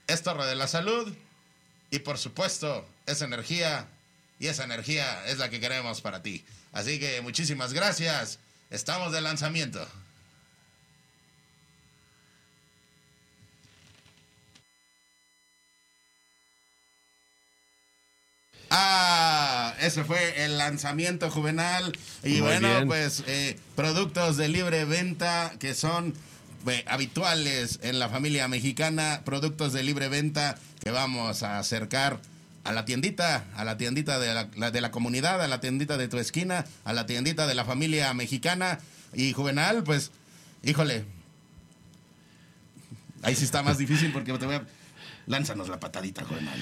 es 0.08 0.22
Torre 0.22 0.44
de 0.44 0.56
la 0.56 0.66
Salud 0.66 1.14
y 1.90 2.00
por 2.00 2.18
supuesto 2.18 2.84
es 3.06 3.22
energía 3.22 3.86
y 4.40 4.48
esa 4.48 4.64
energía 4.64 5.24
es 5.26 5.38
la 5.38 5.48
que 5.48 5.60
queremos 5.60 6.00
para 6.00 6.20
ti. 6.20 6.44
Así 6.72 6.98
que 6.98 7.20
muchísimas 7.20 7.72
gracias. 7.72 8.40
Estamos 8.70 9.12
de 9.12 9.20
lanzamiento. 9.20 9.86
Ah, 18.76 19.72
ese 19.80 20.02
fue 20.02 20.44
el 20.44 20.58
lanzamiento 20.58 21.30
juvenal. 21.30 21.96
Y 22.24 22.30
Muy 22.32 22.40
bueno, 22.40 22.68
bien. 22.68 22.88
pues 22.88 23.22
eh, 23.28 23.56
productos 23.76 24.36
de 24.36 24.48
libre 24.48 24.84
venta 24.84 25.52
que 25.60 25.74
son 25.74 26.12
eh, 26.66 26.84
habituales 26.88 27.78
en 27.82 28.00
la 28.00 28.08
familia 28.08 28.48
mexicana, 28.48 29.22
productos 29.24 29.72
de 29.72 29.84
libre 29.84 30.08
venta 30.08 30.56
que 30.82 30.90
vamos 30.90 31.42
a 31.44 31.58
acercar 31.60 32.18
a 32.64 32.72
la 32.72 32.84
tiendita, 32.84 33.44
a 33.54 33.62
la 33.64 33.76
tiendita 33.76 34.18
de 34.18 34.34
la, 34.34 34.48
la- 34.56 34.70
de 34.72 34.80
la 34.80 34.90
comunidad, 34.90 35.40
a 35.40 35.46
la 35.46 35.60
tiendita 35.60 35.96
de 35.96 36.08
tu 36.08 36.18
esquina, 36.18 36.64
a 36.84 36.92
la 36.92 37.06
tiendita 37.06 37.46
de 37.46 37.54
la 37.54 37.64
familia 37.64 38.12
mexicana. 38.14 38.80
Y 39.12 39.32
juvenal, 39.34 39.84
pues, 39.84 40.10
híjole, 40.64 41.04
ahí 43.22 43.36
sí 43.36 43.44
está 43.44 43.62
más 43.62 43.78
difícil 43.78 44.12
porque 44.12 44.32
te 44.38 44.46
voy 44.46 44.56
a... 44.56 44.66
Lánzanos 45.26 45.68
la 45.68 45.78
patadita, 45.80 46.24
juvenal. 46.24 46.58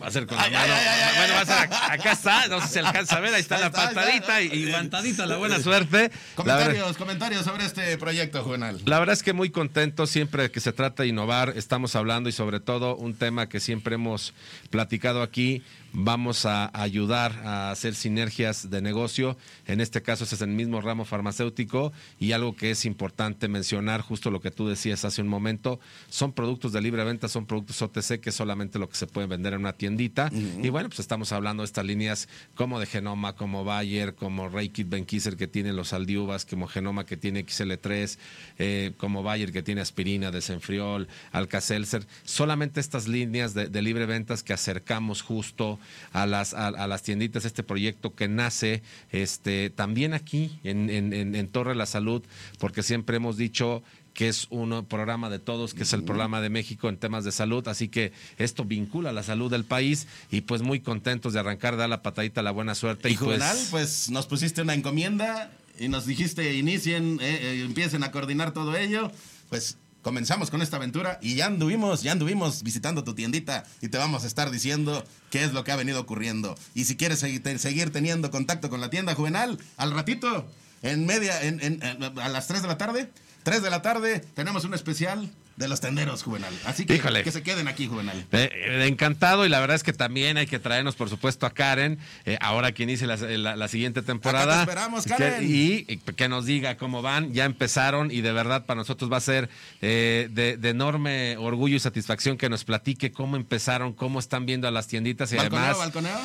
Va 0.00 0.06
a 0.06 0.10
ser 0.12 0.26
con 0.26 0.36
la 0.36 0.44
mano. 0.44 0.56
ay, 0.58 0.70
ay, 0.70 1.00
ay, 1.02 1.14
bueno, 1.18 1.34
va 1.34 1.40
a 1.40 1.44
ser 1.44 1.68
ac- 1.70 1.90
acá 1.90 2.12
está, 2.12 2.46
no 2.46 2.60
sé 2.60 2.68
si 2.68 2.78
alcanza 2.78 3.16
a 3.16 3.20
ver, 3.20 3.34
ahí 3.34 3.40
está 3.40 3.56
Ahí 3.56 3.60
la 3.62 3.66
está, 3.66 3.80
ahí 3.82 3.88
está. 3.88 4.00
patadita 4.00 4.42
y, 4.42 4.46
y 4.46 4.70
guantadita, 4.70 5.26
la 5.26 5.36
buena 5.38 5.60
suerte. 5.60 5.96
La 5.98 6.44
verdad- 6.44 6.58
Comentarios, 6.66 6.96
comentarios 6.96 7.44
sobre 7.44 7.64
este 7.64 7.98
proyecto, 7.98 8.44
juvenal. 8.44 8.80
La 8.84 8.98
verdad 9.00 9.12
es 9.14 9.22
que 9.24 9.32
muy 9.32 9.50
contento 9.50 10.06
siempre 10.06 10.50
que 10.52 10.60
se 10.60 10.72
trata 10.72 11.02
de 11.02 11.08
innovar, 11.08 11.52
estamos 11.56 11.96
hablando 11.96 12.28
y 12.28 12.32
sobre 12.32 12.60
todo 12.60 12.94
un 12.96 13.14
tema 13.14 13.48
que 13.48 13.58
siempre 13.58 13.96
hemos 13.96 14.34
platicado 14.70 15.22
aquí, 15.22 15.62
vamos 15.92 16.46
a 16.46 16.70
ayudar 16.78 17.32
a 17.44 17.70
hacer 17.70 17.94
sinergias 17.94 18.70
de 18.70 18.82
negocio, 18.82 19.36
en 19.66 19.80
este 19.80 20.02
caso 20.02 20.24
ese 20.24 20.34
es 20.34 20.42
el 20.42 20.48
mismo 20.48 20.80
ramo 20.80 21.04
farmacéutico. 21.04 21.92
Y 22.18 22.32
algo 22.32 22.54
que 22.54 22.70
es 22.70 22.84
importante 22.84 23.48
mencionar, 23.48 24.00
justo 24.00 24.30
lo 24.30 24.40
que 24.40 24.50
tú 24.50 24.68
decías 24.68 25.04
hace 25.04 25.22
un 25.22 25.28
momento, 25.28 25.80
son 26.08 26.32
productos 26.32 26.72
de 26.72 26.80
libre 26.80 27.04
venta, 27.04 27.28
son 27.28 27.46
productos 27.46 27.80
OTC 27.82 28.20
que 28.20 28.30
es 28.30 28.34
solamente 28.34 28.78
lo 28.78 28.88
que 28.88 28.96
se 28.96 29.06
puede 29.06 29.26
vender 29.26 29.54
en 29.54 29.60
una 29.60 29.72
tiendita. 29.72 30.30
Y 30.32 30.68
bueno, 30.68 30.88
pues 30.88 31.00
estamos 31.00 31.32
hablando 31.32 31.62
de 31.62 31.66
estas 31.66 31.84
líneas 31.84 32.28
como 32.54 32.80
de 32.80 32.86
Genoma, 32.86 33.34
como 33.34 33.64
Bayer, 33.64 34.14
como 34.14 34.48
Reikit 34.48 34.88
Benkiser 34.88 35.36
que 35.36 35.46
tiene 35.46 35.72
los 35.72 35.92
Aldiuvas, 35.92 36.44
como 36.44 36.66
Genoma 36.66 37.06
que 37.06 37.16
tiene 37.16 37.44
XL3, 37.44 38.18
eh, 38.58 38.92
como 38.96 39.22
Bayer 39.22 39.52
que 39.52 39.62
tiene 39.62 39.80
aspirina, 39.80 40.30
desenfriol, 40.30 41.08
Alka-Seltzer. 41.32 42.06
Solamente 42.24 42.80
estas 42.80 43.08
líneas 43.08 43.54
de, 43.54 43.68
de 43.68 43.82
libre 43.82 44.06
ventas 44.06 44.42
que 44.42 44.52
acercamos 44.52 45.22
justo 45.22 45.77
a 46.12 46.26
las, 46.26 46.54
a, 46.54 46.68
a 46.68 46.86
las 46.86 47.02
tienditas, 47.02 47.44
este 47.44 47.62
proyecto 47.62 48.14
que 48.14 48.28
nace 48.28 48.82
este, 49.10 49.70
también 49.70 50.14
aquí 50.14 50.58
en, 50.64 50.90
en- 50.90 51.12
en- 51.12 51.34
en 51.34 51.48
Torre 51.48 51.74
la 51.74 51.86
Salud, 51.86 52.22
porque 52.58 52.82
siempre 52.82 53.16
hemos 53.16 53.36
dicho 53.36 53.82
que 54.14 54.26
es 54.28 54.48
un 54.50 54.84
programa 54.86 55.30
de 55.30 55.38
todos, 55.38 55.74
que 55.74 55.84
es 55.84 55.92
el 55.92 56.02
programa 56.02 56.40
de 56.40 56.50
México 56.50 56.88
en 56.88 56.96
temas 56.96 57.22
de 57.24 57.30
salud, 57.30 57.66
así 57.68 57.86
que 57.88 58.12
esto 58.36 58.64
vincula 58.64 59.12
la 59.12 59.22
salud 59.22 59.48
del 59.48 59.64
país 59.64 60.08
y 60.32 60.40
pues 60.40 60.60
muy 60.62 60.80
contentos 60.80 61.34
de 61.34 61.38
arrancar, 61.40 61.76
dar 61.76 61.88
la 61.88 62.02
patadita, 62.02 62.42
la 62.42 62.50
buena 62.50 62.74
suerte 62.74 63.08
Y 63.10 63.12
y, 63.12 63.16
Juvenal, 63.16 63.56
pues, 63.56 63.68
pues 63.70 64.10
nos 64.10 64.26
pusiste 64.26 64.60
una 64.62 64.74
encomienda 64.74 65.52
y 65.78 65.86
nos 65.86 66.04
dijiste 66.04 66.52
inicien, 66.56 67.20
eh, 67.22 67.38
eh, 67.40 67.62
empiecen 67.64 68.02
a 68.02 68.10
coordinar 68.10 68.52
todo 68.52 68.76
ello. 68.76 69.12
Pues 69.50 69.78
comenzamos 70.12 70.48
con 70.50 70.62
esta 70.62 70.78
aventura 70.78 71.18
y 71.20 71.34
ya 71.34 71.44
anduvimos, 71.44 72.02
ya 72.02 72.12
anduvimos 72.12 72.62
visitando 72.62 73.04
tu 73.04 73.14
tiendita 73.14 73.64
y 73.82 73.88
te 73.88 73.98
vamos 73.98 74.24
a 74.24 74.26
estar 74.26 74.50
diciendo 74.50 75.04
qué 75.30 75.44
es 75.44 75.52
lo 75.52 75.64
que 75.64 75.70
ha 75.72 75.76
venido 75.76 76.00
ocurriendo. 76.00 76.56
Y 76.72 76.86
si 76.86 76.96
quieres 76.96 77.18
seguir 77.18 77.92
teniendo 77.92 78.30
contacto 78.30 78.70
con 78.70 78.80
la 78.80 78.88
tienda 78.88 79.14
Juvenal, 79.14 79.58
al 79.76 79.92
ratito, 79.92 80.46
en 80.80 81.04
media, 81.04 81.42
en- 81.42 81.60
en- 81.62 81.82
a 82.18 82.28
las 82.30 82.46
3 82.46 82.62
de 82.62 82.68
la 82.68 82.78
tarde, 82.78 83.10
3 83.42 83.62
de 83.62 83.68
la 83.68 83.82
tarde, 83.82 84.20
tenemos 84.34 84.64
un 84.64 84.72
especial 84.72 85.30
de 85.58 85.68
los 85.68 85.80
tenderos 85.80 86.22
Juvenal. 86.22 86.54
Así 86.64 86.86
que 86.86 86.94
Híjole. 86.94 87.24
que 87.24 87.32
se 87.32 87.42
queden 87.42 87.66
aquí 87.68 87.88
Juvenal. 87.88 88.16
Eh, 88.32 88.48
eh, 88.54 88.86
encantado 88.86 89.44
y 89.44 89.48
la 89.48 89.58
verdad 89.60 89.74
es 89.74 89.82
que 89.82 89.92
también 89.92 90.36
hay 90.36 90.46
que 90.46 90.58
traernos 90.60 90.94
por 90.94 91.10
supuesto 91.10 91.46
a 91.46 91.50
Karen, 91.52 91.98
eh, 92.24 92.38
ahora 92.40 92.70
que 92.72 92.84
inicie 92.84 93.06
la, 93.08 93.16
la- 93.16 93.56
la 93.56 93.68
siguiente 93.68 94.00
temporada. 94.02 94.62
Acá 94.62 94.64
te 94.64 94.70
esperamos, 94.70 95.04
Que- 95.04 95.10
Karen. 95.10 95.44
y, 95.44 95.84
y 95.92 95.96
que 95.98 96.28
nos 96.28 96.46
diga 96.46 96.76
cómo 96.76 97.02
van, 97.02 97.34
ya 97.34 97.44
empezaron 97.44 98.10
y 98.12 98.20
de 98.20 98.32
verdad 98.32 98.66
para 98.66 98.78
nosotros 98.78 99.10
va 99.12 99.16
a 99.16 99.20
ser 99.20 99.50
eh, 99.82 100.28
de, 100.30 100.56
de 100.56 100.68
enorme 100.70 101.36
orgullo 101.38 101.74
y 101.76 101.80
satisfacción 101.80 102.38
que 102.38 102.48
nos 102.48 102.64
platique 102.64 103.10
cómo 103.10 103.36
empezaron, 103.36 103.92
cómo 103.92 104.20
están 104.20 104.46
viendo 104.46 104.68
a 104.68 104.70
las 104.70 104.86
tienditas 104.86 105.32
y 105.32 105.36
¿Balconeo, 105.36 105.64
además... 105.64 105.78
balconeo? 105.78 106.20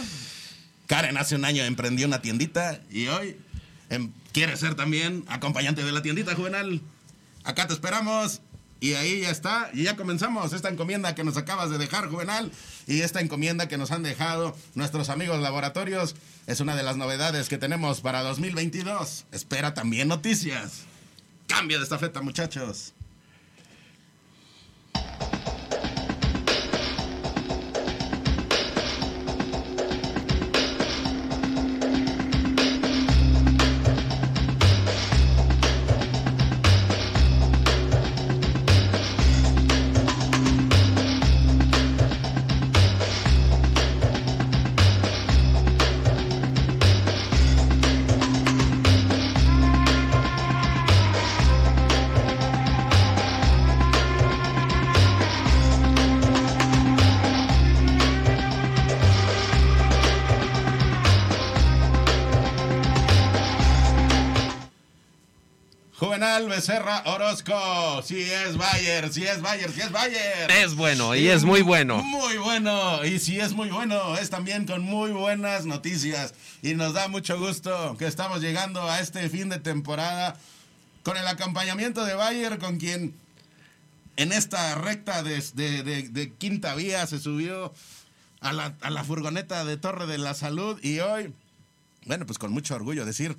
Karen 0.85 1.17
hace 1.17 1.35
un 1.35 1.45
año 1.45 1.63
emprendió 1.63 2.05
una 2.05 2.21
tiendita 2.21 2.81
y 2.91 3.07
hoy 3.07 3.35
em, 3.89 4.11
quiere 4.31 4.55
ser 4.57 4.75
también 4.75 5.23
acompañante 5.27 5.83
de 5.83 5.91
la 5.91 6.01
tiendita 6.03 6.35
juvenal. 6.35 6.81
Acá 7.45 7.67
te 7.67 7.73
esperamos. 7.73 8.41
Y 8.83 8.95
ahí 8.95 9.21
ya 9.21 9.29
está, 9.29 9.69
y 9.73 9.83
ya 9.83 9.95
comenzamos 9.95 10.51
esta 10.51 10.67
encomienda 10.67 11.15
que 11.15 11.23
nos 11.23 11.37
acabas 11.37 11.69
de 11.69 11.77
dejar, 11.77 12.09
Juvenal, 12.09 12.51
y 12.85 12.99
esta 12.99 13.21
encomienda 13.21 13.69
que 13.69 13.77
nos 13.77 13.91
han 13.91 14.03
dejado 14.03 14.57
nuestros 14.75 15.07
amigos 15.07 15.39
laboratorios, 15.39 16.17
es 16.47 16.59
una 16.59 16.75
de 16.75 16.83
las 16.83 16.97
novedades 16.97 17.47
que 17.47 17.57
tenemos 17.57 18.01
para 18.01 18.21
2022. 18.23 19.23
Espera 19.31 19.73
también 19.73 20.09
noticias. 20.09 20.81
Cambio 21.47 21.77
de 21.77 21.83
estafeta, 21.85 22.21
muchachos. 22.21 22.91
Juvenal 66.33 66.49
Becerra 66.49 67.03
Orozco. 67.05 68.01
Si 68.03 68.19
es 68.21 68.57
Bayer, 68.57 69.11
si 69.13 69.23
es 69.23 69.39
Bayer, 69.41 69.71
si 69.71 69.81
es 69.81 69.91
Bayer. 69.91 70.49
Es 70.51 70.73
bueno 70.75 71.13
y 71.15 71.27
es 71.27 71.43
muy 71.43 71.61
bueno. 71.61 72.01
Muy 72.01 72.37
bueno. 72.37 73.05
Y 73.05 73.19
si 73.19 73.39
es 73.39 73.53
muy 73.53 73.69
bueno, 73.69 74.17
es 74.17 74.29
también 74.31 74.65
con 74.65 74.81
muy 74.81 75.11
buenas 75.11 75.65
noticias. 75.65 76.33
Y 76.63 76.73
nos 76.73 76.93
da 76.93 77.07
mucho 77.07 77.37
gusto 77.39 77.95
que 77.99 78.07
estamos 78.07 78.41
llegando 78.41 78.89
a 78.89 78.99
este 78.99 79.29
fin 79.29 79.49
de 79.49 79.59
temporada. 79.59 80.35
con 81.03 81.17
el 81.17 81.27
acompañamiento 81.27 82.05
de 82.05 82.13
Bayer, 82.15 82.57
con 82.59 82.77
quien 82.77 83.13
en 84.15 84.31
esta 84.31 84.73
recta 84.75 85.21
de, 85.21 85.43
de- 85.53 85.83
de- 85.83 86.07
de 86.09 86.31
quinta 86.33 86.73
vía 86.75 87.05
se 87.07 87.19
subió 87.19 87.73
a 88.39 88.53
la, 88.53 88.73
a 88.81 88.89
la 88.89 89.03
furgoneta 89.03 89.65
de 89.65 89.75
Torre 89.75 90.07
de 90.07 90.17
la 90.17 90.33
Salud 90.33 90.79
y 90.81 90.99
hoy, 91.01 91.33
bueno, 92.05 92.25
pues 92.25 92.39
con 92.39 92.53
mucho 92.53 92.73
orgullo 92.75 93.03
decir 93.05 93.35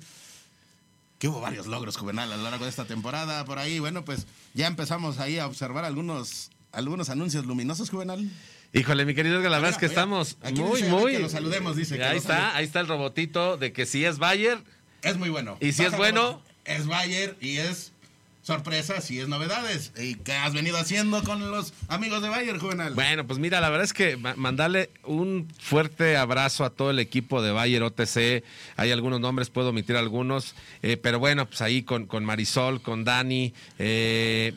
que 1.19 1.27
hubo 1.27 1.41
varios 1.41 1.67
logros 1.67 1.97
juvenal 1.97 2.31
a 2.31 2.37
lo 2.37 2.43
largo 2.43 2.65
de 2.65 2.69
esta 2.69 2.85
temporada. 2.85 3.45
Por 3.45 3.59
ahí, 3.59 3.79
bueno, 3.79 4.03
pues 4.05 4.27
ya 4.53 4.67
empezamos 4.67 5.19
ahí 5.19 5.39
a 5.39 5.47
observar 5.47 5.85
algunos, 5.85 6.51
algunos 6.71 7.09
anuncios 7.09 7.45
luminosos 7.45 7.89
juvenal. 7.89 8.29
Híjole, 8.73 9.05
mi 9.05 9.15
querido 9.15 9.39
Edgar, 9.39 9.51
la 9.51 9.57
verdad 9.57 9.71
es 9.71 9.77
que 9.77 9.87
Mira, 9.87 10.01
estamos 10.01 10.37
muy, 10.53 10.81
dice 10.81 10.89
muy. 10.91 11.11
que 11.13 11.19
lo 11.19 11.29
saludemos, 11.29 11.77
dice 11.77 11.95
que 11.95 12.03
ahí 12.03 12.17
está, 12.17 12.35
salude. 12.37 12.57
ahí 12.57 12.65
está 12.65 12.79
el 12.81 12.87
robotito 12.87 13.55
de 13.57 13.71
que 13.71 13.85
si 13.85 14.03
es 14.03 14.17
Bayer, 14.17 14.61
Es 15.01 15.17
muy 15.17 15.29
bueno. 15.29 15.57
Y 15.61 15.71
si 15.71 15.83
es 15.83 15.95
bueno-. 15.95 16.41
Es 16.65 16.87
Bayer 16.87 17.37
y 17.39 17.57
es 17.57 17.93
sorpresa, 18.45 19.01
si 19.01 19.19
es 19.19 19.27
novedades. 19.27 19.91
¿Y 19.97 20.15
qué 20.15 20.33
has 20.33 20.53
venido 20.53 20.77
haciendo 20.77 21.23
con 21.23 21.49
los 21.49 21.73
amigos 21.87 22.21
de 22.21 22.29
Bayer, 22.29 22.59
juvenal? 22.59 22.93
Bueno, 22.93 23.25
pues 23.25 23.39
mira, 23.39 23.59
la 23.59 23.69
verdad 23.69 23.85
es 23.85 23.93
que 23.93 24.17
ma- 24.17 24.35
mandarle 24.35 24.91
un 25.03 25.47
fuerte 25.59 26.15
abrazo 26.15 26.63
a 26.63 26.69
todo 26.69 26.91
el 26.91 26.99
equipo 26.99 27.41
de 27.41 27.51
Bayer 27.51 27.81
OTC. 27.81 28.43
Hay 28.77 28.91
algunos 28.91 29.19
nombres, 29.19 29.49
puedo 29.49 29.69
omitir 29.69 29.95
algunos, 29.95 30.53
eh, 30.83 30.95
pero 30.95 31.17
bueno, 31.17 31.47
pues 31.47 31.61
ahí 31.61 31.81
con, 31.81 32.05
con 32.05 32.23
Marisol, 32.23 32.83
con 32.83 33.03
Dani, 33.03 33.51
eh, 33.79 34.53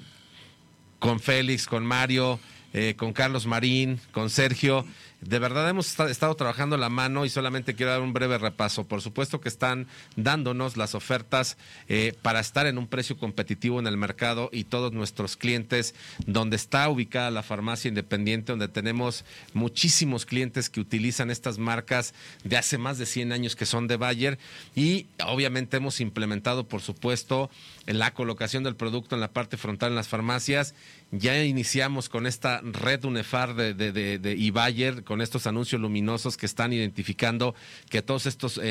con 0.98 1.18
Félix, 1.18 1.66
con 1.66 1.86
Mario, 1.86 2.38
eh, 2.74 2.92
con 2.96 3.14
Carlos 3.14 3.46
Marín, 3.46 3.98
con 4.12 4.28
Sergio. 4.28 4.84
De 5.20 5.40
verdad 5.40 5.68
hemos 5.68 5.88
esta- 5.88 6.08
estado 6.08 6.36
trabajando 6.36 6.76
la 6.76 6.88
mano 6.90 7.24
y 7.24 7.28
solamente 7.28 7.74
quiero 7.74 7.90
dar 7.90 8.02
un 8.02 8.12
breve 8.12 8.38
repaso. 8.38 8.86
Por 8.86 9.02
supuesto 9.02 9.40
que 9.40 9.48
están 9.48 9.88
dándonos 10.14 10.76
las 10.76 10.94
ofertas 10.94 11.56
eh, 11.88 12.14
para 12.22 12.38
estar 12.38 12.66
en 12.68 12.78
un 12.78 12.86
precio 12.86 13.18
competitivo 13.18 13.80
en 13.80 13.88
el 13.88 13.96
mercado 13.96 14.48
y 14.52 14.62
todos 14.64 14.92
nuestros 14.92 15.36
clientes, 15.36 15.96
donde 16.26 16.54
está 16.54 16.88
ubicada 16.88 17.32
la 17.32 17.42
farmacia 17.42 17.88
independiente, 17.88 18.52
donde 18.52 18.68
tenemos 18.68 19.24
muchísimos 19.54 20.24
clientes 20.24 20.70
que 20.70 20.80
utilizan 20.80 21.32
estas 21.32 21.58
marcas 21.58 22.14
de 22.44 22.56
hace 22.56 22.78
más 22.78 22.96
de 22.98 23.06
100 23.06 23.32
años 23.32 23.56
que 23.56 23.66
son 23.66 23.88
de 23.88 23.96
Bayer 23.96 24.38
y 24.76 25.06
obviamente 25.26 25.78
hemos 25.78 26.00
implementado, 26.00 26.68
por 26.68 26.80
supuesto, 26.80 27.50
la 27.96 28.12
colocación 28.12 28.64
del 28.64 28.76
producto 28.76 29.14
en 29.14 29.20
la 29.20 29.32
parte 29.32 29.56
frontal 29.56 29.90
en 29.90 29.96
las 29.96 30.08
farmacias. 30.08 30.74
Ya 31.10 31.42
iniciamos 31.42 32.08
con 32.08 32.26
esta 32.26 32.60
red 32.62 33.02
UNEFAR 33.04 33.54
de, 33.54 33.72
de, 33.72 34.18
de, 34.18 34.32
y 34.34 34.50
Bayer, 34.50 35.04
con 35.04 35.22
estos 35.22 35.46
anuncios 35.46 35.80
luminosos 35.80 36.36
que 36.36 36.44
están 36.44 36.72
identificando 36.74 37.54
que 37.88 38.02
todos 38.02 38.26
estos 38.26 38.58
eh, 38.58 38.62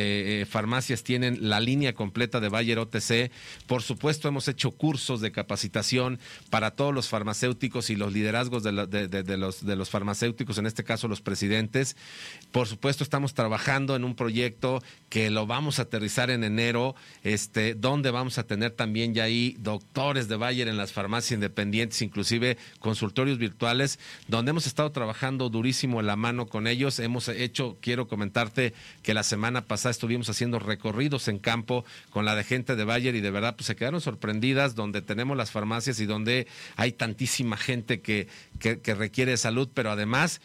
eh, 0.42 0.46
farmacias 0.48 1.04
tienen 1.04 1.50
la 1.50 1.60
línea 1.60 1.94
completa 1.94 2.40
de 2.40 2.50
Bayer 2.50 2.78
OTC. 2.78 3.32
Por 3.66 3.82
supuesto, 3.82 4.28
hemos 4.28 4.48
hecho 4.48 4.72
cursos 4.72 5.20
de 5.20 5.32
capacitación 5.32 6.20
para 6.52 6.72
todos 6.72 6.94
los 6.94 7.10
farmacéuticos 7.10 7.90
y 7.90 7.96
los 7.96 8.14
liderazgos 8.14 8.62
de 8.62 8.72
los, 8.72 8.90
de 9.66 9.76
los 9.76 9.90
farmacéuticos, 9.90 10.60
en 10.60 10.68
este 10.68 10.84
caso 10.84 11.08
los 11.08 11.22
presidentes. 11.22 11.96
Por 12.52 12.68
supuesto, 12.68 13.04
estamos 13.04 13.34
trabajando 13.34 13.96
en 13.96 14.04
un 14.04 14.16
proyecto 14.16 14.84
que 15.10 15.30
lo 15.30 15.48
vamos 15.48 15.80
a 15.80 15.84
aterrizar 15.84 16.30
en 16.30 16.44
enero, 16.44 16.96
este, 17.24 17.74
donde 17.74 18.12
vamos 18.12 18.38
a 18.38 18.44
tener 18.44 18.72
también 18.72 19.07
ya 19.14 19.24
ahí 19.24 19.56
doctores 19.60 20.28
de 20.28 20.36
Bayer 20.36 20.68
en 20.68 20.78
las 20.78 20.92
farmacias 20.92 21.34
independientes, 21.34 22.02
inclusive 22.02 22.58
consultorios 22.80 23.38
virtuales, 23.38 24.00
donde 24.28 24.52
hemos 24.52 24.68
estado 24.68 24.92
trabajando 24.92 25.50
durísimo 25.50 26.00
en 26.00 26.08
la 26.08 26.16
mano 26.16 26.48
con 26.48 26.68
ellos. 26.68 27.00
Hemos 27.00 27.28
hecho, 27.30 27.78
quiero 27.82 28.08
comentarte 28.08 28.74
que 29.04 29.14
la 29.14 29.24
semana 29.24 29.66
pasada 29.66 29.92
estuvimos 29.92 30.30
haciendo 30.30 30.60
recorridos 30.60 31.28
en 31.28 31.40
campo 31.40 31.86
con 32.10 32.26
la 32.26 32.36
de 32.36 32.44
gente 32.44 32.76
de 32.76 32.84
Bayer 32.84 33.16
y 33.16 33.22
de 33.22 33.32
verdad 33.32 33.56
pues 33.56 33.68
se 33.68 33.76
quedaron 33.76 34.02
sorprendidas 34.02 34.76
donde 34.76 35.02
tenemos 35.02 35.38
las 35.38 35.52
farmacias 35.52 36.00
y 36.00 36.06
donde 36.06 36.48
hay 36.76 36.92
tantísima 36.92 37.58
gente 37.58 38.02
que, 38.02 38.28
que, 38.60 38.80
que 38.80 38.96
requiere 38.96 39.38
salud, 39.38 39.70
pero 39.74 39.92
además 39.92 40.42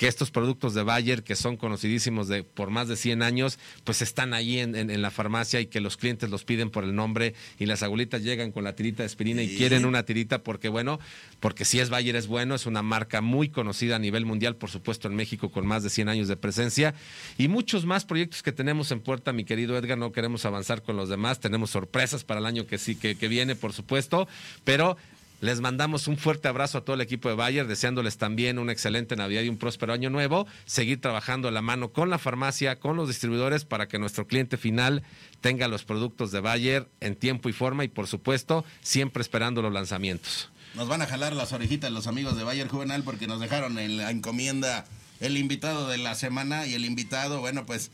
que 0.00 0.08
estos 0.08 0.30
productos 0.30 0.72
de 0.72 0.82
Bayer, 0.82 1.22
que 1.22 1.36
son 1.36 1.58
conocidísimos 1.58 2.26
de, 2.26 2.42
por 2.42 2.70
más 2.70 2.88
de 2.88 2.96
100 2.96 3.22
años, 3.22 3.58
pues 3.84 4.00
están 4.00 4.32
ahí 4.32 4.58
en, 4.58 4.74
en- 4.74 4.88
en 4.88 5.02
la 5.02 5.10
farmacia 5.10 5.60
y 5.60 5.66
que 5.66 5.78
los 5.78 5.98
clientes 5.98 6.30
los 6.30 6.44
piden 6.44 6.70
por 6.70 6.84
el 6.84 6.94
nombre 6.94 7.34
y 7.58 7.66
las 7.66 7.82
abuelitas 7.82 8.22
llegan 8.22 8.50
con 8.50 8.64
la 8.64 8.74
tirita 8.74 9.02
de 9.02 9.08
aspirina 9.08 9.42
y 9.42 9.48
Sí. 9.50 9.56
quieren 9.58 9.84
una 9.84 10.02
tirita 10.04 10.42
porque, 10.42 10.70
bueno, 10.70 11.00
porque 11.38 11.66
si 11.66 11.80
es 11.80 11.90
Bayer 11.90 12.16
es 12.16 12.28
bueno, 12.28 12.54
es 12.54 12.64
una 12.64 12.80
marca 12.82 13.20
muy 13.20 13.50
conocida 13.50 13.96
a 13.96 13.98
nivel 13.98 14.24
mundial, 14.24 14.56
por 14.56 14.70
supuesto 14.70 15.06
en 15.06 15.16
México 15.16 15.50
con 15.50 15.66
más 15.66 15.82
de 15.82 15.90
100 15.90 16.08
años 16.08 16.28
de 16.28 16.36
presencia 16.38 16.94
y 17.36 17.48
muchos 17.48 17.84
más 17.84 18.06
proyectos 18.06 18.42
que 18.42 18.52
tenemos 18.52 18.90
en 18.92 19.00
puerta, 19.00 19.34
mi 19.34 19.44
querido 19.44 19.76
Edgar, 19.76 19.98
no 19.98 20.12
queremos 20.12 20.46
avanzar 20.46 20.80
con 20.82 20.96
los 20.96 21.10
demás, 21.10 21.40
tenemos 21.40 21.68
sorpresas 21.72 22.24
para 22.24 22.40
el 22.40 22.46
año 22.46 22.66
que 22.66 22.78
sí, 22.78 22.96
que, 22.96 23.16
que 23.16 23.28
viene, 23.28 23.54
por 23.54 23.74
supuesto, 23.74 24.26
pero 24.64 24.96
les 25.40 25.60
mandamos 25.60 26.06
un 26.06 26.16
fuerte 26.16 26.48
abrazo 26.48 26.78
a 26.78 26.80
todo 26.84 26.94
el 26.94 27.00
equipo 27.00 27.28
de 27.28 27.34
Bayer, 27.34 27.66
deseándoles 27.66 28.18
también 28.18 28.58
una 28.58 28.72
excelente 28.72 29.16
Navidad 29.16 29.42
y 29.42 29.48
un 29.48 29.56
próspero 29.56 29.92
año 29.92 30.10
nuevo. 30.10 30.46
Seguir 30.66 31.00
trabajando 31.00 31.48
a 31.48 31.50
la 31.50 31.62
mano 31.62 31.92
con 31.92 32.10
la 32.10 32.18
farmacia, 32.18 32.78
con 32.78 32.96
los 32.96 33.08
distribuidores, 33.08 33.64
para 33.64 33.88
que 33.88 33.98
nuestro 33.98 34.26
cliente 34.26 34.56
final 34.56 35.02
tenga 35.40 35.68
los 35.68 35.84
productos 35.84 36.30
de 36.30 36.40
Bayer 36.40 36.88
en 37.00 37.16
tiempo 37.16 37.48
y 37.48 37.52
forma 37.52 37.84
y, 37.84 37.88
por 37.88 38.06
supuesto, 38.06 38.64
siempre 38.82 39.22
esperando 39.22 39.62
los 39.62 39.72
lanzamientos. 39.72 40.50
Nos 40.74 40.88
van 40.88 41.02
a 41.02 41.06
jalar 41.06 41.34
las 41.34 41.52
orejitas 41.52 41.90
los 41.90 42.06
amigos 42.06 42.36
de 42.36 42.44
Bayer 42.44 42.68
Juvenal 42.68 43.02
porque 43.02 43.26
nos 43.26 43.40
dejaron 43.40 43.78
en 43.78 43.96
la 43.96 44.10
encomienda 44.10 44.84
el 45.20 45.36
invitado 45.36 45.88
de 45.88 45.98
la 45.98 46.14
semana 46.14 46.66
y 46.66 46.74
el 46.74 46.84
invitado, 46.84 47.40
bueno, 47.40 47.66
pues 47.66 47.90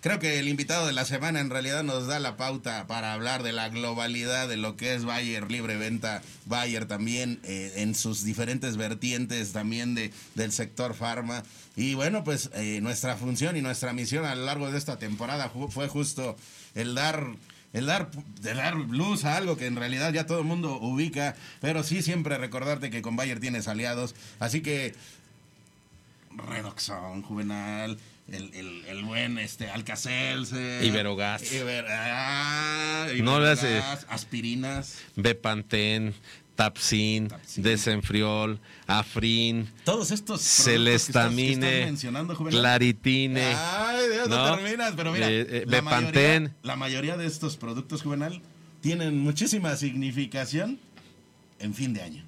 creo 0.00 0.18
que 0.18 0.38
el 0.38 0.48
invitado 0.48 0.86
de 0.86 0.92
la 0.92 1.04
semana 1.04 1.40
en 1.40 1.50
realidad 1.50 1.82
nos 1.82 2.06
da 2.06 2.18
la 2.18 2.36
pauta 2.36 2.86
para 2.86 3.12
hablar 3.12 3.42
de 3.42 3.52
la 3.52 3.68
globalidad 3.68 4.48
de 4.48 4.56
lo 4.56 4.76
que 4.76 4.94
es 4.94 5.04
Bayer 5.04 5.50
Libre 5.50 5.76
Venta, 5.76 6.22
Bayer 6.46 6.86
también 6.86 7.40
eh, 7.44 7.72
en 7.76 7.94
sus 7.94 8.24
diferentes 8.24 8.76
vertientes 8.76 9.52
también 9.52 9.94
de, 9.94 10.12
del 10.34 10.52
sector 10.52 10.94
farma. 10.94 11.42
Y 11.76 11.94
bueno, 11.94 12.24
pues 12.24 12.50
eh, 12.54 12.80
nuestra 12.82 13.16
función 13.16 13.56
y 13.56 13.62
nuestra 13.62 13.92
misión 13.92 14.24
a 14.24 14.34
lo 14.34 14.44
largo 14.44 14.70
de 14.70 14.78
esta 14.78 14.98
temporada 14.98 15.50
fue 15.70 15.88
justo 15.88 16.36
el 16.74 16.94
dar 16.94 17.36
el 17.72 17.86
dar, 17.86 18.10
de 18.40 18.54
dar 18.54 18.74
luz 18.76 19.24
a 19.24 19.36
algo 19.36 19.56
que 19.56 19.66
en 19.66 19.76
realidad 19.76 20.12
ya 20.12 20.26
todo 20.26 20.38
el 20.38 20.44
mundo 20.44 20.78
ubica, 20.80 21.36
pero 21.60 21.82
sí 21.82 22.02
siempre 22.02 22.38
recordarte 22.38 22.90
que 22.90 23.02
con 23.02 23.16
Bayer 23.16 23.40
tienes 23.40 23.68
aliados. 23.68 24.14
Así 24.38 24.62
que 24.62 24.94
Redoxon, 26.34 27.22
Juvenal, 27.22 27.98
el, 28.32 28.50
el, 28.54 28.84
el 28.86 29.04
buen 29.04 29.38
este, 29.38 29.70
Alcacelce. 29.70 30.80
Iberogas. 30.84 31.42
Iber- 31.52 31.86
ah, 31.88 33.06
No 33.22 33.40
le 33.40 33.50
hace- 33.50 33.82
Aspirinas. 34.08 34.98
Bepantén, 35.16 36.14
Tapsin, 36.56 37.28
Desenfriol, 37.56 38.58
Afrin, 38.88 39.68
Todos 39.84 40.10
estos 40.10 40.40
productos 40.40 40.64
que 40.66 40.74
estás- 40.74 41.28
que 41.28 41.32
Celestamine, 41.32 41.84
mencionando. 41.84 42.36
Claritine. 42.36 43.54
Ay, 43.54 44.08
Dios, 44.12 44.28
no, 44.28 44.48
¿no? 44.48 44.56
terminas, 44.56 44.92
pero 44.96 45.12
mira, 45.12 45.30
Eh, 45.30 45.46
eh, 45.48 45.64
la, 45.66 45.82
mayoría, 45.82 46.52
la 46.62 46.76
mayoría 46.76 47.16
de 47.16 47.26
estos 47.26 47.56
productos 47.56 48.02
juvenal 48.02 48.42
tienen 48.80 49.18
muchísima 49.18 49.76
significación 49.76 50.78
en 51.60 51.74
fin 51.74 51.92
de 51.94 52.02
año. 52.02 52.24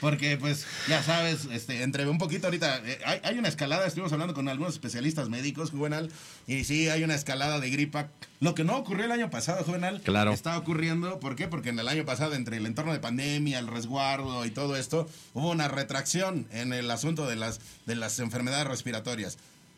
Porque, 0.00 0.36
pues, 0.38 0.66
ya 0.88 1.02
sabes, 1.02 1.46
este, 1.52 1.82
entre 1.82 2.08
un 2.08 2.18
poquito 2.18 2.46
ahorita, 2.46 2.80
eh, 2.84 2.98
hay, 3.04 3.20
hay 3.22 3.38
una 3.38 3.48
escalada, 3.48 3.86
estuvimos 3.86 4.12
hablando 4.12 4.32
con 4.34 4.48
algunos 4.48 4.72
especialistas 4.74 5.28
médicos, 5.28 5.70
Juvenal, 5.70 6.10
y 6.46 6.64
sí, 6.64 6.88
hay 6.88 7.04
una 7.04 7.14
escalada 7.14 7.60
de 7.60 7.68
gripa. 7.70 8.08
Lo 8.40 8.54
que 8.54 8.64
no 8.64 8.76
ocurrió 8.76 9.04
el 9.04 9.12
año 9.12 9.28
pasado, 9.30 9.62
Juvenal, 9.64 10.00
Claro. 10.02 10.32
está 10.32 10.56
ocurriendo, 10.56 11.20
¿por 11.20 11.36
qué? 11.36 11.48
Porque 11.48 11.68
en 11.68 11.78
el 11.78 11.88
año 11.88 12.04
pasado, 12.06 12.34
entre 12.34 12.56
el 12.56 12.64
entorno 12.66 12.92
de 12.92 13.00
pandemia, 13.00 13.58
el 13.58 13.66
resguardo 13.66 14.46
y 14.46 14.50
todo 14.50 14.76
esto, 14.76 15.08
hubo 15.34 15.50
una 15.50 15.68
retracción 15.68 16.46
en 16.50 16.72
el 16.72 16.90
asunto 16.90 17.26
de 17.28 17.36
las, 17.36 17.60
de 17.86 17.94
las 17.96 18.18
enfermedades 18.20 18.66
respiratorias. 18.66 19.36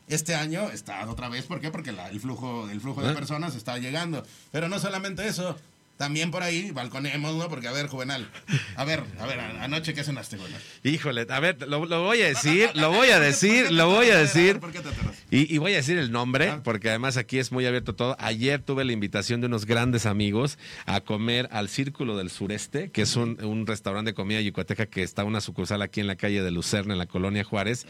Este 0.08 0.34
año 0.34 0.70
está 0.70 1.08
otra 1.08 1.28
vez, 1.28 1.46
¿por 1.46 1.60
qué? 1.60 1.70
Porque 1.70 1.90
la- 1.92 2.08
el 2.10 2.20
flujo, 2.20 2.68
el 2.70 2.80
flujo 2.80 3.02
de 3.02 3.12
¿Eh? 3.12 3.14
personas 3.14 3.54
está 3.54 3.78
llegando. 3.78 4.24
Pero 4.50 4.68
no 4.68 4.78
solamente 4.78 5.26
eso, 5.26 5.56
también 5.96 6.30
por 6.30 6.42
ahí 6.42 6.70
balconemos, 6.72 7.36
¿no? 7.36 7.48
Porque, 7.48 7.68
a 7.68 7.72
ver, 7.72 7.86
Juvenal, 7.86 8.28
a 8.76 8.84
ver, 8.84 9.04
a 9.20 9.26
ver, 9.26 9.38
anoche, 9.40 9.94
¿qué 9.94 10.02
cenaste, 10.02 10.36
Juvenal? 10.36 10.60
Híjole, 10.82 11.26
a 11.28 11.40
ver, 11.40 11.68
lo, 11.68 11.84
lo 11.86 12.02
voy 12.02 12.22
a 12.22 12.28
decir, 12.28 12.70
lo 12.74 12.90
voy 12.90 13.10
a 13.10 13.20
decir, 13.20 13.70
lo 13.70 13.88
voy 13.88 14.10
a 14.10 14.18
decir. 14.18 14.58
¿Por 14.58 14.72
qué 14.72 14.80
te? 14.80 14.88
Y, 15.30 15.54
y 15.54 15.58
voy 15.58 15.72
a 15.72 15.76
decir 15.76 15.98
el 15.98 16.10
nombre, 16.10 16.60
porque 16.64 16.88
además 16.90 17.16
aquí 17.16 17.38
es 17.38 17.52
muy 17.52 17.66
abierto 17.66 17.94
todo. 17.94 18.16
Ayer 18.18 18.60
tuve 18.60 18.84
la 18.84 18.92
invitación 18.92 19.40
de 19.40 19.46
unos 19.46 19.64
grandes 19.64 20.06
amigos 20.06 20.58
a 20.86 21.00
comer 21.00 21.48
al 21.52 21.68
Círculo 21.68 22.16
del 22.16 22.30
Sureste, 22.30 22.90
que 22.90 23.02
es 23.02 23.16
un, 23.16 23.42
un 23.44 23.66
restaurante 23.66 24.10
de 24.10 24.14
comida 24.14 24.40
yucateca 24.40 24.86
que 24.86 25.02
está 25.02 25.24
una 25.24 25.40
sucursal 25.40 25.82
aquí 25.82 26.00
en 26.00 26.06
la 26.06 26.16
calle 26.16 26.42
de 26.42 26.50
Lucerna, 26.50 26.92
en 26.94 26.98
la 26.98 27.06
colonia 27.06 27.44
Juárez. 27.44 27.86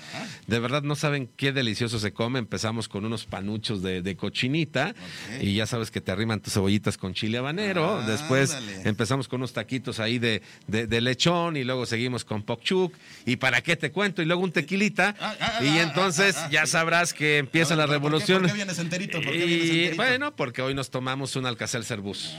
De 0.46 0.58
verdad 0.60 0.82
no 0.82 0.96
saben 0.96 1.30
qué 1.36 1.52
delicioso 1.52 1.98
se 1.98 2.12
come. 2.12 2.38
Empezamos 2.38 2.88
con 2.88 3.04
unos 3.04 3.24
panuchos 3.24 3.82
de, 3.82 4.02
de 4.02 4.16
cochinita 4.16 4.94
y 5.40 5.54
ya 5.54 5.66
sabes 5.66 5.90
que 5.90 6.00
te 6.00 6.12
arriman 6.12 6.40
tus 6.40 6.52
cebollitas 6.52 6.96
con 6.98 7.14
chile 7.14 7.38
habanero. 7.38 8.00
Ah, 8.01 8.01
Después 8.06 8.56
empezamos 8.84 9.28
con 9.28 9.40
unos 9.40 9.52
taquitos 9.52 10.00
ahí 10.00 10.18
de, 10.18 10.42
de- 10.66 10.86
de 10.86 11.00
lechón 11.00 11.56
y 11.56 11.64
luego 11.64 11.86
seguimos 11.86 12.24
con 12.24 12.42
pokchuk. 12.42 12.94
¿Y 13.26 13.36
para 13.36 13.60
qué 13.62 13.76
te 13.76 13.90
cuento? 13.90 14.22
Y 14.22 14.24
luego 14.24 14.42
un 14.42 14.52
tequilita. 14.52 15.14
Ah, 15.20 15.34
ah, 15.40 15.58
y 15.64 15.68
ah, 15.78 15.82
entonces 15.82 16.36
ah, 16.36 16.44
ah, 16.46 16.50
ya 16.50 16.66
sabrás 16.66 17.12
que 17.14 17.38
empieza 17.38 17.70
ver, 17.70 17.78
la 17.78 17.84
¿por 17.84 17.88
qué- 17.90 17.92
revolución. 17.94 18.38
¿Por 18.42 18.50
qué 18.50 18.56
vienes 18.56 18.78
enterito? 18.78 19.20
¿Por 19.20 19.32
qué 19.32 19.44
vienes 19.46 19.92
Y 19.94 19.96
bueno, 19.96 20.34
porque 20.36 20.62
hoy 20.62 20.74
nos 20.74 20.90
tomamos 20.90 21.36
un 21.36 21.46
Alcacer 21.46 21.84
Cerbus. 21.84 22.34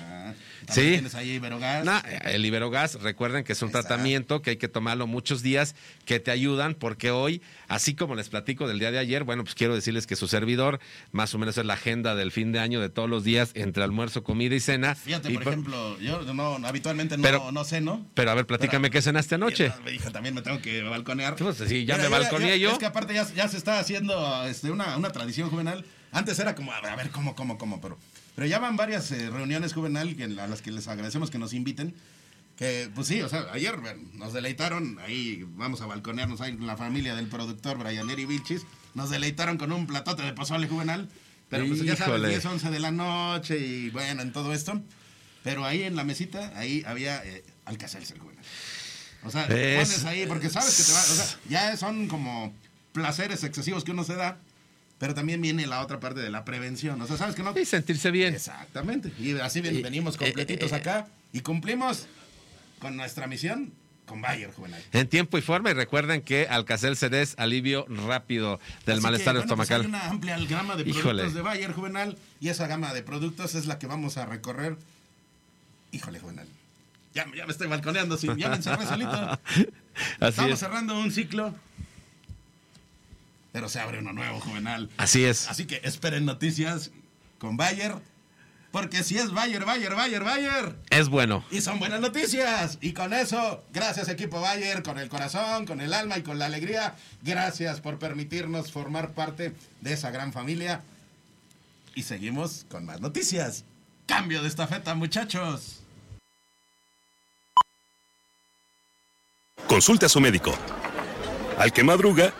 Sí. 0.71 0.81
Tienes 0.91 1.15
ahí 1.15 1.31
Iberogas. 1.31 1.83
No, 1.85 2.01
el 2.25 2.45
Iberogas, 2.45 2.95
recuerden 3.01 3.43
que 3.43 3.53
es 3.53 3.61
un 3.61 3.71
tratamiento 3.71 4.41
que 4.41 4.51
hay 4.51 4.57
que 4.57 4.67
tomarlo 4.67 5.07
muchos 5.07 5.41
días, 5.41 5.75
que 6.05 6.19
te 6.19 6.31
ayudan, 6.31 6.73
porque 6.75 7.11
hoy, 7.11 7.41
así 7.67 7.95
como 7.95 8.15
les 8.15 8.29
platico 8.29 8.67
del 8.67 8.79
día 8.79 8.91
de 8.91 8.99
ayer, 8.99 9.23
bueno, 9.23 9.43
pues 9.43 9.55
quiero 9.55 9.75
decirles 9.75 10.07
que 10.07 10.15
su 10.15 10.27
servidor, 10.27 10.79
más 11.11 11.33
o 11.35 11.37
menos 11.37 11.57
es 11.57 11.65
la 11.65 11.73
agenda 11.73 12.15
del 12.15 12.31
fin 12.31 12.51
de 12.51 12.59
año 12.59 12.79
de 12.81 12.89
todos 12.89 13.09
los 13.09 13.23
días, 13.23 13.51
entre 13.55 13.83
almuerzo, 13.83 14.23
comida 14.23 14.55
y 14.55 14.59
cena. 14.59 14.95
Fíjate, 14.95 15.29
Y 15.31 15.33
por 15.35 15.43
por- 15.43 15.53
ejemplo, 15.53 15.99
yo 15.99 16.21
no, 16.33 16.55
habitualmente 16.65 17.17
no, 17.17 17.23
Pero- 17.23 17.51
no 17.51 17.63
ceno. 17.63 18.05
Pero 18.13 18.31
a 18.31 18.35
ver, 18.35 18.45
platícame 18.45 18.89
qué 18.89 19.01
cenaste 19.01 19.35
anoche. 19.35 19.71
Me 19.83 19.91
dijo, 19.91 20.11
también 20.11 20.35
me 20.35 20.41
tengo 20.41 20.59
que 20.61 20.81
balconear. 20.83 21.35
Pues 21.35 21.57
sí, 21.57 21.85
ya 21.85 21.95
Mira, 21.97 22.09
me 22.09 22.17
balconeé 22.17 22.59
yo. 22.59 22.71
Es 22.71 22.77
que 22.77 22.85
aparte 22.85 23.13
ya, 23.13 23.27
ya 23.33 23.47
se 23.47 23.57
está 23.57 23.79
haciendo 23.79 24.45
este, 24.45 24.71
una, 24.71 24.97
una 24.97 25.09
tradición 25.11 25.49
juvenal. 25.49 25.85
Antes 26.11 26.37
era 26.37 26.53
como, 26.53 26.71
a 26.71 26.79
ver, 26.79 26.91
a 26.91 26.95
ver, 26.95 27.09
cómo, 27.09 27.35
cómo, 27.35 27.57
cómo, 27.57 27.81
pero, 27.81 27.97
pero 28.35 28.47
ya 28.47 28.59
van 28.59 28.75
varias 28.75 29.11
eh, 29.11 29.29
reuniones 29.29 29.73
juvenal 29.73 30.15
que, 30.15 30.23
a 30.25 30.47
las 30.47 30.61
que 30.61 30.71
les 30.71 30.87
agradecemos 30.87 31.29
que 31.29 31.37
nos 31.39 31.53
inviten. 31.53 31.93
Que, 32.57 32.89
pues 32.93 33.07
sí, 33.07 33.21
o 33.21 33.29
sea, 33.29 33.47
ayer 33.51 33.75
nos 34.13 34.31
deleitaron, 34.33 34.99
ahí 34.99 35.43
vamos 35.55 35.81
a 35.81 35.87
balconearnos 35.87 36.39
ahí 36.41 36.55
con 36.55 36.67
la 36.67 36.77
familia 36.77 37.15
del 37.15 37.27
productor 37.27 37.79
Brian 37.79 38.09
Eri 38.11 38.25
Vilchis, 38.25 38.61
nos 38.93 39.09
deleitaron 39.09 39.57
con 39.57 39.71
un 39.71 39.87
platote 39.87 40.21
de 40.21 40.33
pozole 40.33 40.67
juvenal, 40.67 41.09
pero 41.49 41.65
pues 41.67 41.81
ya 41.83 41.95
sabes, 41.95 42.09
Híjole. 42.19 42.29
10, 42.29 42.45
11 42.45 42.69
de 42.69 42.79
la 42.79 42.91
noche 42.91 43.57
y 43.57 43.89
bueno, 43.89 44.21
en 44.21 44.31
todo 44.31 44.53
esto. 44.53 44.79
Pero 45.43 45.65
ahí 45.65 45.81
en 45.83 45.95
la 45.95 46.03
mesita, 46.03 46.53
ahí 46.55 46.83
había 46.85 47.23
eh, 47.25 47.43
Alcacelser 47.65 48.17
juvenal. 48.19 48.43
O 49.23 49.31
sea, 49.31 49.45
Es- 49.47 49.87
pones 49.89 50.05
ahí 50.05 50.25
porque 50.27 50.49
sabes 50.49 50.77
que 50.77 50.83
te 50.83 50.91
va, 50.93 50.99
o 51.01 51.03
sea, 51.15 51.39
ya 51.49 51.75
son 51.77 52.07
como 52.07 52.53
placeres 52.91 53.43
excesivos 53.43 53.83
que 53.83 53.91
uno 53.91 54.03
se 54.03 54.15
da, 54.15 54.37
pero 54.99 55.13
también 55.13 55.41
viene 55.41 55.65
la 55.67 55.81
otra 55.81 55.99
parte 55.99 56.19
de 56.21 56.29
la 56.29 56.45
prevención. 56.45 57.01
O 57.01 57.07
sea, 57.07 57.17
sabes 57.17 57.35
que 57.35 57.43
no. 57.43 57.57
Y 57.59 57.65
sentirse 57.65 58.11
bien. 58.11 58.33
Exactamente. 58.33 59.11
Y 59.19 59.37
así 59.39 59.61
ven- 59.61 59.75
Y- 59.77 59.81
venimos 59.81 60.17
completitos 60.17 60.71
eh, 60.71 60.75
eh, 60.75 60.77
acá 60.79 61.07
y 61.31 61.41
cumplimos 61.41 62.07
con 62.79 62.95
nuestra 62.95 63.27
misión 63.27 63.73
con 64.05 64.21
Bayer 64.21 64.51
Juvenal. 64.51 64.83
En 64.91 65.07
tiempo 65.07 65.37
y 65.37 65.41
forma, 65.41 65.71
y 65.71 65.73
recuerden 65.73 66.21
que 66.21 66.47
Alcacelser 66.49 67.13
es 67.15 67.35
alivio 67.37 67.85
rápido 68.07 68.59
del 68.85 68.95
Así 68.95 68.99
que, 68.99 69.01
malestar 69.01 69.35
bueno, 69.35 69.55
pues 69.55 69.69
estomacal. 69.69 69.81
hay 69.81 69.87
una 69.87 70.09
amplia 70.09 70.37
gama 70.39 70.75
de 70.75 70.83
productos 70.83 70.97
Híjole. 71.13 71.29
de 71.31 71.41
Bayer 71.41 71.71
Juvenal 71.71 72.17
y 72.41 72.49
esa 72.49 72.67
gama 72.67 72.93
de 72.93 73.01
productos 73.01 73.55
es 73.55 73.65
la 73.65 73.79
que 73.79 73.87
vamos 73.87 74.17
a 74.17 74.25
recorrer. 74.25 74.75
Híjole, 75.91 76.19
Juvenal. 76.19 76.47
Ya, 77.13 77.25
ya 77.35 77.45
me 77.45 77.51
estoy 77.51 77.67
balconeando, 77.67 78.17
sí, 78.17 78.27
ya 78.37 78.49
me 78.49 78.55
encerré 78.57 78.85
solito. 78.87 79.11
Así 80.19 80.29
Estamos 80.29 80.51
es. 80.53 80.59
cerrando 80.59 80.99
un 80.99 81.11
ciclo. 81.11 81.53
Pero 83.53 83.69
se 83.69 83.79
abre 83.79 83.99
uno 83.99 84.11
nuevo, 84.13 84.39
Juvenal. 84.41 84.89
Así 84.97 85.23
es. 85.23 85.47
Así 85.47 85.65
que 85.65 85.79
esperen 85.83 86.25
noticias 86.25 86.91
con 87.37 87.55
Bayer. 87.55 87.93
Porque 88.71 89.03
si 89.03 89.19
es 89.19 89.31
Bayer, 89.31 89.63
Bayer, 89.63 89.93
Bayer, 89.93 90.23
Bayer. 90.23 90.75
Es 90.89 91.07
bueno. 91.07 91.45
Y 91.51 91.61
son 91.61 91.77
buenas 91.77 92.01
noticias. 92.01 92.79
Y 92.81 92.93
con 92.93 93.13
eso, 93.13 93.63
gracias 93.71 94.09
equipo 94.09 94.41
Bayer, 94.41 94.81
con 94.81 94.97
el 94.97 95.07
corazón, 95.07 95.67
con 95.67 95.79
el 95.81 95.93
alma 95.93 96.17
y 96.17 96.23
con 96.23 96.39
la 96.39 96.47
alegría. 96.47 96.95
Gracias 97.21 97.79
por 97.79 97.99
permitirnos 97.99 98.71
formar 98.71 99.11
parte 99.11 99.53
de 99.81 99.93
esa 99.93 100.09
gran 100.09 100.33
familia. 100.33 100.81
Y 101.93 102.01
seguimos 102.01 102.65
con 102.71 102.85
más 102.85 102.99
noticias. 103.01 103.65
Cambio 104.07 104.41
de 104.41 104.47
estafeta, 104.47 104.95
muchachos. 104.95 105.81
Consulte 109.67 110.07
a 110.07 110.09
su 110.09 110.19
médico. 110.19 110.57
Al 111.59 111.71
que 111.71 111.83
madruga, 111.83 112.33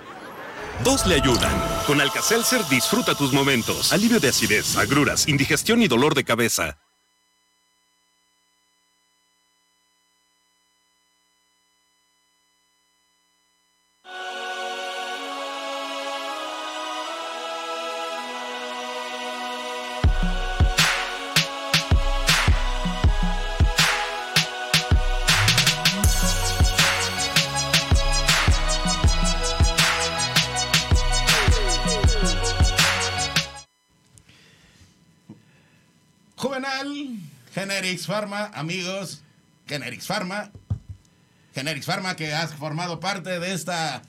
dos 0.84 1.06
le 1.06 1.16
ayudan. 1.16 1.54
Con 1.88 2.02
Alka-Seltzer 2.02 2.68
disfruta 2.70 3.16
tus 3.16 3.32
momentos. 3.34 3.92
Alivio 3.94 4.20
de 4.20 4.30
acidez, 4.30 4.78
agruras, 4.78 5.28
indigestión 5.28 5.82
y 5.82 5.88
dolor 5.88 6.14
de 6.14 6.24
cabeza. 6.24 6.83
Generics 37.84 38.08
Pharma, 38.08 38.50
amigos, 38.54 39.24
Generics 39.68 40.08
Pharma, 40.08 40.52
Generics 41.54 41.86
Pharma 41.86 42.16
que 42.16 42.34
has 42.34 42.54
formado 42.54 43.02
parte 43.02 43.42
de 43.42 43.54
esta 43.54 44.02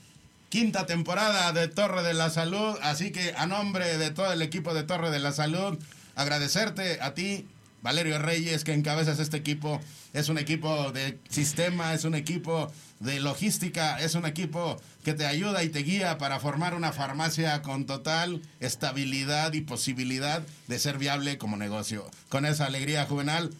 quinta 0.47 0.85
temporada 0.85 1.51
de 1.51 1.67
Torre 1.67 2.01
de 2.01 2.13
la 2.13 2.29
Salud, 2.29 2.77
así 2.81 3.11
que 3.11 3.33
a 3.35 3.47
nombre 3.47 3.97
de 3.97 4.11
todo 4.11 4.31
el 4.31 4.41
equipo 4.41 4.73
de 4.73 4.83
Torre 4.83 5.11
de 5.11 5.19
la 5.19 5.33
Salud, 5.33 5.77
agradecerte 6.15 7.01
a 7.01 7.15
ti, 7.15 7.49
Valerio 7.81 8.17
Reyes, 8.17 8.63
que 8.63 8.71
encabezas 8.71 9.19
este 9.19 9.35
equipo. 9.35 9.81
Es 10.13 10.29
un 10.29 10.37
equipo 10.37 10.93
de 10.93 11.19
sistema, 11.27 11.93
es 11.93 12.05
un 12.05 12.15
equipo 12.15 12.71
de 13.01 13.19
logística, 13.19 13.99
es 13.99 14.15
un 14.15 14.25
equipo 14.25 14.81
que 15.03 15.13
te 15.13 15.25
ayuda 15.25 15.63
y 15.63 15.69
te 15.69 15.79
guía 15.79 16.17
para 16.17 16.39
formar 16.39 16.75
una 16.75 16.93
farmacia 16.93 17.61
con 17.61 17.85
total 17.85 18.41
estabilidad 18.61 19.51
y 19.51 19.59
posibilidad 19.61 20.41
de 20.67 20.79
ser 20.79 20.97
viable 20.97 21.37
como 21.37 21.57
negocio. 21.57 22.09
Con 22.29 22.45
esa 22.45 22.65
alegría 22.65 23.05
juvenal, 23.05 23.51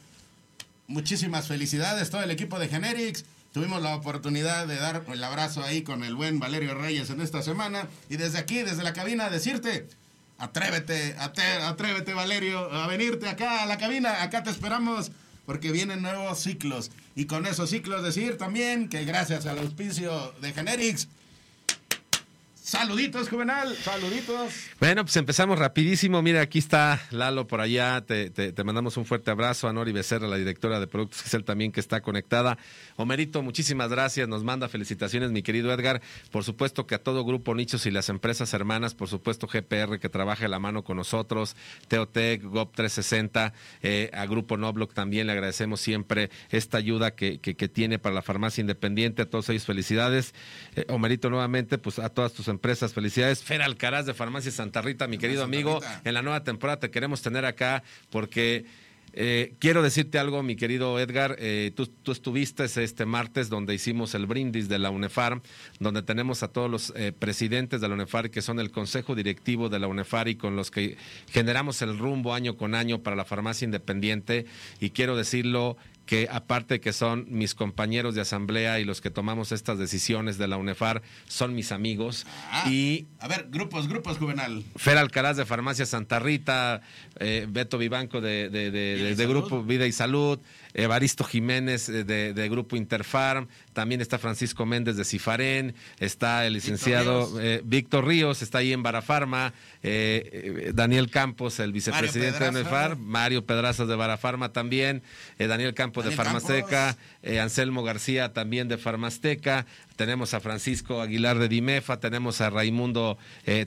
muchísimas 0.87 1.47
felicidades, 1.47 2.09
todo 2.09 2.23
el 2.23 2.31
equipo 2.31 2.59
de 2.59 2.67
Generics. 2.67 3.25
Tuvimos 3.51 3.81
la 3.81 3.95
oportunidad 3.95 4.67
de 4.67 4.75
dar 4.75 5.03
el 5.07 5.23
abrazo 5.23 5.63
ahí 5.63 5.81
con 5.81 6.03
el 6.03 6.15
buen 6.15 6.39
Valerio 6.39 6.75
Reyes 6.75 7.09
en 7.09 7.21
esta 7.21 7.41
semana. 7.41 7.87
Y 8.09 8.17
desde 8.17 8.37
aquí, 8.37 8.63
desde 8.63 8.83
la 8.83 8.93
cabina, 8.93 9.29
decirte, 9.29 9.87
atrévete, 10.37 11.15
atrévete 11.17 12.13
Valerio, 12.13 12.71
a 12.73 12.87
venirte 12.87 13.29
acá 13.29 13.63
a 13.63 13.65
la 13.65 13.77
cabina. 13.77 14.23
Acá 14.23 14.43
te 14.43 14.49
esperamos 14.49 15.11
porque 15.45 15.71
vienen 15.71 16.01
nuevos 16.01 16.39
ciclos. 16.39 16.91
Y 17.15 17.25
con 17.25 17.45
esos 17.45 17.69
ciclos 17.69 18.03
decir 18.03 18.37
también 18.37 18.89
que 18.89 19.05
gracias 19.05 19.45
al 19.45 19.59
auspicio 19.59 20.33
de 20.41 20.51
Generics, 20.51 21.07
saluditos 22.65 23.29
Juvenal, 23.29 23.75
saluditos. 23.75 24.51
Bueno, 24.79 25.03
pues 25.05 25.15
empezamos 25.17 25.59
rapidísimo. 25.59 26.21
Mira, 26.23 26.41
aquí 26.41 26.57
está 26.57 26.99
Lalo 27.11 27.45
por 27.45 27.61
allá. 27.61 28.01
Te, 28.01 28.31
te- 28.31 28.51
te 28.51 28.63
mandamos 28.63 28.97
un 28.97 29.05
fuerte 29.05 29.29
abrazo 29.29 29.67
a 29.67 29.73
Nori 29.73 29.91
Becerra, 29.91 30.27
la 30.27 30.37
directora 30.37 30.79
de 30.79 30.87
productos 30.87 31.21
Giselle 31.21 31.43
también 31.43 31.71
que 31.71 31.79
está 31.79 32.01
conectada. 32.01 32.57
Homerito, 32.95 33.43
muchísimas 33.43 33.89
gracias. 33.89 34.27
Nos 34.27 34.43
manda 34.43 34.67
felicitaciones, 34.67 35.29
mi 35.29 35.43
querido 35.43 35.71
Edgar. 35.71 36.01
Por 36.31 36.43
supuesto 36.43 36.87
que 36.87 36.95
a 36.95 37.03
todo 37.03 37.23
Grupo 37.23 37.53
Nichos 37.53 37.85
y 37.85 37.91
las 37.91 38.09
empresas 38.09 38.51
hermanas, 38.55 38.95
por 38.95 39.09
supuesto 39.09 39.45
GPR 39.47 39.99
que 39.99 40.09
trabaja 40.09 40.41
de 40.45 40.49
la 40.49 40.57
mano 40.57 40.83
con 40.83 40.97
nosotros, 40.97 41.55
Teotec, 41.87 42.41
GOP 42.43 42.73
360, 42.75 43.53
eh, 43.83 44.09
a 44.11 44.25
Grupo 44.25 44.57
Noblock 44.57 44.91
también 44.93 45.27
le 45.27 45.33
agradecemos 45.33 45.81
siempre 45.81 46.31
esta 46.49 46.79
ayuda 46.79 47.11
que, 47.11 47.37
que- 47.39 47.55
que 47.55 47.67
tiene 47.69 47.99
para 47.99 48.15
la 48.15 48.23
farmacia 48.23 48.61
independiente. 48.61 49.21
A 49.21 49.29
todos 49.29 49.49
ellos 49.49 49.65
felicidades. 49.65 50.33
Eh, 50.75 50.85
Homerito, 50.89 51.29
nuevamente, 51.29 51.77
pues 51.77 51.99
a 51.99 52.09
todas 52.09 52.33
tus 52.33 52.47
empresas, 52.47 52.54
felicidades. 52.93 53.43
Fer 53.43 53.61
Alcaraz 53.61 54.05
de 54.05 54.13
Farmacia 54.13 54.51
Santa 54.51 54.81
Rita, 54.81 55.07
mi 55.07 55.17
querido 55.17 55.41
Santa 55.41 55.55
amigo, 55.57 55.79
Rita. 55.79 56.01
en 56.03 56.13
la 56.13 56.21
nueva 56.21 56.43
temporada 56.43 56.79
te 56.79 56.91
queremos 56.91 57.21
tener 57.21 57.45
acá 57.45 57.83
porque 58.09 58.65
eh, 59.17 59.53
quiero 59.59 59.81
decirte 59.81 60.19
algo, 60.19 60.43
mi 60.43 60.57
querido 60.57 60.99
Edgar. 60.99 61.37
eh, 61.39 61.71
tú, 61.73 61.87
tú 61.87 62.11
estuviste 62.11 62.65
este 62.65 63.05
martes 63.05 63.47
donde 63.47 63.73
hicimos 63.73 64.13
el 64.13 64.25
brindis 64.25 64.67
de 64.67 64.77
la 64.77 64.89
UNEFAR, 64.89 65.41
donde 65.79 66.01
tenemos 66.01 66.43
a 66.43 66.49
todos 66.49 66.69
los 66.69 66.93
eh, 66.97 67.13
presidentes 67.17 67.79
de 67.79 67.87
la 67.87 67.93
UNEFAR, 67.93 68.29
que 68.29 68.41
son 68.41 68.59
el 68.59 68.71
consejo 68.71 69.15
directivo 69.15 69.69
de 69.69 69.79
la 69.79 69.87
UNEFAR 69.87 70.27
y 70.27 70.35
con 70.35 70.57
los 70.57 70.69
que 70.69 70.97
generamos 71.29 71.81
el 71.81 71.97
rumbo 71.97 72.33
año 72.33 72.57
con 72.57 72.75
año 72.75 73.03
para 73.03 73.15
la 73.15 73.23
farmacia 73.23 73.63
independiente. 73.63 74.47
Y 74.81 74.89
quiero 74.89 75.15
decirlo 75.15 75.77
que 76.05 76.27
aparte 76.31 76.79
que 76.79 76.93
son 76.93 77.25
mis 77.29 77.55
compañeros 77.55 78.13
de 78.15 78.21
asamblea 78.21 78.79
y 78.79 78.85
los 78.85 79.01
que 79.01 79.09
tomamos 79.09 79.51
estas 79.51 79.79
decisiones 79.79 80.37
de 80.37 80.47
la 80.47 80.57
UNEFAR, 80.57 81.01
son 81.27 81.55
mis 81.55 81.71
amigos. 81.71 82.25
Ah, 82.51 82.69
y 82.69 83.07
a 83.19 83.27
ver, 83.27 83.47
grupos, 83.49 83.87
grupos 83.87 84.17
Juvenal. 84.17 84.63
Fer 84.75 84.97
Alcaraz 84.97 85.37
de 85.37 85.45
Farmacia 85.45 85.85
Santa 85.85 86.19
Rita, 86.19 86.81
eh, 87.19 87.47
Beto 87.49 87.77
Vivanco 87.77 88.21
de, 88.21 88.49
de- 88.49 88.71
de-. 88.71 89.25
Grupo 89.27 89.63
Vida 89.63 89.87
y 89.87 89.91
Salud, 89.91 90.39
Evaristo 90.75 91.23
Jiménez 91.23 91.89
eh, 91.89 92.03
de, 92.03 92.33
de 92.33 92.49
Grupo 92.49 92.75
Interfarm, 92.75 93.47
también 93.73 94.01
está 94.01 94.19
Francisco 94.19 94.65
Méndez 94.65 94.97
de 94.97 95.05
Cifarén, 95.05 95.73
está 95.99 96.45
el 96.45 96.53
licenciado 96.53 97.27
Ríos. 97.27 97.39
eh, 97.41 97.61
Víctor 97.63 98.05
Ríos, 98.05 98.41
está 98.41 98.57
ahí 98.59 98.73
en 98.73 98.83
Barafarma, 98.83 99.53
eh, 99.83 100.71
Daniel 100.75 101.09
Campos, 101.09 101.59
el 101.59 101.71
vicepresidente 101.71 102.43
de. 102.43 102.49
UNEFAR, 102.49 102.97
Mario 102.97 103.45
Pedrazas 103.45 103.87
de 103.87 103.95
Barafarma 103.95 104.51
también, 104.51 105.01
eh, 105.39 105.47
Daniel 105.47 105.73
Campos 105.73 106.05
de 106.05 106.11
Farmasteca, 106.11 106.97
Anselmo 107.41 107.83
García 107.83 108.33
también 108.33 108.67
de 108.67 108.77
Farmasteca, 108.77 109.65
tenemos 109.95 110.33
a 110.33 110.41
Francisco 110.41 111.01
Aguilar 111.01 111.39
de 111.39 111.47
Dimefa, 111.47 111.99
tenemos 111.99 112.41
a 112.41 112.49
Raimundo 112.49 113.17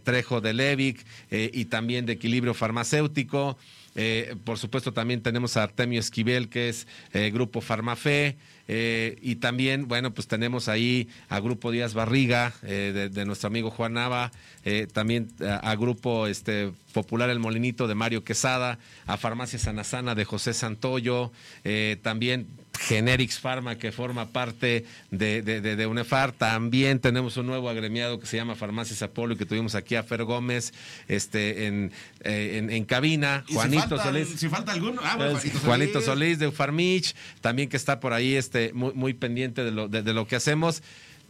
Trejo 0.05 0.41
de 0.41 0.53
Levic 0.53 1.05
y 1.31 1.65
también 1.65 2.05
de 2.07 2.13
Equilibrio 2.13 2.55
Farmacéutico. 2.55 3.57
Eh, 4.01 4.37
por 4.45 4.59
supuesto, 4.59 4.93
también 4.93 5.23
tenemos 5.23 5.57
a 5.57 5.65
Artemio 5.65 5.99
Esquivel, 5.99 6.49
que 6.49 6.69
es 6.69 6.87
eh, 7.13 7.31
Grupo 7.33 7.61
Farmafe. 7.61 8.37
eh, 8.69 9.19
y 9.23 9.37
también, 9.37 9.89
bueno, 9.89 10.15
pues 10.15 10.29
tenemos 10.29 10.69
ahí 10.69 11.09
a 11.29 11.41
Grupo 11.41 11.73
Díaz 11.73 11.95
Barriga, 11.95 12.55
de, 12.63 13.25
nuestro 13.27 13.49
amigo 13.49 13.71
Juan 13.71 13.95
Nava. 13.95 14.31
también 14.93 15.29
a, 15.41 15.75
Grupo 15.75 16.29
este, 16.29 16.71
Popular 16.93 17.29
El 17.29 17.41
Molinito 17.41 17.89
de 17.89 17.97
Mario 17.97 18.23
Quesada. 18.23 18.79
A 19.07 19.17
Farmacia 19.17 19.59
Sanasana 19.59 20.15
de 20.15 20.25
José 20.25 20.55
Santoyo. 20.55 21.33
también 22.03 22.47
Generics 22.79 23.39
Pharma, 23.41 23.77
que 23.77 23.91
forma 23.93 24.27
parte 24.29 24.85
de, 25.11 25.43
de, 25.43 25.61
de- 25.61 25.77
de 25.77 25.87
UNEFAR. 25.87 26.33
También 26.33 27.01
tenemos 27.01 27.37
un 27.37 27.47
nuevo 27.47 27.69
agremiado 27.69 28.21
que 28.21 28.27
se 28.27 28.37
llama 28.37 28.55
Farmacias 28.55 29.03
Apolo 29.03 29.35
y 29.35 29.37
que 29.37 29.47
tuvimos 29.47 29.75
aquí 29.75 29.97
a 29.97 30.03
Fer 30.03 30.25
Gómez 30.25 30.73
este, 31.09 31.67
en, 31.67 31.93
eh, 32.21 32.59
en, 32.59 32.71
en 32.71 32.85
cabina. 32.85 33.45
Y 33.47 33.53
si 33.53 33.55
Juanito 33.57 33.99
Solís. 34.03 34.29
Si 34.37 34.49
falta 34.49 34.73
alguno. 34.73 35.01
Ah, 35.05 35.17
bueno, 35.17 35.33
Juanito 35.39 35.59
Juanito 35.61 35.93
Solís. 36.01 36.07
Solís 36.07 36.39
de 36.39 36.47
Ufarmich, 36.47 37.15
también 37.41 37.69
que 37.69 37.77
está 37.77 38.01
por 38.01 38.13
ahí 38.13 38.35
este, 38.35 38.73
muy, 38.73 38.93
muy 38.95 39.13
pendiente 39.15 39.65
de 39.65 39.73
lo, 39.73 39.89
de 39.89 40.13
lo 40.15 40.27
que 40.27 40.37
hacemos. 40.37 40.83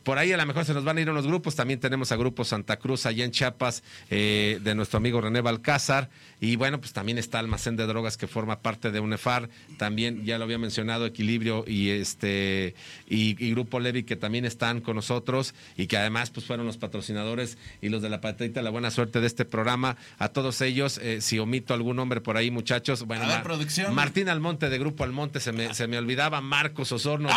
Por 0.09 0.17
ahí 0.17 0.33
a 0.33 0.39
lo 0.39 0.47
mejor 0.47 0.65
se 0.65 0.73
nos 0.73 0.85
van 0.85 0.97
a 0.97 1.03
ir 1.03 1.11
unos 1.11 1.27
grupos. 1.27 1.55
También 1.55 1.81
tenemos 1.81 2.13
a 2.13 2.17
Grupo 2.17 2.43
Santa 2.43 2.79
Cruz 2.79 3.05
allá 3.05 3.27
en 3.27 3.31
Chiapas 3.31 3.83
eh, 4.09 4.59
de 4.63 4.75
nuestro 4.75 4.97
amigo 4.97 5.21
René 5.21 5.43
Balcázar. 5.43 6.09
Y 6.41 6.57
bueno, 6.57 6.81
pues 6.81 6.95
también 6.95 7.19
está 7.19 7.41
Almacén 7.41 7.77
de 7.77 7.85
Drogas 7.87 8.17
que 8.17 8.27
forma 8.27 8.61
parte 8.61 8.91
de 8.91 9.01
UNEFAR. 9.01 9.51
También 9.77 10.25
ya 10.25 10.39
lo 10.39 10.45
había 10.45 10.57
mencionado 10.57 11.05
Equilibrio 11.05 11.63
y 11.67 11.91
este 11.91 12.75
y, 13.07 13.37
y 13.45 13.51
Grupo 13.51 13.81
Levi 13.81 14.05
que 14.05 14.17
también 14.17 14.47
están 14.47 14.81
con 14.81 14.97
nosotros 14.97 15.55
y 15.77 15.89
que 15.89 15.99
además 15.99 16.31
pues 16.31 16.47
fueron 16.47 16.65
los 16.65 16.79
patrocinadores 16.79 17.59
y 17.83 17.91
los 17.91 18.01
de 18.01 18.09
la 18.09 18.23
patita 18.23 18.63
la 18.63 18.71
buena 18.71 18.91
suerte 18.91 19.21
de 19.21 19.27
este 19.27 19.45
programa. 19.45 19.99
A 20.19 20.31
todos 20.31 20.63
ellos, 20.63 20.99
eh, 21.03 21.21
si 21.21 21.39
omito 21.39 21.75
algún 21.75 21.97
nombre 21.97 22.23
por 22.23 22.39
ahí, 22.39 22.51
muchachos, 22.51 23.03
bueno, 23.05 23.25
A 23.25 23.29
ver, 23.29 23.43
producción. 23.43 23.95
Martín 23.95 24.31
Almonte 24.31 24.71
de 24.71 24.79
Grupo 24.79 25.05
Almonte, 25.05 25.39
se 25.39 25.53
me, 25.53 25.75
se 25.75 25.87
me 25.87 25.99
olvidaba 25.99 26.41
Marcos 26.41 26.93
Osorno 26.93 27.29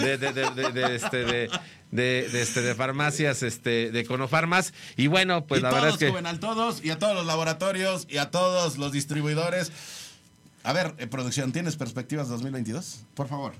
de- 0.00 0.16
de- 0.16 0.32
de, 0.72 0.96
este, 0.96 1.48
de, 1.90 2.02
de- 2.22 2.28
de, 2.28 2.42
este, 2.42 2.62
de 2.62 2.74
farmacias, 2.74 3.42
este, 3.42 3.90
de 3.90 4.04
Conofarmas. 4.04 4.72
Y 4.96 5.06
bueno, 5.06 5.46
pues 5.46 5.60
y 5.60 5.62
la 5.62 5.70
todos, 5.70 5.82
verdad 5.82 5.94
es 5.96 6.04
que. 6.04 6.10
Juvenal, 6.10 6.40
todos, 6.40 6.84
y 6.84 6.90
a 6.90 6.98
todos 6.98 7.14
los 7.14 7.26
laboratorios, 7.26 8.06
y 8.08 8.18
a 8.18 8.30
todos 8.30 8.76
los 8.78 8.92
distribuidores. 8.92 9.70
A 10.62 10.72
ver, 10.72 10.94
eh, 10.98 11.06
producción, 11.06 11.52
¿tienes 11.52 11.76
perspectivas 11.76 12.28
2022? 12.28 13.00
Por 13.14 13.28
favor. 13.28 13.52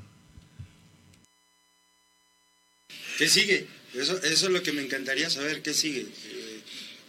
¿Qué 3.19 3.29
sigue? 3.29 3.67
Eso, 3.95 4.17
eso 4.23 4.47
es 4.47 4.53
lo 4.53 4.63
que 4.63 4.73
me 4.73 4.83
encantaría 4.83 5.31
saber, 5.31 5.63
¿qué 5.63 5.73
sigue? 5.73 6.01
Eh, 6.03 6.61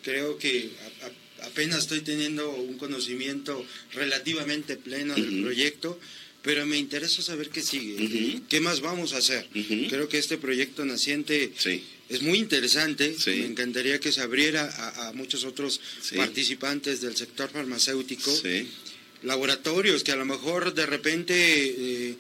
creo 0.04 0.38
que 0.38 0.72
a- 1.02 1.06
a- 1.44 1.48
apenas 1.48 1.80
estoy 1.80 2.02
teniendo 2.02 2.50
un 2.50 2.78
conocimiento 2.78 3.66
relativamente 3.94 4.78
pleno 4.78 5.14
del 5.16 5.42
proyecto, 5.44 6.00
pero 6.48 6.66
me 6.66 6.78
interesa 6.78 7.22
saber 7.22 7.50
qué 7.50 7.62
sigue, 7.62 8.40
qué 8.48 8.62
más 8.62 8.80
vamos 8.80 9.12
a 9.12 9.18
hacer. 9.18 9.44
Creo 9.90 10.08
que 10.08 10.18
este 10.18 10.38
proyecto 10.38 10.86
naciente 10.86 11.52
es 12.08 12.22
muy 12.22 12.38
interesante, 12.40 13.14
me 13.42 13.46
encantaría 13.48 14.00
que 14.00 14.14
se 14.14 14.22
abriera 14.22 14.64
a, 14.64 15.10
a 15.10 15.14
muchos 15.14 15.44
otros 15.44 15.82
participantes 16.16 17.02
del 17.02 17.18
sector 17.18 17.50
farmacéutico, 17.50 18.32
laboratorios 19.24 20.06
que 20.06 20.14
a 20.14 20.16
lo 20.16 20.24
mejor 20.26 20.74
de 20.74 20.86
repente... 20.86 21.34
eh, 21.36 22.16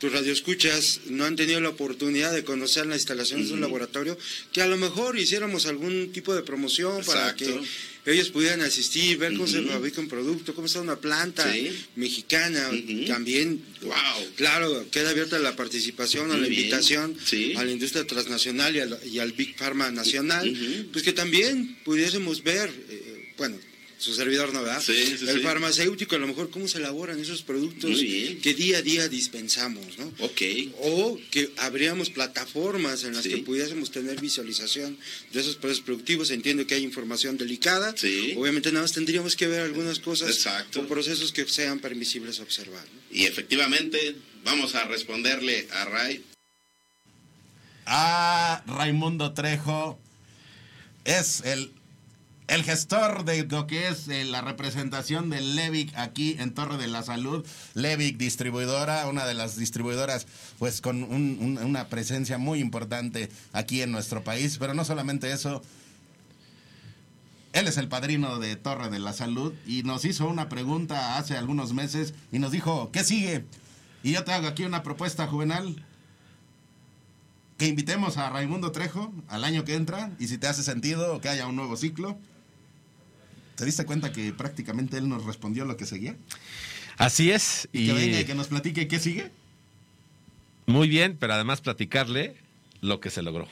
tus 0.00 0.10
radioescuchas 0.12 1.00
no 1.10 1.26
han 1.26 1.36
tenido 1.36 1.60
la 1.60 1.68
oportunidad 1.68 2.32
de 2.32 2.42
conocer 2.42 2.86
la 2.86 2.94
instalación 2.96 3.46
de 3.46 3.52
un 3.52 3.60
laboratorio, 3.60 4.16
que 4.50 4.62
a 4.62 4.66
lo 4.66 4.78
mejor 4.78 5.18
hiciéramos 5.18 5.66
algún 5.66 6.10
tipo 6.10 6.34
de 6.34 6.42
promoción 6.42 7.04
para 7.04 7.36
que 7.36 7.60
ellos 8.06 8.30
pudieran 8.30 8.62
asistir, 8.62 9.18
ver 9.18 9.34
cómo 9.34 9.46
se 9.46 9.60
fabrica 9.60 10.00
un 10.00 10.08
producto, 10.08 10.54
cómo 10.54 10.66
está 10.66 10.80
una 10.80 10.96
planta 10.98 11.52
Sí. 11.52 11.70
mexicana, 11.96 12.70
también. 13.06 13.62
Claro, 14.36 14.86
queda 14.90 15.10
abierta 15.10 15.38
la 15.38 15.54
participación 15.54 16.30
o 16.30 16.32
Muy 16.32 16.40
la 16.42 16.48
bien. 16.48 16.60
invitación 16.62 17.16
Sí. 17.22 17.52
a 17.56 17.62
la 17.64 17.70
industria 17.70 18.06
transnacional 18.06 18.74
y 18.74 18.80
al, 18.80 18.98
y 19.04 19.18
al 19.18 19.32
Big 19.32 19.54
Pharma 19.56 19.90
nacional, 19.90 20.50
pues 20.92 21.04
que 21.04 21.12
también 21.12 21.76
pudiésemos 21.84 22.42
ver, 22.42 22.70
eh, 22.88 23.34
bueno, 23.36 23.58
su 24.00 24.14
servidor 24.14 24.52
no, 24.54 24.62
¿verdad? 24.62 24.82
Sí, 24.82 24.94
sí, 25.18 25.26
El 25.28 25.36
sí. 25.36 25.40
farmacéutico, 25.42 26.16
a 26.16 26.18
lo 26.18 26.26
mejor 26.26 26.48
cómo 26.48 26.66
se 26.66 26.78
elaboran 26.78 27.20
esos 27.20 27.42
productos 27.42 27.98
que 28.42 28.54
día 28.54 28.78
a 28.78 28.82
día 28.82 29.08
dispensamos, 29.08 29.98
¿no? 29.98 30.06
Ok. 30.20 30.40
O 30.80 31.18
que 31.30 31.52
habríamos 31.58 32.08
plataformas 32.08 33.04
en 33.04 33.12
las 33.14 33.24
Sí. 33.24 33.28
que 33.28 33.36
pudiésemos 33.38 33.90
tener 33.90 34.18
visualización 34.18 34.96
de 35.32 35.40
esos 35.40 35.56
procesos 35.56 35.84
productivos. 35.84 36.30
Entiendo 36.30 36.66
que 36.66 36.74
hay 36.76 36.82
información 36.82 37.36
delicada. 37.36 37.94
Obviamente 38.36 38.72
nada 38.72 38.82
más 38.84 38.92
tendríamos 38.92 39.36
que 39.36 39.46
ver 39.46 39.60
algunas 39.60 39.98
cosas 40.00 40.30
Exacto. 40.30 40.80
o 40.80 40.88
procesos 40.88 41.30
que 41.30 41.46
sean 41.46 41.78
permisibles 41.78 42.40
observar. 42.40 42.82
¿no? 42.94 43.00
Y 43.16 43.26
efectivamente, 43.26 44.16
vamos 44.44 44.74
a 44.76 44.84
responderle 44.86 45.68
a 45.72 45.84
Ray. 45.84 46.24
a 47.86 48.62
Raimundo 48.66 49.32
Trejo. 49.34 49.98
Es 51.04 51.42
el, 51.44 51.72
el 52.50 52.64
gestor 52.64 53.24
de 53.24 53.44
lo 53.44 53.66
que 53.66 53.88
es 53.88 54.08
eh, 54.08 54.24
la 54.24 54.40
representación 54.40 55.30
de 55.30 55.40
Levic 55.40 55.96
aquí 55.96 56.36
en 56.38 56.52
Torre 56.52 56.76
de 56.78 56.88
la 56.88 57.02
Salud. 57.02 57.46
Levic 57.74 58.16
distribuidora, 58.16 59.06
una 59.08 59.24
de 59.24 59.34
las 59.34 59.56
distribuidoras 59.56 60.26
pues 60.58 60.80
con 60.80 61.04
un- 61.04 61.38
un- 61.40 61.58
una 61.58 61.86
presencia 61.88 62.38
muy 62.38 62.58
importante 62.60 63.30
aquí 63.52 63.82
en 63.82 63.92
nuestro 63.92 64.24
país. 64.24 64.56
Pero 64.58 64.74
no 64.74 64.84
solamente 64.84 65.30
eso. 65.32 65.62
Él 67.52 67.66
es 67.68 67.76
el 67.78 67.88
padrino 67.88 68.38
de 68.38 68.56
Torre 68.56 68.90
de 68.90 68.98
la 68.98 69.12
Salud 69.12 69.52
y 69.66 69.82
nos 69.84 70.04
hizo 70.04 70.28
una 70.28 70.48
pregunta 70.48 71.18
hace 71.18 71.36
algunos 71.36 71.72
meses 71.72 72.14
y 72.32 72.38
nos 72.40 72.52
dijo, 72.52 72.90
¿qué 72.92 73.04
sigue? 73.04 73.44
Y 74.02 74.12
yo 74.12 74.24
te 74.24 74.32
hago 74.32 74.46
aquí 74.48 74.64
una 74.64 74.82
propuesta 74.82 75.26
juvenal 75.26 75.84
que 77.58 77.66
invitemos 77.66 78.16
a 78.16 78.30
Raimundo 78.30 78.72
Trejo 78.72 79.12
al 79.28 79.44
año 79.44 79.64
que 79.64 79.74
entra 79.74 80.10
y 80.18 80.28
si 80.28 80.38
te 80.38 80.46
hace 80.48 80.62
sentido 80.62 81.20
que 81.20 81.28
haya 81.28 81.46
un 81.46 81.54
nuevo 81.56 81.76
ciclo. 81.76 82.18
¿Te 83.60 83.66
diste 83.66 83.84
cuenta 83.84 84.10
que 84.10 84.32
prácticamente 84.32 84.96
él 84.96 85.06
nos 85.06 85.26
respondió 85.26 85.66
lo 85.66 85.76
que 85.76 85.84
seguía? 85.84 86.16
Así 86.96 87.30
es. 87.30 87.68
Y 87.74 87.88
que 87.88 87.92
venga 87.92 88.20
y 88.20 88.24
que 88.24 88.34
nos 88.34 88.46
platique 88.46 88.88
qué 88.88 88.98
sigue. 88.98 89.30
Muy 90.64 90.88
bien, 90.88 91.18
pero 91.20 91.34
además 91.34 91.60
platicarle 91.60 92.36
lo 92.80 93.00
que 93.00 93.10
se 93.10 93.20
logró. 93.20 93.46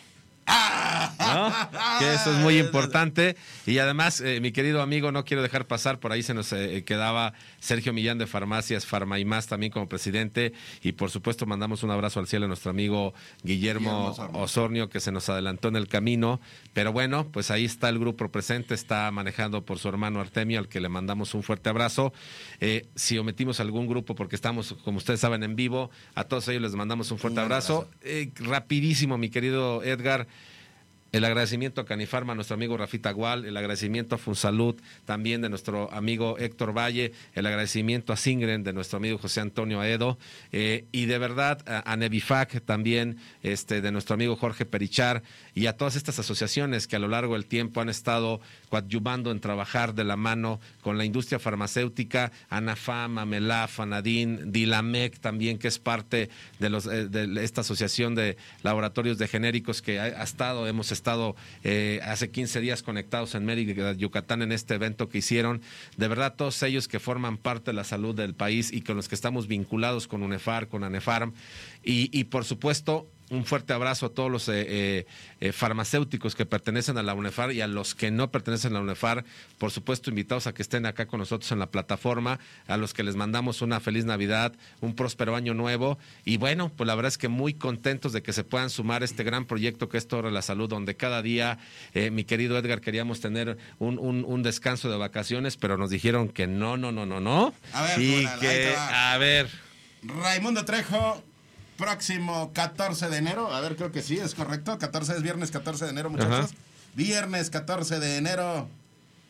¿No? 1.19 1.53
Que 1.99 2.15
eso 2.15 2.33
es 2.33 2.39
muy 2.39 2.59
importante. 2.59 3.37
Y 3.67 3.79
además, 3.79 4.21
eh, 4.21 4.41
mi 4.41 4.53
querido 4.53 4.83
amigo, 4.83 5.13
no 5.13 5.25
quiero 5.25 5.43
dejar 5.43 5.67
pasar, 5.67 5.99
por 5.99 6.13
ahí 6.13 6.23
se 6.23 6.35
nos 6.35 6.53
eh, 6.53 6.85
quedaba 6.85 7.35
Sergio 7.61 7.93
Millán 7.93 8.19
de 8.19 8.27
Farmacias, 8.27 8.87
Farma 8.87 9.19
y 9.19 9.25
más 9.25 9.47
también 9.47 9.73
como 9.73 9.89
presidente. 9.89 10.53
Y 10.83 10.93
por 10.93 11.11
supuesto, 11.11 11.47
mandamos 11.47 11.83
un 11.83 11.91
abrazo 11.91 12.21
al 12.21 12.27
cielo 12.27 12.47
a 12.47 12.49
nuestro 12.49 12.71
amigo 12.71 13.15
Guillermo, 13.43 14.15
Guillermo 14.15 14.41
Osornio. 14.41 14.89
Que 14.89 15.01
se 15.01 15.13
nos 15.13 15.29
adelantó 15.29 15.69
en 15.69 15.77
el 15.77 15.89
camino. 15.89 16.41
Pero 16.73 16.93
bueno, 16.93 17.29
pues 17.31 17.51
ahí 17.51 17.65
está 17.65 17.89
el 17.89 17.99
grupo 17.99 18.29
presente, 18.31 18.75
está 18.75 19.11
manejado 19.11 19.65
por 19.65 19.79
su 19.79 19.89
hermano 19.89 20.21
Artemio, 20.21 20.59
al 20.59 20.69
que 20.69 20.81
le 20.81 20.89
mandamos 20.89 21.35
un 21.35 21.43
fuerte 21.43 21.69
abrazo. 21.69 22.13
Eh, 22.61 22.87
si 22.95 23.19
ometimos 23.19 23.61
algún 23.61 23.87
grupo, 23.87 24.15
porque 24.15 24.37
estamos, 24.37 24.75
como 24.85 24.99
ustedes 24.99 25.21
saben, 25.21 25.43
en 25.43 25.57
vivo, 25.57 25.91
a 26.15 26.25
todos 26.25 26.49
ellos 26.49 26.63
les 26.63 26.75
mandamos 26.75 27.11
un 27.11 27.19
fuerte 27.19 27.41
Un 27.41 27.45
abrazo. 27.45 27.89
Eh, 28.03 28.31
rapidísimo, 28.37 29.19
mi 29.19 29.31
querido 29.31 29.83
Edgar. 29.83 30.27
El 31.11 31.25
agradecimiento 31.25 31.81
a 31.81 31.87
Canifarma, 31.87 32.33
a 32.33 32.37
nuestro 32.37 32.55
amigo 32.55 32.77
Rafita 32.77 33.13
Gual, 33.13 33.47
el 33.47 33.57
agradecimiento 33.57 34.15
a 34.15 34.19
Funsalud, 34.19 34.77
también 35.07 35.41
de 35.41 35.49
nuestro 35.49 35.91
amigo 35.91 36.37
Héctor 36.39 36.77
Valle, 36.77 37.13
el 37.35 37.47
agradecimiento 37.47 38.13
a 38.13 38.17
Singren, 38.17 38.63
de 38.63 38.75
nuestro 38.75 38.99
amigo 38.99 39.17
José 39.17 39.41
Antonio 39.41 39.81
Aedo, 39.81 40.19
eh, 40.53 40.85
y 40.93 41.07
de 41.07 41.17
verdad 41.17 41.63
a, 41.67 41.91
a 41.91 41.97
Nevifac 41.97 42.61
también, 42.63 43.17
este, 43.43 43.81
de 43.81 43.91
nuestro 43.91 44.15
amigo 44.15 44.37
Jorge 44.37 44.67
Perichar, 44.67 45.23
y 45.59 45.67
a 45.67 45.77
todas 45.77 45.97
estas 45.97 46.21
asociaciones 46.21 46.87
que 46.87 46.95
a 46.95 47.01
lo 47.01 47.09
largo 47.09 47.35
del 47.35 47.45
tiempo 47.45 47.81
han 47.81 47.89
estado 47.89 48.41
coadyuvando 48.69 49.33
en 49.33 49.41
trabajar 49.41 49.93
de 49.93 50.05
la 50.05 50.15
mano 50.15 50.61
con 50.83 50.99
la 50.99 51.05
industria 51.05 51.41
farmacéutica, 51.41 52.31
ANAFAM, 52.49 53.19
AMELAF, 53.19 53.81
ANADIN, 53.81 54.53
DILAMEC 54.53 55.19
también, 55.19 55.59
que 55.59 55.67
es 55.67 55.81
parte 55.81 56.31
de, 56.61 56.69
eh, 56.93 57.43
esta 57.43 57.63
asociación 57.63 58.15
de 58.15 58.37
laboratorios 58.63 59.19
de 59.19 59.27
genéricos 59.27 59.83
que 59.83 59.99
ha, 59.99 60.23
estado, 60.23 60.69
hemos 60.69 60.93
estado 60.93 61.35
eh, 61.65 61.99
hace 62.05 62.31
15 62.31 62.61
días 62.61 62.85
conectados 62.85 63.35
en 63.35 63.45
Mérida, 63.45 63.95
Yucatán, 63.95 64.43
en 64.43 64.53
este 64.53 64.75
evento 64.75 65.09
que 65.09 65.19
hicieron. 65.19 65.61
De 65.97 66.07
verdad, 66.07 66.35
todos 66.37 66.63
ellos 66.63 66.87
que 66.87 67.01
forman 67.01 67.37
parte 67.37 67.73
de 67.73 67.75
la 67.75 67.83
salud 67.83 68.15
del 68.15 68.35
país 68.35 68.73
y 68.73 68.83
con 68.83 68.95
los 68.95 69.09
que 69.09 69.17
estamos 69.17 69.49
vinculados 69.49 70.07
con 70.07 70.23
UNEFAR, 70.23 70.69
con 70.69 70.85
ANEFARM. 70.85 71.33
Y 71.83 72.25
por 72.25 72.45
supuesto, 72.45 73.09
un 73.31 73.45
fuerte 73.45 73.73
abrazo 73.75 74.07
a 74.07 74.09
todos 74.09 74.31
los 74.31 74.49
eh, 74.49 74.65
eh, 74.67 75.07
eh, 75.41 75.53
farmacéuticos 75.53 76.35
que 76.35 76.47
pertenecen 76.47 76.97
a 76.97 77.03
la 77.03 77.13
UNEFAR 77.15 77.53
y 77.53 77.61
a 77.61 77.67
los 77.67 77.95
que 77.95 78.11
no 78.11 78.31
pertenecen 78.31 78.73
a 78.73 78.75
la 78.77 78.81
UNEFAR. 78.81 79.25
Por 79.59 79.71
supuesto, 79.71 80.09
invitados 80.11 80.47
a 80.47 80.55
que 80.55 80.63
estén 80.63 80.87
acá 80.87 81.07
con 81.07 81.21
nosotros 81.21 81.53
en 81.53 81.59
la 81.59 81.67
plataforma, 81.71 82.39
a 82.67 82.77
los 82.79 82.95
que 82.95 83.03
les 83.03 83.17
mandamos 83.17 83.61
una 83.61 83.81
feliz 83.81 84.05
Navidad, 84.07 84.55
un 84.81 84.95
próspero 84.95 85.37
año 85.37 85.53
nuevo. 85.53 85.99
Y 86.25 86.39
bueno, 86.39 86.73
pues 86.75 86.87
la 86.87 86.95
verdad 86.95 87.09
es 87.09 87.19
que 87.19 87.29
muy 87.29 87.53
contentos 87.55 88.13
de 88.13 88.23
que 88.23 88.33
se 88.33 88.45
puedan 88.45 88.71
sumar 88.71 89.03
a 89.03 89.05
este 89.05 89.25
gran 89.25 89.45
proyecto 89.45 89.89
que 89.89 89.99
es 89.99 90.09
Torre 90.09 90.29
de 90.29 90.35
la 90.35 90.43
Salud, 90.43 90.69
donde 90.69 90.97
cada 90.97 91.21
día, 91.21 91.59
eh, 91.95 92.11
mi 92.11 92.25
querido 92.25 92.57
Edgar, 92.57 92.81
queríamos 92.81 93.21
tener 93.21 93.59
un, 93.79 93.99
un- 93.99 94.25
un 94.25 94.43
descanso 94.43 94.91
de 94.91 94.97
vacaciones, 94.97 95.57
pero 95.59 95.77
nos 95.77 95.91
dijeron 95.91 96.29
que 96.29 96.47
no, 96.47 96.77
no, 96.77 96.93
no, 96.93 97.05
no, 97.05 97.21
no. 97.21 97.53
A 97.75 97.83
ver, 97.83 98.01
y 98.01 98.27
que, 98.41 98.75
a 98.77 99.19
ver. 99.19 99.49
Raimundo 100.03 100.65
Trejo, 100.65 101.23
próximo 101.79 102.53
14 102.53 103.09
de 103.09 103.17
enero. 103.17 103.55
A 103.55 103.63
ver, 103.63 103.77
creo 103.77 103.91
que 103.91 104.03
sí, 104.03 104.19
es 104.19 104.35
correcto. 104.35 104.79
14 104.79 105.15
es 105.15 105.23
viernes 105.23 105.51
14 105.51 105.87
de 105.87 105.91
enero, 105.93 106.11
muchachos. 106.11 106.47
Ajá. 106.47 106.55
Viernes 106.95 107.49
14 107.49 108.01
de 108.01 108.17
enero. 108.17 108.69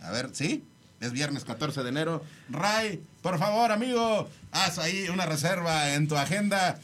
A 0.01 0.11
ver, 0.11 0.31
¿sí? 0.33 0.65
Es 1.01 1.13
viernes 1.13 1.45
14 1.45 1.85
de 1.85 1.89
enero. 1.91 2.25
Ray, 2.49 3.01
por 3.23 3.39
favor, 3.39 3.71
amigo, 3.71 4.29
haz 4.51 4.79
ahí 4.79 5.09
una 5.11 5.27
reserva 5.27 5.95
en 5.95 6.09
tu 6.09 6.17
agenda. 6.17 6.81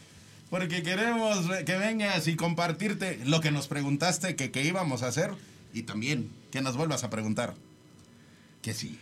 Porque 0.50 0.84
queremos 0.84 1.50
que 1.64 1.76
vengas 1.76 2.28
y 2.28 2.36
compartirte 2.36 3.18
lo 3.24 3.40
que 3.40 3.50
nos 3.50 3.66
preguntaste 3.66 4.36
que, 4.36 4.52
que 4.52 4.62
íbamos 4.62 5.02
a 5.02 5.08
hacer. 5.08 5.32
Y 5.72 5.82
también 5.82 6.30
que 6.52 6.60
nos 6.60 6.76
vuelvas 6.76 7.02
a 7.02 7.10
preguntar. 7.10 7.54
Que 8.62 8.74
sí. 8.74 9.00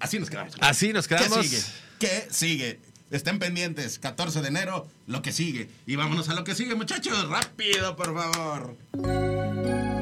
Así 0.00 0.18
nos 0.18 0.30
quedamos. 0.30 0.54
Así 0.60 0.92
nos 0.92 1.06
quedamos. 1.06 1.38
¿Qué 1.38 1.44
sigue? 1.44 1.62
¿Qué 1.98 2.26
sigue? 2.30 2.93
Estén 3.14 3.38
pendientes, 3.38 4.00
14 4.00 4.42
de 4.42 4.48
enero, 4.48 4.88
lo 5.06 5.22
que 5.22 5.30
sigue. 5.30 5.70
Y 5.86 5.94
vámonos 5.94 6.28
a 6.30 6.34
lo 6.34 6.42
que 6.42 6.56
sigue, 6.56 6.74
muchachos. 6.74 7.28
Rápido, 7.28 7.94
por 7.94 8.12
favor. 8.12 9.93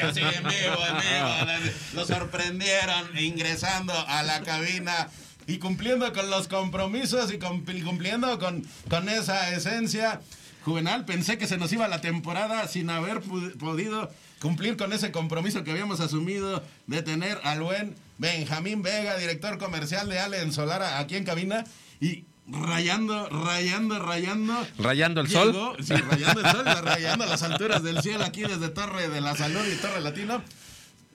Así, 0.00 0.20
en 0.20 0.42
vivo, 0.42 0.86
en 0.88 0.96
vivo. 0.96 1.72
Lo 1.94 2.06
sorprendieron 2.06 3.18
ingresando 3.18 3.92
a 4.08 4.22
la 4.22 4.40
cabina 4.42 5.08
y 5.46 5.58
cumpliendo 5.58 6.12
con 6.12 6.28
los 6.30 6.48
compromisos 6.48 7.32
y 7.32 7.38
cumpli- 7.38 7.84
cumpliendo 7.84 8.38
con, 8.38 8.66
con 8.88 9.08
esa 9.08 9.50
esencia. 9.54 10.20
Juvenal, 10.64 11.04
pensé 11.04 11.38
que 11.38 11.46
se 11.46 11.58
nos 11.58 11.72
iba 11.72 11.86
la 11.86 12.00
temporada 12.00 12.66
sin 12.66 12.90
haber 12.90 13.20
podido 13.20 14.10
cumplir 14.40 14.76
con 14.76 14.92
ese 14.92 15.12
compromiso 15.12 15.62
que 15.62 15.70
habíamos 15.70 16.00
asumido 16.00 16.62
de 16.88 17.02
tener 17.02 17.38
al 17.44 17.62
buen 17.62 17.94
Benjamín 18.18 18.82
Vega, 18.82 19.16
director 19.16 19.58
comercial 19.58 20.08
de 20.08 20.18
Allen 20.18 20.52
Solara, 20.52 20.98
aquí 20.98 21.14
en 21.16 21.24
cabina. 21.24 21.64
Y 22.00 22.24
rayando, 22.48 23.28
rayando, 23.28 23.98
rayando. 23.98 24.66
Rayando 24.78 25.20
el 25.20 25.28
sol. 25.28 25.76
Sí, 25.82 25.94
rayando 25.94 26.40
el 26.40 26.50
sol, 26.50 26.64
rayando 26.82 27.26
las 27.26 27.42
alturas 27.42 27.82
del 27.82 28.00
cielo 28.02 28.24
aquí 28.24 28.42
desde 28.42 28.68
Torre 28.68 29.08
de 29.08 29.20
la 29.20 29.36
Salud 29.36 29.64
y 29.66 29.76
Torre 29.76 30.00
Latino. 30.00 30.42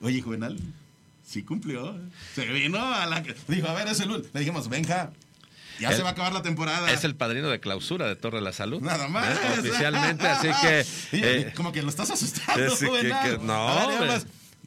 Oye, 0.02 0.20
Juvenal, 0.20 0.58
sí 1.26 1.42
cumplió. 1.42 1.96
Se 2.34 2.44
vino 2.46 2.78
a 2.80 3.06
la... 3.06 3.22
Dijo, 3.48 3.68
a 3.68 3.74
ver, 3.74 3.88
es 3.88 4.00
el... 4.00 4.10
Le 4.32 4.40
dijimos, 4.40 4.68
Benja, 4.68 5.12
ya 5.80 5.90
El- 5.90 5.96
se 5.96 6.02
va 6.02 6.10
a 6.10 6.12
acabar 6.12 6.32
la 6.32 6.42
temporada. 6.42 6.90
Es 6.90 7.04
el 7.04 7.14
padrino 7.14 7.48
de 7.48 7.60
clausura 7.60 8.06
de 8.06 8.16
Torre 8.16 8.38
de 8.38 8.44
la 8.44 8.52
Salud. 8.52 8.80
Nada 8.82 9.08
más. 9.08 9.28
¿Eh? 9.28 9.58
Oficialmente, 9.60 10.26
así 10.26 10.48
que. 10.60 10.84
Eh, 11.12 11.52
como 11.56 11.72
que 11.72 11.82
lo 11.82 11.88
estás 11.88 12.10
asustando, 12.10 12.64
es 12.66 12.78
que- 12.78 12.86
Juvenal. 12.86 13.38
que- 13.38 13.44
no, 13.44 13.68
A 13.68 13.86
ver, 13.86 14.22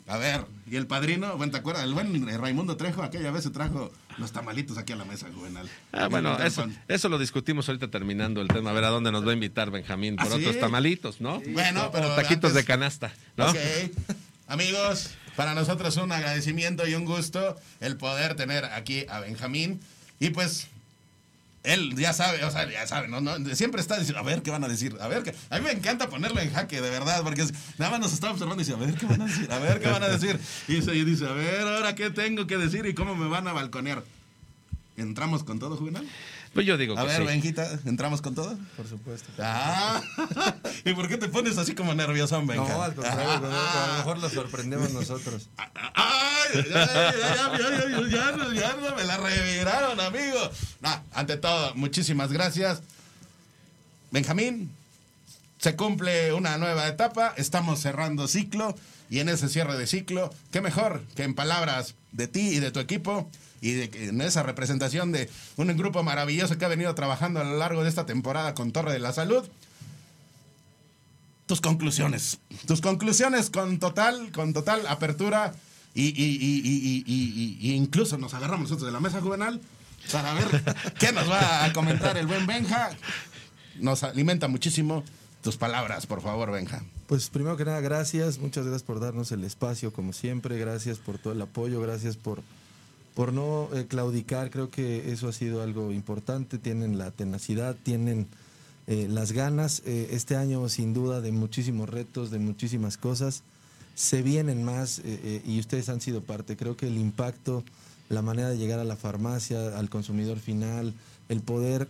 a 0.08 0.18
ver, 0.18 0.46
y 0.70 0.76
el 0.76 0.86
padrino, 0.88 1.36
bueno, 1.38 1.52
¿te 1.52 1.58
acuerdas? 1.58 1.84
El 1.84 1.94
buen 1.94 2.28
Raimundo 2.40 2.78
Trejo 2.78 3.02
aquella 3.04 3.32
vez 3.32 3.44
se 3.44 3.50
trajo 3.50 3.92
los 4.18 4.32
tamalitos 4.32 4.78
aquí 4.78 4.94
a 4.94 4.96
la 4.96 5.06
mesa, 5.06 5.28
Juvenal. 5.34 5.68
Ah, 5.92 6.08
bueno, 6.08 6.38
eso, 6.40 6.68
eso 6.88 7.10
lo 7.10 7.18
discutimos 7.18 7.68
ahorita 7.68 7.90
terminando 7.90 8.42
el 8.42 8.48
tema. 8.48 8.70
A 8.70 8.74
ver 8.74 8.84
a 8.84 8.90
dónde 8.90 9.12
nos 9.12 9.26
va 9.26 9.32
a 9.32 9.34
invitar 9.34 9.72
Benjamín 9.72 10.16
por 10.16 10.28
¿Ah, 10.28 10.30
sí? 10.30 10.36
otros 10.42 10.60
tamalitos, 10.60 11.22
¿no? 11.22 11.42
Bueno, 11.50 11.88
O 11.88 11.92
pero 11.92 12.14
taquitos 12.16 12.52
antes- 12.52 12.54
de 12.54 12.64
canasta, 12.66 13.14
¿no? 13.36 13.50
Ok. 13.50 13.58
Amigos, 14.48 15.10
para 15.36 15.54
nosotros 15.56 15.98
un 15.98 16.12
agradecimiento 16.12 16.88
y 16.88 16.94
un 16.94 17.06
gusto 17.06 17.56
el 17.80 17.98
poder 17.98 18.36
tener 18.36 18.66
aquí 18.66 19.06
a 19.10 19.20
Benjamín. 19.22 19.80
Y 20.20 20.30
pues, 20.30 20.68
él 21.66 21.96
ya 21.96 22.14
sabe, 22.14 22.44
o 22.44 22.52
sea, 22.52 22.70
ya 22.70 22.86
sabe, 22.88 23.08
¿no? 23.08 23.22
no 23.22 23.56
siempre 23.56 23.82
está 23.82 23.98
diciendo, 23.98 24.20
a 24.20 24.24
ver 24.24 24.42
qué 24.42 24.52
van 24.52 24.64
a 24.64 24.68
decir, 24.68 24.96
a 25.00 25.08
ver 25.08 25.24
qué. 25.24 25.34
A 25.50 25.58
mí 25.58 25.66
me 25.66 25.72
encanta 25.72 26.10
ponerlo 26.10 26.40
en 26.40 26.52
jaque, 26.52 26.82
de 26.82 26.90
verdad, 26.90 27.22
porque 27.24 27.46
nada 27.78 27.92
más 27.92 28.00
nos 28.00 28.14
está 28.14 28.32
observando 28.32 28.62
y 28.62 28.66
dice, 28.66 28.76
a 28.76 28.80
ver 28.80 28.96
qué 28.96 29.06
van 29.06 29.22
a 29.22 29.26
decir, 29.26 29.52
a 29.52 29.60
ver 29.60 29.80
qué 29.82 29.88
van 29.88 30.04
a 30.04 30.08
decir. 30.08 30.40
Y 30.68 31.04
dice, 31.04 31.28
a 31.28 31.34
ver, 31.34 31.62
ahora 31.62 31.96
qué 31.96 32.10
tengo 32.10 32.48
que 32.48 32.58
decir 32.58 32.86
y 32.86 32.94
cómo 32.94 33.16
me 33.16 33.28
van 33.28 33.48
a 33.48 33.54
balconear. 33.54 34.04
¿Entramos 34.98 35.44
con 35.44 35.60
todo, 35.60 35.76
Juvenal? 35.76 36.08
Pues 36.56 36.66
yo 36.66 36.78
digo 36.78 36.98
A 36.98 37.02
que 37.02 37.08
ver, 37.08 37.18
sí. 37.18 37.24
Benjita, 37.28 37.70
¿entramos 37.86 38.22
con 38.22 38.34
todo? 38.34 38.58
Por 38.78 38.88
supuesto. 38.88 39.30
Ah, 39.40 40.02
¿y 40.86 40.94
por 40.94 41.10
qué 41.10 41.18
te 41.18 41.28
pones 41.28 41.58
así 41.58 41.76
como 41.76 41.94
nerviosón, 41.94 42.48
Benja? 42.48 42.74
No, 42.74 42.82
al 42.82 42.96
contrario, 42.96 43.30
a 43.30 43.88
lo 43.90 43.98
mejor 43.98 44.20
lo 44.20 44.30
sorprendemos 44.30 44.94
nosotros. 44.94 45.50
¡Ay! 45.58 46.54
Ya, 46.54 46.64
ya, 46.64 46.86
ya, 46.86 47.12
ya, 47.12 47.58
ya, 47.58 47.90
ya, 47.90 48.08
ya, 48.10 48.32
no, 48.32 48.54
ya 48.54 48.74
no 48.78 48.96
me 48.96 49.04
la 49.04 49.18
reviraron, 49.18 50.00
amigo. 50.00 50.50
Ah, 50.82 51.04
ante 51.14 51.36
todo, 51.36 51.76
muchísimas 51.76 52.32
gracias. 52.32 52.82
Benjamín, 54.12 54.72
se 55.58 55.76
cumple 55.76 56.32
una 56.32 56.58
nueva 56.58 56.88
etapa, 56.88 57.34
estamos 57.36 57.82
cerrando 57.82 58.30
ciclo 58.30 58.78
y 59.10 59.20
en 59.20 59.28
ese 59.28 59.50
cierre 59.50 59.78
de 59.78 59.88
ciclo, 59.88 60.34
qué 60.54 60.62
mejor 60.62 61.04
que 61.18 61.24
en 61.24 61.36
palabras 61.36 61.96
de 62.14 62.30
ti 62.30 62.48
y 62.48 62.60
de 62.62 62.72
tu 62.72 62.80
equipo 62.80 63.30
y 63.70 63.74
de 63.74 63.90
que 63.90 64.10
en 64.10 64.22
esa 64.22 64.44
representación 64.44 65.12
de 65.12 65.30
un 65.58 65.68
grupo 65.78 66.04
maravilloso 66.04 66.58
que 66.58 66.66
ha 66.66 66.70
venido 66.70 66.94
trabajando 66.96 67.40
a 67.40 67.44
lo 67.44 67.58
largo 67.58 67.84
de 67.84 67.90
esta 67.90 68.06
temporada 68.06 68.54
con 68.54 68.72
Torre 68.72 68.94
de 68.94 69.00
la 69.00 69.12
Salud. 69.14 69.44
Tus 71.46 71.62
conclusiones, 71.62 72.40
tus 72.66 72.82
conclusiones 72.82 73.50
con 73.52 73.78
total, 73.80 74.32
con 74.32 74.54
total 74.54 74.88
apertura 74.88 75.54
y, 75.94 76.06
y- 76.06 76.10
y- 76.10 76.62
y- 76.64 77.04
y- 77.04 77.04
y- 77.06 77.58
y- 77.66 77.70
y 77.72 77.76
incluso 77.76 78.18
nos 78.18 78.34
agarramos 78.34 78.64
nosotros 78.70 78.88
de 78.88 78.92
la 78.94 79.00
mesa 79.00 79.22
juvenal 79.22 79.62
para 80.12 80.34
ver 80.34 80.48
qué 81.00 81.12
nos 81.12 81.30
va 81.30 81.66
a 81.66 81.74
comentar 81.74 82.18
el 82.18 82.26
buen 82.26 82.48
Benja. 82.48 82.90
Nos 83.80 84.04
alimenta 84.04 84.48
muchísimo 84.48 85.04
tus 85.44 85.58
palabras, 85.58 86.08
por 86.08 86.22
favor, 86.22 86.50
Benja. 86.52 86.84
Pues 87.06 87.30
primero 87.30 87.56
que 87.58 87.66
nada, 87.66 87.80
gracias, 87.80 88.40
muchas 88.40 88.64
gracias 88.66 88.82
por 88.82 89.00
darnos 89.00 89.32
el 89.32 89.44
espacio 89.44 89.94
como 89.94 90.14
siempre, 90.14 90.58
gracias 90.58 90.98
por 90.98 91.20
todo 91.20 91.34
el 91.34 91.42
apoyo, 91.44 91.80
gracias 91.80 92.18
por, 92.18 92.42
por 93.16 93.32
no 93.32 93.70
eh, 93.74 93.86
claudicar, 93.88 94.52
creo 94.52 94.70
que 94.70 95.12
eso 95.12 95.30
ha 95.30 95.34
sido 95.34 95.64
algo 95.64 95.92
importante, 95.92 96.60
tienen 96.60 96.98
la 96.98 97.12
tenacidad, 97.12 97.76
tienen 97.82 98.28
eh, 98.88 99.08
las 99.10 99.32
ganas, 99.32 99.82
Eh, 99.86 100.10
este 100.12 100.36
año 100.36 100.70
sin 100.70 100.94
duda 100.94 101.22
de 101.22 101.32
muchísimos 101.32 101.90
retos, 101.90 102.30
de 102.30 102.40
muchísimas 102.40 102.98
cosas, 102.98 103.42
se 103.96 104.22
vienen 104.22 104.64
más 104.66 105.02
y 105.46 105.58
ustedes 105.58 105.88
han 105.88 106.02
sido 106.02 106.22
parte, 106.22 106.58
creo 106.58 106.76
que 106.76 106.88
el 106.88 106.98
impacto, 106.98 107.64
la 108.10 108.22
manera 108.22 108.50
de 108.50 108.58
llegar 108.58 108.78
a 108.78 108.84
la 108.84 108.98
farmacia, 108.98 109.80
al 109.80 109.90
consumidor 109.90 110.38
final, 110.38 110.94
el 111.30 111.40
poder 111.40 111.88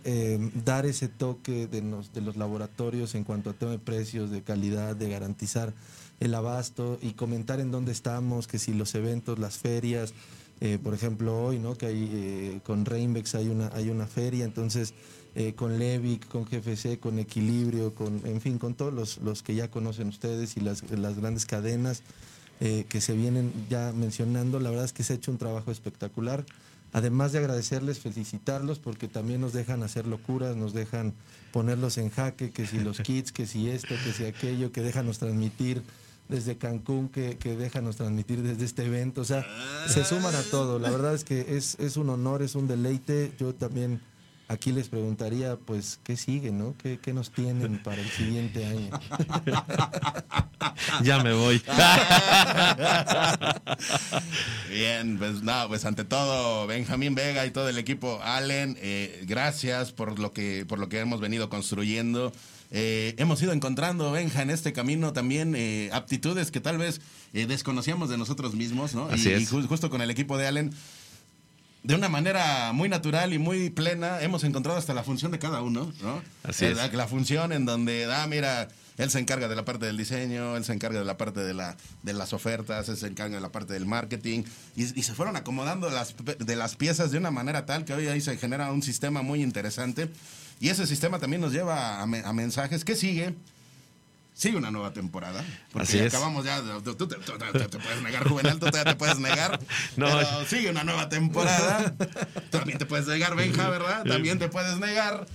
dar 0.64 0.86
ese 0.86 1.08
toque 1.08 1.66
de 1.66 1.82
los 2.20 2.36
laboratorios 2.36 3.16
en 3.16 3.24
cuanto 3.24 3.50
a 3.50 3.54
tema 3.54 3.72
de 3.72 3.80
precios, 3.80 4.30
de 4.30 4.42
calidad, 4.42 4.94
de 4.94 5.08
garantizar 5.08 5.74
el 6.20 6.32
abasto 6.32 6.96
y 7.02 7.14
comentar 7.14 7.58
en 7.58 7.72
dónde 7.72 7.90
estamos, 7.90 8.46
que 8.46 8.60
si 8.60 8.72
los 8.72 8.94
eventos, 8.94 9.40
las 9.40 9.58
ferias, 9.58 10.14
eh, 10.60 10.78
por 10.82 10.94
ejemplo 10.94 11.44
hoy, 11.44 11.58
¿no? 11.58 11.76
Que 11.76 11.86
hay 11.86 12.10
eh, 12.12 12.60
con 12.64 12.86
Reinvex 12.86 13.34
hay 13.34 13.48
una 13.48 13.68
hay 13.74 13.90
una 13.90 14.06
feria, 14.06 14.44
entonces 14.44 14.94
eh, 15.34 15.52
con 15.54 15.78
Levic, 15.78 16.26
con 16.28 16.44
GFC, 16.44 16.98
con 16.98 17.18
Equilibrio, 17.18 17.94
con 17.94 18.22
en 18.24 18.40
fin, 18.40 18.58
con 18.58 18.74
todos 18.74 18.92
los, 18.92 19.18
los 19.18 19.42
que 19.42 19.54
ya 19.54 19.70
conocen 19.70 20.08
ustedes 20.08 20.56
y 20.56 20.60
las, 20.60 20.90
las 20.90 21.18
grandes 21.18 21.46
cadenas 21.46 22.02
que 22.58 23.02
se 23.02 23.12
vienen 23.12 23.52
ya 23.68 23.92
mencionando, 23.92 24.58
la 24.60 24.70
verdad 24.70 24.86
es 24.86 24.94
que 24.94 25.02
se 25.02 25.12
ha 25.12 25.16
hecho 25.16 25.30
un 25.30 25.36
trabajo 25.36 25.70
espectacular. 25.70 26.46
Además 26.94 27.32
de 27.32 27.40
agradecerles, 27.40 27.98
felicitarlos, 27.98 28.78
porque 28.78 29.08
también 29.08 29.42
nos 29.42 29.52
dejan 29.52 29.82
hacer 29.82 30.06
locuras, 30.06 30.56
nos 30.56 30.72
dejan 30.72 31.12
ponerlos 31.52 31.98
en 31.98 32.08
jaque, 32.08 32.52
que 32.52 32.66
si 32.66 32.78
los 32.78 33.00
kits, 33.02 33.30
que 33.30 33.46
si 33.46 33.68
esto, 33.68 33.94
que 34.02 34.12
si 34.14 34.24
aquello, 34.24 34.72
que 34.72 34.80
déjanos 34.80 35.18
transmitir 35.18 35.82
desde 36.28 36.56
Cancún, 36.56 37.08
que, 37.08 37.38
que 37.38 37.56
déjanos 37.56 37.96
transmitir 37.96 38.42
desde 38.42 38.64
este 38.64 38.84
evento. 38.84 39.20
O 39.20 39.24
sea, 39.24 39.46
se 39.88 40.04
suman 40.04 40.34
a 40.34 40.42
todo. 40.42 40.78
La 40.78 40.90
verdad 40.90 41.14
es 41.14 41.24
que 41.24 41.56
es, 41.56 41.76
es 41.78 41.96
un 41.96 42.10
honor, 42.10 42.42
es 42.42 42.54
un 42.54 42.68
deleite. 42.68 43.32
Yo 43.38 43.54
también 43.54 44.00
aquí 44.48 44.72
les 44.72 44.88
preguntaría, 44.88 45.56
pues, 45.56 46.00
¿qué 46.02 46.16
sigue, 46.16 46.50
no? 46.50 46.74
¿Qué, 46.78 46.98
qué 47.00 47.12
nos 47.12 47.30
tienen 47.30 47.82
para 47.82 48.00
el 48.00 48.08
siguiente 48.08 48.66
año? 48.66 48.90
ya 51.02 51.22
me 51.22 51.32
voy. 51.32 51.62
Bien, 54.70 55.18
pues 55.18 55.42
no, 55.42 55.68
pues 55.68 55.84
ante 55.84 56.04
todo, 56.04 56.66
Benjamín 56.66 57.14
Vega 57.14 57.46
y 57.46 57.50
todo 57.50 57.68
el 57.68 57.78
equipo, 57.78 58.20
Allen, 58.22 58.76
eh, 58.80 59.24
gracias 59.26 59.92
por 59.92 60.18
lo 60.18 60.32
que, 60.32 60.64
por 60.66 60.78
lo 60.78 60.88
que 60.88 61.00
hemos 61.00 61.20
venido 61.20 61.48
construyendo. 61.48 62.32
Eh, 62.70 63.14
hemos 63.18 63.40
ido 63.42 63.52
encontrando, 63.52 64.10
Benja, 64.12 64.42
en 64.42 64.50
este 64.50 64.72
camino 64.72 65.12
también 65.12 65.54
eh, 65.56 65.88
aptitudes 65.92 66.50
que 66.50 66.60
tal 66.60 66.78
vez 66.78 67.00
eh, 67.32 67.46
desconocíamos 67.46 68.08
de 68.08 68.18
nosotros 68.18 68.54
mismos, 68.54 68.94
¿no? 68.94 69.06
Así 69.08 69.28
y, 69.28 69.32
es. 69.32 69.42
y 69.42 69.46
ju- 69.46 69.66
justo 69.66 69.88
con 69.90 70.00
el 70.02 70.10
equipo 70.10 70.36
de 70.38 70.46
Allen, 70.46 70.72
de 71.82 71.94
una 71.94 72.08
manera 72.08 72.72
muy 72.72 72.88
natural 72.88 73.32
y 73.32 73.38
muy 73.38 73.70
plena, 73.70 74.20
hemos 74.20 74.42
encontrado 74.42 74.76
hasta 74.78 74.92
la 74.94 75.04
función 75.04 75.30
de 75.30 75.38
cada 75.38 75.62
uno, 75.62 75.92
¿no? 76.02 76.20
Así 76.42 76.64
Eh, 76.64 76.70
es. 76.72 76.76
La, 76.76 76.88
la 76.88 77.06
función 77.06 77.52
en 77.52 77.64
donde, 77.64 78.12
ah, 78.12 78.26
mira, 78.26 78.66
él 78.98 79.10
se 79.10 79.20
encarga 79.20 79.46
de 79.46 79.54
la 79.54 79.64
parte 79.64 79.86
del 79.86 79.96
diseño, 79.96 80.56
él 80.56 80.64
se 80.64 80.72
encarga 80.72 80.98
de 80.98 81.04
la 81.04 81.16
parte 81.16 81.40
de, 81.44 81.54
la, 81.54 81.76
de 82.02 82.12
las 82.14 82.32
ofertas, 82.32 82.88
él 82.88 82.96
se 82.96 83.06
encarga 83.06 83.36
de 83.36 83.40
la 83.42 83.52
parte 83.52 83.74
del 83.74 83.86
marketing, 83.86 84.42
y, 84.74 84.82
y 84.98 85.02
se 85.04 85.14
fueron 85.14 85.36
acomodando 85.36 85.88
las, 85.90 86.16
de 86.38 86.56
las 86.56 86.74
piezas 86.74 87.12
de 87.12 87.18
una 87.18 87.30
manera 87.30 87.66
tal 87.66 87.84
que 87.84 87.92
hoy 87.94 88.08
ahí 88.08 88.20
se 88.20 88.36
genera 88.36 88.72
un 88.72 88.82
sistema 88.82 89.22
muy 89.22 89.42
interesante, 89.42 90.08
y 90.60 90.68
ese 90.68 90.86
sistema 90.86 91.18
también 91.18 91.40
nos 91.42 91.52
lleva 91.52 92.00
a, 92.02 92.06
me- 92.06 92.20
a 92.24 92.32
mensajes. 92.32 92.84
¿Qué 92.84 92.94
sigue? 92.96 93.34
Sigue 94.34 94.56
una 94.58 94.70
nueva 94.70 94.92
temporada. 94.92 95.42
Porque 95.72 95.88
Así 95.88 95.98
es. 95.98 96.12
acabamos 96.14 96.44
ya. 96.44 96.60
Tú, 96.84 96.94
tú 96.94 97.08
te, 97.08 97.16
tú 97.16 97.32
te- 97.38 97.78
puedes 97.78 98.02
negar, 98.02 98.28
Juvenal, 98.28 98.58
tú 98.58 98.66
todavía 98.66 98.92
te 98.92 98.98
puedes 98.98 99.18
negar. 99.18 99.58
No. 99.96 100.06
pero 100.08 100.44
sigue 100.46 100.70
una 100.70 100.84
nueva 100.84 101.08
temporada. 101.08 101.94
También 102.50 102.76
te 102.78 102.84
puedes 102.86 103.06
negar, 103.06 103.34
Benja, 103.34 103.68
¿verdad? 103.70 104.04
También 104.04 104.38
te 104.38 104.48
puedes 104.48 104.78
negar. 104.78 105.26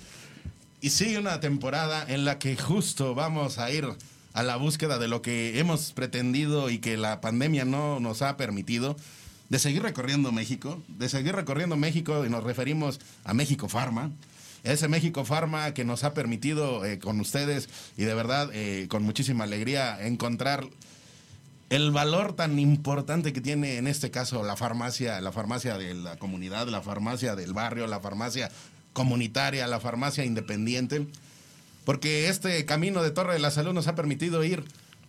Y 0.81 0.91
sigue 0.91 1.17
una 1.17 1.39
temporada 1.39 2.05
en 2.07 2.25
la 2.25 2.37
que 2.39 2.55
justo 2.55 3.15
vamos 3.15 3.57
a 3.57 3.71
ir 3.71 3.87
a 4.33 4.43
la 4.43 4.55
búsqueda 4.55 4.97
de 4.99 5.07
lo 5.07 5.21
que 5.21 5.59
hemos 5.59 5.91
pretendido 5.93 6.69
y 6.69 6.77
que 6.79 6.95
la 6.97 7.21
pandemia 7.21 7.65
no 7.65 7.99
nos 7.99 8.21
ha 8.21 8.37
permitido, 8.37 8.95
de 9.49 9.59
seguir 9.59 9.81
recorriendo 9.83 10.31
México, 10.31 10.81
de 10.87 11.09
seguir 11.09 11.35
recorriendo 11.35 11.75
México 11.75 12.25
y 12.25 12.29
nos 12.29 12.43
referimos 12.43 12.99
a 13.25 13.33
México 13.33 13.67
Pharma. 13.67 14.09
Ese 14.63 14.87
México 14.87 15.25
Pharma 15.25 15.73
que 15.73 15.85
nos 15.85 16.03
ha 16.03 16.13
permitido 16.13 16.85
eh, 16.85 16.99
con 16.99 17.19
ustedes 17.19 17.69
y 17.97 18.03
de 18.03 18.13
verdad 18.13 18.49
eh, 18.53 18.87
con 18.89 19.03
muchísima 19.03 19.45
alegría 19.45 20.05
encontrar 20.05 20.67
el 21.71 21.91
valor 21.91 22.33
tan 22.33 22.59
importante 22.59 23.33
que 23.33 23.41
tiene 23.41 23.77
en 23.77 23.87
este 23.87 24.11
caso 24.11 24.43
la 24.43 24.57
farmacia, 24.57 25.19
la 25.21 25.31
farmacia 25.31 25.77
de 25.77 25.93
la 25.93 26.17
comunidad, 26.17 26.67
la 26.67 26.81
farmacia 26.81 27.35
del 27.35 27.53
barrio, 27.53 27.87
la 27.87 28.01
farmacia 28.01 28.51
comunitaria, 28.93 29.65
la 29.67 29.79
farmacia 29.79 30.25
independiente, 30.25 31.07
porque 31.85 32.27
este 32.27 32.65
camino 32.65 33.01
de 33.01 33.11
Torre 33.11 33.33
de 33.33 33.39
la 33.39 33.51
Salud 33.51 33.73
nos 33.73 33.87
ha 33.87 33.95
permitido 33.95 34.43
ir 34.43 34.65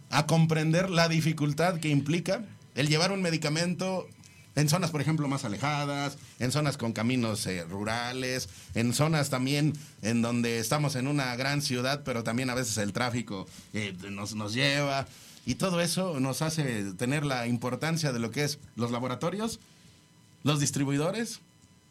a 0.08 0.26
comprender 0.26 0.88
la 0.88 1.08
dificultad 1.08 1.80
que 1.80 1.88
implica 1.88 2.44
el 2.74 2.88
llevar 2.88 3.12
un 3.12 3.22
medicamento 3.22 4.06
en 4.54 4.68
zonas, 4.68 4.90
por 4.90 5.00
ejemplo, 5.00 5.28
más 5.28 5.44
alejadas, 5.44 6.18
en 6.38 6.52
zonas 6.52 6.76
con 6.76 6.92
caminos 6.92 7.46
eh, 7.46 7.64
rurales, 7.64 8.48
en 8.74 8.92
zonas 8.92 9.30
también 9.30 9.72
en 10.02 10.22
donde 10.22 10.58
estamos 10.58 10.96
en 10.96 11.06
una 11.06 11.34
gran 11.36 11.62
ciudad, 11.62 12.02
pero 12.04 12.22
también 12.22 12.50
a 12.50 12.54
veces 12.54 12.76
el 12.78 12.92
tráfico 12.92 13.46
eh, 13.72 13.94
nos, 14.10 14.34
nos 14.34 14.54
lleva. 14.54 15.06
Y 15.44 15.56
todo 15.56 15.80
eso 15.80 16.20
nos 16.20 16.42
hace 16.42 16.92
tener 16.94 17.24
la 17.24 17.46
importancia 17.46 18.12
de 18.12 18.20
lo 18.20 18.30
que 18.30 18.44
es 18.44 18.58
los 18.76 18.90
laboratorios, 18.90 19.58
los 20.44 20.60
distribuidores 20.60 21.40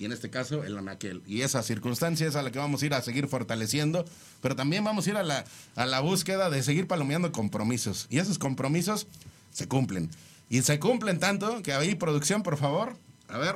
y 0.01 0.05
en 0.05 0.11
este 0.11 0.29
caso 0.29 0.63
el 0.63 0.77
anaquel. 0.77 1.21
Y 1.27 1.41
esa 1.41 1.61
circunstancia 1.61 2.27
es 2.27 2.35
a 2.35 2.41
la 2.41 2.51
que 2.51 2.59
vamos 2.59 2.81
a 2.81 2.85
ir 2.85 2.93
a 2.93 3.01
seguir 3.01 3.27
fortaleciendo, 3.27 4.05
pero 4.41 4.55
también 4.55 4.83
vamos 4.83 5.05
a 5.05 5.09
ir 5.11 5.17
a 5.17 5.23
la, 5.23 5.45
a 5.75 5.85
la 5.85 5.99
búsqueda 5.99 6.49
de 6.49 6.63
seguir 6.63 6.87
palomeando 6.87 7.31
compromisos. 7.31 8.07
Y 8.09 8.19
esos 8.19 8.39
compromisos 8.39 9.05
se 9.51 9.67
cumplen. 9.67 10.09
Y 10.51 10.61
se 10.63 10.79
cumplen 10.79 11.17
tanto 11.17 11.63
que 11.63 11.71
ahí, 11.73 11.95
producción, 11.95 12.43
por 12.43 12.57
favor, 12.57 12.97
a 13.29 13.37
ver. 13.39 13.55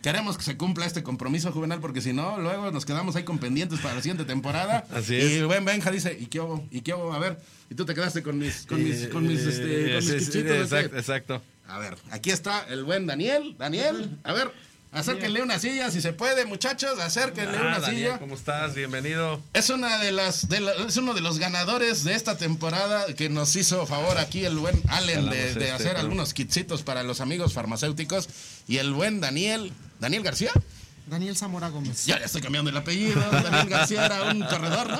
Queremos 0.00 0.38
que 0.38 0.44
se 0.44 0.56
cumpla 0.56 0.86
este 0.86 1.02
compromiso 1.02 1.50
juvenal 1.50 1.80
porque 1.80 2.00
si 2.00 2.12
no, 2.12 2.38
luego 2.38 2.70
nos 2.70 2.86
quedamos 2.86 3.16
ahí 3.16 3.24
con 3.24 3.38
pendientes 3.38 3.80
para 3.80 3.96
la 3.96 4.00
siguiente 4.00 4.24
temporada. 4.24 4.86
Así 4.94 5.14
y 5.14 5.18
es. 5.18 5.32
el 5.32 5.46
buen 5.46 5.64
Benja 5.64 5.90
dice, 5.90 6.16
¿y 6.18 6.26
qué 6.26 6.38
hubo? 6.38 6.64
¿Y 6.70 6.82
qué 6.82 6.94
hubo? 6.94 7.12
A 7.12 7.18
ver, 7.18 7.40
y 7.68 7.74
tú 7.74 7.84
te 7.84 7.92
quedaste 7.94 8.22
con 8.22 8.38
mis, 8.38 8.64
con 8.66 8.82
mis, 8.82 9.08
con 9.08 9.26
mis, 9.26 9.40
este, 9.40 9.94
con 9.94 9.96
mis 9.96 10.04
Sí, 10.04 10.20
sí, 10.20 10.26
quichitos, 10.26 10.70
¿de 10.70 10.78
qué? 10.78 10.86
exacto, 10.86 10.96
exacto. 10.98 11.42
A 11.66 11.78
ver, 11.80 11.96
aquí 12.12 12.30
está 12.30 12.64
el 12.68 12.84
buen 12.84 13.06
Daniel. 13.06 13.56
Daniel, 13.58 14.16
a 14.22 14.32
ver, 14.32 14.52
acérquenle 15.00 15.42
una 15.42 15.58
silla 15.58 15.90
si 15.90 16.00
se 16.00 16.12
puede, 16.12 16.46
muchachos, 16.46 16.98
acérquenle 16.98 17.58
Ah, 17.58 17.62
una 17.68 17.78
Daniel, 17.80 17.96
silla. 18.06 18.18
¿Cómo 18.18 18.34
estás? 18.34 18.74
Bienvenido. 18.74 19.40
Es 19.52 19.70
una 19.70 19.98
de 19.98 20.10
las 20.12 20.48
de 20.48 20.60
la- 20.60 20.72
es 20.72 20.96
uno 20.96 21.12
de 21.14 21.20
los 21.20 21.38
ganadores 21.38 22.02
de 22.04 22.14
esta 22.14 22.36
temporada 22.38 23.06
que 23.14 23.28
nos 23.28 23.54
hizo 23.56 23.86
favor 23.86 24.18
aquí 24.18 24.44
el 24.44 24.56
buen 24.56 24.80
Allen 24.88 25.28
de, 25.30 25.50
este, 25.50 25.70
hacer 25.70 25.94
¿no? 25.94 26.00
algunos 26.00 26.32
kitsitos 26.34 26.82
para 26.82 27.02
los 27.02 27.20
amigos 27.20 27.52
farmacéuticos 27.52 28.28
y 28.66 28.78
el 28.78 28.92
buen 28.92 29.20
Daniel, 29.20 29.72
Daniel 30.00 30.22
García. 30.22 30.50
Daniel 31.06 31.36
Zamora 31.36 31.68
Gómez. 31.68 32.04
Ya, 32.06 32.18
ya 32.18 32.24
estoy 32.26 32.42
cambiando 32.42 32.70
el 32.70 32.76
apellido. 32.76 33.20
Daniel 33.30 33.68
García 33.68 34.06
era 34.06 34.24
un 34.24 34.40
corredor, 34.42 34.88
¿no? 34.90 34.98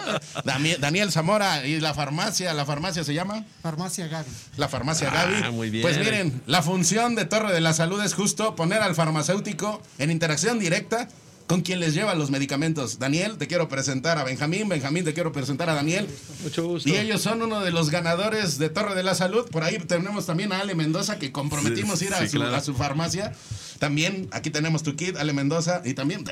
Daniel 0.78 1.10
Zamora 1.10 1.66
y 1.66 1.80
la 1.80 1.94
farmacia, 1.94 2.54
la 2.54 2.64
farmacia 2.64 3.02
se 3.04 3.12
llama 3.12 3.44
Farmacia 3.62 4.06
Gaby. 4.06 4.30
la 4.56 4.68
farmacia 4.68 5.10
Ah, 5.12 5.24
Gaby. 5.26 5.52
muy 5.52 5.70
bien. 5.70 5.82
Pues 5.82 5.98
miren, 5.98 6.42
la 6.46 6.62
función 6.62 7.14
de 7.16 7.24
Torre 7.24 7.52
de 7.52 7.60
la 7.60 7.72
Salud 7.72 8.00
es 8.02 8.14
justo 8.14 8.54
poner 8.54 8.82
al 8.82 8.94
farmacéutico 8.94 9.82
en 9.98 10.10
interacción 10.10 10.58
directa 10.60 11.08
con 11.46 11.60
quien 11.62 11.78
les 11.80 11.94
lleva 11.94 12.14
los 12.14 12.30
medicamentos. 12.30 12.98
Daniel, 12.98 13.36
te 13.38 13.46
quiero 13.46 13.68
presentar 13.68 14.18
a 14.18 14.24
Benjamín. 14.24 14.68
Benjamín, 14.68 15.04
te 15.04 15.14
quiero 15.14 15.30
presentar 15.32 15.70
a 15.70 15.74
Daniel. 15.74 16.08
Mucho 16.42 16.66
gusto. 16.66 16.88
Y 16.88 16.96
ellos 16.96 17.22
son 17.22 17.40
uno 17.42 17.60
de 17.60 17.70
los 17.70 17.90
ganadores 17.90 18.58
de 18.58 18.68
Torre 18.68 18.94
de 18.94 19.02
la 19.04 19.14
Salud. 19.14 19.48
Por 19.50 19.62
ahí 19.62 19.78
tenemos 19.78 20.26
también 20.26 20.52
a 20.52 20.58
Ale 20.60 20.74
Mendoza, 20.74 21.18
que 21.18 21.30
comprometimos 21.32 22.00
Sí, 22.00 22.06
ir 22.06 22.14
a, 22.14 22.18
sí, 22.20 22.28
su, 22.28 22.36
claro. 22.38 22.56
a 22.56 22.60
su 22.60 22.74
farmacia. 22.74 23.32
También 23.78 24.28
aquí 24.32 24.50
tenemos 24.50 24.82
tu 24.82 24.96
kit, 24.96 25.16
Ale 25.16 25.32
Mendoza. 25.32 25.82
Y 25.84 25.94
también, 25.94 26.24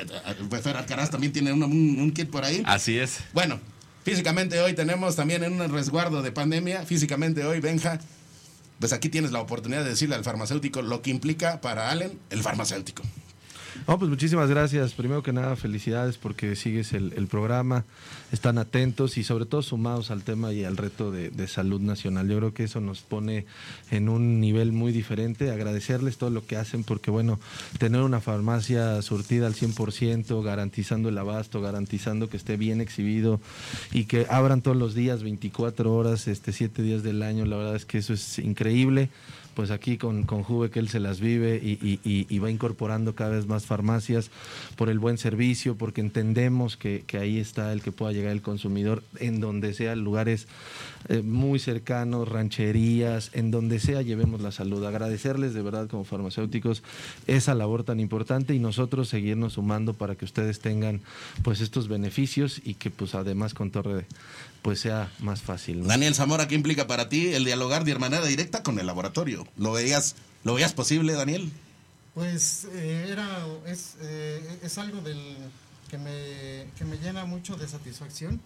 pues 0.51 0.63
Fer 0.63 0.77
Alcaraz 0.77 1.11
también 1.11 1.33
tiene 1.33 1.53
un, 1.53 1.63
un- 1.63 2.01
un 2.01 2.11
kit 2.13 2.29
por 2.31 2.45
ahí. 2.45 2.63
Así 2.67 2.99
es. 2.99 3.19
Bueno, 3.33 3.61
físicamente 4.05 4.59
hoy 4.61 4.75
tenemos 4.75 5.15
también 5.15 5.45
en 5.45 5.61
un 5.61 5.71
resguardo 5.73 6.23
de 6.23 6.33
pandemia, 6.33 6.85
físicamente 6.87 7.45
hoy, 7.45 7.61
Benja, 7.61 8.01
pues 8.81 8.93
aquí 8.93 9.09
tienes 9.09 9.31
la 9.31 9.41
oportunidad 9.41 9.85
de 9.85 9.91
decirle 9.91 10.17
al 10.17 10.25
farmacéutico 10.25 10.83
lo 10.83 11.01
que 11.03 11.11
implica 11.11 11.61
para 11.61 11.91
Allen 11.91 12.19
el 12.31 12.43
farmacéutico. 12.43 13.03
No, 13.87 13.99
pues 13.99 14.09
muchísimas 14.09 14.49
gracias. 14.49 14.93
Primero 14.93 15.23
que 15.23 15.33
nada, 15.33 15.57
felicidades 15.57 16.17
porque 16.17 16.57
sigues 16.57 16.93
el, 16.93 17.27
programa, 17.27 17.85
están 18.33 18.59
atentos 18.59 19.19
y 19.19 19.25
sobre 19.25 19.47
todo 19.47 19.63
sumados 19.63 20.11
al 20.11 20.23
tema 20.23 20.53
y 20.53 20.65
al 20.65 20.77
reto 20.77 21.11
de, 21.11 21.31
de 21.31 21.49
salud 21.49 21.81
nacional. 21.81 22.29
Yo 22.29 22.39
creo 22.39 22.55
que 22.55 22.65
eso 22.65 22.81
nos 22.81 23.01
pone 23.01 23.47
en 23.91 24.09
un 24.09 24.41
nivel 24.41 24.73
muy 24.73 24.93
diferente. 24.93 25.51
Agradecerles 25.51 26.17
todo 26.17 26.31
lo 26.31 26.47
que 26.47 26.57
hacen 26.57 26.85
porque, 26.85 27.11
bueno, 27.11 27.39
tener 27.79 28.03
una 28.03 28.21
farmacia 28.21 29.01
surtida 29.03 29.47
al 29.47 29.55
100%, 29.55 30.43
garantizando 30.43 31.09
el 31.09 31.19
abasto, 31.19 31.61
garantizando 31.61 32.29
que 32.29 32.37
esté 32.37 32.57
bien 32.57 32.81
exhibido 32.81 33.41
y 33.93 34.05
que 34.05 34.27
abran 34.31 34.63
todos 34.63 34.77
los 34.77 34.95
días, 34.95 35.23
24 35.23 35.95
horas, 35.95 36.29
este, 36.29 36.53
7 36.53 36.83
días 36.83 37.03
del 37.03 37.23
año, 37.23 37.45
la 37.45 37.57
verdad 37.57 37.77
es 37.77 37.85
que 37.85 37.99
eso 37.99 38.13
es 38.13 38.39
increíble 38.39 39.11
pues 39.55 39.71
aquí 39.71 39.97
con, 39.97 40.25
con 40.25 40.43
Juve 40.43 40.71
que 40.71 40.79
él 40.81 40.89
se 40.89 41.01
las 41.01 41.21
vive 41.21 41.57
y, 41.63 42.01
y- 42.05 42.39
va 42.39 42.51
incorporando 42.51 43.15
cada 43.15 43.31
vez 43.31 43.47
más 43.47 43.65
farmacias 43.65 44.31
por 44.77 44.91
el 44.91 44.99
buen 44.99 45.17
servicio, 45.17 45.77
porque 45.77 46.01
entendemos 46.03 46.77
que, 46.77 47.05
que 47.07 47.17
ahí 47.19 47.39
está 47.39 47.73
el 47.73 47.81
que 47.81 47.93
pueda 47.93 48.13
llegar 48.13 48.33
el 48.33 48.43
consumidor 48.43 49.03
en 49.19 49.41
donde 49.41 49.73
sea, 49.73 49.97
lugares 49.97 50.47
eh, 51.09 51.23
muy 51.23 51.59
cercanos, 51.59 52.29
rancherías, 52.29 53.31
en 53.33 53.51
donde 53.51 53.79
sea 53.79 54.03
llevemos 54.03 54.41
la 54.41 54.53
salud. 54.53 54.85
Agradecerles 54.85 55.55
de 55.55 55.63
verdad 55.63 55.89
como 55.89 56.05
farmacéuticos 56.05 56.83
esa 57.27 57.55
labor 57.55 57.85
tan 57.85 58.01
importante 58.01 58.55
y 58.55 58.59
nosotros 58.59 59.09
seguirnos 59.09 59.55
sumando 59.55 59.95
para 59.95 60.17
que 60.17 60.25
ustedes 60.25 60.61
tengan 60.61 61.01
pues 61.43 61.61
estos 61.61 61.89
beneficios 61.89 62.61
y 62.65 62.75
que 62.75 62.91
pues 62.91 63.15
además 63.15 63.55
con 63.55 63.71
Torre 63.71 64.07
pues 64.65 64.81
sea 64.81 65.13
más 65.19 65.43
fácil. 65.43 65.81
¿no? 65.83 65.89
Daniel 65.89 66.15
Zamora, 66.15 66.49
¿qué 66.49 66.55
implica 66.55 66.87
para 66.87 67.11
ti 67.11 67.35
el 67.35 67.45
dialogar 67.45 67.85
de 67.85 67.95
manera 67.99 68.25
directa 68.25 68.63
con 68.63 68.79
el 68.81 68.87
laboratorio? 68.87 69.47
¿Lo 69.59 69.73
veías, 69.73 70.17
lo 70.43 70.55
veías 70.55 70.73
posible, 70.73 71.13
Daniel? 71.13 71.53
Pues 72.15 72.67
eh, 72.73 73.09
era, 73.11 73.47
es, 73.67 73.97
eh, 74.01 74.59
es 74.63 74.79
algo 74.79 75.03
del, 75.03 75.21
que, 75.91 75.99
me, 75.99 76.67
que 76.79 76.85
me 76.87 76.97
llena 76.97 77.27
mucho 77.27 77.57
de 77.57 77.69
satisfacción, 77.69 78.41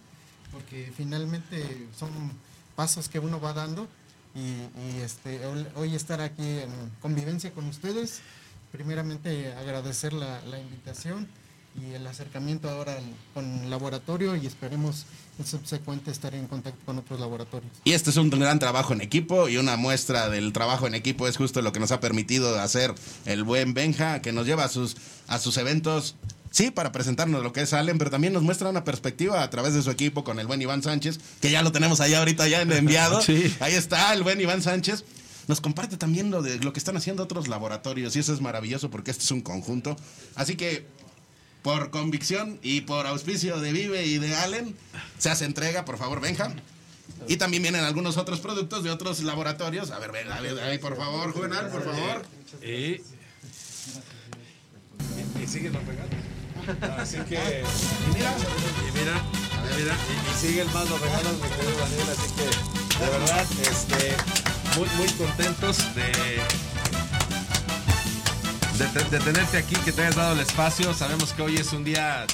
porque 0.51 0.91
finalmente 0.97 1.87
son 1.97 2.09
pasos 2.75 3.07
que 3.07 3.19
uno 3.19 3.39
va 3.39 3.53
dando 3.53 3.87
y, 4.35 4.39
y, 4.41 4.99
este, 5.01 5.39
hoy- 5.75 5.95
estar 5.95 6.19
aquí 6.19 6.43
en 6.43 6.69
convivencia 7.01 7.51
con 7.53 7.65
ustedes, 7.67 8.19
primeramente 8.73 9.53
agradecer 9.53 10.11
la, 10.11 10.41
la 10.41 10.59
invitación 10.59 11.29
y 11.81 11.93
el 11.93 12.05
acercamiento 12.07 12.69
ahora 12.69 12.97
al- 12.97 13.15
con 13.33 13.45
el 13.63 13.69
laboratorio 13.69 14.35
y 14.35 14.45
esperemos 14.47 15.05
subsecuente 15.45 16.11
estar 16.11 16.33
en 16.35 16.47
contacto 16.47 16.79
con 16.85 16.97
otros 16.97 17.19
laboratorios. 17.19 17.71
Y 17.83 17.93
este 17.93 18.09
es 18.09 18.17
un 18.17 18.29
gran 18.29 18.59
trabajo 18.59 18.93
en 18.93 19.01
equipo 19.01 19.49
y 19.49 19.57
una 19.57 19.77
muestra 19.77 20.29
del 20.29 20.53
trabajo 20.53 20.87
en 20.87 20.95
equipo 20.95 21.27
es 21.27 21.37
justo 21.37 21.61
lo 21.61 21.71
que 21.71 21.79
nos 21.79 21.91
ha 21.91 21.99
permitido 21.99 22.59
hacer 22.59 22.93
el 23.25 23.43
buen 23.43 23.73
Benja, 23.73 24.21
que 24.21 24.31
nos 24.31 24.45
lleva 24.45 24.65
a 24.65 24.69
sus, 24.69 24.97
a 25.27 25.39
sus 25.39 25.57
eventos 25.57 26.15
Sí, 26.51 26.71
para 26.71 26.91
presentarnos 26.91 27.43
lo 27.43 27.53
que 27.53 27.61
es 27.61 27.73
Allen, 27.73 27.97
pero 27.97 28.09
también 28.09 28.33
nos 28.33 28.43
muestra 28.43 28.69
una 28.69 28.83
perspectiva 28.83 29.43
a 29.43 29.49
través 29.49 29.73
de 29.73 29.81
su 29.81 29.91
equipo 29.91 30.23
con 30.23 30.39
el 30.39 30.47
buen 30.47 30.61
Iván 30.61 30.81
Sánchez, 30.81 31.19
que 31.41 31.51
ya 31.51 31.61
lo 31.61 31.71
tenemos 31.71 31.99
allá 32.01 32.19
ahorita 32.19 32.47
ya 32.47 32.61
en 32.61 32.71
enviado. 32.71 33.21
Sí. 33.29 33.53
Ahí 33.59 33.75
está 33.75 34.13
el 34.13 34.23
buen 34.23 34.41
Iván 34.41 34.63
Sánchez. 34.63 35.03
Nos 35.47 35.61
comparte 35.61 35.97
también 35.97 36.31
lo 36.31 36.41
de 36.41 36.57
lo 36.59 36.73
que 36.73 36.79
están 36.79 36.97
haciendo 36.97 37.23
otros 37.23 37.47
laboratorios 37.47 38.15
y 38.15 38.19
eso 38.19 38.33
es 38.33 38.41
maravilloso 38.41 38.89
porque 38.89 39.11
este 39.11 39.23
es 39.23 39.31
un 39.31 39.41
conjunto. 39.41 39.97
Así 40.35 40.55
que 40.55 40.87
por 41.61 41.89
convicción 41.89 42.59
y 42.61 42.81
por 42.81 43.05
auspicio 43.07 43.59
de 43.59 43.71
Vive 43.71 44.05
y 44.05 44.17
de 44.17 44.35
Allen, 44.35 44.75
se 45.17 45.29
hace 45.29 45.45
entrega, 45.45 45.85
por 45.85 45.97
favor, 45.97 46.21
Benja. 46.21 46.53
Y 47.27 47.37
también 47.37 47.63
vienen 47.63 47.83
algunos 47.83 48.17
otros 48.17 48.39
productos 48.39 48.83
de 48.83 48.91
otros 48.91 49.21
laboratorios. 49.21 49.91
A 49.91 49.99
ver, 49.99 50.11
ven, 50.11 50.31
a 50.31 50.39
ver, 50.39 50.59
ahí, 50.59 50.77
por 50.77 50.95
favor, 50.95 51.31
Juvenal, 51.31 51.67
por 51.69 51.83
favor. 51.83 52.23
Y, 52.63 53.01
siguen 55.45 55.73
los 55.73 55.83
regalos. 55.85 56.99
Así 56.99 57.17
que. 57.27 57.35
Y 57.35 58.13
mira, 58.13 58.35
Y 58.87 58.91
mira, 58.97 59.21
y 59.71 59.81
mira, 59.81 59.95
y 60.31 60.37
siguen 60.39 60.71
más 60.73 60.89
los 60.89 61.01
regalos, 61.01 61.33
mi 61.33 61.49
querido 61.49 61.77
Daniel. 61.79 62.07
Así 62.11 62.33
que, 62.35 63.03
de 63.03 63.09
verdad, 63.09 63.45
este, 63.61 64.15
muy, 64.77 64.89
muy 64.97 65.07
contentos 65.13 65.95
de, 65.95 66.41
de, 68.79 69.17
de 69.17 69.19
tenerte 69.23 69.57
aquí, 69.57 69.75
que 69.83 69.91
te 69.91 70.01
hayas 70.01 70.15
dado 70.15 70.33
el 70.33 70.39
espacio. 70.39 70.93
Sabemos 70.93 71.33
que 71.33 71.41
hoy 71.41 71.55
es 71.57 71.73
un 71.73 71.83
día. 71.83 72.25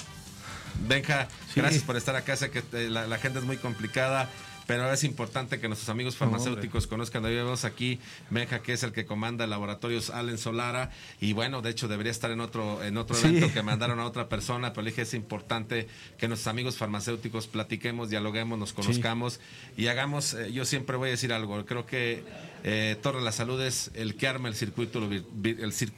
Benja, 0.88 1.28
gracias 1.56 1.84
por 1.84 1.96
estar 1.98 2.16
acá. 2.16 2.36
Sé 2.36 2.52
que 2.52 2.60
eh, 2.74 2.90
la, 2.90 3.08
la 3.08 3.18
gente 3.18 3.40
es 3.40 3.46
muy 3.46 3.58
complicada. 3.58 4.30
Pero 4.68 4.92
es 4.92 5.04
importante 5.04 5.60
que 5.60 5.68
nuestros 5.68 5.90
amigos 5.90 6.16
farmacéuticos 6.16 6.88
conozcan. 6.88 7.24
Hoy 7.24 7.36
vemos 7.36 7.66
aquí 7.66 8.00
Benja, 8.32 8.64
que 8.64 8.74
es 8.74 8.82
el 8.82 8.94
que 8.94 9.06
comanda 9.06 9.46
Laboratorios 9.46 10.10
Allen 10.10 10.40
Solara. 10.40 10.90
Y 11.22 11.34
bueno, 11.34 11.62
de 11.62 11.70
hecho, 11.70 11.88
debería 11.88 12.12
estar 12.12 12.32
en 12.32 12.42
otro, 12.42 12.84
en 12.84 12.98
otro 12.98 13.16
Sí. 13.16 13.28
evento 13.28 13.54
que 13.54 13.62
mandaron 13.62 14.00
a 14.00 14.06
otra 14.08 14.28
persona. 14.28 14.74
Pero 14.74 14.82
le 14.84 14.90
dije, 14.90 15.04
es 15.04 15.14
importante 15.14 15.88
que 16.18 16.28
nuestros 16.28 16.48
amigos 16.48 16.78
farmacéuticos 16.78 17.46
platiquemos, 17.46 18.10
dialoguemos, 18.10 18.58
nos 18.58 18.74
conozcamos 18.74 19.40
y 19.78 19.86
hagamos. 19.86 20.34
eh, 20.34 20.52
yo 20.52 20.66
siempre 20.66 20.98
voy 20.98 21.10
a 21.10 21.12
decir 21.12 21.32
algo. 21.32 21.64
Creo 21.68 21.86
que 21.86 22.24
eh, 22.68 22.98
Torre 23.02 23.20
de 23.20 23.24
la 23.26 23.32
Salud 23.32 23.62
es 23.62 23.92
el 23.94 24.16
que 24.16 24.28
arma 24.28 24.48
el 24.50 24.56
circuito, 24.56 24.98
el, 25.00 25.24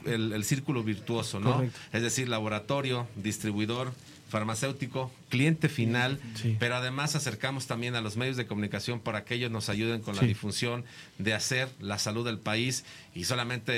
el- 0.06 0.34
el 0.34 0.44
círculo 0.44 0.84
virtuoso, 0.84 1.39
¿no? 1.39 1.53
Correcto. 1.53 1.80
Es 1.94 2.02
decir, 2.02 2.27
laboratorio, 2.27 3.07
distribuidor, 3.15 3.94
farmacéutico, 4.30 5.12
cliente 5.30 5.70
final, 5.70 6.20
pero 6.60 6.76
además 6.76 7.16
acercamos 7.16 7.68
también 7.68 7.95
a 7.95 8.02
los 8.02 8.18
medios 8.18 8.38
de 8.38 8.45
comunicación 8.45 8.99
para 8.99 9.24
que 9.24 9.36
ellos 9.36 9.52
nos 9.52 9.70
ayuden 9.70 10.02
con 10.02 10.16
la 10.16 10.22
difusión 10.28 10.86
de 11.18 11.34
hacer 11.34 11.70
la 11.80 11.98
salud 11.99 12.26
del 12.26 12.38
país 12.40 12.86
y 13.16 13.24
solamente 13.24 13.72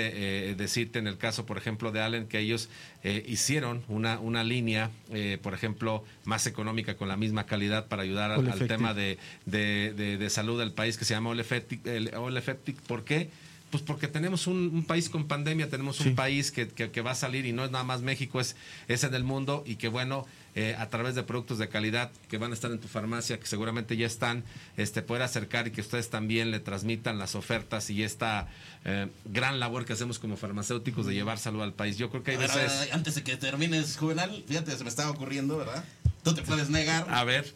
eh, 0.50 0.56
decirte 0.56 1.00
en 1.00 1.08
el 1.08 1.18
caso, 1.18 1.46
por 1.46 1.58
ejemplo, 1.58 1.92
de 1.92 2.02
Allen, 2.02 2.28
que 2.28 2.40
ellos 2.40 2.70
eh, 3.04 3.24
hicieron 3.28 3.84
una, 3.88 4.20
una 4.20 4.44
línea, 4.44 4.92
eh, 5.12 5.38
por 5.42 5.54
ejemplo, 5.54 6.04
más 6.26 6.46
económica 6.48 6.96
con 6.96 7.08
la 7.08 7.16
misma 7.18 7.46
calidad 7.46 7.88
para 7.88 8.02
ayudar 8.04 8.32
al, 8.32 8.42
tema 8.68 8.94
de, 8.94 9.18
de- 9.46 9.94
de- 9.96 10.18
de 10.18 10.30
salud 10.30 10.60
del 10.60 10.72
país 10.72 10.98
que 10.98 11.06
se 11.06 11.14
llama 11.14 11.30
All 11.30 11.40
Effective. 11.40 12.78
¿Por 12.88 13.04
qué? 13.04 13.30
Pues 13.72 13.84
porque 13.84 14.08
tenemos 14.08 14.48
un, 14.48 14.58
un 14.74 14.84
país 14.84 15.10
con 15.10 15.28
pandemia, 15.28 15.70
tenemos 15.70 16.00
un 16.00 16.16
país 16.16 16.52
que, 16.52 16.68
que- 16.68 16.90
que 16.90 17.02
va 17.02 17.12
a 17.12 17.16
salir 17.16 17.46
y 17.46 17.52
no 17.54 17.64
es 17.66 17.72
nada 17.72 17.84
más 17.84 18.02
México, 18.02 18.40
es, 18.40 18.56
es 18.88 19.04
en 19.04 19.14
el 19.14 19.24
mundo 19.24 19.64
y 19.66 19.76
que 19.76 19.88
bueno, 19.90 20.26
eh, 20.56 20.76
a 20.80 20.90
través 20.90 21.14
de 21.14 21.22
productos 21.22 21.60
de 21.60 21.70
calidad 21.70 22.10
que 22.30 22.40
van 22.40 22.50
a 22.50 22.56
estar 22.56 22.72
en 22.72 22.80
tu 22.80 22.88
farmacia, 22.88 23.40
que 23.40 23.46
seguramente 23.46 23.96
ya 23.96 24.08
están, 24.08 24.44
este, 24.76 25.04
poder 25.04 25.22
acercar 25.22 25.68
y 25.68 25.72
que 25.72 25.82
ustedes 25.82 26.10
también 26.10 26.50
le 26.50 26.60
transmitan 26.60 27.20
las 27.20 27.36
ofertas 27.36 27.92
y 27.92 28.02
esta 28.04 28.48
eh, 28.86 29.08
gran 29.26 29.60
labor 29.60 29.86
que 29.86 29.94
hacemos 29.94 30.18
como 30.18 30.36
farmacéuticos 30.36 31.06
de 31.06 31.14
llevar 31.14 31.38
salud 31.38 31.62
al 31.62 31.74
país. 31.74 31.98
Yo 31.98 32.10
creo 32.10 32.24
que 32.24 32.32
hay 32.32 32.38
A 32.38 32.40
ver, 32.40 32.50
veces... 32.50 32.90
antes 32.92 33.14
de 33.16 33.24
que 33.24 33.38
termines, 33.38 33.98
Juvenal, 33.98 34.44
fíjate, 34.48 34.76
se 34.76 34.84
me 34.84 34.90
estaba 34.90 35.12
ocurriendo, 35.12 35.58
¿verdad? 35.58 35.84
Tú 36.24 36.34
te 36.34 36.42
puedes 36.42 36.70
negar. 36.72 37.06
A 37.10 37.24
ver. 37.24 37.54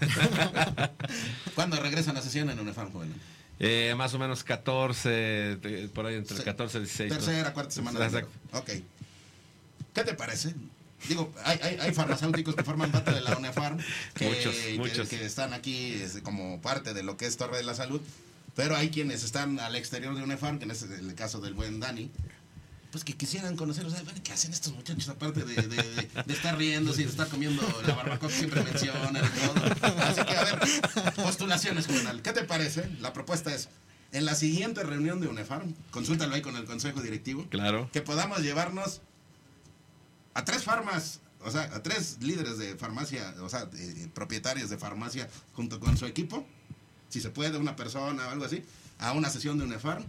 ¿Cuándo 1.54 1.80
regresan 1.80 2.16
a 2.16 2.22
sesión 2.22 2.50
en 2.50 2.60
UNEFAM, 2.60 2.90
Juvenal? 2.92 3.16
Eh, 3.60 3.94
más 3.96 4.12
o 4.14 4.18
menos 4.18 4.42
14, 4.44 5.08
de- 5.08 5.88
por 5.94 6.06
ahí 6.06 6.16
entre 6.16 6.42
14 6.42 6.78
y 6.78 6.80
16. 6.82 7.10
¿no? 7.10 7.16
Tercera, 7.16 7.52
cuarta 7.52 7.70
semana. 7.70 7.98
de 8.00 8.06
Exacto. 8.06 8.30
enero. 8.52 8.58
Ok. 8.60 8.84
¿Qué 9.94 10.04
te 10.04 10.14
parece? 10.14 10.54
Digo, 11.08 11.32
hay, 11.44 11.58
hay, 11.62 11.76
hay 11.80 11.92
farmacéuticos 11.94 12.54
que 12.56 12.64
forman 12.64 12.90
parte 12.90 13.12
de 13.12 13.20
la 13.20 13.36
UNEFARM, 13.36 13.78
que, 14.14 14.26
Muchos, 14.28 14.54
que- 14.54 14.78
muchos. 14.78 15.08
que 15.08 15.24
están 15.24 15.52
aquí 15.52 15.92
este, 16.02 16.22
como 16.22 16.60
parte 16.60 16.94
de 16.94 17.02
lo 17.02 17.16
que 17.16 17.26
es 17.26 17.36
Torre 17.36 17.58
de 17.58 17.62
la 17.62 17.74
Salud, 17.74 18.00
pero 18.56 18.74
hay 18.76 18.90
quienes 18.90 19.22
están 19.22 19.60
al 19.60 19.76
exterior 19.76 20.14
de 20.16 20.22
UNEFARM, 20.22 20.58
que 20.58 20.64
en 20.64 20.70
este 20.70 20.86
es 20.86 20.92
el 21.00 21.14
caso 21.14 21.40
del 21.40 21.54
buen 21.54 21.78
Dani, 21.78 22.10
pues 22.94 23.02
que 23.02 23.14
quisieran 23.16 23.56
conocer, 23.56 23.84
o 23.86 23.90
sea, 23.90 24.04
¿qué 24.22 24.32
hacen 24.32 24.52
estos 24.52 24.72
muchachos 24.72 25.08
aparte 25.08 25.42
de, 25.42 25.54
de- 25.56 25.66
de- 25.66 26.08
de 26.26 26.32
estar 26.32 26.56
riéndose 26.56 27.00
y 27.02 27.04
de 27.06 27.10
estar 27.10 27.26
comiendo 27.26 27.60
la 27.84 27.92
barbacoa 27.96 28.28
que 28.28 28.34
siempre 28.36 28.62
mencionan 28.62 29.16
y 29.16 29.40
todo? 29.80 29.98
Así 30.04 30.22
que, 30.24 30.36
a 30.36 30.44
ver, 30.44 31.12
postulaciones, 31.16 31.88
Juvenal, 31.88 32.22
¿qué 32.22 32.32
te 32.32 32.44
parece? 32.44 32.88
La 33.00 33.12
propuesta 33.12 33.52
es, 33.52 33.68
en 34.12 34.24
la 34.24 34.36
siguiente 34.36 34.84
reunión 34.84 35.20
de 35.20 35.26
UNEFARM, 35.26 35.74
consúltalo 35.90 36.36
ahí 36.36 36.40
con 36.40 36.54
el 36.54 36.66
consejo 36.66 37.00
directivo, 37.02 37.48
Claro. 37.50 37.90
que 37.92 38.00
podamos 38.00 38.42
llevarnos 38.42 39.00
a 40.34 40.44
tres 40.44 40.62
farmas, 40.62 41.18
o 41.40 41.50
sea, 41.50 41.62
a 41.74 41.82
tres 41.82 42.18
líderes 42.20 42.58
de 42.58 42.76
farmacia, 42.76 43.34
o 43.40 43.48
sea, 43.48 43.68
eh, 43.76 44.08
propietarios 44.14 44.70
de 44.70 44.78
farmacia 44.78 45.28
junto 45.54 45.80
con 45.80 45.96
su 45.96 46.06
equipo, 46.06 46.46
si 47.08 47.20
se 47.20 47.30
puede, 47.30 47.58
una 47.58 47.74
persona 47.74 48.28
o 48.28 48.30
algo 48.30 48.44
así, 48.44 48.62
a 49.00 49.10
una 49.14 49.30
sesión 49.30 49.58
de 49.58 49.64
UNEFARM 49.64 50.04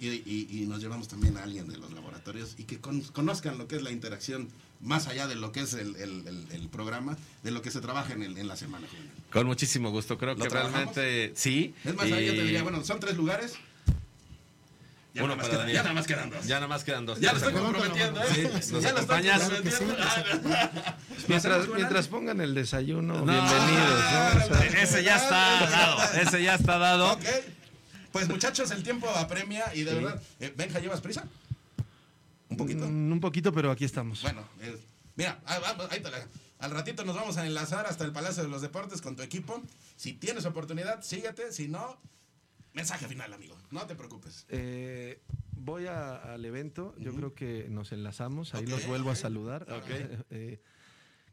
y, 0.00 0.08
y- 0.08 0.48
y 0.50 0.66
nos 0.66 0.80
llevamos 0.80 1.08
también 1.08 1.36
a 1.36 1.42
alguien 1.42 1.68
de 1.68 1.76
los 1.78 1.92
laboratorios 1.92 2.54
y 2.58 2.64
que 2.64 2.78
con- 2.78 3.00
conozcan 3.02 3.58
lo 3.58 3.66
que 3.68 3.76
es 3.76 3.82
la 3.82 3.90
interacción 3.90 4.48
más 4.80 5.06
allá 5.06 5.26
de 5.26 5.36
lo 5.36 5.52
que 5.52 5.60
es 5.60 5.72
el, 5.74 5.96
el- 5.96 6.26
el- 6.28 6.46
el 6.52 6.68
programa, 6.68 7.16
de 7.42 7.50
lo 7.50 7.62
que 7.62 7.70
se 7.70 7.80
trabaja 7.80 8.12
en, 8.12 8.22
el- 8.22 8.36
en 8.38 8.46
la 8.48 8.56
semana. 8.56 8.86
Con 9.32 9.46
muchísimo 9.46 9.90
gusto. 9.90 10.18
Creo 10.18 10.34
¿Lo 10.34 10.44
que 10.44 10.50
trabajamos? 10.50 10.94
realmente 10.94 11.32
sí. 11.34 11.74
Es 11.84 11.94
más, 11.94 12.04
ahí 12.06 12.26
yo 12.26 12.32
te 12.32 12.38
y- 12.38 12.42
diría, 12.44 12.62
bueno, 12.62 12.84
son 12.84 13.00
tres 13.00 13.16
lugares. 13.16 13.54
Ya 15.14 15.24
Uno 15.24 15.34
nada 15.34 15.48
más 15.48 15.56
para 15.58 15.72
ya 15.72 15.82
nada 15.82 15.94
más 15.94 16.06
quedan 16.06 16.28
dos. 16.28 16.46
Ya 16.46 16.54
nada 16.56 16.68
más 16.68 16.84
quedan 16.84 17.06
dos. 17.06 17.18
Ya 17.20 17.32
lo 17.32 17.38
¿Estás 17.38 17.54
estoy 17.54 17.64
comprometiendo, 17.64 18.22
¿eh? 18.22 18.26
Sí, 18.34 18.42
Ya 18.82 18.92
¿Nos 18.92 19.08
lo 19.08 19.56
estoy. 19.56 19.96
Mientras, 21.28 21.68
mientras 21.74 22.08
pongan 22.08 22.40
el 22.42 22.54
desayuno, 22.54 23.24
No, 23.24 23.32
bienvenidos. 23.32 24.44
¿no? 24.44 24.44
O 24.44 24.58
sea, 24.58 24.82
Ese 24.82 25.02
ya 25.04 25.16
está 25.16 25.66
dado. 25.70 26.02
Ese 26.20 26.42
ya 26.42 26.54
está 26.56 26.78
dado. 26.78 27.12
Ok. 27.14 27.24
Pues 28.16 28.28
muchachos, 28.30 28.70
el 28.70 28.82
tiempo 28.82 29.06
apremia 29.10 29.74
y 29.74 29.82
de 29.84 29.90
Sí. 29.90 29.96
verdad. 29.98 30.22
eh, 30.40 30.54
Benja, 30.56 30.80
¿llevas 30.80 31.02
prisa? 31.02 31.28
¿Un 32.48 32.56
poquito? 32.56 32.86
Mm, 32.88 33.12
un 33.12 33.20
poquito, 33.20 33.52
pero 33.52 33.70
aquí 33.70 33.84
estamos. 33.84 34.22
Bueno, 34.22 34.42
eh, 34.62 34.74
mira, 35.16 35.38
ah, 35.44 35.76
ahí 35.90 36.00
te 36.00 36.10
la- 36.10 36.26
al 36.60 36.70
ratito 36.70 37.04
nos 37.04 37.14
vamos 37.14 37.36
a 37.36 37.46
enlazar 37.46 37.84
hasta 37.84 38.04
el 38.04 38.12
Palacio 38.12 38.42
de 38.42 38.48
los 38.48 38.62
Deportes 38.62 39.02
con 39.02 39.16
tu 39.16 39.22
equipo. 39.22 39.62
Si 39.96 40.14
tienes 40.14 40.46
oportunidad, 40.46 41.02
síguete. 41.02 41.52
Si 41.52 41.68
no, 41.68 41.98
mensaje 42.72 43.06
final, 43.06 43.34
amigo. 43.34 43.54
No 43.70 43.86
te 43.86 43.94
preocupes. 43.94 44.46
Eh, 44.48 45.20
voy 45.52 45.84
a- 45.86 46.16
al 46.32 46.42
evento, 46.46 46.94
yo 46.96 47.14
creo 47.14 47.34
que 47.34 47.66
nos 47.68 47.92
enlazamos, 47.92 48.54
ahí 48.54 48.64
los 48.64 48.86
vuelvo 48.86 49.10
a 49.10 49.14
saludar. 49.16 49.66
Eh, 50.30 50.62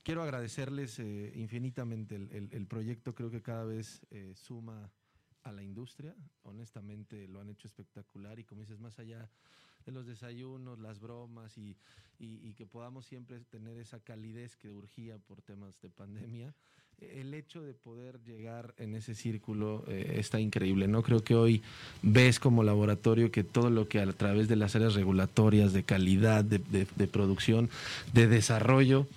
quiero 0.04 0.22
agradecerles 0.22 1.00
eh, 1.00 1.32
infinitamente 1.38 2.16
el, 2.18 2.30
el- 2.34 2.50
el 2.52 2.68
proyecto, 2.68 3.16
creo 3.16 3.32
que 3.32 3.42
cada 3.42 3.64
vez 3.64 4.02
eh, 4.12 4.34
suma 4.36 4.92
a 5.44 5.52
la 5.52 5.64
industria, 5.64 6.16
honestamente 6.44 7.28
lo 7.28 7.42
han 7.42 7.50
hecho 7.50 7.68
espectacular 7.68 8.40
y 8.40 8.44
como 8.44 8.62
dices, 8.62 8.80
más 8.80 8.98
allá 9.00 9.30
de 9.86 9.92
los 9.92 10.06
desayunos, 10.06 10.80
las 10.80 11.00
bromas 11.00 11.58
y, 11.58 11.76
y- 12.20 12.54
que 12.54 12.66
podamos 12.66 13.06
siempre 13.06 13.42
tener 13.52 13.78
esa 13.78 14.00
calidez 14.00 14.56
que 14.56 14.70
urgía 14.72 15.18
por 15.18 15.42
temas 15.42 15.74
de 15.82 15.90
pandemia, 15.90 16.54
el 17.02 17.34
hecho 17.34 17.62
de 17.62 17.74
poder 17.74 18.22
llegar 18.24 18.74
en 18.78 18.96
ese 18.96 19.14
círculo 19.16 19.84
eh, 19.88 20.16
está 20.20 20.40
increíble, 20.40 20.88
¿no? 20.88 21.02
Creo 21.04 21.22
que 21.24 21.36
hoy 21.36 21.62
ves 22.02 22.40
como 22.40 22.64
laboratorio 22.64 23.30
que 23.32 23.44
todo 23.44 23.70
lo 23.70 23.90
que 23.90 24.00
a 24.00 24.14
través 24.14 24.48
de 24.48 24.56
las 24.56 24.76
áreas 24.78 24.94
regulatorias, 24.94 25.74
de 25.74 25.84
calidad, 25.84 26.46
de- 26.46 26.60
de 26.96 27.08
producción, 27.08 27.70
de 28.14 28.28
desarrollo, 28.28 29.08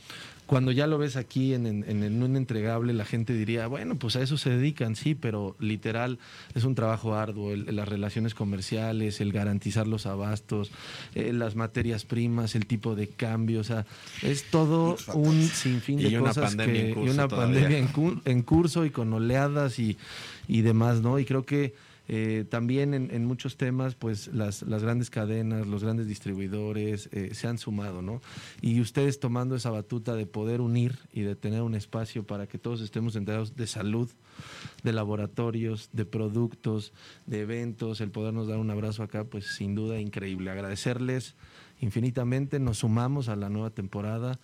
cuando 0.47 0.71
ya 0.71 0.87
lo 0.87 0.97
ves 0.97 1.17
aquí 1.17 1.55
en, 1.55 1.67
en- 1.67 1.85
en 2.05 2.23
un 2.23 2.37
entregable, 2.37 2.93
la 2.93 3.05
gente 3.05 3.33
diría, 3.35 3.67
bueno, 3.67 3.97
pues 3.97 4.15
a 4.17 4.23
eso 4.23 4.39
se 4.39 4.51
dedican, 4.51 4.95
sí, 4.95 5.15
pero 5.17 5.57
literal 5.59 6.19
es 6.55 6.63
un 6.65 6.75
trabajo 6.77 7.15
arduo, 7.17 7.53
el- 7.53 7.75
las 7.75 7.89
relaciones 7.89 8.35
comerciales, 8.35 9.21
el 9.21 9.33
garantizar 9.33 9.87
los 9.89 10.07
abastos, 10.07 10.71
eh, 11.15 11.33
las 11.33 11.57
materias 11.57 12.05
primas, 12.05 12.55
el 12.55 12.67
tipo 12.67 12.95
de 12.95 13.09
cambio, 13.09 13.61
o 13.61 13.65
sea, 13.65 13.87
es 14.23 14.45
todo 14.51 14.97
un 15.15 15.43
sinfín 15.43 15.97
de 15.99 16.11
Y 16.11 16.17
una 16.17 16.29
cosas 16.29 16.55
pandemia 16.55 16.75
que- 16.83 16.89
en 16.89 16.95
curso 16.95 17.07
y 17.11 17.15
una 17.15 17.29
todavía. 17.29 17.55
pandemia 17.55 17.79
en, 17.79 17.89
cu- 17.89 18.21
en 18.25 18.43
curso 18.43 18.85
y 18.87 18.91
con 18.91 19.13
oleadas 19.13 19.79
y, 19.79 19.97
y 20.47 20.61
demás, 20.63 21.01
¿no? 21.01 21.19
Y 21.19 21.25
creo 21.25 21.45
que 21.45 21.75
eh, 22.09 22.45
también 22.49 22.95
en, 22.95 23.11
en 23.11 23.25
muchos 23.25 23.57
temas, 23.57 23.95
pues 23.95 24.29
las, 24.29 24.63
las 24.63 24.83
grandes 24.83 25.11
cadenas, 25.11 25.67
los 25.67 25.83
grandes 25.83 26.07
distribuidores 26.07 27.09
eh, 27.13 27.31
se 27.35 27.49
han 27.49 27.59
sumado, 27.59 28.03
¿no? 28.03 28.21
Y 28.61 28.81
ustedes 28.81 29.19
tomando 29.21 29.57
esa 29.57 29.71
batuta 29.71 30.15
de 30.15 30.27
poder 30.27 30.61
unir 30.61 30.99
y 31.13 31.23
de 31.23 31.37
tener 31.37 31.63
un 31.63 31.75
espacio 31.75 32.25
para 32.27 32.47
que 32.47 32.59
todos 32.59 32.81
estemos 32.81 33.17
enterados 33.17 33.57
de 33.57 33.67
salud, 33.67 34.11
de 34.83 34.93
laboratorios, 34.93 35.91
de 35.93 36.05
productos, 36.05 36.93
de 37.27 37.41
eventos, 37.41 38.01
el 38.01 38.11
podernos 38.11 38.49
dar 38.49 38.59
un 38.59 38.71
abrazo 38.71 39.03
acá, 39.03 39.25
pues 39.25 39.47
sin 39.57 39.75
duda 39.75 39.99
increíble. 39.99 40.51
Agradecerles 40.51 41.35
infinitamente. 41.81 42.59
Nos 42.59 42.79
sumamos 42.79 43.29
a 43.29 43.37
la 43.37 43.49
nueva 43.49 43.71
temporada. 43.71 44.39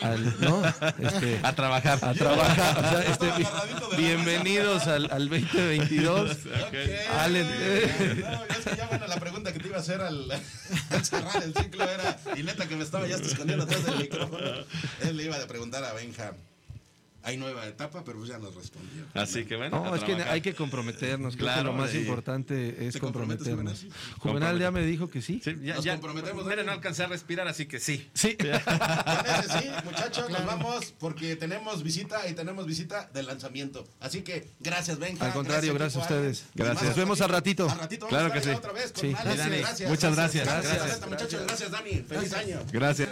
al- 0.00 0.40
¿no? 0.40 0.62
Este, 0.98 1.38
A 1.42 1.52
trabajar. 1.54 1.98
A 2.02 2.14
trabajar. 2.14 2.78
O 2.78 2.88
sea, 2.90 3.02
este, 3.02 3.26
bi- 3.38 3.96
bienvenidos 4.02 4.86
al, 4.86 5.10
al 5.10 5.28
2022. 5.28 6.38
Allen, 7.18 7.46
eh, 7.50 8.22
No, 8.22 8.44
es 8.44 8.64
que 8.64 8.76
ya 8.76 8.86
bueno, 8.86 9.06
la 9.06 9.16
pregunta 9.20 9.52
que 9.52 9.58
te 9.58 9.68
iba 9.68 9.76
a 9.76 9.80
hacer 9.80 10.00
al, 10.00 10.30
al 10.90 11.04
cerrar 11.04 11.42
el 11.42 11.54
ciclo 11.54 11.84
era, 11.84 12.18
y 12.36 12.42
neta 12.42 12.66
que 12.68 12.76
me 12.76 12.84
estaba 12.84 13.06
ya 13.06 13.16
escondiendo 13.16 13.64
atrás 13.64 13.84
del 13.84 13.96
micrófono, 13.98 14.46
él 15.02 15.16
le 15.16 15.24
iba 15.24 15.36
a 15.36 15.46
preguntar 15.46 15.84
a 15.84 15.92
Benja, 15.92 16.32
hay 17.22 17.36
nueva 17.36 17.66
etapa, 17.66 18.02
pero 18.04 18.18
pues 18.18 18.30
ya 18.30 18.38
nos 18.38 18.54
respondió. 18.54 19.04
Así 19.14 19.44
que 19.44 19.56
bueno. 19.56 19.84
No, 19.84 19.92
a 19.92 19.96
es 19.96 20.04
que 20.04 20.14
hay 20.14 20.40
que 20.40 20.54
comprometernos. 20.54 21.36
Claro, 21.36 21.60
que 21.60 21.64
lo 21.64 21.72
más 21.74 21.94
importante 21.94 22.86
es 22.86 22.94
¿Te 22.94 23.00
comprometes, 23.00 23.46
comprometernos. 23.48 23.80
Juvenal? 24.18 24.18
Juvenal 24.18 24.58
ya 24.58 24.70
me 24.70 24.82
dijo 24.82 25.08
que 25.08 25.20
sí. 25.22 25.40
Sí, 25.44 25.56
ya, 25.62 25.74
Nos 25.76 25.84
ya- 25.84 25.92
comprometemos, 25.92 26.46
Mira, 26.46 26.62
no 26.62 26.72
alcancé 26.72 27.04
a 27.04 27.06
respirar, 27.06 27.46
así 27.48 27.66
que 27.66 27.78
sí. 27.80 28.08
Sí. 28.14 28.36
Con 28.36 28.48
ese 28.48 29.58
sí, 29.60 29.68
muchachos, 29.84 30.30
nos 30.30 30.44
vamos 30.46 30.94
porque 30.98 31.36
tenemos 31.36 31.82
visita 31.82 32.28
y 32.28 32.34
tenemos 32.34 32.66
visita 32.66 33.08
del 33.12 33.26
lanzamiento. 33.26 33.86
Así 34.00 34.22
que 34.22 34.48
gracias, 34.60 34.98
Benja. 34.98 35.26
Al 35.26 35.32
contrario, 35.32 35.74
gracias, 35.74 35.96
a 35.96 36.02
ustedes. 36.02 36.44
Y 36.54 36.62
más 36.62 36.82
Nos 36.82 36.96
vemos 36.96 37.20
al 37.20 37.28
ratito. 37.30 37.68
Al 37.68 37.78
ratito 37.78 38.06
vamos 38.06 38.18
Claro 38.18 38.32
a 38.32 38.32
que 38.32 38.40
sí. 38.42 38.50
otra 38.50 38.72
vez 38.72 38.92
con 38.92 39.00
Sí. 39.02 39.12
Dani, 39.12 39.58
Gracias. 39.58 39.90
muchas 39.90 40.14
gracias. 40.16 40.46
Gracias, 40.46 40.74
Gracias. 40.76 41.08
muchachos. 41.08 41.42
Gracias, 41.46 41.70
Dani. 41.70 41.90
Feliz 42.08 42.32
año. 42.32 42.60
Gracias. 42.72 43.10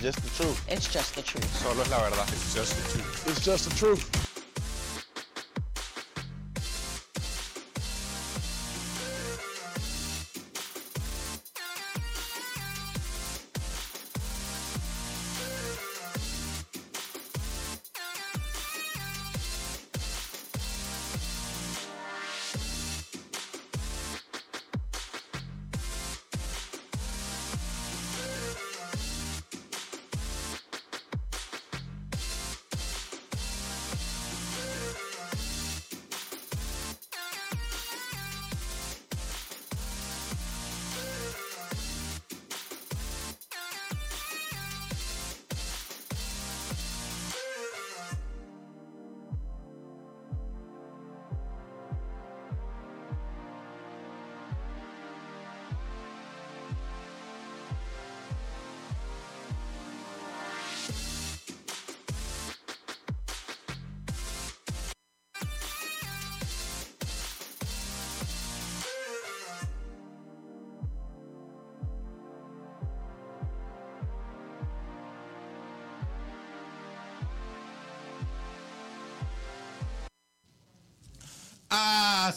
Just 0.00 0.22
the 0.22 0.30
truth. 0.30 0.64
It's 0.66 0.90
just 0.90 1.14
the 1.14 1.20
truth. 1.20 1.44
Solo 1.56 1.82
es 1.82 1.90
la 1.90 1.98
verdad. 2.00 2.26
It's 2.32 2.54
just 2.54 2.74
the 2.74 2.98
truth. 2.98 3.28
It's 3.28 3.44
just 3.44 3.68
the 3.68 3.76
truth. 3.76 4.29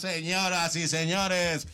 Señoras 0.03 0.75
y 0.75 0.89
señores. 0.89 1.65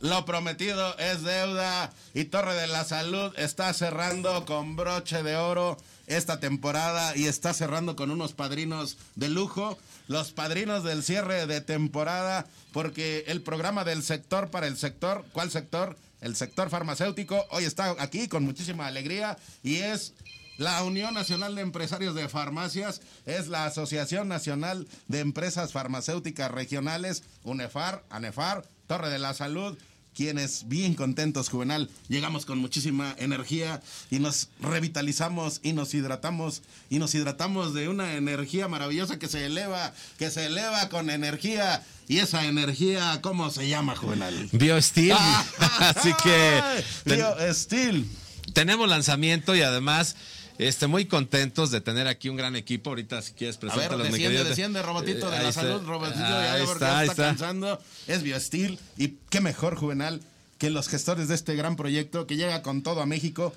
Lo 0.00 0.24
prometido 0.24 0.96
es 0.96 1.24
deuda 1.24 1.92
y 2.14 2.24
Torre 2.26 2.54
de 2.54 2.68
la 2.68 2.84
Salud 2.84 3.32
está 3.36 3.72
cerrando 3.72 4.44
con 4.44 4.76
broche 4.76 5.24
de 5.24 5.34
oro 5.34 5.76
esta 6.06 6.38
temporada 6.38 7.16
y 7.16 7.26
está 7.26 7.52
cerrando 7.52 7.96
con 7.96 8.12
unos 8.12 8.32
padrinos 8.32 8.96
de 9.16 9.28
lujo, 9.28 9.76
los 10.06 10.30
padrinos 10.30 10.84
del 10.84 11.02
cierre 11.02 11.48
de 11.48 11.60
temporada, 11.60 12.46
porque 12.72 13.24
el 13.26 13.42
programa 13.42 13.82
del 13.82 14.04
sector 14.04 14.50
para 14.50 14.68
el 14.68 14.76
sector, 14.76 15.24
¿cuál 15.32 15.50
sector? 15.50 15.96
El 16.20 16.36
sector 16.36 16.70
farmacéutico, 16.70 17.44
hoy 17.50 17.64
está 17.64 17.96
aquí 17.98 18.28
con 18.28 18.44
muchísima 18.44 18.86
alegría 18.86 19.36
y 19.64 19.78
es 19.78 20.14
la 20.56 20.82
Unión 20.84 21.14
Nacional 21.14 21.54
de 21.54 21.62
Empresarios 21.62 22.14
de 22.14 22.28
Farmacias 22.28 23.00
es 23.26 23.48
la 23.48 23.64
Asociación 23.66 24.28
Nacional 24.28 24.86
de 25.08 25.20
Empresas 25.20 25.72
Farmacéuticas 25.72 26.50
Regionales, 26.50 27.22
UNEFAR, 27.42 28.04
ANEFAR, 28.10 28.64
Torre 28.86 29.08
de 29.10 29.18
la 29.18 29.34
Salud, 29.34 29.76
quienes 30.14 30.68
bien 30.68 30.94
contentos, 30.94 31.48
Juvenal, 31.48 31.90
llegamos 32.08 32.46
con 32.46 32.58
muchísima 32.58 33.16
energía 33.18 33.82
y 34.12 34.20
nos 34.20 34.48
revitalizamos 34.60 35.58
y 35.64 35.72
nos 35.72 35.92
hidratamos 35.92 36.62
y 36.88 37.00
nos 37.00 37.16
hidratamos 37.16 37.74
de 37.74 37.88
una 37.88 38.14
energía 38.14 38.68
maravillosa 38.68 39.18
que 39.18 39.26
se 39.26 39.46
eleva, 39.46 39.92
que 40.18 40.30
se 40.30 40.46
eleva 40.46 40.88
con 40.88 41.10
energía. 41.10 41.82
Y 42.06 42.18
esa 42.18 42.44
energía, 42.44 43.18
¿cómo 43.22 43.50
se 43.50 43.66
llama, 43.66 43.96
Juvenal? 43.96 44.48
BioSteel. 44.52 45.16
Así 45.80 46.12
que. 46.22 46.60
ten- 47.04 47.16
BioSteel. 47.18 48.06
Tenemos 48.52 48.88
lanzamiento 48.88 49.56
y 49.56 49.62
además. 49.62 50.14
Este, 50.58 50.86
muy 50.86 51.06
contentos 51.06 51.70
de 51.70 51.80
tener 51.80 52.06
aquí 52.06 52.28
un 52.28 52.36
gran 52.36 52.54
equipo. 52.54 52.90
Ahorita, 52.90 53.20
si 53.22 53.32
quieres, 53.32 53.56
A 53.56 53.60
ver, 53.60 53.72
preséntalos, 53.72 54.06
desciende, 54.10 54.44
desciende, 54.44 54.82
Robotito 54.82 55.26
Eh, 55.26 55.30
de 55.30 55.36
ahí 55.36 55.42
la 55.42 55.48
está. 55.48 55.60
salud, 55.62 55.82
Robotito, 55.84 56.18
ya 56.20 56.58
está, 56.58 56.72
está, 56.72 57.04
está. 57.04 57.22
cansando. 57.26 57.80
Es 58.06 58.22
BioSteel 58.22 58.78
y 58.96 59.14
qué 59.30 59.40
mejor, 59.40 59.74
Juvenal, 59.76 60.20
que 60.58 60.70
los 60.70 60.88
gestores 60.88 61.28
de 61.28 61.34
este 61.34 61.56
gran 61.56 61.74
proyecto 61.76 62.26
que 62.26 62.36
llega 62.36 62.62
con 62.62 62.82
todo 62.82 63.00
a 63.00 63.06
México 63.06 63.52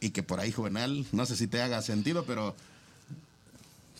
y 0.00 0.10
que 0.10 0.22
por 0.22 0.40
ahí, 0.40 0.52
Juvenal, 0.52 1.06
no 1.12 1.24
sé 1.24 1.36
si 1.36 1.46
te 1.46 1.62
haga 1.62 1.80
sentido, 1.80 2.24
pero 2.26 2.54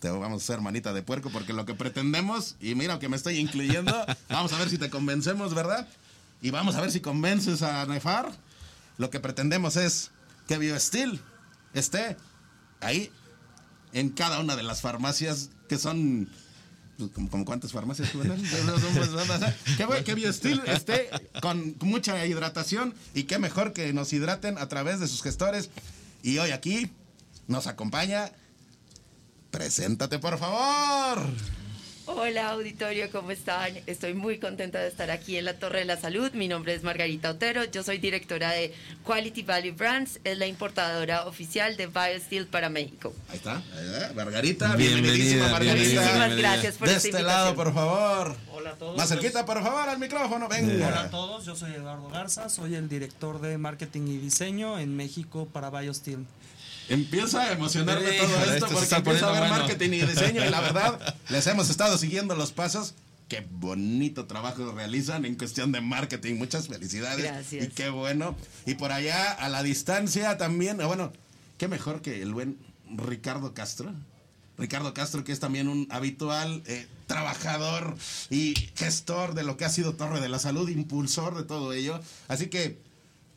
te 0.01 0.11
vamos 0.11 0.43
a 0.43 0.45
hacer 0.45 0.61
manita 0.61 0.93
de 0.93 1.03
puerco 1.03 1.31
porque 1.31 1.53
lo 1.53 1.65
que 1.65 1.75
pretendemos, 1.75 2.57
y 2.61 2.75
mira 2.75 2.99
que 2.99 3.09
me 3.09 3.17
estoy 3.17 3.39
incluyendo, 3.39 3.95
vamos 4.29 4.53
a 4.53 4.59
ver 4.59 4.69
si 4.69 4.77
te 4.77 4.91
convencemos, 4.91 5.55
¿verdad? 5.55 5.89
Y 6.43 6.51
vamos 6.51 6.75
a 6.75 6.81
ver 6.81 6.91
si 6.91 7.01
convences 7.01 7.63
a 7.63 7.87
Nefar. 7.87 8.31
Lo 8.99 9.11
que 9.11 9.21
pretendemos 9.21 9.77
es 9.77 10.11
que 10.49 10.59
BioSteel 10.59 11.21
esté 11.73 12.17
ahí 12.83 13.11
en 13.93 14.11
cada 14.11 14.41
una 14.41 14.57
de 14.57 14.63
las 14.63 14.81
farmacias 14.81 15.51
que 15.69 15.79
son 15.79 16.29
pues, 16.99 17.11
como, 17.13 17.31
como 17.31 17.45
cuántas 17.45 17.73
farmacias 17.73 18.11
Juvenal? 18.11 18.41
que, 19.77 19.87
bueno, 19.87 20.05
que 20.05 20.15
BioSteel 20.15 20.63
esté 20.67 21.11
con 21.41 21.77
mucha 21.81 22.25
hidratación 22.27 22.95
y 23.15 23.25
qué 23.25 23.39
mejor 23.39 23.73
que 23.73 23.93
nos 23.93 24.13
hidraten 24.13 24.59
a 24.59 24.69
través 24.69 25.01
de 25.01 25.09
sus 25.09 25.23
gestores. 25.23 25.71
Y 26.23 26.39
hoy 26.39 26.51
aquí 26.51 26.91
nos 27.49 27.67
acompaña. 27.67 28.31
Preséntate 29.51 30.19
por 30.19 30.39
favor 30.39 31.62
Hola 32.07 32.51
auditorio, 32.51 33.09
¿cómo 33.13 33.31
están? 33.31 33.75
Estoy 33.87 34.13
muy 34.13 34.39
contenta 34.39 34.81
de 34.81 34.89
estar 34.89 35.11
aquí 35.13 35.37
en 35.37 35.45
la 35.45 35.55
Torre 35.55 35.81
de 35.81 35.85
la 35.85 35.97
Salud. 35.97 36.33
Mi 36.33 36.49
nombre 36.49 36.75
es 36.75 36.83
Margarita 36.83 37.31
Otero, 37.31 37.65
yo 37.65 37.85
soy 37.85 37.99
directora 37.99 38.51
de 38.51 38.75
Quality 39.05 39.43
Value 39.43 39.71
Brands, 39.71 40.19
es 40.25 40.37
la 40.37 40.47
importadora 40.49 41.27
oficial 41.27 41.77
de 41.77 41.87
BioSteel 41.87 42.49
para 42.49 42.69
México. 42.71 43.15
ahí 43.29 43.37
está 43.37 43.63
¿eh? 43.77 44.13
Margarita 44.17 44.75
Bienvenida, 44.75 45.03
bienvenidísima 45.13 45.49
Margarita 45.49 46.01
Muchísimas 46.01 46.37
gracias 46.37 46.75
por 46.77 46.89
de 46.89 46.97
esta 46.97 47.09
este 47.09 47.23
lado 47.23 47.55
por 47.55 47.73
favor 47.73 48.37
Hola 48.53 48.71
a 48.71 48.75
todos. 48.75 48.97
más 48.97 49.09
cerquita 49.09 49.47
por 49.47 49.63
favor 49.63 49.89
al 49.89 49.99
micrófono 50.01 50.49
venga 50.49 50.89
Hola 50.89 51.01
a 51.03 51.11
todos, 51.11 51.45
yo 51.45 51.55
soy 51.55 51.73
Eduardo 51.73 52.09
Garza, 52.09 52.49
soy 52.49 52.75
el 52.75 52.89
director 52.89 53.41
de 53.41 53.59
marketing 53.59 54.09
y 54.09 54.19
diseño 54.19 54.79
en 54.81 54.97
México 54.97 55.47
para 55.53 55.71
BioSteel. 55.71 56.27
Empieza 56.89 57.43
a 57.43 57.53
emocionarme 57.53 58.11
Sí, 58.11 58.19
todo 58.19 58.53
esto 58.53 58.67
porque 58.69 58.95
empieza 58.95 59.29
a 59.29 59.33
ver 59.33 59.41
bueno. 59.41 59.57
marketing 59.59 59.91
y 59.91 60.01
diseño 60.03 60.45
y 60.45 60.51
la 60.51 60.61
verdad 60.63 61.17
les 61.31 61.47
hemos 61.47 61.71
estado 61.71 61.97
siguiendo 61.99 62.35
los 62.35 62.53
pasos. 62.53 62.95
Qué 63.29 63.47
bonito 63.51 64.27
trabajo 64.27 64.73
realizan 64.73 65.25
en 65.25 65.37
cuestión 65.37 65.73
de 65.73 65.81
marketing. 65.81 66.35
Muchas 66.35 66.69
felicidades. 66.69 67.25
Gracias. 67.25 67.65
Y 67.65 67.69
qué 67.69 67.89
bueno. 67.89 68.37
Y 68.67 68.75
por 68.75 68.93
allá 68.93 69.33
a 69.33 69.49
la 69.49 69.63
distancia 69.63 70.37
también, 70.37 70.79
bueno, 70.79 71.13
qué 71.57 71.69
mejor 71.69 72.03
que 72.03 72.21
el 72.21 72.35
buen 72.35 72.59
Ricardo 72.95 73.55
Castro. 73.55 73.93
Ricardo 74.59 74.93
Castro, 74.93 75.25
que 75.25 75.33
es 75.33 75.41
también 75.41 75.67
un 75.67 75.89
habitual 75.91 76.63
eh, 76.67 76.87
trabajador 77.07 77.97
y 78.29 78.55
gestor 78.77 79.35
de 79.35 79.45
lo 79.45 79.57
que 79.57 79.65
ha 79.65 79.71
sido 79.71 79.95
Torre 79.95 80.21
de 80.21 80.29
la 80.29 80.39
Salud, 80.39 80.69
impulsor 80.69 81.35
de 81.37 81.45
todo 81.45 81.73
ello. 81.73 82.01
Así 82.29 82.49
que 82.49 82.79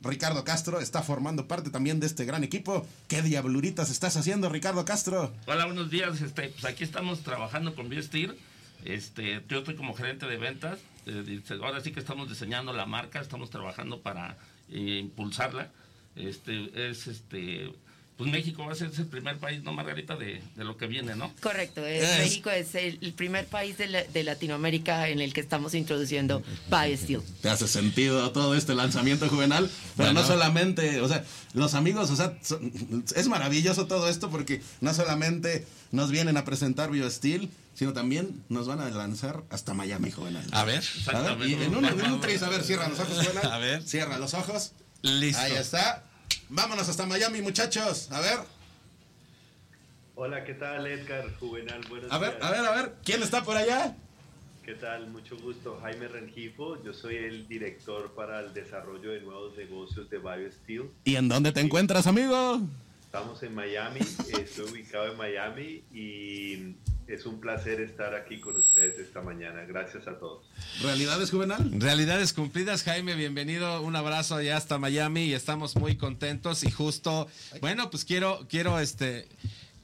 Ricardo 0.06 0.44
Castro 0.44 0.80
está 0.80 1.02
formando 1.02 1.48
parte 1.48 1.72
también 1.72 2.00
de 2.00 2.06
este 2.06 2.26
gran 2.26 2.44
equipo. 2.44 2.86
¿Qué 3.08 3.24
diabluritas 3.24 3.90
estás 3.90 4.16
haciendo, 4.18 4.50
Ricardo 4.50 4.86
Castro? 4.86 5.34
Hola, 5.48 5.66
buenos 5.66 5.90
días. 5.90 6.22
Este, 6.22 6.50
pues 6.50 6.64
aquí 6.66 6.84
estamos 6.84 7.22
trabajando 7.22 7.74
con 7.74 7.90
BioSteel. 7.90 8.38
Este, 8.84 9.42
yo 9.50 9.60
estoy 9.60 9.76
como 9.76 9.96
gerente 9.96 10.28
de 10.28 10.38
ventas. 10.38 10.80
Eh, 11.08 11.42
ahora 11.64 11.82
sí 11.82 11.92
que 11.92 12.00
estamos 12.00 12.30
diseñando 12.30 12.72
la 12.72 12.86
marca, 12.86 13.20
estamos 13.20 13.50
trabajando 13.50 14.02
para 14.02 14.38
eh, 14.70 15.00
impulsarla. 15.02 15.72
Este, 16.16 16.90
es 16.90 17.08
este, 17.08 17.74
pues 18.18 18.32
México 18.32 18.66
va 18.66 18.72
a 18.72 18.76
ser 18.76 18.92
el 18.98 19.06
primer 19.08 19.38
país, 19.40 19.62
¿no, 19.64 19.74
Margarita? 19.74 20.16
De, 20.16 20.42
de 20.56 20.64
lo 20.64 20.78
que 20.78 20.88
viene, 20.88 21.16
¿no? 21.16 21.34
Correcto, 21.42 21.86
es- 21.86 22.04
Es- 22.04 22.20
México 22.20 22.50
es 22.50 22.74
el, 22.76 22.98
el 23.02 23.14
primer 23.14 23.46
país 23.48 23.78
de, 23.78 23.88
la- 23.88 24.04
de 24.04 24.24
Latinoamérica 24.24 25.10
en 25.10 25.20
el 25.20 25.34
que 25.34 25.42
estamos 25.42 25.74
introduciendo 25.74 26.42
BioSteel. 26.70 27.22
¿Te 27.42 27.50
hace 27.50 27.68
sentido 27.68 28.32
todo 28.32 28.56
este 28.56 28.74
lanzamiento 28.74 29.28
juvenal? 29.28 29.70
Pero 29.98 30.10
Bueno. 30.12 30.22
no 30.22 30.28
solamente, 30.28 31.02
o 31.02 31.08
sea, 31.10 31.26
los 31.54 31.74
amigos, 31.74 32.10
o 32.10 32.16
sea, 32.16 32.38
son- 32.42 32.72
es 33.16 33.28
maravilloso 33.28 33.86
todo 33.88 34.08
esto 34.08 34.30
porque 34.30 34.62
no 34.82 34.94
solamente 34.94 35.66
nos 35.92 36.10
vienen 36.12 36.38
a 36.38 36.46
presentar 36.46 36.90
BioSteel, 36.92 37.50
sino 37.76 37.92
también 37.92 38.42
nos 38.48 38.68
van 38.68 38.80
a 38.80 38.90
lanzar 38.90 39.44
hasta 39.50 39.74
Miami, 39.74 40.10
juvenal. 40.10 40.46
A 40.54 40.64
ver. 40.64 40.82
A 41.14 41.20
ver, 41.36 41.50
y 41.50 41.54
en 41.56 41.76
un, 41.76 41.84
en 41.84 42.12
un 42.14 42.22
tris, 42.22 42.42
a 42.44 42.48
ver, 42.50 42.64
cierra 42.64 42.88
los 42.88 42.98
ojos, 43.02 43.18
juvenal. 43.28 43.46
A 43.52 43.58
ver. 43.58 43.84
Cierra 43.84 44.18
los 44.18 44.34
ojos. 44.34 44.72
Listo. 45.02 45.42
Ahí 45.42 45.52
está. 45.52 46.05
Vámonos 46.50 46.88
hasta 46.88 47.06
Miami, 47.06 47.42
muchachos. 47.42 48.12
A 48.12 48.22
ver, 48.22 48.40
Hola, 50.18 50.46
¿qué 50.46 50.54
tal 50.54 50.88
Edgar 50.88 51.30
Juvenal? 51.40 51.82
Buenos 51.90 52.10
a 52.10 52.18
ver, 52.18 52.38
a 52.42 52.50
ver, 52.50 52.66
a 52.66 52.72
ver. 52.72 52.94
¿Quién 53.04 53.22
está 53.22 53.44
por 53.44 53.58
allá? 53.58 53.98
¿Qué 54.64 54.74
tal? 54.74 55.08
Mucho 55.08 55.36
gusto. 55.38 55.78
Jaime 55.82 56.08
Rengifo, 56.08 56.82
yo 56.84 56.94
soy 56.94 57.18
el 57.18 57.50
director 57.50 58.14
para 58.16 58.40
el 58.40 58.54
desarrollo 58.54 59.12
de 59.12 59.20
nuevos 59.20 59.58
negocios 59.58 60.10
de 60.10 60.20
BioSteel. 60.20 60.90
¿Y 61.04 61.18
en 61.18 61.28
dónde 61.28 61.52
te 61.52 61.60
encuentras, 61.60 62.08
amigo? 62.08 62.62
Estamos 63.04 63.44
en 63.44 63.56
Miami, 63.56 64.00
estoy 64.00 64.72
ubicado 64.72 65.12
en 65.12 65.18
Miami 65.18 65.84
y 65.94 66.76
es 67.08 67.26
un 67.26 67.40
placer 67.40 67.82
estar 67.82 68.16
aquí 68.16 68.40
con 68.40 68.56
ustedes 68.56 68.98
esta 69.00 69.22
mañana. 69.22 69.64
Gracias 69.66 70.08
a 70.08 70.18
todos. 70.18 70.46
¿Realidades, 70.82 71.32
Juvenal? 71.32 71.72
Realidades 71.80 72.34
cumplidas, 72.34 72.84
Jaime, 72.84 73.16
bienvenido, 73.16 73.82
un 73.82 73.96
abrazo 73.96 74.36
allá 74.36 74.58
hasta 74.58 74.78
Miami 74.80 75.26
y 75.26 75.34
estamos 75.34 75.76
muy 75.76 75.98
contentos 75.98 76.64
y 76.64 76.72
justo, 76.72 77.28
bueno, 77.62 77.90
pues 77.90 78.06
quiero, 78.06 78.46
quiero 78.50 78.80
este 78.80 79.28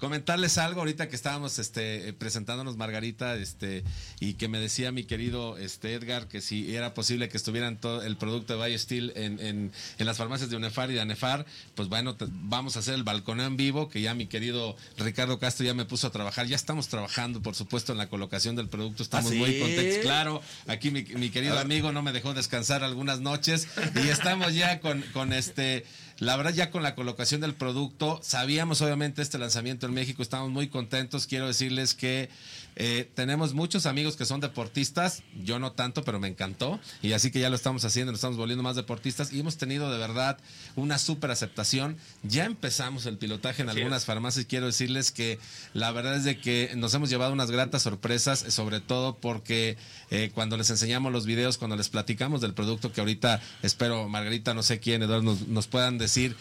comentarles 0.01 0.57
algo 0.57 0.81
ahorita 0.81 1.07
que 1.07 1.15
estábamos 1.15 1.59
este 1.59 2.09
eh, 2.09 2.13
presentándonos 2.13 2.75
Margarita 2.75 3.35
este 3.35 3.83
y 4.19 4.33
que 4.33 4.47
me 4.49 4.59
decía 4.59 4.91
mi 4.91 5.03
querido 5.05 5.57
este 5.57 5.93
Edgar 5.93 6.27
que 6.27 6.41
si 6.41 6.75
era 6.75 6.93
posible 6.93 7.29
que 7.29 7.37
estuvieran 7.37 7.79
todo 7.79 8.01
el 8.01 8.17
producto 8.17 8.57
de 8.57 8.67
BioSteel 8.67 9.13
en, 9.15 9.39
en, 9.39 9.71
en 9.99 10.05
las 10.05 10.17
farmacias 10.17 10.49
de 10.49 10.57
UNEFAR 10.57 10.91
y 10.91 10.95
de 10.95 11.01
ANEFAR 11.01 11.45
pues 11.75 11.87
bueno 11.87 12.15
te- 12.15 12.25
vamos 12.29 12.75
a 12.75 12.79
hacer 12.79 12.95
el 12.95 13.03
balconeo 13.03 13.45
en 13.45 13.55
vivo 13.55 13.87
que 13.89 14.01
ya 14.01 14.13
mi 14.15 14.25
querido 14.25 14.75
Ricardo 14.97 15.37
Castro 15.39 15.65
ya 15.65 15.73
me 15.75 15.85
puso 15.85 16.07
a 16.07 16.11
trabajar. 16.11 16.47
Ya 16.47 16.55
estamos 16.55 16.87
trabajando 16.87 17.41
por 17.41 17.53
supuesto 17.55 17.91
en 17.91 17.99
la 17.99 18.09
colocación 18.09 18.55
del 18.55 18.67
producto. 18.69 19.03
Estamos 19.03 19.27
¿Ah, 19.29 19.33
sí? 19.33 19.39
muy 19.39 19.59
contentos 19.59 19.99
claro. 20.01 20.41
Aquí 20.67 20.89
mi, 20.89 21.03
mi 21.03 21.29
querido 21.29 21.59
amigo 21.59 21.91
no 21.91 22.01
me 22.01 22.11
dejó 22.11 22.33
descansar 22.33 22.83
algunas 22.83 23.19
noches 23.21 23.67
y 24.03 24.07
estamos 24.07 24.55
ya 24.55 24.79
con, 24.79 25.03
con 25.13 25.31
este 25.31 25.85
la 26.21 26.37
verdad 26.37 26.53
ya 26.53 26.69
con 26.69 26.83
la 26.83 26.93
colocación 26.93 27.41
del 27.41 27.55
producto, 27.55 28.19
sabíamos 28.21 28.79
obviamente 28.83 29.23
este 29.23 29.39
lanzamiento 29.39 29.87
en 29.87 29.95
México, 29.95 30.21
estamos 30.21 30.51
muy 30.51 30.67
contentos, 30.67 31.25
quiero 31.25 31.47
decirles 31.47 31.95
que 31.95 32.29
eh, 32.75 33.09
tenemos 33.15 33.55
muchos 33.55 33.87
amigos 33.87 34.15
que 34.15 34.25
son 34.25 34.39
deportistas, 34.39 35.23
yo 35.43 35.57
no 35.57 35.71
tanto, 35.71 36.03
pero 36.03 36.19
me 36.19 36.27
encantó, 36.27 36.79
y 37.01 37.13
así 37.13 37.31
que 37.31 37.39
ya 37.39 37.49
lo 37.49 37.55
estamos 37.55 37.85
haciendo, 37.85 38.11
nos 38.11 38.19
estamos 38.19 38.37
volviendo 38.37 38.61
más 38.61 38.75
deportistas 38.75 39.33
y 39.33 39.39
hemos 39.39 39.57
tenido 39.57 39.91
de 39.91 39.97
verdad 39.97 40.37
una 40.75 40.99
súper 40.99 41.31
aceptación, 41.31 41.97
ya 42.21 42.45
empezamos 42.45 43.07
el 43.07 43.17
pilotaje 43.17 43.63
en 43.63 43.69
Así 43.69 43.79
algunas 43.79 44.03
es. 44.03 44.05
farmacias, 44.05 44.45
quiero 44.45 44.67
decirles 44.67 45.09
que 45.11 45.39
la 45.73 45.91
verdad 45.91 46.17
es 46.17 46.23
de 46.23 46.39
que 46.39 46.71
nos 46.75 46.93
hemos 46.93 47.09
llevado 47.09 47.33
unas 47.33 47.49
gratas 47.49 47.81
sorpresas, 47.81 48.45
sobre 48.49 48.79
todo 48.79 49.17
porque 49.17 49.75
eh, 50.11 50.29
cuando 50.33 50.57
les 50.57 50.69
enseñamos 50.69 51.11
los 51.11 51.25
videos, 51.25 51.57
cuando 51.57 51.75
les 51.75 51.89
platicamos 51.89 52.41
del 52.41 52.53
producto 52.53 52.91
que 52.93 53.01
ahorita 53.01 53.41
espero 53.63 54.07
Margarita, 54.09 54.53
no 54.53 54.61
sé 54.61 54.79
quién, 54.79 55.01
Eduardo, 55.01 55.23
nos, 55.23 55.47
nos 55.47 55.67
puedan 55.67 55.97
decir 55.97 56.35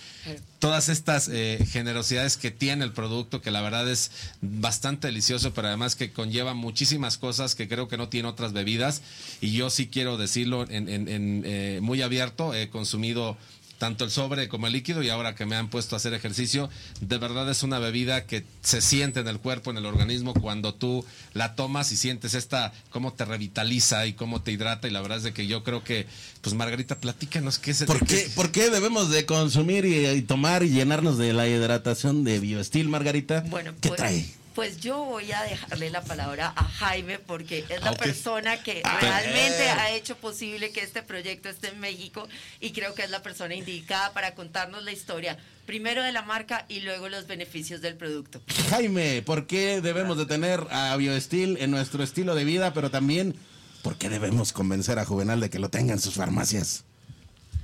todas 0.59 0.89
estas 0.91 1.29
eh, 1.29 1.65
generosidades 1.71 2.37
que 2.37 2.51
tiene 2.51 2.85
el 2.85 2.93
producto, 2.93 3.41
que 3.41 3.51
la 3.51 3.63
verdad 3.63 3.89
es 3.89 4.11
bastante 4.43 5.07
delicioso, 5.07 5.55
pero 5.55 5.69
además 5.69 5.97
que 5.97 6.13
conlleva 6.13 6.53
muchísimas 6.53 7.17
cosas 7.17 7.55
que 7.55 7.69
creo 7.69 7.89
que 7.89 7.97
no 7.97 8.09
tiene 8.09 8.29
otras 8.29 8.53
bebidas. 8.53 9.01
Y 9.41 9.53
yo 9.53 9.71
sí 9.71 9.87
quiero 9.87 10.19
decirlo 10.19 10.65
en, 10.69 10.89
en- 10.89 11.09
en, 11.09 11.43
eh, 11.47 11.79
muy 11.81 12.03
abierto, 12.03 12.53
he 12.55 12.69
consumido 12.69 13.39
tanto 13.81 14.05
el 14.05 14.11
sobre 14.11 14.47
como 14.49 14.67
el 14.67 14.75
líquido 14.75 15.03
y 15.03 15.09
ahora 15.09 15.35
que 15.35 15.47
me 15.47 15.57
han 15.57 15.71
puesto 15.71 15.97
a 15.97 15.99
hacer 15.99 16.13
ejercicio, 16.13 16.69
de 17.01 17.17
verdad 17.17 17.51
es 17.51 17.63
una 17.63 17.79
bebida 17.79 18.27
que 18.27 18.45
se 18.63 18.83
siente 18.83 19.21
en 19.21 19.27
el 19.27 19.39
cuerpo, 19.39 19.71
en 19.71 19.79
el 19.79 19.87
organismo 19.87 20.35
cuando 20.35 20.75
tú 20.75 21.03
la 21.33 21.55
tomas 21.55 21.91
y 21.91 21.97
sientes 21.97 22.35
esta, 22.35 22.75
cómo 22.91 23.15
te 23.15 23.25
revitaliza 23.25 24.07
y 24.07 24.13
cómo 24.13 24.43
te 24.43 24.53
hidrata 24.53 24.87
y 24.87 24.91
la 24.91 25.01
verdad 25.01 25.17
es 25.17 25.25
de 25.25 25.33
que 25.33 25.47
yo 25.47 25.65
creo 25.65 25.83
que, 25.83 26.07
pues 26.43 26.55
Margarita, 26.55 27.01
platícanos 27.01 27.59
qué 27.59 27.71
es 27.71 27.81
el... 27.81 27.87
¿Por 27.87 28.07
qué, 28.07 28.31
por 28.35 28.53
qué 28.53 28.69
debemos 28.69 29.09
de 29.09 29.25
consumir 29.25 29.87
y, 29.87 30.07
y 30.07 30.23
tomar 30.23 30.63
y 30.63 30.69
llenarnos 30.69 31.17
de 31.17 31.33
la 31.33 31.49
hidratación 31.49 32.23
de 32.23 32.39
Biostil, 32.39 32.91
Margarita? 32.91 33.45
Bueno, 33.49 33.73
¿Qué 33.81 33.89
pues, 33.89 33.99
trae? 33.99 34.40
Pues 34.61 34.79
yo 34.79 35.03
voy 35.07 35.33
a 35.33 35.41
dejarle 35.45 35.89
la 35.89 36.03
palabra 36.03 36.53
a 36.55 36.65
Jaime 36.65 37.19
porque 37.19 37.65
es 37.67 37.81
la 37.81 37.93
Ah, 37.93 37.95
persona 37.95 38.63
que 38.63 38.83
Ah, 38.85 38.99
realmente 39.01 39.65
eh. 39.65 39.71
ha 39.71 39.91
hecho 39.93 40.17
posible 40.19 40.71
que 40.71 40.83
este 40.83 41.03
proyecto 41.03 41.49
esté 41.49 41.69
en 41.69 41.81
México 41.81 42.29
y 42.61 42.73
creo 42.73 42.95
que 42.95 43.03
es 43.03 43.09
la 43.09 43.23
persona 43.23 43.55
indicada 43.55 44.13
para 44.13 44.35
contarnos 44.35 44.85
la 44.85 44.93
historia, 44.93 45.39
primero 45.65 46.03
de 46.03 46.13
la 46.13 46.21
marca 46.21 46.67
y 46.69 46.81
luego 46.81 47.09
los 47.09 47.27
beneficios 47.27 47.81
del 47.81 47.97
producto. 47.97 48.43
Jaime, 48.69 49.23
¿por 49.23 49.47
qué 49.47 49.81
debemos 49.81 50.19
de 50.19 50.27
tener 50.27 50.67
a 50.71 50.95
Biostil 50.99 51.57
en 51.59 51.71
nuestro 51.71 52.03
estilo 52.03 52.35
de 52.35 52.45
vida, 52.45 52.75
pero 52.75 52.91
también 52.91 53.37
por 53.83 53.97
qué 53.97 54.11
debemos 54.11 54.53
convencer 54.53 54.99
a 54.99 55.07
Juvenal 55.07 55.41
de 55.41 55.49
que 55.49 55.59
lo 55.59 55.71
tenga 55.71 55.95
en 55.95 56.01
sus 56.01 56.13
farmacias? 56.17 56.85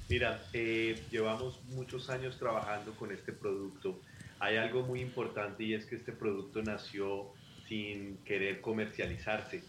Mira, 0.09 0.43
eh, 0.55 1.03
llevamos 1.11 1.59
muchos 1.75 2.09
años 2.09 2.39
trabajando 2.39 2.93
con 2.95 3.13
este 3.13 3.33
producto. 3.33 4.01
Hay 4.39 4.57
algo 4.57 4.83
muy 4.83 5.01
importante 5.01 5.65
y 5.65 5.75
es 5.75 5.87
que 5.87 5.97
este 5.97 6.13
producto 6.13 6.63
nació 6.63 7.33
sin 7.69 8.19
querer 8.19 8.61
comercializarse. 8.61 9.63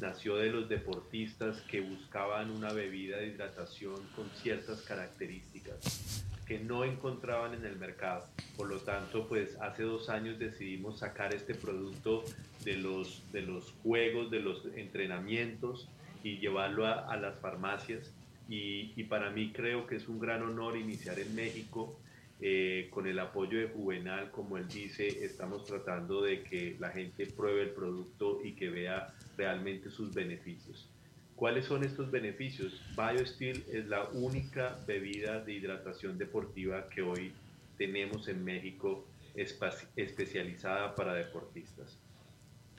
Nació 0.00 0.36
de 0.36 0.50
los 0.50 0.68
deportistas 0.68 1.60
que 1.62 1.80
buscaban 1.80 2.50
una 2.50 2.72
bebida 2.72 3.18
de 3.18 3.28
hidratación 3.28 3.96
con 4.14 4.28
ciertas 4.30 4.82
características 4.82 6.24
que 6.46 6.58
no 6.60 6.84
encontraban 6.84 7.54
en 7.54 7.64
el 7.64 7.76
mercado. 7.76 8.26
Por 8.56 8.68
lo 8.68 8.78
tanto, 8.78 9.26
pues 9.26 9.56
hace 9.60 9.82
dos 9.82 10.08
años 10.08 10.38
decidimos 10.38 11.00
sacar 11.00 11.34
este 11.34 11.54
producto 11.54 12.24
de 12.64 12.76
los, 12.76 13.22
de 13.32 13.42
los 13.42 13.72
juegos, 13.82 14.30
de 14.30 14.40
los 14.40 14.64
entrenamientos 14.76 15.88
y 16.22 16.38
llevarlo 16.38 16.86
a, 16.86 17.16
las 17.16 17.38
farmacias. 17.40 18.12
Y 18.48 19.02
para 19.04 19.30
mí 19.30 19.52
creo 19.52 19.86
que 19.86 19.96
es 19.96 20.08
un 20.08 20.20
gran 20.20 20.42
honor 20.42 20.76
iniciar 20.76 21.18
en 21.18 21.34
México 21.34 21.98
eh, 22.40 22.88
con 22.90 23.06
el 23.06 23.18
apoyo 23.18 23.58
de 23.58 23.68
Juvenal, 23.68 24.30
como 24.30 24.58
él 24.58 24.68
dice, 24.68 25.24
estamos 25.24 25.64
tratando 25.64 26.22
de 26.22 26.42
que 26.42 26.76
la 26.78 26.90
gente 26.90 27.26
pruebe 27.26 27.62
el 27.62 27.70
producto 27.70 28.40
y 28.44 28.52
que 28.52 28.68
vea 28.68 29.14
realmente 29.38 29.90
sus 29.90 30.12
beneficios. 30.12 30.88
¿Cuáles 31.34 31.66
son 31.66 31.84
estos 31.84 32.10
beneficios? 32.10 32.82
BioSteel 32.96 33.64
es 33.70 33.86
la 33.86 34.04
única 34.10 34.78
bebida 34.86 35.40
de 35.42 35.52
hidratación 35.52 36.18
deportiva 36.18 36.88
que 36.88 37.02
hoy 37.02 37.32
tenemos 37.78 38.28
en 38.28 38.44
México 38.44 39.06
especializada 39.34 40.94
para 40.94 41.14
deportistas. 41.14 41.98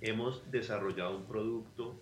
Hemos 0.02 0.50
desarrollado 0.52 1.18
un 1.18 1.26
producto, 1.26 2.00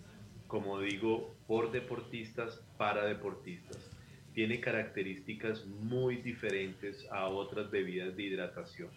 como 0.48 0.80
digo, 0.80 1.34
por 1.48 1.72
deportistas, 1.72 2.61
para 2.77 3.06
deportistas. 3.06 3.94
Tiene 4.35 4.59
características 4.59 5.65
muy 5.65 6.17
diferentes 6.17 7.07
a 7.09 7.27
otras 7.27 7.71
bebidas 7.71 8.17
de 8.17 8.23
hidratación. 8.23 8.89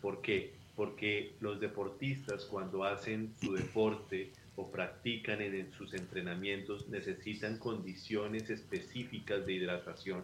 ¿Por 0.00 0.22
qué? 0.22 0.54
Porque 0.74 1.34
los 1.40 1.60
deportistas 1.60 2.46
cuando 2.46 2.82
hacen 2.82 3.34
su 3.38 3.54
deporte 3.54 4.32
o 4.56 4.70
practican 4.70 5.42
en, 5.42 5.70
sus 5.72 5.92
entrenamientos 5.92 6.88
necesitan 6.88 7.58
condiciones 7.58 8.48
específicas 8.48 9.44
de 9.44 9.52
hidratación, 9.52 10.22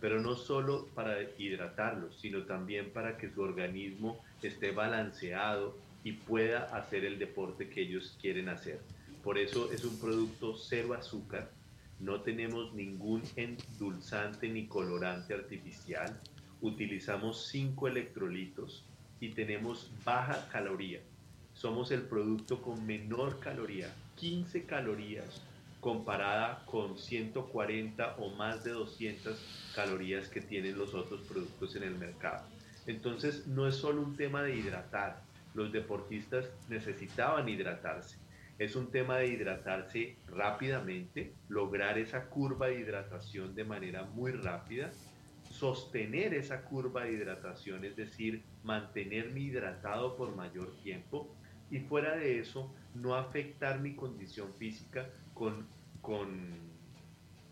pero 0.00 0.20
no 0.20 0.34
solo 0.34 0.88
para 0.96 1.22
hidratarlos, 1.38 2.18
sino 2.20 2.42
también 2.42 2.90
para 2.90 3.16
que 3.18 3.30
su 3.30 3.40
organismo 3.40 4.20
esté 4.42 4.72
balanceado 4.72 5.76
y 6.02 6.12
pueda 6.12 6.64
hacer 6.76 7.04
el 7.04 7.20
deporte 7.20 7.68
que 7.68 7.82
ellos 7.82 8.18
quieren 8.20 8.48
hacer. 8.48 8.80
Por 9.22 9.38
eso 9.38 9.70
es 9.72 9.84
un 9.84 10.00
producto 10.00 10.56
cero 10.56 10.94
azúcar, 10.94 11.52
no 12.00 12.20
tenemos 12.20 12.72
ningún 12.74 13.22
endulzante 13.36 14.48
ni 14.48 14.66
colorante 14.66 15.34
artificial, 15.34 16.20
utilizamos 16.60 17.46
5 17.48 17.88
electrolitos 17.88 18.84
y 19.20 19.30
tenemos 19.30 19.90
baja 20.04 20.48
caloría. 20.50 21.00
Somos 21.54 21.90
el 21.90 22.02
producto 22.02 22.62
con 22.62 22.86
menor 22.86 23.40
caloría, 23.40 23.92
15 24.16 24.64
calorías 24.64 25.42
comparada 25.80 26.64
con 26.66 26.98
140 26.98 28.16
o 28.18 28.30
más 28.30 28.64
de 28.64 28.72
200 28.72 29.72
calorías 29.74 30.28
que 30.28 30.40
tienen 30.40 30.76
los 30.76 30.94
otros 30.94 31.20
productos 31.22 31.76
en 31.76 31.84
el 31.84 31.94
mercado. 31.96 32.44
Entonces 32.86 33.46
no 33.46 33.66
es 33.66 33.76
solo 33.76 34.02
un 34.02 34.16
tema 34.16 34.42
de 34.42 34.56
hidratar, 34.56 35.22
los 35.54 35.72
deportistas 35.72 36.46
necesitaban 36.68 37.48
hidratarse. 37.48 38.16
Es 38.58 38.74
un 38.74 38.90
tema 38.90 39.18
de 39.18 39.28
hidratarse 39.28 40.16
rápidamente, 40.26 41.32
lograr 41.48 41.96
esa 41.96 42.28
curva 42.28 42.66
de 42.66 42.80
hidratación 42.80 43.54
de 43.54 43.64
manera 43.64 44.02
muy 44.02 44.32
rápida, 44.32 44.90
sostener 45.48 46.34
esa 46.34 46.64
curva 46.64 47.04
de 47.04 47.12
hidratación, 47.12 47.84
es 47.84 47.94
decir, 47.94 48.42
mantenerme 48.64 49.40
hidratado 49.40 50.16
por 50.16 50.34
mayor 50.34 50.76
tiempo 50.82 51.32
y 51.70 51.78
fuera 51.80 52.16
de 52.16 52.40
eso, 52.40 52.74
no 52.94 53.14
afectar 53.14 53.78
mi 53.78 53.94
condición 53.94 54.52
física 54.54 55.08
con, 55.34 55.68
con 56.00 56.50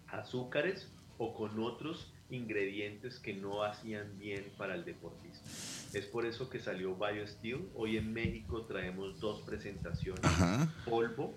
azúcares 0.08 0.92
o 1.18 1.34
con 1.34 1.60
otros 1.60 2.12
ingredientes 2.30 3.20
que 3.20 3.34
no 3.34 3.62
hacían 3.62 4.18
bien 4.18 4.44
para 4.58 4.74
el 4.74 4.84
deportista. 4.84 5.48
Es 5.92 6.06
por 6.06 6.26
eso 6.26 6.48
que 6.50 6.58
salió 6.58 6.94
BioSteel. 6.94 7.68
Hoy 7.74 7.96
en 7.96 8.12
México 8.12 8.62
traemos 8.62 9.18
dos 9.20 9.42
presentaciones. 9.42 10.24
Ajá. 10.24 10.68
Polvo 10.84 11.34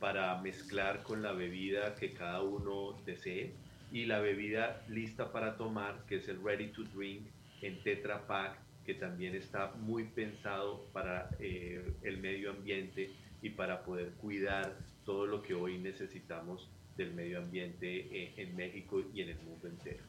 para 0.00 0.40
mezclar 0.42 1.02
con 1.02 1.22
la 1.22 1.32
bebida 1.32 1.94
que 1.94 2.12
cada 2.12 2.42
uno 2.42 3.00
desee 3.06 3.54
y 3.92 4.06
la 4.06 4.20
bebida 4.20 4.82
lista 4.88 5.30
para 5.32 5.56
tomar, 5.56 6.04
que 6.06 6.16
es 6.16 6.28
el 6.28 6.42
Ready 6.42 6.68
to 6.68 6.82
Drink 6.94 7.26
en 7.60 7.82
Tetra 7.82 8.26
Pak, 8.26 8.58
que 8.84 8.94
también 8.94 9.34
está 9.34 9.72
muy 9.78 10.04
pensado 10.04 10.86
para 10.92 11.30
eh, 11.38 11.94
el 12.02 12.18
medio 12.18 12.50
ambiente 12.50 13.12
y 13.42 13.50
para 13.50 13.84
poder 13.84 14.10
cuidar 14.14 14.76
todo 15.04 15.26
lo 15.26 15.42
que 15.42 15.54
hoy 15.54 15.78
necesitamos 15.78 16.68
del 16.96 17.14
medio 17.14 17.38
ambiente 17.38 18.08
eh, 18.10 18.34
en 18.36 18.56
México 18.56 19.02
y 19.14 19.22
en 19.22 19.30
el 19.30 19.38
mundo 19.42 19.68
entero. 19.68 20.02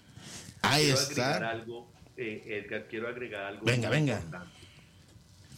Ahí 0.62 0.86
quiero 0.86 1.00
está. 1.00 1.36
agregar 1.36 1.56
algo, 1.56 1.92
eh, 2.18 2.44
Edgar, 2.64 2.88
quiero 2.88 3.08
agregar 3.08 3.46
algo. 3.46 3.66
Venga, 3.66 3.90
muy 3.90 3.98
venga. 3.98 4.14
importante. 4.16 4.58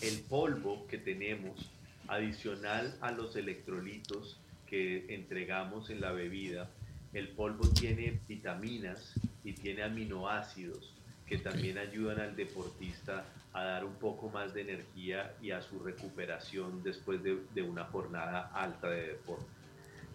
El 0.02 0.20
polvo 0.22 0.88
que 0.88 0.98
tenemos, 0.98 1.72
adicional 2.08 2.98
a 3.02 3.12
los 3.12 3.36
electrolitos 3.36 4.40
que 4.68 5.14
entregamos 5.14 5.90
en 5.90 6.02
la 6.02 6.12
bebida, 6.12 6.70
el 7.14 7.30
polvo 7.30 7.68
tiene 7.70 8.20
vitaminas 8.28 9.14
y 9.44 9.54
tiene 9.54 9.84
aminoácidos 9.84 10.94
que 11.26 11.38
también 11.38 11.78
ayudan 11.78 12.20
al 12.20 12.36
deportista 12.36 13.26
a 13.54 13.64
dar 13.64 13.86
un 13.86 13.96
poco 13.96 14.30
más 14.30 14.54
de 14.54 14.62
energía 14.62 15.34
y 15.42 15.52
a 15.52 15.62
su 15.62 15.80
recuperación 15.80 16.84
después 16.84 17.24
de, 17.24 17.40
de 17.54 17.62
una 17.62 17.86
jornada 17.86 18.52
alta 18.54 18.90
de 18.90 19.08
deporte. 19.08 19.46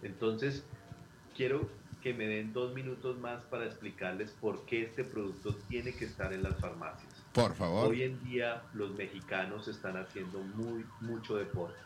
Entonces, 0.03 0.63
quiero 1.35 1.67
que 2.01 2.13
me 2.13 2.27
den 2.27 2.51
dos 2.51 2.73
minutos 2.73 3.17
más 3.19 3.41
para 3.43 3.65
explicarles 3.65 4.31
por 4.31 4.65
qué 4.65 4.83
este 4.83 5.03
producto 5.03 5.55
tiene 5.69 5.93
que 5.93 6.05
estar 6.05 6.33
en 6.33 6.43
las 6.43 6.55
farmacias. 6.59 7.23
Por 7.33 7.55
favor. 7.55 7.89
Hoy 7.89 8.03
en 8.03 8.23
día 8.23 8.63
los 8.73 8.91
mexicanos 8.91 9.67
están 9.67 9.97
haciendo 9.97 10.39
muy 10.39 10.85
mucho 10.99 11.37
deporte. 11.37 11.79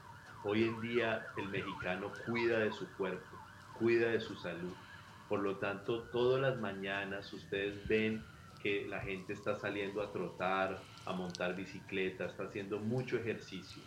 Hoy 0.44 0.64
en 0.64 0.82
día 0.82 1.28
el 1.38 1.50
mexicano 1.50 2.12
cuida 2.26 2.60
de 2.60 2.72
su 2.72 2.88
cuerpo, 2.94 3.38
cuida 3.78 4.10
de 4.10 4.20
su 4.20 4.36
salud. 4.36 4.74
Por 5.28 5.42
lo 5.42 5.58
tanto, 5.58 6.04
todas 6.04 6.42
las 6.42 6.60
mañanas 6.60 7.32
ustedes 7.34 7.88
ven 7.88 8.24
que 8.62 8.88
la 8.88 9.02
gente 9.02 9.34
está 9.34 9.60
saliendo 9.60 10.02
a 10.02 10.12
trotar, 10.12 10.82
a 11.06 11.14
montar 11.14 11.56
bicicleta, 11.56 12.26
está 12.26 12.44
haciendo 12.44 12.80
mucho 12.80 13.18
ejercicio 13.18 13.82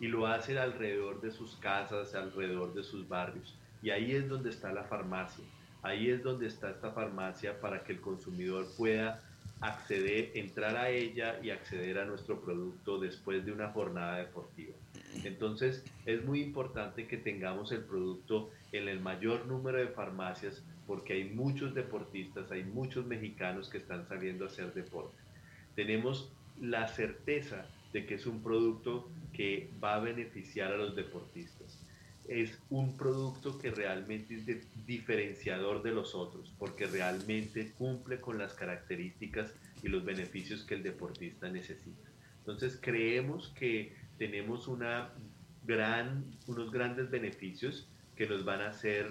y 0.00 0.06
lo 0.06 0.26
hacen 0.26 0.58
alrededor 0.58 1.20
de 1.20 1.30
sus 1.30 1.56
casas, 1.56 2.14
alrededor 2.14 2.74
de 2.74 2.82
sus 2.82 3.08
barrios. 3.08 3.56
Y 3.82 3.90
ahí 3.90 4.12
es 4.12 4.28
donde 4.28 4.50
está 4.50 4.72
la 4.72 4.84
farmacia. 4.84 5.44
Ahí 5.88 6.10
es 6.10 6.22
donde 6.22 6.48
está 6.48 6.68
esta 6.70 6.90
farmacia 6.90 7.58
para 7.62 7.82
que 7.82 7.92
el 7.92 8.02
consumidor 8.02 8.66
pueda 8.76 9.22
acceder, 9.62 10.32
entrar 10.34 10.76
a 10.76 10.90
ella 10.90 11.40
y 11.42 11.48
acceder 11.48 11.98
a 11.98 12.04
nuestro 12.04 12.42
producto 12.42 13.00
después 13.00 13.46
de 13.46 13.52
una 13.52 13.70
jornada 13.70 14.18
deportiva. 14.18 14.74
Entonces 15.24 15.82
es 16.04 16.22
muy 16.26 16.42
importante 16.42 17.06
que 17.06 17.16
tengamos 17.16 17.72
el 17.72 17.84
producto 17.84 18.50
en 18.72 18.86
el 18.86 19.00
mayor 19.00 19.46
número 19.46 19.78
de 19.78 19.88
farmacias 19.88 20.62
porque 20.86 21.14
hay 21.14 21.24
muchos 21.24 21.74
deportistas, 21.74 22.50
hay 22.50 22.64
muchos 22.64 23.06
mexicanos 23.06 23.70
que 23.70 23.78
están 23.78 24.06
saliendo 24.08 24.44
a 24.44 24.48
hacer 24.48 24.74
deporte. 24.74 25.16
Tenemos 25.74 26.30
la 26.60 26.86
certeza 26.86 27.64
de 27.94 28.04
que 28.04 28.16
es 28.16 28.26
un 28.26 28.42
producto 28.42 29.08
que 29.32 29.70
va 29.82 29.94
a 29.94 30.00
beneficiar 30.00 30.70
a 30.70 30.76
los 30.76 30.94
deportistas. 30.94 31.77
Es 32.28 32.58
un 32.68 32.96
producto 32.96 33.58
que 33.58 33.70
realmente 33.70 34.34
es 34.34 34.86
diferenciador 34.86 35.82
de 35.82 35.92
los 35.92 36.14
otros, 36.14 36.52
porque 36.58 36.86
realmente 36.86 37.72
cumple 37.72 38.20
con 38.20 38.38
las 38.38 38.52
características 38.52 39.54
y 39.82 39.88
los 39.88 40.04
beneficios 40.04 40.64
que 40.64 40.74
el 40.74 40.82
deportista 40.82 41.48
necesita. 41.48 42.08
Entonces 42.40 42.78
creemos 42.80 43.48
que 43.58 43.96
tenemos 44.18 44.68
una 44.68 45.10
gran, 45.64 46.24
unos 46.46 46.70
grandes 46.70 47.10
beneficios 47.10 47.88
que 48.14 48.26
nos 48.26 48.44
van 48.44 48.60
a 48.60 48.68
hacer 48.68 49.10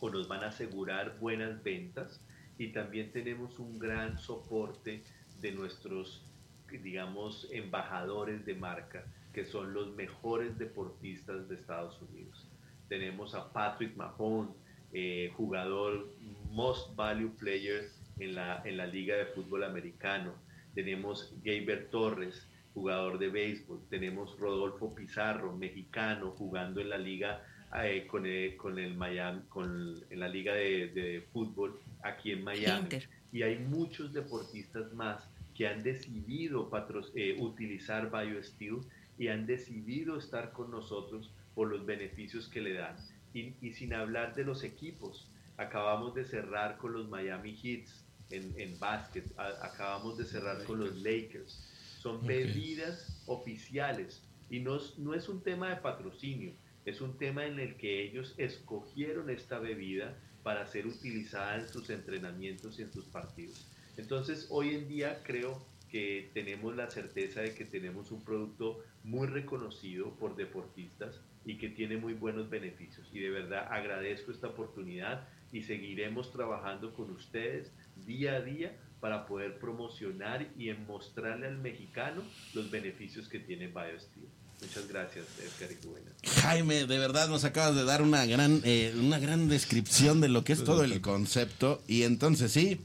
o 0.00 0.10
nos 0.10 0.26
van 0.26 0.42
a 0.42 0.48
asegurar 0.48 1.18
buenas 1.20 1.62
ventas 1.62 2.20
y 2.58 2.68
también 2.68 3.12
tenemos 3.12 3.58
un 3.58 3.78
gran 3.78 4.18
soporte 4.18 5.04
de 5.40 5.52
nuestros, 5.52 6.24
digamos, 6.68 7.48
embajadores 7.52 8.44
de 8.44 8.54
marca, 8.54 9.04
que 9.32 9.44
son 9.44 9.72
los 9.72 9.94
mejores 9.94 10.58
deportistas 10.58 11.48
de 11.48 11.54
Estados 11.54 12.00
Unidos. 12.02 12.48
Tenemos 12.88 13.34
a 13.34 13.52
Patrick 13.52 13.96
Mahon, 13.96 14.50
eh, 14.92 15.32
jugador 15.36 16.08
Most 16.50 16.94
Value 16.94 17.30
Player 17.38 17.90
en 18.18 18.34
la, 18.34 18.62
en 18.64 18.76
la 18.76 18.86
Liga 18.86 19.16
de 19.16 19.26
Fútbol 19.26 19.64
Americano. 19.64 20.34
Tenemos 20.74 21.34
Gaber 21.42 21.88
Torres, 21.90 22.46
jugador 22.74 23.18
de 23.18 23.28
béisbol. 23.28 23.80
Tenemos 23.88 24.38
Rodolfo 24.38 24.94
Pizarro, 24.94 25.56
mexicano, 25.56 26.32
jugando 26.32 26.80
en 26.80 26.90
la 26.90 26.98
Liga 26.98 27.42
eh, 27.82 28.06
con, 28.06 28.26
el, 28.26 28.56
con 28.56 28.78
el 28.78 28.94
Miami, 28.94 29.42
con, 29.48 29.94
en 30.10 30.20
la 30.20 30.28
Liga 30.28 30.54
de, 30.54 30.88
de 30.88 31.26
fútbol 31.32 31.80
aquí 32.02 32.32
en 32.32 32.44
Miami. 32.44 32.82
Inter. 32.82 33.08
Y 33.32 33.42
hay 33.42 33.58
muchos 33.58 34.12
deportistas 34.12 34.92
más 34.92 35.26
que 35.54 35.66
han 35.66 35.82
decidido 35.82 36.70
eh, 37.14 37.36
utilizar 37.38 38.10
BioSteel 38.10 38.80
y 39.22 39.28
han 39.28 39.46
decidido 39.46 40.16
estar 40.18 40.52
con 40.52 40.70
nosotros 40.72 41.36
por 41.54 41.68
los 41.68 41.86
beneficios 41.86 42.48
que 42.48 42.60
le 42.60 42.74
dan. 42.74 43.06
Y, 43.32 43.64
y 43.66 43.72
sin 43.72 43.94
hablar 43.94 44.34
de 44.34 44.44
los 44.44 44.64
equipos, 44.64 45.32
acabamos 45.56 46.14
de 46.14 46.24
cerrar 46.24 46.76
con 46.78 46.92
los 46.92 47.08
Miami 47.08 47.54
Heats 47.62 48.10
en, 48.28 48.58
en 48.58 48.78
básquet, 48.80 49.32
a- 49.38 49.64
acabamos 49.66 50.16
de 50.18 50.26
cerrar 50.26 50.64
con 50.64 50.80
los 50.80 50.96
Lakers. 50.96 51.64
Son 51.94 52.26
Ok. 52.26 52.26
bebidas 52.26 53.22
oficiales 53.26 54.28
y 54.48 54.60
no 54.60 54.76
es, 54.76 54.98
no 54.98 55.14
es 55.14 55.28
un 55.28 55.42
tema 55.44 55.70
de 55.70 55.76
patrocinio, 55.82 56.58
es 56.84 57.00
un 57.00 57.16
tema 57.18 57.46
en 57.46 57.60
el 57.60 57.76
que 57.78 58.02
ellos 58.02 58.34
escogieron 58.38 59.30
esta 59.30 59.60
bebida 59.60 60.20
para 60.42 60.66
ser 60.66 60.86
utilizada 60.88 61.58
en 61.60 61.68
sus 61.68 61.90
entrenamientos 61.90 62.78
y 62.78 62.82
en 62.82 62.92
sus 62.92 63.08
partidos. 63.08 63.70
Entonces, 63.96 64.48
hoy 64.50 64.74
en 64.74 64.88
día 64.88 65.22
creo 65.22 65.71
que 65.92 66.30
tenemos 66.32 66.74
la 66.74 66.90
certeza 66.90 67.42
de 67.42 67.54
que 67.54 67.66
tenemos 67.66 68.10
un 68.10 68.24
producto 68.24 68.82
muy 69.04 69.26
reconocido 69.26 70.10
por 70.14 70.34
deportistas 70.34 71.20
y 71.44 71.58
que 71.58 71.68
tiene 71.68 71.98
muy 71.98 72.14
buenos 72.14 72.48
beneficios. 72.48 73.06
Y 73.12 73.20
de 73.20 73.28
verdad 73.28 73.68
agradezco 73.70 74.32
esta 74.32 74.48
oportunidad 74.48 75.28
y 75.52 75.62
seguiremos 75.62 76.32
trabajando 76.32 76.94
con 76.94 77.10
ustedes 77.10 77.70
día 78.06 78.36
a 78.36 78.40
día 78.40 78.74
para 79.00 79.26
poder 79.26 79.58
promocionar 79.58 80.48
y 80.56 80.72
mostrarle 80.72 81.46
al 81.48 81.58
mexicano 81.58 82.22
los 82.54 82.70
beneficios 82.70 83.28
que 83.28 83.38
tiene 83.38 83.66
BioSteel. 83.66 84.28
Muchas 84.62 84.88
gracias, 84.88 85.26
Edgar 85.40 85.72
y 85.72 85.84
Juvenal. 85.84 86.12
Jaime, 86.40 86.86
de 86.86 86.98
verdad 86.98 87.28
nos 87.28 87.44
acabas 87.44 87.74
de 87.74 87.84
dar 87.84 88.00
una 88.00 88.24
gran, 88.24 88.62
eh, 88.64 88.94
una 88.96 89.18
gran 89.18 89.48
descripción 89.48 90.20
de 90.20 90.28
lo 90.28 90.44
que 90.44 90.52
es 90.54 90.64
todo 90.64 90.84
el 90.84 91.00
concepto. 91.00 91.82
Y 91.88 92.04
entonces 92.04 92.52
sí, 92.52 92.80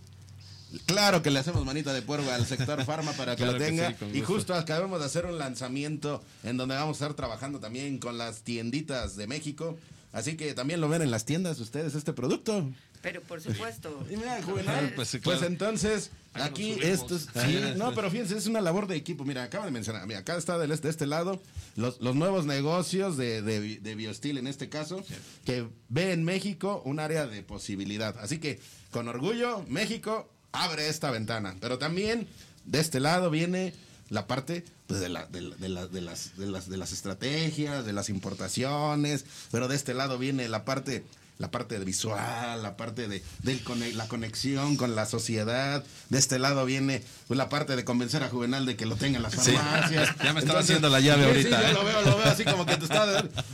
claro 0.86 1.22
que 1.22 1.32
le 1.32 1.40
hacemos 1.40 1.64
manita 1.66 1.94
de 1.94 2.02
puerco 2.02 2.30
al 2.32 2.46
sector 2.46 2.84
farma 2.86 3.12
para 3.14 3.36
que 3.36 3.44
Claro 3.44 3.54
lo 3.54 3.60
que 3.60 3.66
tenga. 3.66 3.90
sí, 3.92 4.06
y 4.14 4.22
justo 4.22 4.54
acabamos 4.54 5.00
de 5.00 5.06
hacer 5.06 5.26
un 5.26 5.38
lanzamiento 5.38 6.24
en 6.44 6.58
donde 6.58 6.76
vamos 6.76 7.00
a 7.02 7.06
estar 7.06 7.16
trabajando 7.16 7.60
también 7.60 7.98
con 8.00 8.18
las 8.18 8.42
tienditas 8.44 9.16
de 9.16 9.28
México. 9.28 9.78
Así 10.14 10.36
que 10.38 10.54
también 10.54 10.82
lo 10.82 10.90
ven 10.90 11.02
en 11.02 11.12
las 11.12 11.26
tiendas 11.26 11.60
ustedes 11.60 11.94
este 11.96 12.14
producto. 12.14 12.70
Pero 13.02 13.22
por 13.22 13.40
supuesto. 13.42 14.04
Juvenal. 14.46 14.92
Pues 14.96 15.10
sí, 15.10 15.20
Pues 15.20 15.38
claro. 15.40 15.52
entonces, 15.54 16.10
Ahí 16.34 16.42
nos 16.42 16.50
aquí 16.50 16.74
subimos. 16.74 16.90
esto 17.02 17.16
es- 17.16 17.36
Ahí 17.36 17.54
sí, 17.74 17.74
no, 17.78 17.94
pero 17.94 18.10
fíjense, 18.10 18.36
es 18.38 18.48
una 18.48 18.60
labor 18.62 18.88
de 18.88 18.96
equipo. 18.96 19.24
Mira, 19.26 19.44
acaba 19.44 19.66
de 19.66 19.72
mencionar, 19.72 20.08
mira, 20.08 20.20
acá 20.22 20.36
está 20.38 20.58
del 20.58 20.72
este, 20.72 20.88
de 20.88 20.92
este 20.92 21.06
lado, 21.06 21.40
los, 21.76 22.02
los 22.02 22.16
nuevos 22.16 22.46
negocios 22.46 23.16
de, 23.18 23.42
de, 23.44 23.80
de 23.80 23.96
Biostil 23.96 24.38
en 24.40 24.48
este 24.48 24.70
caso, 24.70 25.04
que 25.46 25.68
ve 25.90 26.12
en 26.14 26.24
México 26.24 26.82
un 26.86 27.00
área 27.00 27.28
de 27.28 27.44
posibilidad. 27.44 28.18
Así 28.20 28.40
que, 28.40 28.60
con 28.92 29.08
orgullo, 29.08 29.64
México 29.68 30.28
abre 30.52 30.90
esta 30.90 31.12
ventana. 31.12 31.56
Pero 31.60 31.78
también, 31.78 32.28
de 32.66 32.80
este 32.80 33.00
lado 33.00 33.30
viene 33.30 33.74
la 34.10 34.26
parte 34.28 34.64
pues, 34.88 35.00
de, 35.02 35.10
la- 35.10 35.26
de 35.26 35.42
la- 35.42 35.56
de 35.58 35.70
la- 35.70 35.88
de 35.88 36.02
las, 36.02 36.38
de, 36.38 36.46
las, 36.48 36.70
de 36.70 36.78
las 36.78 36.92
estrategias, 36.94 37.86
de 37.86 37.94
las 37.94 38.10
importaciones, 38.10 39.26
pero 39.52 39.68
de 39.68 39.76
este 39.76 39.94
lado 39.94 40.18
viene 40.18 40.48
la 40.48 40.66
parte 40.66 41.04
la 41.40 41.52
parte 41.52 41.78
visual, 41.78 42.64
la 42.64 42.76
parte 42.78 43.08
de 43.08 43.22
cone- 43.64 43.94
la 43.94 44.08
conexión 44.08 44.76
con 44.76 44.96
la 44.96 45.06
sociedad. 45.06 45.84
De 46.10 46.18
este 46.18 46.40
lado 46.40 46.66
viene 46.66 47.04
pues, 47.28 47.38
la 47.38 47.48
parte 47.48 47.76
de 47.76 47.86
convencer 47.86 48.24
a 48.24 48.30
Juvenal 48.30 48.66
de 48.66 48.76
que 48.76 48.88
lo 48.88 48.96
tenga 48.96 49.18
en 49.18 49.24
las 49.24 49.34
Sí. 49.34 49.52
farmacias. 49.52 50.16
Ya 50.24 50.34
me 50.34 50.40
estaba 50.40 50.62
haciendo 50.62 50.90
la 50.90 51.00
llave 51.00 51.26
sí, 51.36 51.44
sí, 51.44 51.54
ahorita, 51.54 51.62
yo 51.62 51.68
¿eh? 51.68 51.74
lo 51.74 51.86
veo, 51.86 52.02
lo 52.02 52.18
veo 52.18 52.26
así 52.26 52.44
como 52.44 52.66
que 52.66 52.78
te 52.78 52.86
está... 52.86 53.06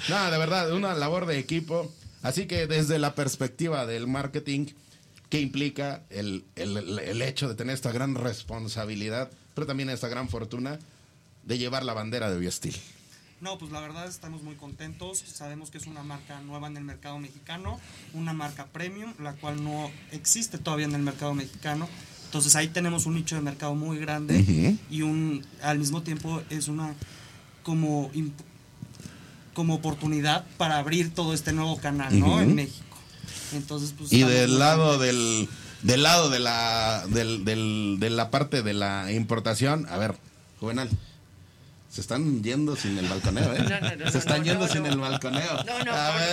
Nada, 0.07 0.31
de 0.31 0.37
verdad, 0.37 0.71
una 0.71 0.93
labor 0.93 1.25
de 1.25 1.37
equipo. 1.39 1.93
Así 2.21 2.45
que 2.45 2.67
desde 2.67 2.99
la 2.99 3.15
perspectiva 3.15 3.85
del 3.85 4.07
marketing, 4.07 4.67
¿qué 5.34 5.41
implica 5.41 6.03
el, 6.11 6.45
el- 6.55 6.99
el- 6.99 7.22
hecho 7.23 7.49
de 7.49 7.55
tener 7.55 7.73
esta 7.73 7.91
gran 7.91 8.14
responsabilidad, 8.14 9.31
pero 9.55 9.65
también 9.65 9.89
esta 9.89 10.07
gran 10.07 10.30
fortuna 10.30 10.77
de 11.43 11.57
llevar 11.57 11.84
la 11.84 11.95
bandera 11.95 12.30
de 12.30 12.38
Biostil? 12.38 12.76
No, 13.41 13.57
pues 13.57 13.72
la 13.72 13.80
verdad 13.81 14.07
estamos 14.07 14.43
muy 14.43 14.53
contentos. 14.53 15.18
Sabemos 15.26 15.72
que 15.72 15.80
es 15.80 15.88
una 15.88 16.03
marca 16.03 16.39
nueva 16.41 16.68
en 16.68 16.77
el 16.77 16.84
mercado 16.84 17.18
mexicano, 17.18 17.80
una 18.14 18.31
marca 18.34 18.68
premium, 18.68 19.11
la 19.19 19.34
cual 19.34 19.64
no 19.64 19.89
existe 20.11 20.60
todavía 20.60 20.85
en 20.85 20.93
el 20.93 21.01
mercado 21.01 21.34
mexicano. 21.34 21.89
Entonces 22.26 22.55
ahí 22.55 22.68
tenemos 22.68 23.07
un 23.07 23.15
nicho 23.15 23.34
de 23.35 23.41
mercado 23.41 23.73
muy 23.73 23.97
grande 23.97 24.77
y 24.91 25.01
un 25.01 25.43
al 25.64 25.80
mismo 25.80 26.03
tiempo 26.03 26.43
es 26.51 26.68
una 26.68 26.93
como 27.64 28.11
como 29.55 29.73
oportunidad 29.76 30.45
para 30.57 30.77
abrir 30.77 31.14
todo 31.14 31.34
este 31.34 31.53
nuevo 31.53 31.77
canal, 31.77 32.19
¿no? 32.19 32.39
En 32.39 32.55
México. 32.55 32.82
Entonces, 33.55 33.93
pues 33.97 34.11
Y 34.13 34.23
del 34.23 34.59
lado 34.59 34.97
del, 34.97 35.47
del 35.81 36.03
lado 36.03 36.30
de 36.30 36.39
la 36.39 37.05
del, 37.09 37.45
del- 37.45 37.97
de 37.99 38.09
la 38.09 38.30
parte 38.31 38.61
de 38.63 38.73
la 38.73 39.11
importación, 39.11 39.85
a 39.89 39.97
ver, 39.97 40.15
Juvenal. 40.59 40.89
Se 41.93 42.01
están 42.01 42.41
yendo 42.41 42.75
sin 42.75 42.97
el 42.97 43.07
balconeo, 43.07 43.53
¿eh? 43.53 43.59
No, 43.69 43.79
no, 43.79 43.95
no, 43.97 44.11
Se 44.11 44.17
están 44.17 44.43
yendo 44.43 44.67
sin 44.67 44.83
el 44.87 44.97
balconeo. 44.97 45.63
No, 45.63 45.83
no, 45.83 45.91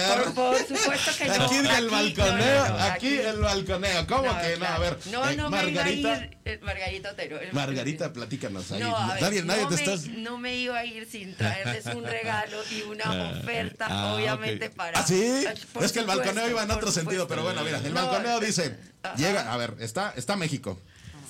por, 0.08 0.24
por- 0.32 0.56
por 0.56 0.58
supuesto 0.78 1.10
que 1.18 1.26
no. 1.26 1.34
Aquí 1.44 1.56
el 1.58 1.90
balconeo, 1.90 2.64
aquí 2.80 3.08
el 3.18 3.38
balconeo. 3.40 4.06
¿Cómo 4.06 4.22
que 4.40 4.56
no? 4.56 4.64
A 4.66 4.78
ver, 4.78 4.98
No, 5.12 5.28
eh, 5.28 5.36
no 5.36 5.50
me 5.50 5.58
iba 5.68 5.82
a 5.82 5.84
Margarita, 5.84 6.16
ir, 6.24 6.38
eh, 6.46 6.60
Margarita 6.62 7.10
Otero. 7.10 7.38
Margarita, 7.52 8.10
platícanos 8.10 8.72
ahí. 8.72 8.80
Ver, 8.82 9.20
nadie 9.20 9.42
nadie 9.42 9.66
te 9.66 9.74
me, 9.74 9.82
estás... 9.82 10.06
no 10.06 10.38
me 10.38 10.56
iba 10.56 10.78
a 10.78 10.84
ir 10.86 11.06
sin 11.06 11.34
traerles 11.36 11.84
un 11.94 12.04
regalo 12.04 12.56
y 12.70 12.80
una 12.82 13.04
Ah, 13.10 13.34
oferta, 13.38 13.86
ah, 13.90 14.14
obviamente, 14.14 14.70
para... 14.70 14.98
¿Ah, 15.00 15.04
sí? 15.06 15.44
Es 15.82 15.92
que 15.92 15.98
el 15.98 16.06
balconeo 16.06 16.48
iba 16.48 16.62
en 16.62 16.70
otro 16.70 16.90
sentido, 16.90 17.28
pero 17.28 17.42
bueno, 17.42 17.62
mira, 17.64 17.82
el 17.84 17.92
balconeo 17.92 18.40
dice, 18.40 18.78
ajá. 19.02 19.14
llega, 19.16 19.52
a 19.52 19.56
ver, 19.58 19.74
está, 19.80 20.14
está 20.16 20.36
México. 20.36 20.80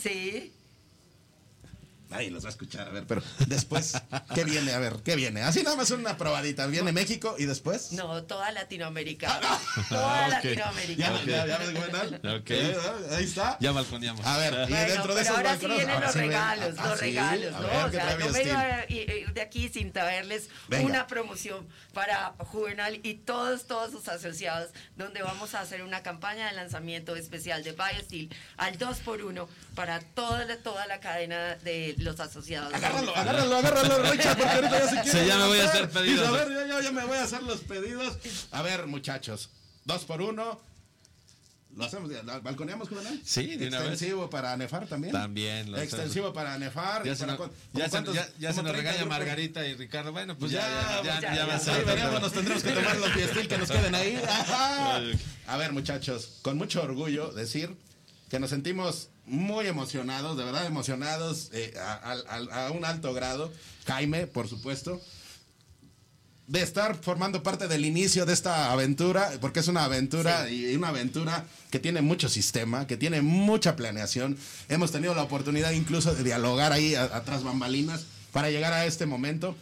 Sí. 0.00 0.52
Nadie 2.10 2.30
los 2.30 2.44
va 2.44 2.48
a 2.48 2.50
escuchar, 2.50 2.88
a 2.88 2.90
ver, 2.90 3.04
pero 3.06 3.22
después, 3.46 3.94
¿qué 4.34 4.44
viene? 4.44 4.72
A 4.72 4.78
ver, 4.78 4.94
¿qué 5.04 5.14
viene? 5.16 5.42
Así 5.42 5.62
nada 5.62 5.76
más 5.76 5.90
una 5.92 6.16
probadita. 6.16 6.66
¿Viene 6.66 6.92
México 6.92 7.36
y 7.38 7.44
después? 7.46 7.92
No, 7.92 8.24
toda 8.24 8.50
Latinoamérica. 8.52 9.40
Ah, 9.42 9.60
Toda 9.88 10.26
ok. 10.26 10.32
Latinoamérica. 10.32 11.00
Ya, 11.00 11.24
ya, 11.24 11.46
ya 11.46 11.58
ves, 11.58 11.70
Juvenal. 11.70 12.40
Ok. 12.40 12.50
Eh, 12.50 12.76
ahí 13.12 13.24
está. 13.24 13.56
Ya 13.60 13.72
balconeamos. 13.72 14.26
A 14.26 14.38
ver, 14.38 14.52
y 14.52 14.72
Bueno, 14.72 14.92
dentro 14.92 15.14
de 15.14 15.22
esos 15.22 15.36
ahora 15.36 15.58
sí 15.58 15.66
vienen 15.66 15.90
ahora 15.90 16.06
los 16.06 16.12
sí 16.12 16.18
regalos, 16.18 16.74
ah, 16.78 16.88
los 16.88 17.00
regalos, 17.00 17.52
¿no? 17.52 17.60
ver, 17.60 17.76
o 17.76 17.90
¿qué 17.90 17.96
sea, 17.96 18.16
no 18.18 18.28
me 18.30 18.42
iba 18.42 18.60
a 18.60 18.84
ir 18.88 19.10
ir 19.10 19.32
de 19.32 19.40
aquí 19.40 19.68
sin 19.68 19.92
traerles 19.92 20.48
Venga. 20.68 20.84
una 20.86 21.06
promoción 21.06 21.68
para 21.92 22.34
Juvenal 22.38 23.00
y 23.02 23.14
todos, 23.14 23.66
todos 23.66 23.92
sus 23.92 24.08
asociados, 24.08 24.70
donde 24.96 25.22
vamos 25.22 25.54
a 25.54 25.60
hacer 25.60 25.82
una 25.82 26.02
campaña 26.02 26.48
de 26.48 26.52
lanzamiento 26.54 27.14
especial 27.16 27.62
de 27.62 27.72
BioSteel 27.72 28.30
al 28.56 28.78
2x1 28.78 29.46
para 29.74 30.00
toda 30.00 30.44
la, 30.44 30.56
toda 30.58 30.86
la 30.86 31.00
cadena 31.00 31.54
de 31.56 31.94
los 32.00 32.18
asociados. 32.20 32.72
Agárralo, 32.74 33.14
agárralo, 33.16 33.56
agárralo, 33.56 34.10
Richard, 34.10 34.36
porque 34.38 34.52
ahorita 34.54 34.78
ya 34.78 34.88
se 34.88 35.02
quiere. 35.02 35.20
Sí, 35.22 35.26
ya 35.26 35.38
me 35.38 35.46
voy 35.46 35.58
a 35.60 35.64
hacer 35.68 35.90
pedidos. 35.90 36.28
A 36.28 36.30
ver, 36.32 36.48
yo 36.68 36.80
ya 36.80 36.92
me 36.92 37.04
voy 37.04 37.16
a 37.18 37.22
hacer 37.24 37.42
los 37.42 37.60
pedidos. 37.60 38.16
A 38.50 38.62
ver, 38.62 38.86
muchachos, 38.86 39.50
dos 39.84 40.04
por 40.04 40.22
uno. 40.22 40.60
¿Lo 41.76 41.84
hacemos? 41.84 42.10
¿Balconeamos, 42.42 42.88
Juvenal? 42.88 43.20
Sí, 43.24 43.54
de 43.54 43.68
una 43.68 43.78
vez. 43.78 43.90
Extensivo 43.92 44.28
para 44.28 44.56
Nefar 44.56 44.88
también. 44.88 45.12
También. 45.12 45.70
lo 45.70 45.76
hacemos. 45.76 45.92
Extensivo 45.94 46.32
para 46.32 46.58
Nefar. 46.58 47.04
Ya 47.04 47.12
¿Y 47.12 47.16
se, 47.16 47.24
para 47.26 47.36
cuán- 47.36 47.52
ya 47.72 47.84
se- 47.84 47.90
cuántos? 47.90 48.14
ya- 48.16 48.28
ya 48.40 48.52
se 48.52 48.62
nos 48.62 48.72
30 48.72 48.76
regaña 48.76 48.96
grupos. 48.98 49.18
Margarita 49.18 49.64
y 49.66 49.74
Ricardo. 49.74 50.10
Bueno, 50.10 50.36
pues 50.36 50.50
ya, 50.50 50.60
ya, 50.60 51.02
ya, 51.02 51.02
ya, 51.04 51.20
ya, 51.20 51.34
ya 51.36 51.46
va 51.46 51.54
a 51.54 51.58
ya, 51.58 51.64
ser. 51.64 51.88
ahí 51.88 52.20
nos 52.20 52.32
tendremos 52.32 52.62
que 52.64 52.72
tomar 52.72 52.96
los 52.96 53.10
piestil 53.10 53.46
que 53.48 53.58
nos 53.58 53.70
queden 53.70 53.94
ahí. 53.94 54.20
Ajá. 54.28 55.00
A 55.46 55.56
ver, 55.58 55.72
muchachos, 55.72 56.38
con 56.42 56.58
mucho 56.58 56.82
orgullo 56.82 57.30
decir 57.30 57.76
que 58.28 58.40
nos 58.40 58.50
sentimos 58.50 59.08
muy 59.30 59.66
emocionados, 59.66 60.36
de 60.36 60.44
verdad 60.44 60.66
emocionados, 60.66 61.50
eh, 61.52 61.72
a, 61.80 62.12
a- 62.12 62.66
a- 62.66 62.70
un 62.72 62.84
alto 62.84 63.14
grado. 63.14 63.52
Jaime, 63.86 64.26
por 64.26 64.48
supuesto. 64.48 65.00
de 66.46 66.62
estar 66.62 66.96
formando 66.96 67.44
parte 67.44 67.68
del 67.68 67.84
inicio 67.84 68.26
de 68.26 68.32
esta 68.32 68.72
aventura, 68.72 69.30
porque 69.40 69.60
es 69.60 69.68
una 69.68 69.84
aventura 69.84 70.50
y 70.50 70.74
una 70.74 70.88
aventura 70.88 71.46
que 71.70 71.78
tiene 71.78 72.00
mucho 72.02 72.28
sistema, 72.28 72.88
que 72.88 72.96
tiene 72.96 73.22
mucha 73.22 73.76
planeación. 73.76 74.36
Hemos 74.68 74.90
tenido 74.90 75.14
la 75.14 75.22
oportunidad 75.22 75.70
incluso 75.70 76.12
de 76.12 76.24
dialogar 76.24 76.72
ahí 76.72 76.96
atrás 76.96 77.44
bambalinas 77.44 78.04
para 78.32 78.50
llegar 78.50 78.72
a 78.72 78.84
este 78.84 79.06
momento. 79.06 79.54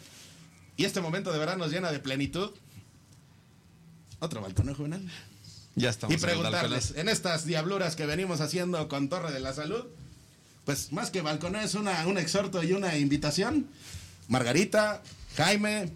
Y 0.77 0.85
este 0.85 0.99
momento 0.99 1.31
de 1.31 1.37
verdad 1.37 1.57
nos 1.57 1.71
llena 1.71 1.91
de 1.91 1.99
plenitud. 1.99 2.49
Otro 4.17 4.41
balcón, 4.41 4.69
¿eh, 4.69 4.73
juvenal? 4.73 5.07
Ya 5.75 5.89
estamos. 5.89 6.15
y 6.15 6.19
preguntarles, 6.19 6.93
en 6.95 7.09
estas 7.09 7.45
diabluras 7.45 7.95
que 7.95 8.05
venimos 8.05 8.41
haciendo 8.41 8.87
con 8.87 9.09
Torre 9.09 9.31
de 9.31 9.39
la 9.39 9.53
Salud, 9.53 9.85
pues 10.65 10.91
más 10.91 11.09
que 11.09 11.21
balcón 11.21 11.55
es 11.55 11.75
una, 11.75 12.05
un 12.05 12.17
exhorto 12.17 12.63
y 12.63 12.73
una 12.73 12.97
invitación. 12.97 13.67
Margarita, 14.27 15.01
Jaime, 15.37 15.91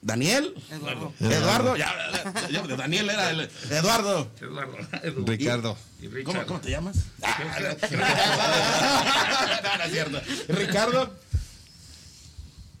Daniel, 0.00 0.54
Eduardo. 0.70 1.12
Eduardo, 1.20 1.76
ya, 1.76 1.92
ya, 2.48 2.66
ya, 2.66 2.76
Daniel 2.76 3.10
era 3.10 3.30
el 3.30 3.50
Eduardo. 3.70 4.30
Eduardo. 4.40 4.76
Ricardo. 5.26 5.76
Y. 6.00 6.22
¿Cómo, 6.22 6.46
cómo 6.46 6.60
te 6.60 6.70
llamas? 6.70 6.96
No, 7.20 7.28
no 9.78 9.84
es 9.84 9.90
cierto. 9.90 10.20
Ricardo, 10.48 11.12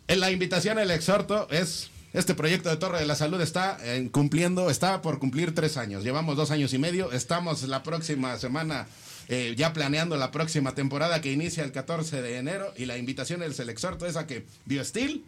en 0.06 0.20
la 0.20 0.30
invitación, 0.30 0.78
el 0.78 0.90
exhorto 0.90 1.48
es, 1.50 1.90
este 2.12 2.34
proyecto 2.34 2.70
de 2.70 2.76
Torre 2.76 3.00
de 3.00 3.06
la 3.06 3.14
Salud 3.14 3.40
está 3.40 3.78
eh, 3.82 4.08
cumpliendo, 4.10 4.70
está 4.70 5.02
por 5.02 5.18
cumplir 5.18 5.54
tres 5.54 5.76
años. 5.76 6.04
Llevamos 6.04 6.36
dos 6.36 6.50
años 6.50 6.72
y 6.72 6.78
medio. 6.78 7.12
Estamos 7.12 7.62
la 7.64 7.82
próxima 7.82 8.38
semana 8.38 8.86
eh, 9.28 9.54
ya 9.56 9.72
planeando 9.72 10.16
la 10.16 10.30
próxima 10.30 10.74
temporada 10.74 11.20
que 11.20 11.32
inicia 11.32 11.64
el 11.64 11.72
14 11.72 12.22
de 12.22 12.38
enero. 12.38 12.72
Y 12.76 12.86
la 12.86 12.96
invitación, 12.96 13.42
el 13.42 13.54
el 13.58 13.68
exhorto 13.68 14.06
es 14.06 14.16
a 14.16 14.26
que 14.26 14.46
BioSteel, 14.64 15.22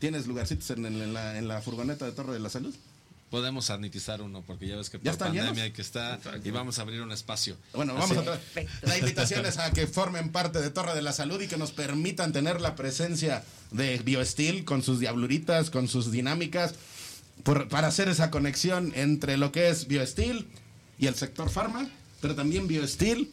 ¿tienes 0.00 0.26
lugarcitos 0.26 0.70
en 0.70 1.48
la 1.48 1.62
furgoneta 1.62 2.04
de 2.04 2.12
Torre 2.12 2.32
de 2.32 2.40
la 2.40 2.50
Salud? 2.50 2.74
Podemos 3.30 3.66
sanitizar 3.66 4.20
uno, 4.22 4.42
porque 4.44 4.66
ya 4.66 4.76
ves 4.76 4.90
que 4.90 4.98
¿Ya 5.02 5.12
por 5.12 5.18
pandemia 5.20 5.42
llenos? 5.52 5.58
hay 5.62 5.70
que 5.70 5.82
estar 5.82 6.18
y 6.44 6.50
vamos 6.50 6.78
a 6.78 6.82
abrir 6.82 7.00
un 7.00 7.12
espacio. 7.12 7.56
Bueno, 7.72 7.96
Así- 7.96 8.14
vamos 8.16 8.28
a 8.36 8.86
La 8.86 8.98
invitación 8.98 9.46
es 9.46 9.58
a 9.58 9.70
que 9.70 9.86
formen 9.86 10.30
parte 10.32 10.60
de 10.60 10.70
Torre 10.70 10.94
de 10.94 11.02
la 11.02 11.12
Salud 11.12 11.40
y 11.40 11.46
que 11.46 11.56
nos 11.56 11.70
permitan 11.70 12.32
tener 12.32 12.60
la 12.60 12.74
presencia 12.74 13.44
de 13.70 13.98
BioSteel 13.98 14.64
con 14.64 14.82
sus 14.82 14.98
diabluritas, 14.98 15.70
con 15.70 15.86
sus 15.86 16.10
dinámicas, 16.10 16.74
por- 17.44 17.68
para 17.68 17.86
hacer 17.86 18.08
esa 18.08 18.30
conexión 18.32 18.92
entre 18.96 19.36
lo 19.36 19.52
que 19.52 19.68
es 19.68 19.86
BioSteel 19.86 20.48
y 20.98 21.06
el 21.06 21.14
sector 21.14 21.50
farma, 21.50 21.88
pero 22.20 22.34
también 22.34 22.66
BioSteel 22.66 23.30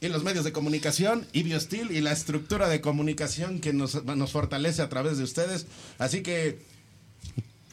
y 0.00 0.08
los 0.08 0.24
medios 0.24 0.44
de 0.44 0.50
comunicación 0.52 1.24
y 1.32 1.44
BioSteel 1.44 1.92
y 1.92 2.00
la 2.00 2.10
estructura 2.10 2.68
de 2.68 2.80
comunicación 2.80 3.60
que 3.60 3.72
nos, 3.72 4.04
nos 4.04 4.32
fortalece 4.32 4.82
a 4.82 4.88
través 4.88 5.18
de 5.18 5.24
ustedes. 5.24 5.66
Así 5.98 6.22
que, 6.22 6.58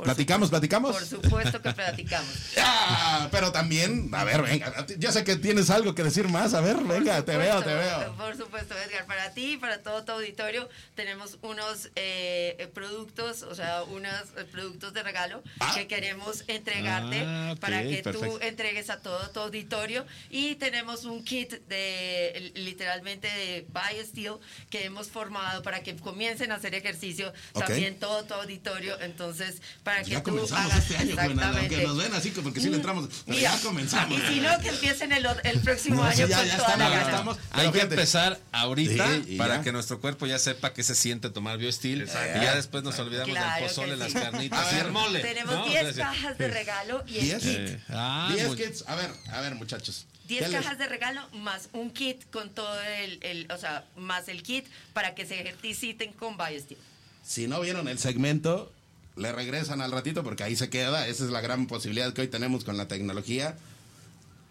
¿platicamos, 0.04 0.50
platicamos? 0.50 0.92
Por 0.96 1.06
supuesto 1.06 1.62
que 1.62 1.72
platicamos. 1.72 2.30
Ah, 2.96 3.28
pero 3.32 3.52
también, 3.52 4.10
a 4.14 4.24
ver, 4.24 4.42
venga, 4.42 4.86
yo 4.98 5.12
sé 5.12 5.24
que 5.24 5.36
tienes 5.36 5.70
algo 5.70 5.96
que 5.96 6.04
decir 6.04 6.28
más, 6.30 6.54
a 6.54 6.62
ver, 6.62 6.78
venga, 6.78 7.24
te 7.24 7.36
veo, 7.38 7.62
te 7.64 7.70
supuesto, 7.72 8.00
veo. 8.00 8.16
Por 8.16 8.38
supuesto, 8.38 8.76
Edgar, 8.78 9.06
para 9.06 9.32
ti 9.34 9.54
y 9.54 9.58
para 9.58 9.82
todo 9.82 10.04
tu 10.04 10.12
auditorio 10.12 10.70
tenemos 10.96 11.38
unos 11.42 11.90
eh, 11.96 12.70
productos, 12.74 13.44
o 13.44 13.56
sea, 13.56 13.84
unos 13.84 14.14
eh, 14.38 14.46
productos 14.52 14.94
de 14.94 15.04
regalo 15.04 15.44
que 15.76 15.88
queremos 15.88 16.44
entregarte 16.48 17.24
Ah, 17.26 17.52
ok, 17.54 17.60
para 17.60 17.82
que 17.84 18.02
tú 18.04 18.12
perfecto. 18.20 18.42
entregues 18.42 18.90
a 18.90 19.00
todo 19.00 19.30
tu 19.32 19.40
auditorio 19.40 20.06
y 20.30 20.56
tenemos 20.56 21.06
un 21.06 21.24
kit 21.24 21.52
de 21.68 22.52
literalmente 22.56 23.28
de 23.28 23.66
BioSteel 23.70 24.36
que 24.70 24.86
hemos 24.86 25.10
formado 25.10 25.62
para 25.64 25.82
que 25.84 25.96
comiencen 25.96 26.52
a 26.52 26.56
hacer 26.56 26.74
ejercicio 26.76 27.34
Ok. 27.54 27.66
también 27.66 28.00
todo 28.00 28.24
tu 28.26 28.34
auditorio, 28.34 29.00
entonces 29.02 29.62
para 29.84 29.93
que 30.02 30.12
Ya 30.12 30.24
tú 30.24 30.32
comenzamos 30.32 30.66
hagas 30.66 30.78
este 30.80 30.98
año, 30.98 31.10
exactamente. 31.12 31.84
nos 31.84 31.98
ven 31.98 32.14
así, 32.14 32.32
que 32.32 32.42
porque 32.42 32.60
sí 32.62 32.70
le 32.70 32.78
entramos, 32.78 33.10
pero 33.26 33.38
Mira, 33.38 33.52
ya 33.56 33.62
comenzamos. 33.62 34.20
Y 34.20 34.34
si 34.34 34.40
no, 34.40 34.60
que 34.60 34.70
empiecen 34.70 35.12
el, 35.12 35.28
el 35.44 35.60
próximo 35.60 35.98
No, 35.98 36.04
año 36.04 36.26
sí, 36.26 36.32
ya- 36.32 36.38
con 36.38 36.48
ya 36.48 36.58
toda 36.58 36.68
la 36.68 36.74
estamos, 36.86 36.90
gana. 36.92 37.02
estamos. 37.12 37.38
Hay 37.52 37.72
que 37.72 37.82
empezar 37.82 38.40
ahorita 38.52 39.08
Sí, 39.26 39.36
para 39.38 39.58
ya. 39.58 39.62
que 39.64 39.72
nuestro 39.72 40.00
cuerpo 40.02 40.26
ya 40.26 40.40
sepa 40.40 40.74
qué 40.74 40.84
se 40.84 40.96
siente 40.96 41.30
tomar 41.30 41.58
BioSteel 41.58 42.02
Exacto. 42.02 42.40
y 42.40 42.44
ya 42.44 42.56
después 42.56 42.84
nos 42.84 42.98
olvidamos 43.00 43.30
Claro 43.30 43.52
del 43.54 43.64
que 43.64 43.68
pozole, 43.70 43.94
sí. 43.94 44.00
las 44.00 44.14
carnitas 44.14 44.74
y 44.74 44.76
el 44.78 44.92
mole. 44.92 45.20
Tenemos 45.20 45.54
¿no? 45.56 45.66
10 45.66 45.76
Entonces, 45.78 46.04
cajas 46.04 46.38
de 46.38 46.48
regalo 46.48 47.04
y 47.08 47.30
el 47.30 47.38
kit. 47.40 47.48
eh, 47.50 47.80
ah, 47.90 48.32
10 48.34 48.56
kits, 48.56 48.84
a 48.88 48.96
ver, 48.96 49.12
a 49.32 49.42
ver, 49.42 49.56
muchachos. 49.56 50.06
10 50.28 50.44
¿qué 50.44 50.50
les- 50.50 50.62
cajas 50.62 50.78
de 50.78 50.88
regalo 50.88 51.22
más 51.34 51.68
un 51.74 51.92
kit 51.92 52.24
con 52.32 52.50
todo 52.50 52.80
el, 52.82 53.20
el- 53.24 53.52
o 53.52 53.58
sea, 53.58 53.84
más 53.98 54.30
el 54.30 54.42
kit 54.42 54.66
para 54.94 55.16
que 55.16 55.26
se 55.26 55.40
ejerciten 55.42 56.14
con 56.14 56.38
BioSteel. 56.38 56.80
Si 57.26 57.48
no 57.48 57.60
vieron 57.62 57.88
el 57.90 58.00
segmento, 58.00 58.72
le 59.16 59.32
regresan 59.32 59.82
al 59.82 59.92
ratito 59.92 60.24
porque 60.24 60.44
ahí 60.44 60.56
se 60.56 60.70
queda. 60.70 61.08
Esa 61.08 61.24
es 61.26 61.30
la 61.30 61.42
gran 61.42 61.68
posibilidad 61.68 62.12
que 62.14 62.22
hoy 62.22 62.28
tenemos 62.28 62.64
con 62.64 62.78
la 62.78 62.88
tecnología. 62.88 63.56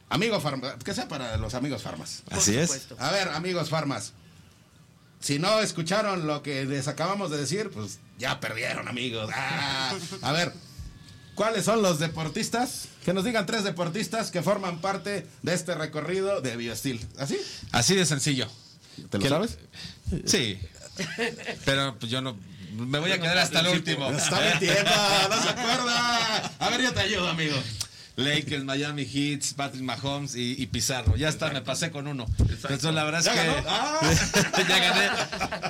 Amigo 0.09 0.40
Farma, 0.40 0.78
que 0.78 0.93
sea 0.94 1.09
para 1.09 1.36
los 1.39 1.55
amigos 1.55 1.82
Farmas. 1.82 2.22
Así 2.30 2.56
es. 2.56 2.89
A 2.98 3.10
ver, 3.10 3.28
amigos 3.30 3.70
Farmas. 3.70 4.12
Si 5.20 5.39
no 5.39 5.60
escucharon 5.60 6.26
lo 6.26 6.43
que 6.43 6.64
les 6.64 6.89
acabamos 6.89 7.30
de 7.30 7.39
decir, 7.39 7.70
pues 7.70 7.98
ya 8.18 8.40
perdieron, 8.40 8.89
amigos. 8.89 9.30
Ah, 9.34 9.94
a 10.20 10.32
ver, 10.32 10.52
¿cuáles 11.34 11.64
son 11.64 11.80
los 11.80 11.98
deportistas? 11.98 12.89
Que 13.05 13.12
nos 13.14 13.24
digan 13.24 13.47
tres 13.47 13.62
deportistas 13.64 14.30
que 14.30 14.43
forman 14.43 14.80
parte 14.80 15.26
de 15.43 15.55
este 15.55 15.74
recorrido 15.76 16.40
de 16.40 16.56
BioSteel. 16.56 17.01
¿Así? 17.18 17.39
Así 17.70 17.94
de 17.94 18.05
sencillo. 18.05 18.48
¿Te 19.10 19.18
lo 19.18 19.22
¿Qué- 19.22 19.28
sabes? 19.28 19.59
Sí. 20.26 20.59
Pero 21.64 21.97
pues 21.98 22.10
yo 22.12 22.20
no. 22.20 22.36
Me 22.73 22.99
voy 22.99 23.12
a 23.12 23.20
quedar 23.20 23.39
hasta 23.39 23.61
el 23.61 23.69
último. 23.69 24.11
Está 24.11 24.40
mintiendo, 24.40 24.90
no 25.31 25.43
se 25.43 25.49
acuerda. 25.49 26.53
A 26.59 26.70
ver, 26.70 26.82
yo 26.82 26.93
te 26.93 27.01
ayudo, 27.01 27.28
amigo. 27.28 27.57
Lakers, 28.16 28.65
Miami 28.65 29.07
Heat, 29.07 29.55
Patrick 29.57 29.82
Mahomes 29.82 30.35
y, 30.35 30.62
y 30.62 30.66
Pizarro. 30.66 31.16
Ya 31.16 31.28
está, 31.31 31.51
me 31.51 31.62
pasé 31.62 31.90
con 31.90 32.07
uno. 32.07 32.27
Entonces 32.39 32.93
la 32.93 33.05
verdad 33.05 33.20
es 33.20 33.27
¿Ya 33.27 33.32
que 33.32 33.39
ganó? 33.47 33.65
Ah. 33.66 34.01
ya 34.69 34.78
gané. 34.78 35.09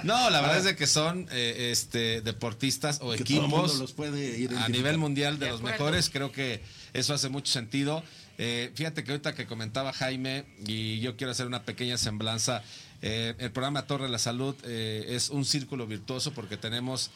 No, 0.02 0.28
la 0.28 0.40
verdad 0.40 0.58
es 0.58 0.64
de 0.64 0.74
que 0.76 0.88
son 0.88 1.28
eh, 1.30 1.68
este 1.70 2.20
deportistas 2.20 2.98
o 3.00 3.12
Que 3.12 3.22
equipos 3.22 3.78
los 3.78 3.92
puede 3.92 4.48
a 4.58 4.68
nivel 4.68 4.98
mundial 4.98 5.38
de, 5.38 5.46
De 5.46 5.52
los 5.52 5.60
acuerdo. 5.60 5.78
mejores. 5.84 6.10
Creo 6.10 6.32
que 6.32 6.62
eso 6.94 7.14
hace 7.14 7.28
mucho 7.28 7.52
sentido. 7.52 8.02
Eh, 8.38 8.72
fíjate 8.74 9.04
que 9.04 9.12
ahorita 9.12 9.34
que 9.34 9.46
comentaba 9.46 9.92
Jaime 9.92 10.44
y 10.66 10.98
yo 10.98 11.16
quiero 11.16 11.30
hacer 11.30 11.46
una 11.46 11.62
pequeña 11.62 11.96
semblanza. 11.96 12.62
Eh, 13.02 13.34
el 13.38 13.50
programa 13.50 13.86
Torre 13.86 14.04
de 14.04 14.10
la 14.10 14.18
Salud 14.18 14.54
eh, 14.64 15.06
es 15.08 15.30
un 15.30 15.44
círculo 15.44 15.86
virtuoso 15.86 16.32
porque 16.32 16.56
tenemos 16.56 17.10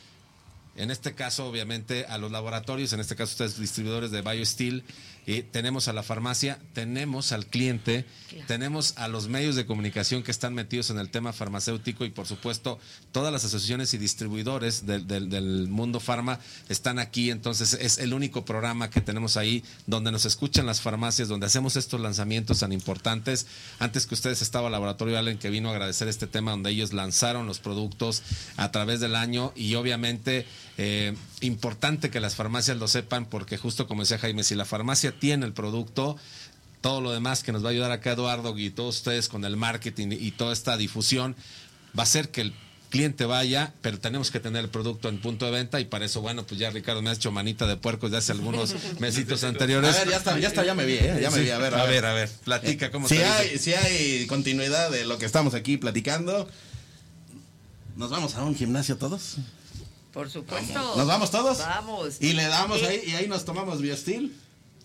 en 0.76 0.90
este 0.90 1.14
caso, 1.14 1.46
obviamente, 1.46 2.04
a 2.06 2.18
los 2.18 2.30
laboratorios, 2.30 2.92
en 2.92 3.00
este 3.00 3.16
caso 3.16 3.32
ustedes 3.32 3.58
distribuidores 3.58 4.10
de 4.10 4.20
BioSteel, 4.20 4.84
y 5.26 5.42
tenemos 5.42 5.88
a 5.88 5.92
la 5.92 6.02
farmacia, 6.04 6.58
tenemos 6.72 7.32
al 7.32 7.46
cliente, 7.46 8.04
tenemos 8.46 8.94
a 8.96 9.08
los 9.08 9.26
medios 9.28 9.56
de 9.56 9.66
comunicación 9.66 10.22
que 10.22 10.30
están 10.30 10.54
metidos 10.54 10.90
en 10.90 10.98
el 10.98 11.10
tema 11.10 11.32
farmacéutico 11.32 12.04
y 12.04 12.10
por 12.10 12.26
supuesto 12.26 12.78
todas 13.10 13.32
las 13.32 13.44
asociaciones 13.44 13.92
y 13.94 13.98
distribuidores 13.98 14.86
del, 14.86 15.06
del- 15.06 15.28
del 15.28 15.66
mundo 15.68 15.98
farma 15.98 16.38
están 16.68 16.98
aquí, 17.00 17.30
entonces 17.30 17.74
es 17.74 17.98
el 17.98 18.14
único 18.14 18.44
programa 18.44 18.88
que 18.88 19.00
tenemos 19.00 19.36
ahí 19.36 19.64
donde 19.86 20.12
nos 20.12 20.24
escuchan 20.26 20.64
las 20.66 20.80
farmacias, 20.80 21.26
donde 21.28 21.46
hacemos 21.46 21.76
estos 21.76 22.00
lanzamientos 22.00 22.60
tan 22.60 22.72
importantes. 22.72 23.46
Antes 23.80 24.06
que 24.06 24.14
ustedes 24.14 24.42
estaba 24.42 24.70
Laboratorio 24.70 25.18
Allen 25.18 25.38
que 25.38 25.50
vino 25.50 25.68
a 25.68 25.72
agradecer 25.72 26.06
este 26.08 26.26
tema 26.28 26.52
donde 26.52 26.70
ellos 26.70 26.92
lanzaron 26.92 27.46
los 27.46 27.58
productos 27.58 28.22
a 28.56 28.70
través 28.70 29.00
del 29.00 29.16
año 29.16 29.52
y 29.56 29.74
obviamente 29.74 30.46
eh, 30.78 31.14
importante 31.40 32.10
que 32.10 32.20
las 32.20 32.34
farmacias 32.34 32.76
lo 32.76 32.88
sepan 32.88 33.26
porque 33.26 33.56
justo 33.56 33.86
como 33.86 34.02
decía 34.02 34.18
Jaime, 34.18 34.44
si 34.44 34.54
la 34.54 34.64
farmacia 34.64 35.12
tiene 35.18 35.46
el 35.46 35.52
producto, 35.52 36.16
todo 36.80 37.00
lo 37.00 37.12
demás 37.12 37.42
que 37.42 37.52
nos 37.52 37.64
va 37.64 37.68
a 37.68 37.72
ayudar 37.72 37.90
acá 37.92 38.12
Eduardo 38.12 38.56
y 38.58 38.70
todos 38.70 38.96
ustedes 38.96 39.28
con 39.28 39.44
el 39.44 39.56
marketing 39.56 40.08
y 40.12 40.30
toda 40.32 40.52
esta 40.52 40.76
difusión 40.76 41.34
va 41.98 42.02
a 42.02 42.04
hacer 42.04 42.30
que 42.30 42.42
el 42.42 42.54
cliente 42.88 43.24
vaya, 43.26 43.74
pero 43.82 43.98
tenemos 43.98 44.30
que 44.30 44.38
tener 44.38 44.62
el 44.64 44.70
producto 44.70 45.08
en 45.08 45.20
punto 45.20 45.44
de 45.46 45.50
venta 45.50 45.80
y 45.80 45.86
para 45.86 46.04
eso, 46.04 46.20
bueno, 46.20 46.46
pues 46.46 46.60
ya 46.60 46.70
Ricardo 46.70 47.02
me 47.02 47.10
ha 47.10 47.14
hecho 47.14 47.32
manita 47.32 47.66
de 47.66 47.76
puerco 47.76 48.06
desde 48.06 48.18
hace 48.18 48.32
algunos 48.32 48.74
mesitos 49.00 49.42
anteriores. 49.44 49.96
A 49.96 49.98
ver, 50.00 50.08
ya 50.10 50.16
está, 50.18 50.38
ya 50.38 50.48
está, 50.48 50.64
ya 50.64 50.74
me 50.74 50.86
vi, 50.86 50.94
¿eh? 50.94 51.18
Ya 51.20 51.30
me 51.30 51.36
Sí. 51.38 51.42
vi, 51.42 51.50
a 51.50 51.58
ver. 51.58 51.74
a 51.74 51.84
ver, 51.84 52.04
a 52.04 52.12
ver, 52.14 52.30
platica 52.44 52.90
cómo 52.92 53.08
si 53.08 53.16
te 53.16 53.24
hay, 53.24 53.48
dice? 53.50 53.58
si 53.58 53.74
hay 53.74 54.26
continuidad 54.28 54.90
de 54.90 55.04
lo 55.04 55.18
que 55.18 55.26
estamos 55.26 55.54
aquí 55.54 55.78
platicando, 55.78 56.48
¿nos 57.96 58.10
vamos 58.10 58.34
a 58.36 58.44
un 58.44 58.54
gimnasio 58.54 58.96
todos? 58.96 59.36
Por 60.16 60.30
supuesto. 60.30 60.96
¿Nos 60.96 61.06
vamos 61.06 61.30
todos? 61.30 61.58
Vamos. 61.58 62.16
Y 62.22 62.32
le 62.32 62.44
damos 62.44 62.82
ahí, 62.82 63.02
y 63.06 63.10
ahí 63.16 63.28
nos 63.28 63.44
tomamos 63.44 63.82
BioSteel. 63.82 64.32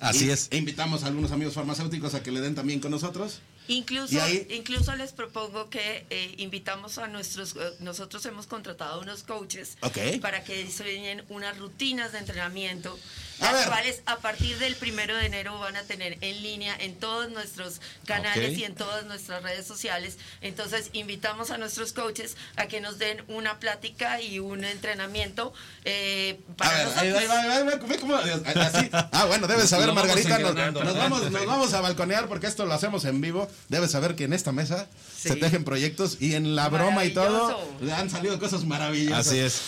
Así 0.02 0.26
Y- 0.26 0.30
es. 0.30 0.49
E 0.52 0.58
invitamos 0.58 1.06
a 1.06 1.08
algunos 1.08 1.32
amigos 1.32 1.53
farmacéuticos 1.53 2.16
a 2.16 2.22
que 2.22 2.32
le 2.32 2.41
den 2.41 2.53
también 2.53 2.82
con 2.82 2.91
nosotros. 2.91 3.40
Incluso, 3.70 4.22
ahí- 4.22 4.45
incluso 4.49 4.94
les 4.98 5.14
propongo 5.14 5.70
que 5.70 6.06
eh, 6.10 6.36
invitamos 6.40 6.98
a 6.98 7.08
nuestros, 7.08 7.56
eh, 7.56 7.60
nosotros 7.80 8.26
hemos 8.26 8.45
contratado 8.45 8.99
unos 8.99 9.24
coaches 9.24 9.78
Ok. 9.82 10.20
para 10.20 10.44
que 10.44 10.64
diseñen 10.66 11.24
unas 11.30 11.58
rutinas 11.58 12.12
de 12.12 12.18
entrenamiento 12.18 12.99
las 13.41 13.53
ver. 13.53 13.68
cuales 13.68 14.01
a 14.05 14.18
partir 14.18 14.57
del 14.59 14.76
primero 14.76 15.15
de 15.15 15.26
enero 15.26 15.59
van 15.59 15.76
a 15.76 15.84
tener 15.84 16.18
en 16.22 16.41
línea 16.43 16.76
en 16.80 16.95
todos 16.95 17.30
nuestros 17.31 17.81
canales 18.05 18.51
Ok. 18.51 18.57
y 18.57 18.63
en 18.65 18.76
todas 18.76 19.05
nuestras 19.05 19.43
redes 19.43 19.65
sociales. 19.68 20.18
Entonces 20.41 20.89
invitamos 20.93 21.51
a 21.51 21.57
nuestros 21.57 21.93
coaches 21.93 22.38
a 22.55 22.68
que 22.68 22.81
nos 22.81 22.97
den 22.99 23.23
una 23.27 23.59
plática 23.59 24.22
y 24.22 24.39
un 24.39 24.63
entrenamiento 24.63 25.53
eh, 25.85 26.39
A 26.51 26.55
para 26.55 26.73
ver, 26.77 26.85
nosotros. 26.85 27.03
ahí, 27.03 27.09
ahí 27.22 27.27
va, 27.27 27.39
ahí 27.41 27.47
va, 27.47 27.55
ahí 27.55 27.63
va, 27.80 27.88
ve 27.88 27.97
cómo- 27.99 28.15
así. 28.15 28.89
Ah, 29.13 29.26
bueno, 29.26 29.47
debes 29.47 29.69
saber, 29.69 29.88
Nos 29.88 29.95
Margarita, 29.95 30.39
nos, 30.39 30.55
nos 30.55 30.95
vamos, 30.97 31.31
nos 31.31 31.45
vamos 31.45 31.73
a 31.73 31.81
balconear 31.81 32.27
porque 32.27 32.47
esto 32.47 32.65
lo 32.65 32.73
hacemos 32.73 33.05
en 33.05 33.19
vivo. 33.22 33.49
Debes 33.69 33.91
saber 33.91 34.15
que 34.15 34.26
en 34.26 34.34
esta 34.34 34.51
mesa 34.51 34.88
Sí. 35.18 35.30
se 35.30 35.35
tejen 35.35 35.63
proyectos 35.63 36.18
y 36.19 36.34
en 36.35 36.55
la 36.55 36.68
broma 36.69 37.05
y 37.05 37.13
todo 37.13 37.59
han 37.95 38.09
salido 38.09 38.39
cosas 38.39 38.63
maravillosas. 38.65 39.27
Así 39.27 39.38
es. 39.39 39.61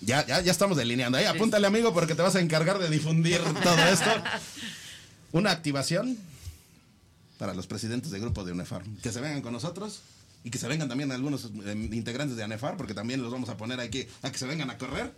Ya, 0.00 0.24
ya, 0.26 0.40
ya, 0.40 0.52
estamos 0.52 0.76
delineando. 0.76 1.18
Ahí, 1.18 1.24
apúntale, 1.24 1.66
amigo, 1.66 1.92
porque 1.92 2.14
te 2.14 2.22
vas 2.22 2.36
a 2.36 2.40
encargar 2.40 2.78
de 2.78 2.88
difundir 2.88 3.40
todo 3.62 3.78
esto. 3.86 4.10
Una 5.32 5.50
activación 5.50 6.16
para 7.38 7.54
los 7.54 7.66
presidentes 7.66 8.10
de 8.10 8.18
grupo 8.20 8.44
de 8.44 8.52
UNEFAR. 8.52 8.82
Que 9.02 9.12
se 9.12 9.20
vengan 9.20 9.42
con 9.42 9.52
nosotros 9.52 10.00
y 10.44 10.50
que 10.50 10.58
se 10.58 10.68
vengan 10.68 10.88
también 10.88 11.10
algunos 11.12 11.46
eh, 11.64 11.72
integrantes 11.92 12.36
de 12.36 12.44
ANEFAR, 12.44 12.76
porque 12.76 12.94
también 12.94 13.22
los 13.22 13.30
vamos 13.32 13.48
a 13.48 13.56
poner 13.56 13.80
aquí 13.80 14.06
a 14.22 14.30
que 14.30 14.38
se 14.38 14.46
vengan 14.46 14.70
a 14.70 14.78
correr. 14.78 15.12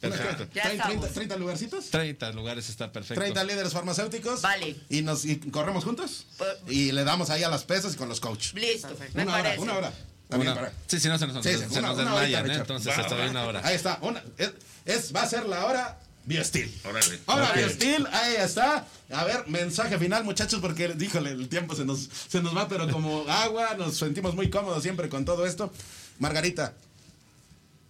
Perfecto. 0.00 0.48
Ya 0.54 0.62
30, 0.62 0.84
estamos. 0.88 1.12
30 1.12 1.36
lugarcitos. 1.36 1.90
30 1.90 2.32
lugares 2.32 2.68
está 2.70 2.90
perfecto. 2.90 3.20
30 3.20 3.44
líderes 3.44 3.72
farmacéuticos. 3.72 4.40
Vale. 4.40 4.76
Y 4.88 5.02
nos 5.02 5.24
y 5.26 5.36
corremos 5.36 5.84
juntos. 5.84 6.26
Por- 6.38 6.72
Y 6.72 6.90
le 6.92 7.04
damos 7.04 7.28
ahí 7.30 7.42
a 7.42 7.50
las 7.50 7.64
pesas 7.64 7.94
y 7.94 7.96
con 7.96 8.08
los 8.08 8.18
coaches. 8.18 8.54
Listo, 8.54 8.88
me 9.14 9.22
Una 9.24 9.32
hora, 9.34 9.42
parece. 9.42 9.60
una 9.62 9.74
hora. 9.76 9.92
También 10.30 10.52
Una- 10.52 10.60
para- 10.60 10.72
sí, 10.86 11.00
si 11.00 11.08
no 11.08 11.18
se 11.18 11.26
nos, 11.26 11.44
Sí, 11.44 11.50
se 11.50 11.56
una- 11.56 11.66
nos 11.66 11.98
una 11.98 12.14
horita, 12.14 12.20
desmayan, 12.20 12.50
¿eh? 12.50 12.54
Entonces 12.54 12.92
Va, 12.96 13.02
hasta 13.02 13.16
va. 13.16 13.30
una 13.30 13.44
hora. 13.44 13.60
Ahí 13.64 13.74
está. 13.74 13.98
Una, 14.02 14.22
es, 14.38 14.52
es- 14.86 15.14
va 15.14 15.22
a 15.22 15.26
ser 15.28 15.46
la 15.46 15.66
hora 15.66 15.98
BioSteel. 16.24 16.72
Órale. 16.84 17.18
Ahora, 17.26 17.48
Ok. 17.50 17.56
BioSteel, 17.56 18.06
ahí 18.12 18.34
está. 18.36 18.86
A 19.12 19.24
ver, 19.24 19.44
mensaje 19.48 19.98
final, 19.98 20.22
muchachos, 20.24 20.60
porque, 20.60 20.88
díjole, 20.94 21.30
el 21.32 21.48
tiempo 21.48 21.74
se 21.74 21.84
nos, 21.84 22.08
se 22.28 22.40
nos 22.42 22.56
va, 22.56 22.68
pero 22.68 22.88
como 22.90 23.24
agua, 23.28 23.74
nos 23.76 23.96
sentimos 23.96 24.34
muy 24.34 24.48
cómodos 24.50 24.82
siempre 24.82 25.08
con 25.08 25.24
todo 25.24 25.44
esto. 25.46 25.72
Margarita, 26.18 26.74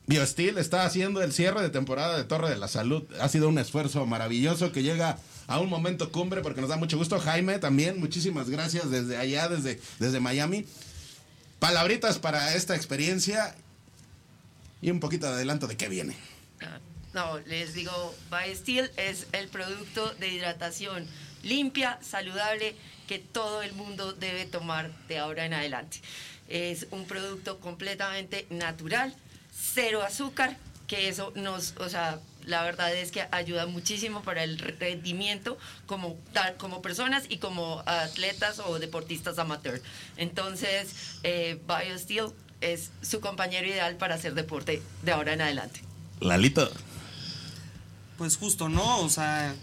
BioSteel 0.06 0.58
está 0.58 0.84
haciendo 0.84 1.22
el 1.22 1.32
cierre 1.32 1.62
de 1.62 1.70
temporada 1.70 2.16
de 2.16 2.24
Torre 2.24 2.50
de 2.50 2.56
la 2.56 2.68
Salud. 2.68 3.02
Ha 3.20 3.28
sido 3.28 3.48
un 3.48 3.58
esfuerzo 3.58 4.06
maravilloso 4.06 4.72
que 4.72 4.82
llega 4.82 5.18
a 5.46 5.58
un 5.60 5.68
momento 5.68 6.10
cumbre 6.10 6.40
porque 6.40 6.60
nos 6.60 6.70
da 6.70 6.76
mucho 6.76 6.96
gusto. 6.96 7.18
Jaime, 7.20 7.58
también, 7.58 8.00
muchísimas 8.00 8.48
gracias 8.48 8.90
desde 8.90 9.16
allá, 9.16 9.48
desde, 9.48 9.80
desde 9.98 10.18
Miami. 10.20 10.64
Palabritas 11.60 12.18
para 12.18 12.54
esta 12.54 12.74
experiencia 12.74 13.54
y 14.82 14.90
un 14.90 14.98
poquito 14.98 15.26
de 15.26 15.34
adelanto 15.34 15.66
de 15.68 15.76
qué 15.76 15.88
viene. 15.88 16.16
No, 17.12 17.38
les 17.40 17.74
digo, 17.74 18.14
BioSteel 18.30 18.90
es 18.96 19.26
el 19.32 19.48
producto 19.48 20.14
de 20.14 20.28
hidratación 20.28 21.06
limpia, 21.42 21.98
saludable, 22.02 22.74
que 23.06 23.18
todo 23.18 23.62
el 23.62 23.72
mundo 23.72 24.12
debe 24.12 24.46
tomar 24.46 24.90
de 25.08 25.18
ahora 25.18 25.44
en 25.44 25.54
adelante. 25.54 26.00
Es 26.48 26.86
un 26.90 27.06
producto 27.06 27.60
completamente 27.60 28.46
natural, 28.50 29.14
cero 29.52 30.02
azúcar, 30.02 30.56
que 30.86 31.08
eso 31.08 31.32
nos, 31.34 31.74
o 31.78 31.88
sea, 31.88 32.20
la 32.50 32.62
verdad 32.62 32.94
es 32.94 33.10
que 33.10 33.26
ayuda 33.32 33.64
muchísimo 33.66 34.22
para 34.22 34.44
el 34.44 34.58
rendimiento 34.58 35.56
como, 35.86 36.18
tal- 36.34 36.56
como 36.58 36.82
personas 36.82 37.24
y 37.28 37.38
como 37.38 37.82
atletas 37.86 38.58
o 38.58 38.78
deportistas 38.78 39.38
amateur. 39.38 39.80
Entonces, 40.18 41.18
eh, 41.22 41.58
BioSteel 41.66 42.32
es 42.60 42.90
su 43.00 43.20
compañero 43.20 43.66
ideal 43.66 43.96
para 43.96 44.16
hacer 44.16 44.34
deporte 44.34 44.82
de 45.02 45.12
ahora 45.12 45.32
en 45.32 45.40
adelante. 45.40 45.80
Lalito. 46.20 46.70
Pues 48.18 48.36
justo, 48.36 48.68
¿no? 48.68 48.98
O 49.00 49.08
sea, 49.08 49.54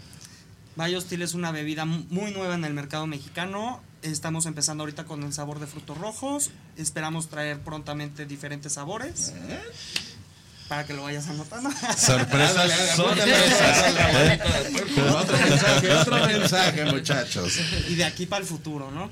BioSteel 0.76 1.22
es 1.22 1.34
una 1.34 1.52
bebida 1.52 1.84
mu- 1.84 2.04
muy 2.10 2.32
nueva 2.32 2.54
en 2.56 2.64
el 2.64 2.74
mercado 2.74 3.06
mexicano. 3.06 3.82
Estamos 4.02 4.46
empezando 4.46 4.82
ahorita 4.82 5.04
con 5.04 5.22
el 5.22 5.32
sabor 5.32 5.60
de 5.60 5.66
frutos 5.66 5.98
rojos. 5.98 6.50
Esperamos 6.76 7.28
traer 7.28 7.60
prontamente 7.60 8.26
diferentes 8.26 8.72
sabores. 8.72 9.32
Para 10.68 10.84
que 10.86 10.92
lo 10.92 11.02
vayas 11.04 11.26
anotando. 11.28 11.70
Sorpresas. 11.96 12.98
apúntale, 12.98 13.32
¿eh? 13.32 14.40
Otro 15.10 15.38
mensaje, 15.38 15.90
otro 15.94 16.26
mensaje, 16.26 16.84
muchachos. 16.84 17.58
Y 17.88 17.94
de 17.94 18.04
aquí 18.04 18.26
para 18.26 18.42
el 18.42 18.48
futuro, 18.48 18.90
¿no? 18.90 19.10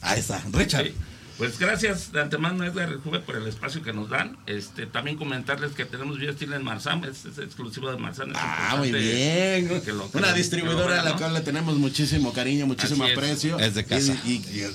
Ahí 0.00 0.20
está, 0.20 0.42
Richard. 0.52 0.86
Sí. 0.86 0.94
Pues 1.38 1.58
gracias 1.58 2.12
de 2.12 2.20
antemano 2.20 2.62
Edgar 2.62 2.90
y 2.92 3.00
Juve 3.02 3.18
por 3.18 3.34
el 3.36 3.46
espacio 3.48 3.82
que 3.82 3.92
nos 3.92 4.10
dan. 4.10 4.36
Este, 4.46 4.86
también 4.86 5.16
comentarles 5.16 5.72
que 5.72 5.84
tenemos 5.84 6.18
BioSteel 6.20 6.52
en 6.52 6.62
Marzam, 6.62 7.02
es, 7.04 7.24
es 7.24 7.38
exclusivo 7.38 7.90
de 7.90 7.96
Marzam. 7.96 8.30
es 8.30 8.36
Ah, 8.38 8.74
muy 8.78 8.92
bien. 8.92 9.80
que 9.80 9.92
lo- 9.92 10.08
que 10.10 10.18
Una 10.18 10.32
distribuidora 10.34 11.00
a 11.00 11.04
la 11.04 11.16
cual 11.16 11.34
le 11.34 11.40
tenemos 11.40 11.74
muchísimo 11.78 12.32
cariño, 12.32 12.66
muchísimo 12.66 13.02
Así 13.04 13.12
es. 13.12 13.18
aprecio. 13.18 13.58
Es 13.58 13.74
de 13.74 13.84
casa. 13.84 14.14
Y, 14.24 14.32
y- 14.34 14.60
y- 14.60 14.66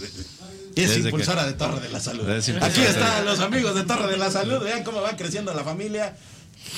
y 0.77 0.83
es 0.83 0.89
Desde 0.95 1.09
impulsora 1.09 1.41
que- 1.43 1.47
de 1.51 1.53
Torre 1.55 1.79
de 1.81 1.89
la 1.89 1.99
Salud. 1.99 2.29
Es 2.29 2.49
Aquí 2.49 2.81
están 2.81 3.25
los 3.25 3.39
amigos 3.39 3.73
de 3.75 3.83
Torre 3.83 4.11
de 4.11 4.17
la 4.17 4.29
Salud. 4.29 4.63
Vean 4.63 4.83
cómo 4.83 5.01
va 5.01 5.15
creciendo 5.17 5.53
la 5.53 5.63
familia. 5.63 6.15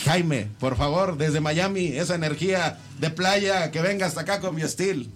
Jaime, 0.05 0.47
por 0.59 0.77
favor, 0.77 1.17
desde 1.17 1.39
Miami, 1.41 1.87
esa 1.87 2.15
energía 2.15 2.77
de 2.99 3.09
playa, 3.09 3.71
que 3.71 3.81
venga 3.81 4.05
hasta 4.05 4.21
acá 4.21 4.39
con 4.39 4.55
BioSteel. 4.55 5.09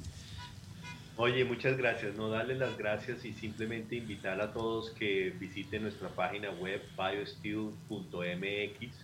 Oye, 1.15 1.45
muchas 1.45 1.77
gracias. 1.77 2.15
No 2.15 2.29
darles 2.29 2.57
las 2.57 2.75
gracias 2.77 3.23
y 3.23 3.33
simplemente 3.33 3.95
invitar 3.95 4.41
a 4.41 4.51
todos 4.51 4.89
que 4.91 5.33
visiten 5.39 5.83
nuestra 5.83 6.09
página 6.09 6.49
web 6.51 6.81
biosteel.mx. 6.97 8.95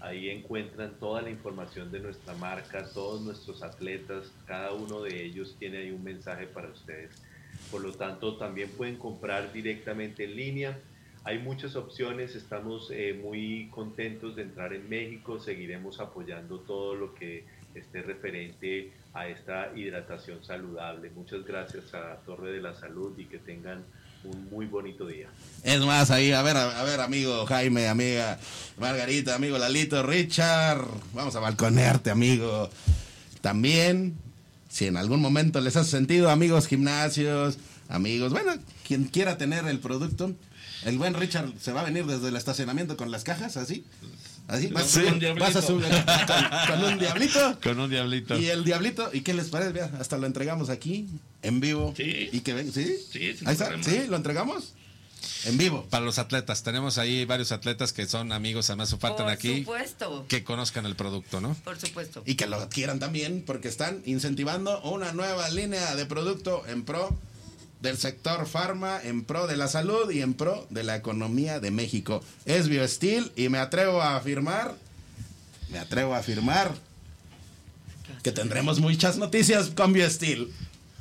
Ahí 0.00 0.28
encuentran 0.28 0.92
toda 1.00 1.22
la 1.22 1.30
información 1.30 1.90
de 1.90 2.00
nuestra 2.00 2.34
marca, 2.34 2.84
todos 2.92 3.22
nuestros 3.22 3.62
atletas, 3.62 4.26
cada 4.46 4.72
uno 4.72 5.00
de 5.00 5.24
ellos 5.24 5.56
tiene 5.58 5.78
ahí 5.78 5.90
un 5.90 6.04
mensaje 6.04 6.46
para 6.46 6.68
ustedes. 6.68 7.10
Por 7.70 7.82
lo 7.82 7.92
tanto, 7.92 8.36
también 8.36 8.70
pueden 8.70 8.96
comprar 8.96 9.52
directamente 9.52 10.24
en 10.24 10.36
línea. 10.36 10.78
Hay 11.24 11.38
muchas 11.38 11.74
opciones, 11.74 12.34
estamos 12.34 12.90
eh, 12.90 13.18
muy 13.20 13.68
contentos 13.70 14.36
de 14.36 14.42
entrar 14.42 14.74
en 14.74 14.88
México, 14.88 15.40
seguiremos 15.40 15.98
apoyando 15.98 16.58
todo 16.60 16.94
lo 16.94 17.14
que 17.14 17.44
esté 17.74 18.02
referente 18.02 18.92
a 19.14 19.28
esta 19.28 19.72
hidratación 19.74 20.44
saludable. 20.44 21.10
Muchas 21.10 21.44
gracias 21.44 21.94
a 21.94 22.16
Torre 22.26 22.52
de 22.52 22.60
la 22.60 22.74
Salud 22.74 23.18
y 23.18 23.24
que 23.24 23.38
tengan 23.38 23.84
un 24.24 24.48
muy 24.50 24.66
bonito 24.66 25.06
día. 25.06 25.28
Es 25.62 25.80
más, 25.80 26.10
ahí, 26.10 26.32
a 26.32 26.42
ver, 26.42 26.56
a, 26.56 26.80
a 26.80 26.84
ver, 26.84 27.00
amigo 27.00 27.46
Jaime, 27.46 27.88
amiga 27.88 28.38
Margarita, 28.78 29.34
amigo 29.34 29.58
Lalito, 29.58 30.02
Richard. 30.02 30.84
Vamos 31.12 31.34
a 31.36 31.40
balconearte, 31.40 32.10
amigo. 32.10 32.70
También, 33.40 34.16
si 34.74 34.86
en 34.86 34.96
algún 34.96 35.20
momento 35.20 35.60
les 35.60 35.76
hace 35.76 35.92
sentido, 35.92 36.30
amigos 36.30 36.66
gimnasios, 36.66 37.58
amigos, 37.88 38.32
bueno, 38.32 38.54
quien 38.84 39.04
quiera 39.04 39.38
tener 39.38 39.64
el 39.68 39.78
producto, 39.78 40.32
el 40.84 40.98
buen 40.98 41.14
Richard 41.14 41.52
se 41.60 41.70
va 41.72 41.82
a 41.82 41.84
venir 41.84 42.04
desde 42.06 42.26
el 42.28 42.34
estacionamiento 42.36 42.96
con 42.96 43.12
las 43.12 43.22
cajas, 43.22 43.56
así. 43.56 43.84
Así, 44.48 44.66
vas, 44.66 44.86
Sí. 44.90 44.98
a 44.98 45.02
subir- 45.04 45.12
Un 45.12 45.18
diablito. 45.20 45.44
vas 45.46 45.56
a 45.56 45.62
subir 45.62 45.86
con, 45.86 46.76
con 46.80 46.92
un 46.92 46.98
diablito. 46.98 47.58
Con 47.62 47.78
un 47.78 47.88
diablito. 47.88 48.36
Y 48.36 48.46
el 48.48 48.64
diablito, 48.64 49.08
¿y 49.12 49.20
qué 49.20 49.32
les 49.32 49.48
parece? 49.48 49.70
Vea, 49.72 49.90
hasta 50.00 50.18
lo 50.18 50.26
entregamos 50.26 50.68
aquí, 50.70 51.06
en 51.42 51.60
vivo. 51.60 51.94
Sí. 51.96 52.28
Y 52.32 52.40
que 52.40 52.52
ven, 52.52 52.72
¿sí? 52.72 52.96
Sí, 53.12 53.36
Ahí 53.46 53.52
está. 53.52 53.70
¿sí? 53.80 54.02
¿Lo 54.08 54.16
entregamos? 54.16 54.74
En 55.44 55.58
vivo. 55.58 55.86
Para 55.90 56.04
los 56.04 56.18
atletas, 56.18 56.62
tenemos 56.62 56.98
ahí 56.98 57.24
varios 57.24 57.52
atletas 57.52 57.92
que 57.92 58.06
son 58.06 58.32
amigos, 58.32 58.70
además 58.70 58.90
faltan 58.98 59.26
Por 59.26 59.32
aquí, 59.32 59.60
supuesto, 59.60 60.26
que 60.28 60.44
conozcan 60.44 60.86
el 60.86 60.96
producto, 60.96 61.40
¿no? 61.40 61.54
por 61.64 61.78
supuesto. 61.78 62.22
Y 62.26 62.34
que 62.36 62.46
lo 62.46 62.56
adquieran 62.56 62.98
también, 62.98 63.42
porque 63.46 63.68
están 63.68 64.02
incentivando 64.06 64.80
una 64.82 65.12
nueva 65.12 65.48
línea 65.50 65.94
de 65.94 66.06
producto 66.06 66.64
en 66.66 66.84
pro 66.84 67.16
del 67.80 67.98
sector 67.98 68.46
farma, 68.46 69.00
en 69.02 69.24
pro 69.24 69.46
de 69.46 69.56
la 69.56 69.68
salud 69.68 70.10
y 70.10 70.22
en 70.22 70.34
pro 70.34 70.66
de 70.70 70.82
la 70.84 70.96
economía 70.96 71.60
de 71.60 71.70
México. 71.70 72.22
Es 72.46 72.68
BioSteel 72.68 73.32
y 73.36 73.50
me 73.50 73.58
atrevo 73.58 74.00
a 74.00 74.16
afirmar, 74.16 74.74
me 75.70 75.78
atrevo 75.78 76.14
a 76.14 76.18
afirmar 76.18 76.74
que 78.22 78.32
tendremos 78.32 78.80
muchas 78.80 79.18
noticias 79.18 79.68
con 79.68 79.92
BioSteel. 79.92 80.50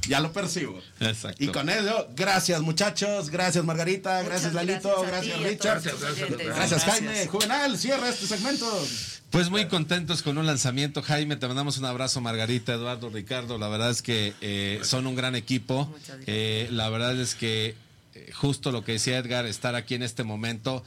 Ya 0.08 0.20
lo 0.20 0.32
percibo. 0.34 0.82
Exacto. 1.00 1.44
Y 1.44 1.48
con 1.48 1.70
ello, 1.70 2.08
gracias 2.16 2.62
muchachos, 2.62 3.30
gracias 3.30 3.64
Margarita, 3.64 4.22
gracias 4.24 4.54
Lalito, 4.54 5.02
gracias 5.02 5.40
gracias, 5.40 5.40
a 5.40 5.48
Richard, 5.48 5.78
oyentes. 6.18 6.46
gracias, 6.48 6.84
Jaime, 6.84 7.08
Gracias. 7.08 7.30
Juvenal, 7.30 7.78
cierra 7.78 8.10
este 8.10 8.28
segmento. 8.28 8.88
Pues 9.30 9.50
muy 9.50 9.68
contentos 9.68 10.22
con 10.22 10.38
un 10.38 10.46
lanzamiento, 10.46 11.02
Jaime. 11.02 11.36
Te 11.38 11.48
mandamos 11.48 11.80
un 11.80 11.86
abrazo, 11.86 12.22
Margarita, 12.22 12.74
Eduardo, 12.74 13.10
Ricardo. 13.10 13.58
La 13.58 13.68
verdad 13.68 13.90
es 13.90 14.04
que 14.04 14.36
eh, 14.42 14.80
son 14.84 15.08
un 15.08 15.16
gran 15.16 15.36
equipo. 15.36 15.86
Muchas 15.88 16.08
gracias. 16.18 16.28
Eh, 16.28 16.68
la 16.70 16.90
verdad 16.90 17.20
es 17.20 17.34
que 17.34 17.76
eh, 18.14 18.32
justo 18.32 18.72
lo 18.72 18.84
que 18.84 18.92
decía 18.92 19.18
Edgar, 19.18 19.48
estar 19.48 19.74
aquí 19.74 19.96
en 19.96 20.04
este 20.04 20.24
momento 20.24 20.84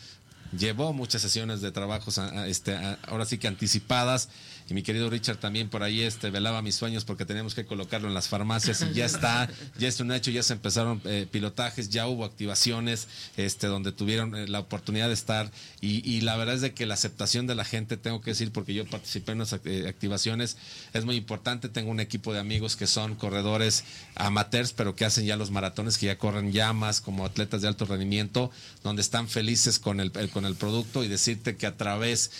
llevó 0.56 0.92
muchas 0.92 1.22
sesiones 1.22 1.60
de 1.60 1.72
trabajos, 1.72 2.18
este, 2.46 2.76
ahora 3.08 3.24
sí 3.24 3.38
que 3.38 3.48
anticipadas. 3.48 4.28
Y 4.68 4.74
mi 4.74 4.82
querido 4.82 5.08
Richard 5.10 5.36
también 5.38 5.68
por 5.68 5.82
ahí 5.82 6.02
este, 6.02 6.30
velaba 6.30 6.60
mis 6.62 6.74
sueños 6.74 7.04
porque 7.04 7.24
teníamos 7.24 7.54
que 7.54 7.64
colocarlo 7.66 8.08
en 8.08 8.14
las 8.14 8.28
farmacias 8.28 8.82
y 8.82 8.94
ya 8.94 9.04
está, 9.04 9.48
ya 9.78 9.88
es 9.88 10.00
un 10.00 10.10
hecho, 10.12 10.30
ya 10.30 10.42
se 10.42 10.54
empezaron 10.54 11.00
eh, 11.04 11.26
pilotajes, 11.30 11.88
ya 11.88 12.06
hubo 12.08 12.24
activaciones 12.24 13.08
este, 13.36 13.66
donde 13.68 13.92
tuvieron 13.92 14.34
eh, 14.34 14.48
la 14.48 14.58
oportunidad 14.60 15.08
de 15.08 15.14
estar 15.14 15.50
y, 15.80 16.08
y 16.10 16.20
la 16.22 16.36
verdad 16.36 16.56
es 16.56 16.60
de 16.62 16.74
que 16.74 16.86
la 16.86 16.94
aceptación 16.94 17.46
de 17.46 17.54
la 17.54 17.64
gente, 17.64 17.96
tengo 17.96 18.20
que 18.20 18.30
decir, 18.32 18.50
porque 18.52 18.74
yo 18.74 18.84
participé 18.86 19.32
en 19.32 19.40
act- 19.40 19.60
eh, 19.66 19.88
activaciones, 19.88 20.56
es 20.92 21.04
muy 21.04 21.16
importante, 21.16 21.68
tengo 21.68 21.90
un 21.90 22.00
equipo 22.00 22.32
de 22.32 22.40
amigos 22.40 22.76
que 22.76 22.86
son 22.86 23.14
corredores 23.14 23.84
amateurs, 24.16 24.72
pero 24.72 24.96
que 24.96 25.04
hacen 25.04 25.26
ya 25.26 25.36
los 25.36 25.50
maratones, 25.50 25.98
que 25.98 26.06
ya 26.06 26.18
corren 26.18 26.52
llamas 26.52 27.00
como 27.00 27.24
atletas 27.24 27.62
de 27.62 27.68
alto 27.68 27.84
rendimiento, 27.84 28.50
donde 28.82 29.02
están 29.02 29.28
felices 29.28 29.78
con 29.78 30.00
el- 30.00 30.10
con 30.32 30.44
el 30.44 30.54
producto 30.56 31.04
y 31.04 31.08
decirte 31.08 31.56
que 31.56 31.66
a 31.66 31.76
través 31.76 32.30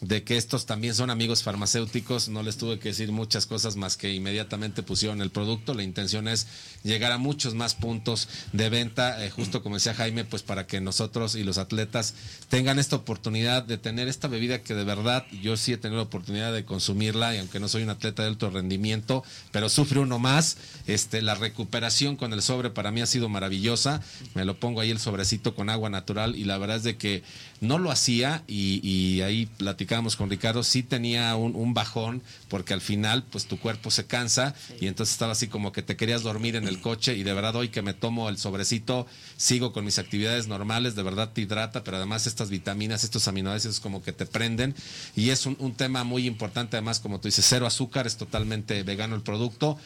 de 0.00 0.24
que 0.24 0.36
estos 0.36 0.66
también 0.66 0.94
son 0.94 1.08
amigos 1.08 1.42
farmacéuticos, 1.42 2.28
no 2.28 2.42
les 2.42 2.58
tuve 2.58 2.78
que 2.78 2.90
decir 2.90 3.12
muchas 3.12 3.46
cosas 3.46 3.76
más 3.76 3.96
que 3.96 4.12
inmediatamente 4.12 4.82
pusieron 4.82 5.22
el 5.22 5.30
producto. 5.30 5.72
La 5.72 5.84
intención 5.84 6.28
es 6.28 6.46
llegar 6.82 7.12
a 7.12 7.18
muchos 7.18 7.54
más 7.54 7.74
puntos 7.74 8.28
de 8.52 8.68
venta, 8.68 9.24
eh, 9.24 9.30
justo 9.30 9.62
como 9.62 9.76
decía 9.76 9.94
Jaime, 9.94 10.24
pues 10.24 10.42
para 10.42 10.66
que 10.66 10.82
nosotros 10.82 11.34
y 11.34 11.44
los 11.44 11.56
atletas 11.56 12.14
tengan 12.50 12.78
esta 12.78 12.96
oportunidad 12.96 13.62
de 13.62 13.78
tener 13.78 14.06
esta 14.08 14.28
bebida 14.28 14.62
que 14.62 14.74
de 14.74 14.84
verdad 14.84 15.24
yo 15.42 15.56
sí 15.56 15.72
he 15.72 15.78
tenido 15.78 15.96
la 15.96 16.06
oportunidad 16.06 16.52
de 16.52 16.66
consumirla 16.66 17.34
y 17.34 17.38
aunque 17.38 17.58
no 17.58 17.68
soy 17.68 17.82
un 17.82 17.90
atleta 17.90 18.22
de 18.22 18.28
alto 18.28 18.50
rendimiento, 18.50 19.24
pero 19.50 19.70
sufre 19.70 20.00
uno 20.00 20.18
más. 20.18 20.58
Este, 20.86 21.22
la 21.22 21.34
recuperación 21.34 22.16
con 22.16 22.34
el 22.34 22.42
sobre 22.42 22.68
para 22.68 22.90
mí 22.90 23.00
ha 23.00 23.06
sido 23.06 23.30
maravillosa. 23.30 24.02
Me 24.34 24.44
lo 24.44 24.60
pongo 24.60 24.80
ahí 24.80 24.90
el 24.90 24.98
sobrecito 24.98 25.54
con 25.54 25.70
agua 25.70 25.88
natural 25.88 26.36
y 26.36 26.44
la 26.44 26.58
verdad 26.58 26.76
es 26.76 26.82
de 26.82 26.96
que 26.98 27.22
no 27.60 27.78
lo 27.78 27.90
hacía 27.90 28.42
y, 28.46 28.80
y 28.86 29.22
ahí 29.22 29.46
platicábamos 29.46 30.16
con 30.16 30.30
Ricardo, 30.30 30.62
sí 30.62 30.82
tenía 30.82 31.34
un, 31.36 31.54
un 31.54 31.74
bajón 31.74 32.22
porque 32.48 32.74
al 32.74 32.80
final 32.80 33.24
pues 33.24 33.46
tu 33.46 33.58
cuerpo 33.58 33.90
se 33.90 34.06
cansa 34.06 34.54
y 34.80 34.86
entonces 34.86 35.14
estaba 35.14 35.32
así 35.32 35.48
como 35.48 35.72
que 35.72 35.82
te 35.82 35.96
querías 35.96 36.22
dormir 36.22 36.56
en 36.56 36.68
el 36.68 36.80
coche 36.80 37.14
y 37.14 37.22
de 37.22 37.32
verdad 37.32 37.56
hoy 37.56 37.68
que 37.68 37.82
me 37.82 37.94
tomo 37.94 38.28
el 38.28 38.38
sobrecito 38.38 39.06
sigo 39.36 39.72
con 39.72 39.84
mis 39.84 39.98
actividades 39.98 40.48
normales, 40.48 40.94
de 40.94 41.02
verdad 41.02 41.32
te 41.32 41.42
hidrata, 41.42 41.84
pero 41.84 41.96
además 41.96 42.26
estas 42.26 42.50
vitaminas, 42.50 43.04
estos 43.04 43.28
aminoácidos 43.28 43.80
como 43.80 44.02
que 44.02 44.12
te 44.12 44.26
prenden 44.26 44.74
y 45.14 45.30
es 45.30 45.46
un, 45.46 45.56
un 45.58 45.74
tema 45.74 46.04
muy 46.04 46.26
importante 46.26 46.76
además 46.76 47.00
como 47.00 47.20
tú 47.20 47.28
dices, 47.28 47.46
cero 47.48 47.66
azúcar, 47.66 48.06
es 48.06 48.16
totalmente 48.16 48.82
vegano 48.82 49.14
el 49.14 49.22
producto. 49.22 49.78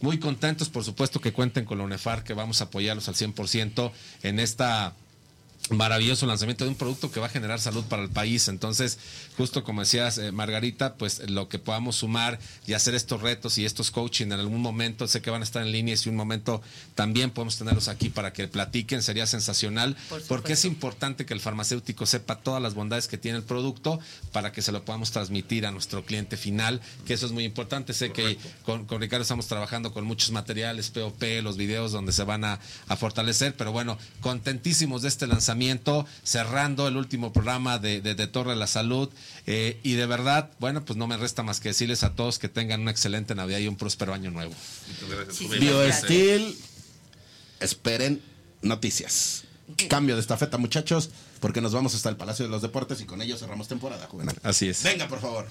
Muy 0.00 0.18
contentos, 0.18 0.68
por 0.68 0.84
supuesto, 0.84 1.20
que 1.20 1.32
cuenten 1.32 1.64
con 1.64 1.78
la 1.78 1.84
UNEFAR, 1.84 2.22
que 2.22 2.34
vamos 2.34 2.60
a 2.60 2.64
apoyarlos 2.64 3.08
al 3.08 3.14
100% 3.14 3.92
en 4.22 4.40
esta 4.40 4.94
maravilloso 5.70 6.26
lanzamiento 6.26 6.64
de 6.64 6.70
un 6.70 6.76
producto 6.76 7.10
que 7.10 7.18
va 7.18 7.26
a 7.26 7.28
generar 7.28 7.60
salud 7.60 7.84
para 7.84 8.02
el 8.02 8.08
país. 8.08 8.48
Entonces, 8.48 8.98
justo 9.36 9.64
como 9.64 9.80
decías, 9.80 10.18
eh, 10.18 10.30
Margarita, 10.32 10.94
pues 10.94 11.28
lo 11.28 11.48
que 11.48 11.58
podamos 11.58 11.96
sumar 11.96 12.38
y 12.66 12.74
hacer 12.74 12.94
estos 12.94 13.20
retos 13.20 13.58
y 13.58 13.64
estos 13.64 13.90
coaching 13.90 14.26
en 14.26 14.34
algún 14.34 14.62
momento, 14.62 15.08
sé 15.08 15.20
que 15.22 15.30
van 15.30 15.40
a 15.40 15.44
estar 15.44 15.62
en 15.62 15.72
línea 15.72 15.94
y 15.94 15.96
si 15.96 16.08
un 16.08 16.16
momento 16.16 16.62
también 16.94 17.30
podemos 17.30 17.56
tenerlos 17.58 17.88
aquí 17.88 18.10
para 18.10 18.32
que 18.32 18.46
platiquen, 18.48 19.02
sería 19.02 19.26
sensacional, 19.26 19.96
porque 20.28 20.52
es 20.52 20.64
importante 20.64 21.26
que 21.26 21.34
el 21.34 21.40
farmacéutico 21.40 22.06
sepa 22.06 22.36
todas 22.36 22.62
las 22.62 22.74
bondades 22.74 23.08
que 23.08 23.18
tiene 23.18 23.38
el 23.38 23.44
producto 23.44 23.98
para 24.32 24.52
que 24.52 24.62
se 24.62 24.72
lo 24.72 24.84
podamos 24.84 25.10
transmitir 25.10 25.66
a 25.66 25.72
nuestro 25.72 26.04
cliente 26.04 26.36
final, 26.36 26.80
que 27.06 27.14
eso 27.14 27.26
es 27.26 27.32
muy 27.32 27.44
importante. 27.44 27.92
Sé 27.92 28.12
que 28.12 28.38
con, 28.64 28.86
con 28.86 29.00
Ricardo 29.00 29.22
estamos 29.22 29.46
trabajando 29.46 29.92
con 29.92 30.04
muchos 30.04 30.30
materiales, 30.30 30.90
POP, 30.90 31.22
los 31.42 31.56
videos 31.56 31.92
donde 31.92 32.12
se 32.12 32.22
van 32.24 32.44
a, 32.44 32.60
a 32.88 32.96
fortalecer, 32.96 33.54
pero 33.56 33.72
bueno, 33.72 33.98
contentísimos 34.20 35.02
de 35.02 35.08
este 35.08 35.26
lanzamiento, 35.26 35.55
cerrando 36.22 36.88
el 36.88 36.96
último 36.96 37.32
programa 37.32 37.78
de, 37.78 38.00
de, 38.00 38.14
de 38.14 38.26
Torre 38.26 38.50
de 38.50 38.56
la 38.56 38.66
Salud. 38.66 39.08
eh, 39.46 39.80
y 39.82 39.92
de 39.94 40.06
verdad, 40.06 40.50
bueno, 40.58 40.84
pues 40.84 40.96
no 40.96 41.06
me 41.06 41.16
resta 41.16 41.42
más 41.42 41.60
que 41.60 41.68
decirles 41.70 42.02
a 42.04 42.14
todos 42.14 42.38
que 42.38 42.48
tengan 42.48 42.80
una 42.82 42.90
excelente 42.90 43.34
Navidad 43.34 43.58
y 43.58 43.68
un 43.68 43.76
próspero 43.76 44.12
año 44.14 44.30
nuevo. 44.30 44.54
BioSteel, 45.60 46.56
esperen 47.60 48.22
noticias. 48.62 49.44
Cambio 49.88 50.14
de 50.14 50.20
estafeta, 50.20 50.58
muchachos, 50.58 51.10
porque 51.40 51.60
nos 51.60 51.72
vamos 51.72 51.94
hasta 51.94 52.08
el 52.08 52.16
Palacio 52.16 52.44
de 52.44 52.50
los 52.50 52.62
Deportes 52.62 53.00
y 53.00 53.04
con 53.04 53.20
ello 53.20 53.36
cerramos 53.36 53.66
temporada, 53.66 54.06
Juvenal. 54.06 54.36
Así 54.44 54.68
es. 54.68 54.82
Venga, 54.84 55.08
por 55.08 55.20
favor. 55.20 55.48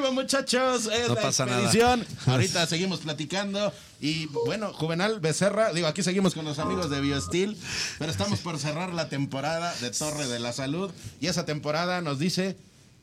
Vivo, 0.00 0.12
muchachos. 0.12 0.86
Es 0.86 1.08
No 1.08 1.14
la 1.14 1.22
pasa 1.22 1.46
nada. 1.46 1.62
expedición. 1.62 2.06
Ahorita 2.26 2.66
seguimos 2.66 3.00
platicando. 3.00 3.72
Y 4.00 4.26
bueno, 4.46 4.72
Juvenal 4.72 5.20
Becerra, 5.20 5.72
digo, 5.72 5.86
aquí 5.86 6.02
seguimos 6.02 6.34
con 6.34 6.44
los 6.44 6.58
amigos 6.58 6.88
de 6.90 7.00
BioSteel, 7.00 7.56
pero 7.98 8.10
estamos 8.12 8.38
por 8.40 8.58
cerrar 8.58 8.92
la 8.94 9.08
temporada 9.08 9.74
de 9.80 9.90
Torre 9.90 10.26
de 10.28 10.38
la 10.38 10.52
Salud. 10.52 10.90
Y 11.20 11.26
esa 11.26 11.44
temporada 11.44 12.00
nos 12.00 12.18
dice 12.18 12.56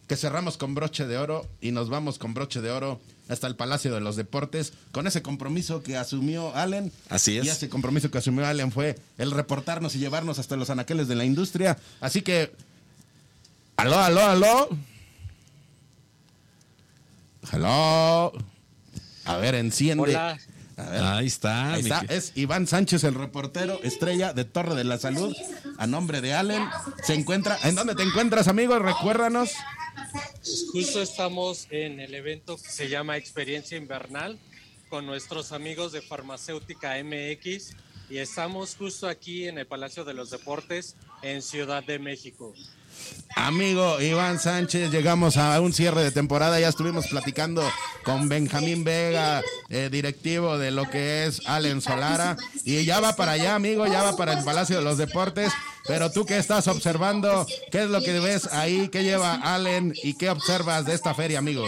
que 0.08 0.16
cerramos 0.16 0.58
con 0.58 0.76
broche 0.76 1.06
de 1.08 1.18
oro 1.18 1.48
y 1.62 1.72
nos 1.72 1.90
vamos 1.90 2.20
con 2.20 2.34
broche 2.34 2.62
de 2.62 2.70
oro 2.72 3.02
hasta 3.28 3.48
el 3.48 3.56
Palacio 3.56 3.92
de 3.92 4.02
los 4.02 4.16
Deportes, 4.16 4.72
con 4.92 5.08
ese 5.08 5.24
compromiso 5.24 5.82
que 5.82 5.98
asumió 5.98 6.56
Allen. 6.56 6.92
Así 7.10 7.40
es. 7.40 7.46
Y 7.46 7.50
ese 7.50 7.70
compromiso 7.70 8.12
que 8.12 8.20
asumió 8.20 8.46
Allen 8.46 8.72
fue 8.72 8.98
el 9.18 9.32
reportarnos 9.32 9.96
y 9.96 10.00
llevarnos 10.00 10.38
hasta 10.38 10.56
los 10.56 10.70
anaqueles 10.70 11.08
de 11.08 11.16
la 11.16 11.26
industria. 11.26 11.78
Así 12.02 12.22
que, 12.22 12.52
aló, 13.78 13.98
aló, 13.98 14.22
aló. 14.26 14.70
Hello. 17.52 18.32
A 19.26 19.38
ver, 19.38 19.56
enciende. 19.56 20.04
Hola. 20.04 20.38
A 20.78 20.84
ver. 20.90 21.02
Ahí 21.04 21.28
está, 21.28 21.74
Ahí 21.74 21.82
está. 21.82 22.02
que- 22.06 22.16
Es 22.16 22.34
Iván 22.36 22.68
Sánchez, 22.68 23.04
el 23.06 23.14
reportero 23.16 23.80
estrella 23.84 24.34
de 24.34 24.44
Torre 24.46 24.76
de 24.76 24.84
la 24.84 24.98
Salud. 24.98 25.34
A 25.78 25.88
nombre 25.88 26.22
de 26.22 26.34
Allen. 26.34 26.64
Se 27.04 27.14
encuentra. 27.14 27.58
¿En 27.64 27.76
dónde 27.76 27.96
te 27.96 28.04
encuentras, 28.04 28.48
amigo? 28.48 28.78
Recuérdanos. 28.80 29.52
Justo 30.74 31.02
estamos 31.02 31.68
en 31.72 32.00
el 32.00 32.14
evento 32.14 32.58
que 32.58 32.70
se 32.70 32.90
llama 32.90 33.18
Experiencia 33.18 33.78
Invernal 33.78 34.38
con 34.90 35.06
nuestros 35.06 35.52
amigos 35.52 35.92
de 35.94 36.02
Farmacéutica 36.02 36.98
MX 37.04 37.74
y 38.10 38.18
estamos 38.18 38.76
justo 38.76 39.08
aquí 39.08 39.48
en 39.48 39.58
el 39.58 39.66
Palacio 39.66 40.04
de 40.04 40.14
los 40.14 40.30
Deportes 40.30 40.96
en 41.24 41.42
Ciudad 41.42 41.84
de 41.84 41.98
México. 42.00 42.54
Amigo 43.38 44.00
Iván 44.00 44.40
Sánchez, 44.40 44.92
llegamos 44.92 45.36
a 45.36 45.60
un 45.60 45.74
cierre 45.74 46.04
de 46.04 46.12
temporada. 46.12 46.58
Ya 46.60 46.70
estuvimos 46.70 47.08
platicando 47.08 47.62
con 48.06 48.30
Benjamín 48.30 48.84
Vega, 48.86 49.42
eh, 49.70 49.90
directivo 49.92 50.58
de 50.58 50.72
lo 50.72 50.90
que 50.90 51.26
es 51.26 51.42
Allen 51.46 51.82
Solara. 51.82 52.38
Y 52.64 52.86
ya 52.86 53.02
va 53.02 53.16
para 53.18 53.34
allá, 53.34 53.56
amigo, 53.56 53.86
ya 53.88 54.04
va 54.04 54.16
para 54.16 54.34
el 54.40 54.44
Palacio 54.46 54.78
de 54.78 54.84
los 54.84 54.98
Deportes. 54.98 55.52
Pero 55.86 56.12
tú 56.12 56.26
qué 56.26 56.38
estás 56.38 56.68
observando, 56.68 57.46
qué 57.72 57.84
es 57.84 57.90
lo 57.90 58.02
que 58.02 58.20
ves 58.22 58.48
ahí, 58.54 58.88
qué 58.88 59.04
lleva 59.04 59.34
Allen 59.36 59.94
y 60.02 60.14
qué 60.14 60.30
observas 60.30 60.86
de 60.86 60.94
esta 60.94 61.14
feria, 61.14 61.40
amigo. 61.40 61.68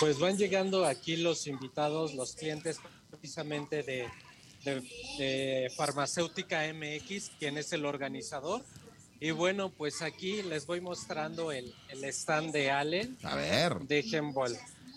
Pues 0.00 0.18
van 0.18 0.36
llegando 0.36 0.84
aquí 0.84 1.16
los 1.16 1.46
invitados, 1.46 2.14
los 2.14 2.34
clientes 2.34 2.78
precisamente 3.10 3.82
de, 3.82 4.06
de- 4.64 4.82
de 5.18 5.72
Farmacéutica 5.76 6.60
MX, 6.74 7.30
quien 7.38 7.56
es 7.58 7.72
el 7.72 7.86
organizador. 7.86 8.62
Y 9.20 9.32
bueno, 9.32 9.70
pues 9.70 10.02
aquí 10.02 10.42
les 10.42 10.66
voy 10.66 10.80
mostrando 10.80 11.50
el, 11.50 11.74
el 11.88 12.04
stand 12.04 12.52
de 12.52 12.70
Allen. 12.70 13.18
A 13.22 13.34
ver. 13.34 13.80
De 13.80 14.00
Hembol. 14.00 14.56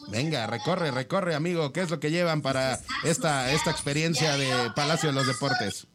Venga, 0.09 0.47
recorre, 0.47 0.91
recorre, 0.91 1.35
amigo. 1.35 1.71
¿Qué 1.73 1.81
es 1.81 1.89
lo 1.89 1.99
que 1.99 2.11
llevan 2.11 2.41
para 2.41 2.79
esta, 3.03 3.51
esta 3.51 3.71
experiencia 3.71 4.35
de 4.37 4.71
Palacio 4.75 5.09
de 5.09 5.15
los 5.15 5.27
Deportes? 5.27 5.87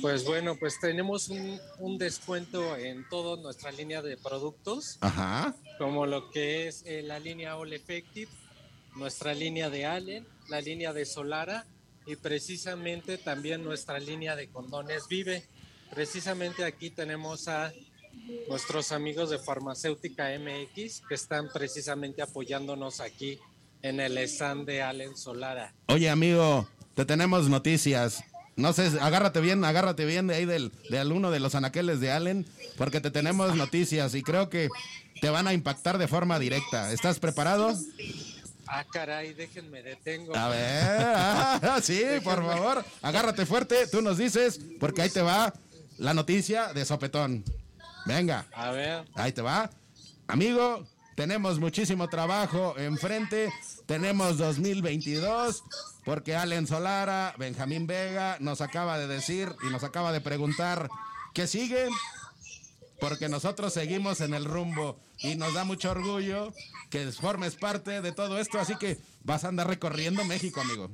Pues 0.00 0.24
bueno, 0.24 0.56
pues 0.56 0.78
tenemos 0.80 1.28
un, 1.28 1.58
un 1.78 1.98
descuento 1.98 2.76
en 2.76 3.08
toda 3.08 3.40
nuestra 3.42 3.70
línea 3.72 4.02
de 4.02 4.16
productos, 4.16 4.98
Ajá. 5.00 5.54
como 5.78 6.06
lo 6.06 6.30
que 6.30 6.68
es 6.68 6.82
eh, 6.86 7.02
la 7.02 7.18
línea 7.18 7.56
All 7.56 7.72
Effective, 7.72 8.30
nuestra 8.94 9.34
línea 9.34 9.70
de 9.70 9.86
Allen, 9.86 10.26
la 10.48 10.60
línea 10.60 10.92
de 10.92 11.06
Solara 11.06 11.66
y 12.06 12.16
precisamente 12.16 13.18
también 13.18 13.64
nuestra 13.64 13.98
línea 13.98 14.36
de 14.36 14.48
condones 14.48 15.08
Vive. 15.08 15.44
Precisamente 15.90 16.64
aquí 16.64 16.90
tenemos 16.90 17.48
a 17.48 17.72
nuestros 18.48 18.92
amigos 18.92 19.30
de 19.30 19.38
Farmacéutica 19.38 20.28
MX 20.38 21.02
que 21.08 21.14
están 21.14 21.48
precisamente 21.52 22.22
apoyándonos 22.22 23.00
aquí 23.00 23.38
en 23.82 24.00
el 24.00 24.18
stand 24.18 24.66
de 24.66 24.82
Allen 24.82 25.16
Solara. 25.16 25.72
Oye, 25.86 26.10
amigo, 26.10 26.68
te 26.94 27.04
tenemos 27.04 27.48
noticias. 27.48 28.24
No 28.56 28.72
sé, 28.72 28.90
agárrate 29.00 29.40
bien, 29.40 29.64
agárrate 29.64 30.06
bien 30.06 30.26
de 30.26 30.34
ahí 30.34 30.44
del, 30.46 30.72
de 30.88 31.04
uno 31.06 31.30
de 31.30 31.40
los 31.40 31.54
anaqueles 31.54 32.00
de 32.00 32.10
Allen, 32.10 32.46
porque 32.76 33.00
te 33.00 33.10
tenemos 33.10 33.54
noticias 33.54 34.14
y 34.14 34.22
creo 34.22 34.48
que 34.48 34.68
te 35.20 35.28
van 35.28 35.46
a 35.46 35.52
impactar 35.52 35.98
de 35.98 36.08
forma 36.08 36.38
directa. 36.38 36.92
¿Estás 36.92 37.18
preparado? 37.18 37.74
Ah, 38.66 38.84
caray, 38.90 39.34
déjenme 39.34 39.82
detengo. 39.82 40.34
A 40.34 40.48
ver, 40.48 40.82
ah, 40.82 41.78
sí, 41.82 42.02
por 42.24 42.44
favor, 42.44 42.84
agárrate 43.02 43.46
fuerte, 43.46 43.86
tú 43.86 44.00
nos 44.00 44.18
dices, 44.18 44.58
porque 44.80 45.02
ahí 45.02 45.10
te 45.10 45.22
va 45.22 45.52
la 45.98 46.14
noticia 46.14 46.72
de 46.72 46.84
sopetón. 46.84 47.44
Venga. 48.06 48.46
A 48.52 48.70
ver. 48.70 49.04
Ahí 49.14 49.32
te 49.32 49.42
va. 49.42 49.70
Amigo, 50.28 50.86
tenemos 51.16 51.58
muchísimo 51.58 52.08
trabajo 52.08 52.74
enfrente. 52.78 53.50
Tenemos 53.86 54.38
2022 54.38 55.64
porque 56.04 56.36
Allen 56.36 56.66
Solara, 56.66 57.34
Benjamín 57.38 57.86
Vega 57.86 58.36
nos 58.40 58.60
acaba 58.60 58.98
de 58.98 59.06
decir 59.06 59.52
y 59.66 59.72
nos 59.72 59.82
acaba 59.82 60.12
de 60.12 60.20
preguntar 60.20 60.88
qué 61.34 61.46
sigue. 61.46 61.88
Porque 63.00 63.28
nosotros 63.28 63.72
seguimos 63.72 64.20
en 64.20 64.34
el 64.34 64.44
rumbo 64.44 64.98
y 65.18 65.34
nos 65.34 65.52
da 65.52 65.64
mucho 65.64 65.90
orgullo 65.90 66.52
que 66.90 67.10
formes 67.12 67.56
parte 67.56 68.00
de 68.00 68.12
todo 68.12 68.38
esto. 68.38 68.58
Así 68.58 68.76
que 68.76 68.98
vas 69.22 69.44
a 69.44 69.48
andar 69.48 69.68
recorriendo 69.68 70.24
México, 70.24 70.60
amigo. 70.60 70.90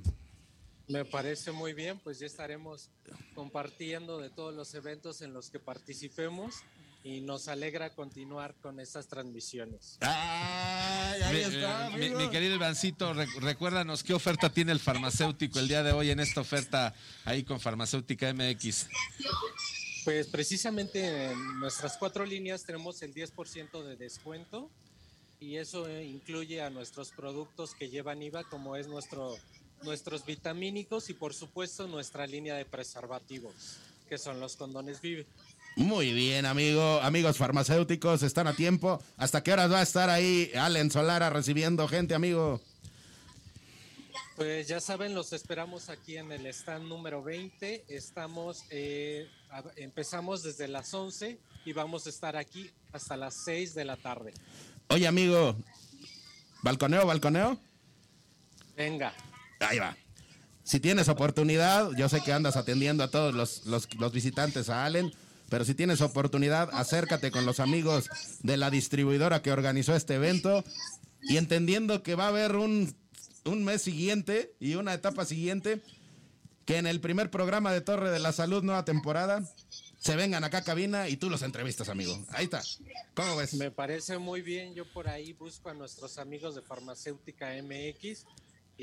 Me 0.93 1.05
parece 1.05 1.53
muy 1.53 1.73
bien, 1.73 1.99
pues 1.99 2.19
ya 2.19 2.27
estaremos 2.27 2.91
compartiendo 3.35 4.19
de 4.19 4.29
todos 4.31 4.55
los 4.55 4.75
eventos 4.75 5.23
en 5.23 5.33
los 5.33 5.49
que 5.51 5.59
participemos 5.59 6.57
y 7.05 7.21
nos 7.21 7.49
alegra 7.49 7.95
continuar 7.95 8.55
con 8.61 8.79
estas 8.79 9.09
transmisiones. 9.09 9.97
ahí 10.01 11.41
está, 11.41 11.89
Mi, 11.91 11.95
amigo. 12.07 12.19
mi 12.21 12.31
querido 12.31 12.55
Ivancito, 12.55 13.13
rec- 13.15 13.35
recuérdanos 13.41 14.03
qué 14.05 14.13
oferta 14.15 14.51
tiene 14.53 14.73
el 14.73 14.81
farmacéutico 14.81 15.59
el 15.59 15.67
día 15.69 15.83
de 15.83 15.93
hoy 15.93 16.11
en 16.11 16.21
esta 16.21 16.41
oferta 16.43 16.95
ahí 17.25 17.43
con 17.43 17.59
Farmacéutica 17.59 18.33
MX. 18.33 18.87
Pues 20.05 20.27
precisamente 20.29 21.31
en 21.33 21.59
nuestras 21.61 21.97
cuatro 21.97 22.27
líneas 22.27 22.65
tenemos 22.65 23.01
el 23.03 23.15
10% 23.15 23.83
de 23.85 23.97
descuento 23.97 24.71
y 25.41 25.57
eso 25.57 25.89
eh, 25.89 26.05
incluye 26.05 26.61
a 26.61 26.71
nuestros 26.71 27.11
productos 27.13 27.75
que 27.75 27.89
llevan 27.89 28.23
IVA 28.23 28.45
como 28.45 28.77
es 28.77 28.87
nuestro 28.89 29.37
nuestros 29.85 30.25
vitamínicos 30.25 31.11
y 31.11 31.15
por 31.15 31.35
supuesto 31.35 31.87
nuestra 31.87 32.27
línea 32.27 32.55
de 32.55 32.65
preservativos 32.65 33.79
que 34.13 34.19
son 34.19 34.41
los 34.41 34.57
condones 34.57 35.01
Vive. 35.01 35.27
Muy 35.75 36.13
bien, 36.13 36.45
amigo. 36.45 37.01
Amigos 37.01 37.39
farmacéuticos, 37.39 38.23
están 38.23 38.47
a 38.47 38.55
tiempo. 38.55 39.03
¿Hasta 39.17 39.43
qué 39.43 39.55
horas 39.55 39.73
va 39.73 39.79
a 39.79 39.83
estar 39.83 40.11
ahí 40.11 40.53
Allen 40.55 40.91
Solara 40.91 41.31
recibiendo 41.31 41.89
gente, 41.89 42.15
amigo? 42.15 42.61
Pues 44.37 44.69
ya 44.69 44.81
saben, 44.81 45.15
los 45.15 45.33
esperamos 45.33 45.89
aquí 45.89 46.19
en 46.19 46.31
el 46.31 46.45
stand 46.49 46.87
número 46.89 47.23
20. 47.23 47.87
Estamos, 47.89 48.65
eh, 48.69 49.31
empezamos 49.77 50.43
desde 50.43 50.69
las 50.69 50.93
11 50.93 51.39
y 51.65 51.73
vamos 51.73 52.07
a 52.07 52.11
estar 52.11 52.37
aquí 52.37 52.71
hasta 52.93 53.17
las 53.17 53.35
6 53.47 53.75
de 53.75 53.87
la 53.87 53.97
tarde. 53.97 54.35
Oye, 54.89 55.07
amigo. 55.07 55.57
¿Balconeo, 56.63 57.07
balconeo? 57.07 57.59
Venga. 58.77 59.15
Ahí 59.63 59.79
va. 59.79 59.97
Si 60.65 60.79
tienes 60.81 61.09
oportunidad, 61.09 61.91
yo 61.97 62.09
sé 62.09 62.21
que 62.23 62.33
andas 62.33 62.57
atendiendo 62.57 63.03
a 63.05 63.11
todos 63.11 63.35
los, 63.35 63.67
los- 63.67 63.93
los 63.95 64.13
visitantes 64.13 64.69
a 64.71 64.85
Allen, 64.85 65.13
pero 65.49 65.65
si 65.65 65.75
tienes 65.75 66.01
oportunidad, 66.01 66.71
acércate 66.73 67.31
con 67.31 67.45
los 67.47 67.59
amigos 67.61 68.09
de 68.43 68.57
la 68.57 68.71
distribuidora 68.71 69.43
que 69.43 69.51
organizó 69.53 69.95
este 69.97 70.15
evento 70.15 70.65
y 71.21 71.37
entendiendo 71.37 72.03
que 72.03 72.15
va 72.15 72.25
a 72.27 72.29
haber 72.29 72.57
un, 72.57 72.95
un 73.45 73.65
mes 73.65 73.83
siguiente 73.83 74.55
y 74.61 74.77
una 74.77 74.95
etapa 74.95 75.25
siguiente, 75.25 75.83
que 76.65 76.79
en 76.79 76.87
el 76.87 77.01
primer 77.01 77.29
programa 77.31 77.73
de 77.73 77.81
Torre 77.81 78.11
de 78.11 78.21
la 78.21 78.33
Salud, 78.33 78.63
nueva 78.63 78.85
temporada, 78.85 79.43
se 79.99 80.15
vengan 80.17 80.45
acá 80.45 80.59
a 80.59 80.63
cabina 80.65 81.09
y 81.09 81.17
tú 81.17 81.29
los 81.29 81.43
entrevistas, 81.43 81.89
amigo. 81.89 82.17
Ahí 82.31 82.45
está. 82.45 82.63
¿Cómo 83.15 83.37
ves? 83.37 83.55
Me 83.55 83.71
parece 83.73 84.19
muy 84.19 84.43
bien. 84.43 84.75
Yo 84.75 84.85
por 84.93 85.09
ahí 85.09 85.33
busco 85.33 85.69
a 85.71 85.75
nuestros 85.75 86.19
amigos 86.19 86.55
de 86.55 86.63
Farmacéutica 86.63 87.51
MX 87.63 88.25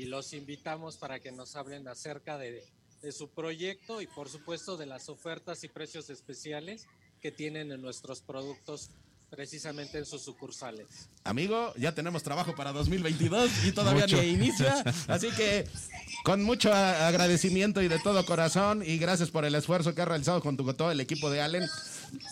y 0.00 0.06
los 0.06 0.32
invitamos 0.32 0.96
para 0.96 1.20
que 1.20 1.30
nos 1.30 1.56
hablen 1.56 1.86
acerca 1.86 2.38
de, 2.38 2.64
de 3.02 3.12
su 3.12 3.28
proyecto 3.28 4.00
y 4.00 4.06
por 4.06 4.30
supuesto 4.30 4.78
de 4.78 4.86
las 4.86 5.10
ofertas 5.10 5.62
y 5.62 5.68
precios 5.68 6.08
especiales 6.08 6.86
que 7.20 7.30
tienen 7.30 7.70
en 7.70 7.82
nuestros 7.82 8.22
productos 8.22 8.88
precisamente 9.28 9.98
en 9.98 10.06
sus 10.06 10.22
sucursales. 10.22 11.10
Amigo, 11.22 11.74
ya 11.76 11.94
tenemos 11.94 12.22
trabajo 12.22 12.54
para 12.56 12.72
2022 12.72 13.66
y 13.66 13.72
todavía 13.72 14.04
Mucho. 14.04 14.22
ni 14.22 14.28
inicia. 14.28 14.82
Así 15.06 15.28
que 15.32 15.66
con 16.24 16.42
mucho 16.42 16.72
agradecimiento 16.72 17.82
y 17.82 17.88
de 17.88 17.98
todo 17.98 18.24
corazón 18.24 18.82
y 18.82 18.96
gracias 18.96 19.30
por 19.30 19.44
el 19.44 19.54
esfuerzo 19.54 19.94
que 19.94 20.00
has 20.00 20.08
realizado 20.08 20.40
junto 20.40 20.64
con 20.64 20.76
todo 20.78 20.90
el 20.90 21.00
equipo 21.00 21.28
de 21.28 21.42
Allen. 21.42 21.68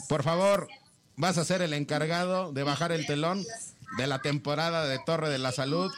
Por 0.09 0.23
favor, 0.23 0.69
vas 1.17 1.37
a 1.37 1.45
ser 1.45 1.61
el 1.61 1.75
encargado 1.75 2.51
de 2.51 2.63
bajar 2.63 2.93
el 2.93 3.05
telón 3.05 3.45
de 3.99 4.07
la 4.07 4.21
temporada 4.23 4.87
de 4.87 4.99
Torre 5.05 5.29
de 5.29 5.39
la 5.39 5.53
Salud. 5.53 5.93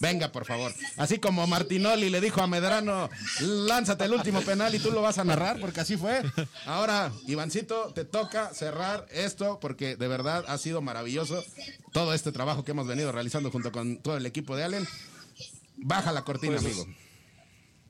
Venga, 0.00 0.32
por 0.32 0.44
favor. 0.44 0.72
Así 0.96 1.18
como 1.18 1.46
Martinoli 1.46 2.10
le 2.10 2.20
dijo 2.20 2.42
a 2.42 2.46
Medrano, 2.46 3.08
lánzate 3.40 4.04
el 4.04 4.12
último 4.12 4.40
penal 4.42 4.74
y 4.74 4.78
tú 4.78 4.90
lo 4.90 5.00
vas 5.02 5.18
a 5.18 5.24
narrar, 5.24 5.60
porque 5.60 5.80
así 5.80 5.96
fue. 5.96 6.22
Ahora, 6.66 7.12
Ivancito, 7.26 7.92
te 7.94 8.04
toca 8.04 8.52
cerrar 8.54 9.06
esto, 9.10 9.58
porque 9.60 9.96
de 9.96 10.08
verdad 10.08 10.44
ha 10.48 10.58
sido 10.58 10.82
maravilloso 10.82 11.42
todo 11.92 12.12
este 12.14 12.32
trabajo 12.32 12.64
que 12.64 12.72
hemos 12.72 12.86
venido 12.86 13.12
realizando 13.12 13.50
junto 13.50 13.72
con 13.72 13.98
todo 13.98 14.16
el 14.16 14.26
equipo 14.26 14.56
de 14.56 14.64
Allen. 14.64 14.88
Baja 15.76 16.12
la 16.12 16.22
cortina, 16.22 16.56
Pues, 16.56 16.64
amigo. 16.64 16.86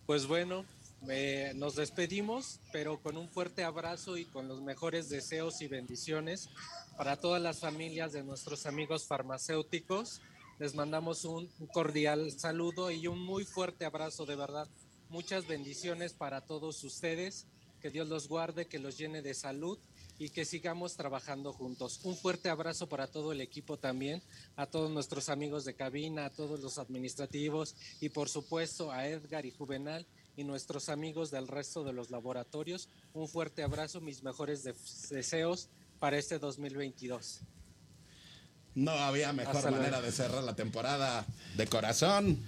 Pues 0.07 0.27
bueno, 0.27 0.65
eh, 1.09 1.53
nos 1.57 1.77
despedimos, 1.77 2.61
pero 2.73 2.99
con 3.01 3.17
un 3.17 3.29
fuerte 3.29 3.65
abrazo 3.65 4.17
y 4.17 4.25
con 4.27 4.49
los 4.49 4.61
mejores 4.63 5.09
deseos 5.09 5.61
y 5.63 5.69
bendiciones 5.69 6.49
para 6.97 7.17
todas 7.17 7.43
las 7.43 7.61
familias 7.61 8.13
de 8.13 8.23
nuestros 8.23 8.67
amigos 8.67 9.07
farmacéuticos. 9.07 10.21
Les 10.59 10.75
mandamos 10.75 11.25
un 11.25 11.49
cordial 11.73 12.31
saludo 12.33 12.91
y 12.91 13.07
un 13.07 13.21
muy 13.21 13.45
fuerte 13.45 13.85
abrazo, 13.85 14.25
de 14.25 14.37
verdad. 14.37 14.69
Muchas 15.11 15.47
bendiciones 15.47 16.13
para 16.13 16.41
todos 16.43 16.83
ustedes. 16.85 17.47
Que 17.81 17.91
Dios 17.91 18.09
los 18.09 18.29
guarde, 18.29 18.67
que 18.67 18.79
los 18.79 18.97
llene 18.97 19.21
de 19.21 19.35
salud 19.35 19.79
y 20.19 20.31
que 20.31 20.47
sigamos 20.47 20.97
trabajando 20.97 21.53
juntos. 21.53 22.01
Un 22.05 22.17
fuerte 22.17 22.49
abrazo 22.49 22.89
para 22.89 23.09
todo 23.09 23.31
el 23.33 23.43
equipo 23.43 23.77
también, 23.79 24.23
a 24.57 24.65
todos 24.67 24.91
nuestros 24.91 25.29
amigos 25.29 25.67
de 25.67 25.75
cabina, 25.75 26.25
a 26.25 26.31
todos 26.31 26.61
los 26.61 26.79
administrativos 26.79 27.75
y 28.01 28.09
por 28.09 28.31
supuesto 28.31 28.91
a 28.91 29.07
Edgar 29.07 29.45
y 29.45 29.51
Juvenal 29.51 30.07
y 30.37 30.45
nuestros 30.45 30.89
amigos 30.89 31.31
del 31.31 31.47
resto 31.47 31.85
de 31.85 31.93
los 31.93 32.11
laboratorios. 32.11 32.89
Un 33.13 33.29
fuerte 33.29 33.63
abrazo, 33.63 34.01
mis 34.01 34.23
mejores 34.23 34.63
de- 34.63 34.75
deseos 35.11 35.69
para 35.99 36.17
este 36.17 36.39
2022. 36.39 37.41
No 38.75 38.93
había 38.93 39.33
mejor 39.33 39.57
Hasta 39.57 39.71
manera 39.71 39.91
luego. 40.01 40.07
de 40.07 40.13
cerrar 40.13 40.43
la 40.45 40.55
temporada 40.57 41.25
de 41.57 41.67
corazón. 41.67 42.39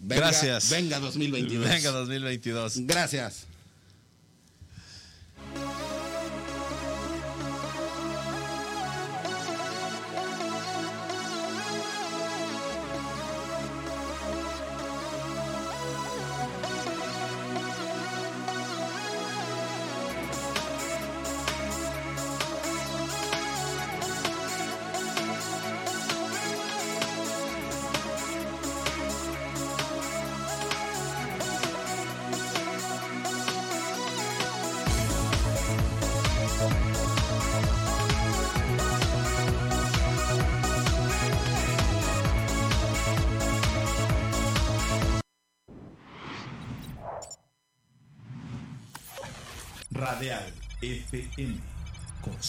Venga- 0.00 0.28
Gracias. 0.28 0.70
Venga 0.70 1.00
2022. 1.00 1.68
Venga 1.68 1.90
2022. 1.90 2.74
Gracias. 2.86 3.46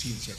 Colectiva. 0.02 0.39